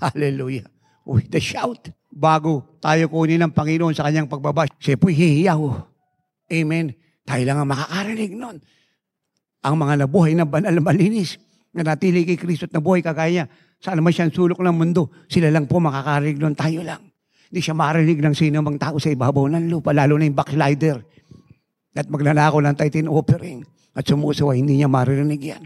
Hallelujah. 0.00 0.68
With 1.04 1.32
a 1.34 1.42
shout. 1.42 1.92
Bago 2.14 2.78
tayo 2.78 3.10
kunin 3.10 3.42
ng 3.42 3.52
Panginoon 3.52 3.92
sa 3.92 4.06
kanyang 4.06 4.30
pagbaba, 4.30 4.70
siya 4.78 4.94
po'y 4.94 5.12
hihiyaw 5.12 5.94
Amen. 6.52 6.92
Tayo 7.24 7.42
lang 7.48 7.64
ang 7.64 7.68
makakarinig 7.72 8.36
nun. 8.36 8.60
Ang 9.64 9.74
mga 9.80 10.04
nabuhay 10.04 10.36
na 10.36 10.44
banal 10.44 10.76
malinis, 10.84 11.40
na 11.74 11.82
natili 11.82 12.22
kay 12.28 12.36
Kristo 12.36 12.68
at 12.68 12.72
nabuhay 12.76 13.00
kagaya 13.00 13.48
niya, 13.48 13.80
saan 13.80 13.98
naman 13.98 14.12
siyang 14.12 14.30
sulok 14.30 14.60
ng 14.60 14.76
mundo, 14.76 15.10
sila 15.26 15.48
lang 15.48 15.64
po 15.64 15.80
makakarinig 15.80 16.36
nun, 16.36 16.54
tayo 16.54 16.84
lang. 16.84 17.00
Hindi 17.48 17.60
siya 17.64 17.74
marinig 17.74 18.20
ng 18.20 18.34
sino 18.36 18.60
mang 18.60 18.76
tao 18.76 19.00
sa 19.00 19.08
ibabaw 19.08 19.48
ng 19.50 19.72
lupa, 19.72 19.96
lalo 19.96 20.20
na 20.20 20.28
yung 20.28 20.36
backslider. 20.36 21.00
At 21.94 22.10
magnanakaw 22.10 22.60
ng 22.60 22.76
titan 22.76 23.08
offering. 23.08 23.64
At 23.94 24.04
sumusawa, 24.04 24.58
hindi 24.58 24.82
niya 24.82 24.90
marinig 24.90 25.38
yan. 25.38 25.62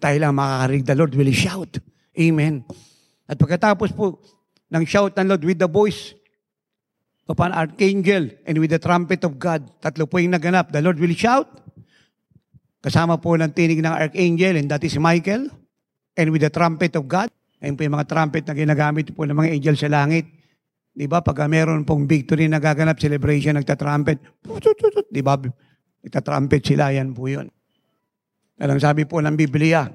Tayo 0.00 0.16
lang 0.16 0.36
makakarinig, 0.36 0.84
the 0.86 0.96
Lord 0.96 1.12
will 1.14 1.32
shout. 1.32 1.80
Amen. 2.16 2.64
At 3.28 3.36
pagkatapos 3.36 3.92
po 3.94 4.20
ng 4.72 4.84
shout 4.88 5.14
ng 5.16 5.26
Lord 5.28 5.42
with 5.44 5.60
the 5.60 5.70
voice 5.70 6.16
of 7.30 7.38
an 7.40 7.54
archangel 7.54 8.32
and 8.42 8.58
with 8.58 8.74
the 8.74 8.80
trumpet 8.82 9.22
of 9.22 9.38
God. 9.38 9.64
Tatlo 9.78 10.10
po 10.10 10.18
yung 10.18 10.34
naganap. 10.34 10.74
The 10.74 10.82
Lord 10.82 10.98
will 10.98 11.14
shout. 11.14 11.46
Kasama 12.80 13.20
po 13.20 13.36
ng 13.36 13.52
tinig 13.52 13.84
ng 13.84 13.92
archangel 13.92 14.58
and 14.58 14.66
that 14.72 14.82
is 14.82 14.96
Michael. 14.98 15.52
and 16.20 16.28
with 16.28 16.42
the 16.42 16.52
trumpet 16.52 16.92
of 17.00 17.08
God. 17.08 17.32
Ayun 17.60 17.76
po 17.76 17.84
yung 17.84 17.96
mga 17.96 18.08
trumpet 18.08 18.44
na 18.48 18.54
ginagamit 18.56 19.12
po 19.12 19.28
ng 19.28 19.36
mga 19.36 19.50
angel 19.56 19.76
sa 19.76 19.88
langit. 19.88 20.28
Di 20.90 21.08
ba? 21.08 21.20
Pag 21.20 21.44
meron 21.46 21.84
pong 21.84 22.08
victory 22.08 22.48
na 22.48 22.60
gaganap, 22.60 22.96
celebration, 23.00 23.56
nagta-trumpet. 23.56 24.18
Di 25.12 25.20
ba? 25.20 25.36
Nagta-trumpet 26.04 26.62
sila, 26.64 26.92
yan 26.92 27.12
po 27.12 27.28
yun. 27.28 27.52
Alang 28.60 28.76
sabi 28.76 29.08
po 29.08 29.24
ng 29.24 29.32
Biblia, 29.32 29.88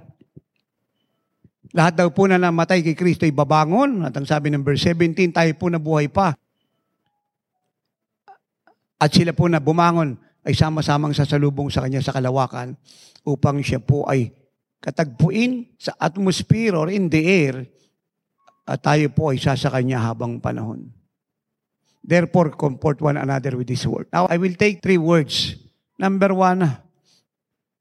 lahat 1.76 1.94
daw 2.02 2.10
po 2.10 2.26
na 2.26 2.42
namatay 2.42 2.82
kay 2.82 2.98
Kristo 2.98 3.30
ay 3.30 3.36
babangon. 3.36 4.02
At 4.02 4.18
ang 4.18 4.26
sabi 4.26 4.50
ng 4.50 4.66
verse 4.66 4.90
17, 4.90 5.30
tayo 5.30 5.52
po 5.54 5.70
na 5.70 5.78
buhay 5.78 6.10
pa. 6.10 6.34
At 8.98 9.14
sila 9.14 9.38
po 9.38 9.46
na 9.46 9.62
bumangon 9.62 10.18
ay 10.48 10.58
sama-samang 10.58 11.14
sasalubong 11.14 11.70
sa 11.70 11.86
kanya 11.86 12.02
sa 12.02 12.16
kalawakan 12.16 12.74
upang 13.28 13.62
siya 13.62 13.84
po 13.84 14.08
ay 14.10 14.34
katagpuin 14.82 15.78
sa 15.78 15.94
atmosphere 16.02 16.74
or 16.74 16.90
in 16.90 17.12
the 17.12 17.22
air 17.22 17.70
at 18.66 18.82
tayo 18.82 19.12
po 19.14 19.30
ay 19.30 19.38
sasa 19.38 19.70
kanya 19.70 20.02
habang 20.02 20.42
panahon. 20.42 20.90
Therefore, 22.06 22.54
comfort 22.54 23.02
one 23.02 23.18
another 23.18 23.58
with 23.58 23.66
this 23.66 23.86
word. 23.86 24.06
Now, 24.14 24.30
I 24.30 24.38
will 24.38 24.54
take 24.54 24.82
three 24.86 25.02
words. 25.02 25.58
Number 25.98 26.30
one, 26.38 26.85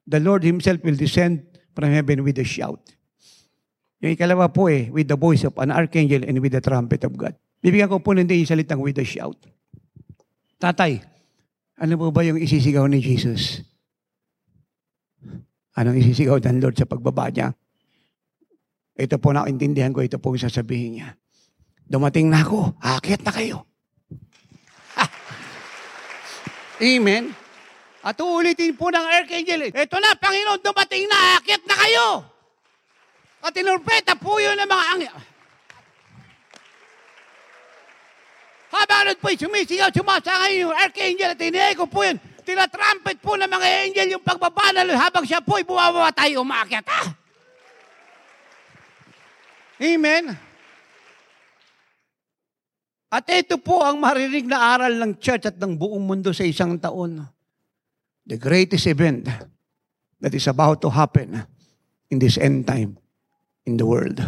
the 0.08 0.20
Lord 0.20 0.44
Himself 0.44 0.80
will 0.84 0.96
descend 0.96 1.44
from 1.74 1.90
heaven 1.90 2.22
with 2.22 2.38
a 2.38 2.46
shout. 2.46 2.80
Yung 4.04 4.12
ikalawa 4.12 4.52
po 4.52 4.68
eh, 4.68 4.92
with 4.92 5.08
the 5.08 5.16
voice 5.16 5.48
of 5.48 5.56
an 5.56 5.72
archangel 5.72 6.22
and 6.28 6.36
with 6.38 6.52
the 6.52 6.60
trumpet 6.60 7.02
of 7.08 7.16
God. 7.16 7.32
Bibigyan 7.64 7.88
ko 7.88 8.04
po 8.04 8.12
hindi 8.12 8.44
yung 8.44 8.50
salitang 8.52 8.84
with 8.84 9.00
a 9.00 9.06
shout. 9.06 9.40
Tatay, 10.60 11.00
ano 11.80 11.92
po 11.96 12.12
ba 12.12 12.20
yung 12.20 12.36
isisigaw 12.36 12.84
ni 12.84 13.00
Jesus? 13.00 13.64
Anong 15.74 15.98
isisigaw 15.98 16.38
ng 16.38 16.60
Lord 16.60 16.76
sa 16.76 16.86
pagbaba 16.86 17.32
niya? 17.32 17.56
Ito 18.94 19.18
po 19.18 19.34
naintindihan 19.34 19.90
ko, 19.90 20.04
ito 20.04 20.22
po 20.22 20.36
sasabihin 20.38 21.00
niya. 21.00 21.08
Dumating 21.88 22.30
na 22.30 22.46
ako, 22.46 22.78
akit 22.78 23.24
na 23.26 23.32
kayo. 23.34 23.66
Amen. 26.84 27.43
At 28.04 28.20
uulitin 28.20 28.76
po 28.76 28.92
ng 28.92 29.00
archangel, 29.00 29.72
ito 29.72 29.96
na, 29.96 30.12
Panginoon, 30.12 30.60
dumating 30.60 31.08
na, 31.08 31.40
akit 31.40 31.64
na 31.64 31.72
kayo. 31.72 32.06
At 33.40 33.56
tinurpeta 33.56 34.12
po 34.12 34.36
yun 34.36 34.60
ng 34.60 34.68
mga 34.68 34.84
angel. 34.92 35.16
Habang 38.76 39.00
ano 39.08 39.10
po, 39.16 39.32
sumisigaw, 39.32 39.88
sumasangay 39.88 40.60
yung 40.60 40.76
archangel 40.76 41.32
at 41.32 41.40
ko 41.80 41.88
po 41.88 42.04
yun. 42.04 42.20
Tinatrumpet 42.44 43.24
po 43.24 43.40
ng 43.40 43.48
mga 43.48 43.68
angel 43.88 44.08
yung 44.20 44.24
pagbabanal 44.24 44.84
habang 45.00 45.24
siya 45.24 45.40
po 45.40 45.56
ay 45.56 45.64
bumamatay, 45.64 46.36
umakyat. 46.36 46.84
Ah! 46.84 47.08
Amen. 49.80 50.36
At 53.08 53.24
ito 53.32 53.56
po 53.56 53.80
ang 53.80 53.96
marinig 53.96 54.44
na 54.44 54.76
aral 54.76 54.92
ng 54.92 55.16
church 55.16 55.48
at 55.48 55.56
ng 55.56 55.72
buong 55.72 56.04
mundo 56.04 56.36
sa 56.36 56.44
isang 56.44 56.76
taon. 56.76 57.33
The 58.24 58.40
greatest 58.40 58.88
event 58.88 59.28
that 60.20 60.32
is 60.32 60.48
about 60.48 60.80
to 60.80 60.88
happen 60.88 61.44
in 62.08 62.18
this 62.18 62.40
end 62.40 62.64
time 62.66 62.96
in 63.68 63.76
the 63.76 63.84
world. 63.84 64.20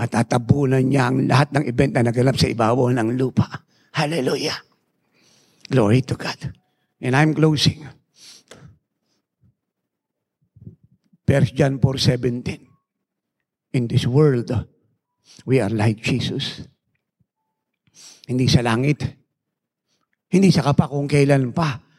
At 0.00 0.16
tatabunan 0.16 0.88
niya 0.88 1.12
ang 1.12 1.28
lahat 1.28 1.52
ng 1.52 1.64
event 1.68 1.92
na 1.92 2.08
naganap 2.08 2.40
sa 2.40 2.48
ibabaw 2.48 2.88
ng 2.88 3.20
lupa. 3.20 3.44
Hallelujah. 3.92 4.56
Glory 5.68 6.00
to 6.08 6.16
God. 6.16 6.56
And 7.04 7.12
I'm 7.12 7.36
closing. 7.36 7.84
1 11.28 11.56
John 11.56 11.76
4.17 11.80 13.76
In 13.76 13.88
this 13.88 14.04
world, 14.08 14.52
we 15.44 15.60
are 15.60 15.72
like 15.72 16.00
Jesus. 16.00 16.64
Hindi 18.28 18.48
sa 18.48 18.64
langit. 18.64 19.04
Hindi 20.32 20.48
sa 20.48 20.64
kapa 20.64 20.88
kung 20.88 21.08
kailan 21.08 21.52
pa. 21.52 21.91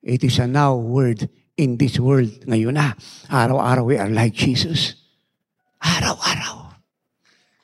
It 0.00 0.24
is 0.24 0.40
a 0.40 0.48
now 0.48 0.76
word 0.76 1.28
in 1.56 1.76
this 1.76 2.00
world 2.00 2.32
ngayon 2.48 2.76
na. 2.76 2.96
Araw-araw 3.28 3.84
we 3.84 4.00
are 4.00 4.08
like 4.08 4.32
Jesus. 4.32 4.96
Araw-araw. 5.80 6.76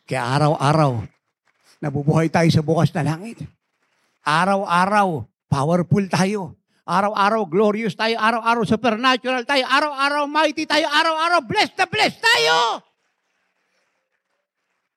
Kaya 0.06 0.22
araw-araw, 0.38 1.02
nabubuhay 1.82 2.30
tayo 2.30 2.48
sa 2.52 2.62
bukas 2.62 2.94
na 2.94 3.02
langit. 3.02 3.42
Araw-araw, 4.22 5.26
Powerful 5.46 6.10
tayo. 6.10 6.58
Araw-araw 6.86 7.42
glorious 7.50 7.94
tayo. 7.94 8.18
Araw-araw 8.18 8.62
supernatural 8.66 9.42
tayo. 9.46 9.66
Araw-araw 9.66 10.26
mighty 10.30 10.66
tayo. 10.66 10.86
Araw-araw 10.86 11.40
blessed 11.46 11.74
na 11.78 11.86
blessed 11.86 12.22
tayo. 12.22 12.82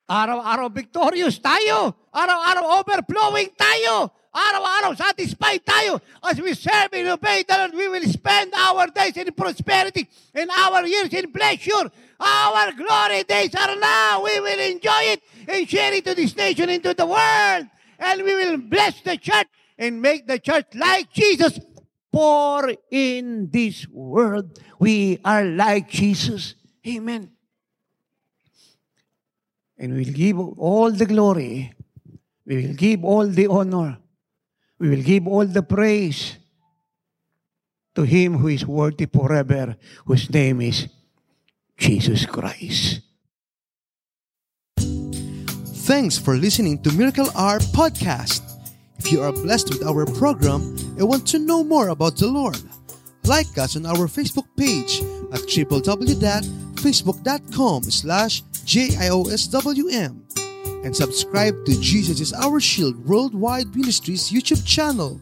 Araw-araw 0.09 0.67
victorious 0.73 1.37
tayo. 1.37 1.93
Araw-araw 2.13 2.81
overflowing 2.81 3.53
tayo. 3.53 4.09
Araw-araw 4.29 4.95
satisfied 4.95 5.65
tayo. 5.65 5.99
As 6.23 6.39
we 6.39 6.53
serve 6.53 6.93
and 6.93 7.09
obey 7.09 7.43
the 7.47 7.57
Lord, 7.57 7.73
we 7.73 7.87
will 7.87 8.05
spend 8.05 8.53
our 8.53 8.85
days 8.87 9.17
in 9.17 9.33
prosperity 9.33 10.07
and 10.35 10.49
our 10.51 10.85
years 10.85 11.11
in 11.13 11.31
pleasure. 11.31 11.89
Our 12.19 12.71
glory 12.73 13.23
days 13.23 13.55
are 13.55 13.75
now. 13.75 14.23
We 14.23 14.39
will 14.39 14.59
enjoy 14.59 15.17
it 15.17 15.21
and 15.47 15.67
share 15.67 15.93
it 15.93 16.05
to 16.05 16.13
this 16.13 16.35
nation 16.35 16.69
and 16.69 16.83
to 16.83 16.93
the 16.93 17.07
world. 17.07 17.65
And 17.97 18.23
we 18.23 18.35
will 18.35 18.57
bless 18.57 19.01
the 19.01 19.17
church 19.17 19.47
and 19.77 20.01
make 20.01 20.27
the 20.27 20.37
church 20.37 20.67
like 20.75 21.11
Jesus. 21.11 21.59
For 22.11 22.73
in 22.91 23.49
this 23.49 23.87
world, 23.87 24.59
we 24.79 25.19
are 25.25 25.45
like 25.45 25.89
Jesus. 25.89 26.55
Amen. 26.85 27.31
And 29.77 29.93
we 29.93 30.03
will 30.05 30.13
give 30.13 30.39
all 30.39 30.91
the 30.91 31.05
glory. 31.05 31.73
We 32.45 32.67
will 32.67 32.73
give 32.73 33.03
all 33.03 33.27
the 33.27 33.47
honor. 33.47 33.97
We 34.79 34.89
will 34.89 35.03
give 35.03 35.27
all 35.27 35.45
the 35.45 35.61
praise 35.61 36.37
to 37.95 38.03
Him 38.03 38.37
who 38.37 38.47
is 38.47 38.65
worthy 38.65 39.05
forever, 39.05 39.75
whose 40.05 40.29
name 40.29 40.61
is 40.61 40.87
Jesus 41.77 42.25
Christ. 42.25 43.01
Thanks 45.89 46.17
for 46.17 46.37
listening 46.37 46.81
to 46.83 46.91
Miracle 46.93 47.29
Hour 47.35 47.59
podcast. 47.75 48.41
If 48.97 49.11
you 49.11 49.21
are 49.21 49.31
blessed 49.31 49.69
with 49.69 49.83
our 49.83 50.05
program 50.05 50.61
and 50.97 51.07
want 51.07 51.27
to 51.29 51.39
know 51.39 51.63
more 51.63 51.87
about 51.89 52.17
the 52.17 52.27
Lord, 52.27 52.59
like 53.25 53.57
us 53.57 53.75
on 53.75 53.85
our 53.85 54.07
Facebook 54.07 54.47
page 54.55 55.01
at 55.33 55.41
www.facebook.com 55.47 57.83
slash 57.83 58.43
JIOSWM 58.63 60.18
and 60.83 60.95
subscribe 60.95 61.65
to 61.65 61.79
Jesus 61.81 62.19
is 62.19 62.33
Our 62.33 62.59
Shield 62.59 63.05
Worldwide 63.05 63.75
Ministries 63.75 64.29
YouTube 64.29 64.65
channel. 64.65 65.21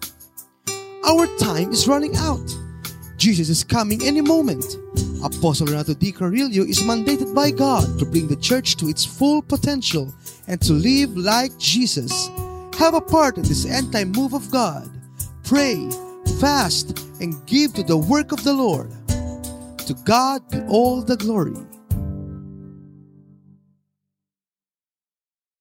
Our 1.03 1.25
time 1.37 1.71
is 1.71 1.87
running 1.87 2.15
out. 2.17 2.55
Jesus 3.17 3.49
is 3.49 3.63
coming 3.63 4.03
any 4.03 4.21
moment. 4.21 4.77
Apostle 5.23 5.67
Renato 5.67 5.95
Di 5.95 6.11
Carillo 6.11 6.63
is 6.63 6.79
mandated 6.83 7.33
by 7.33 7.49
God 7.49 7.97
to 7.97 8.05
bring 8.05 8.27
the 8.27 8.35
church 8.35 8.75
to 8.77 8.87
its 8.87 9.03
full 9.03 9.41
potential 9.41 10.13
and 10.47 10.61
to 10.61 10.73
live 10.73 11.17
like 11.17 11.57
Jesus. 11.57 12.29
Have 12.77 12.93
a 12.93 13.01
part 13.01 13.37
in 13.37 13.43
this 13.43 13.65
end 13.65 13.91
time 13.91 14.11
move 14.11 14.33
of 14.33 14.51
God. 14.51 14.89
Pray, 15.43 15.89
fast, 16.39 16.99
and 17.19 17.43
give 17.47 17.73
to 17.73 17.83
the 17.83 17.97
work 17.97 18.31
of 18.31 18.43
the 18.43 18.53
Lord. 18.53 18.91
To 19.07 19.95
God 20.05 20.47
be 20.51 20.61
all 20.67 21.01
the 21.01 21.17
glory. 21.17 21.57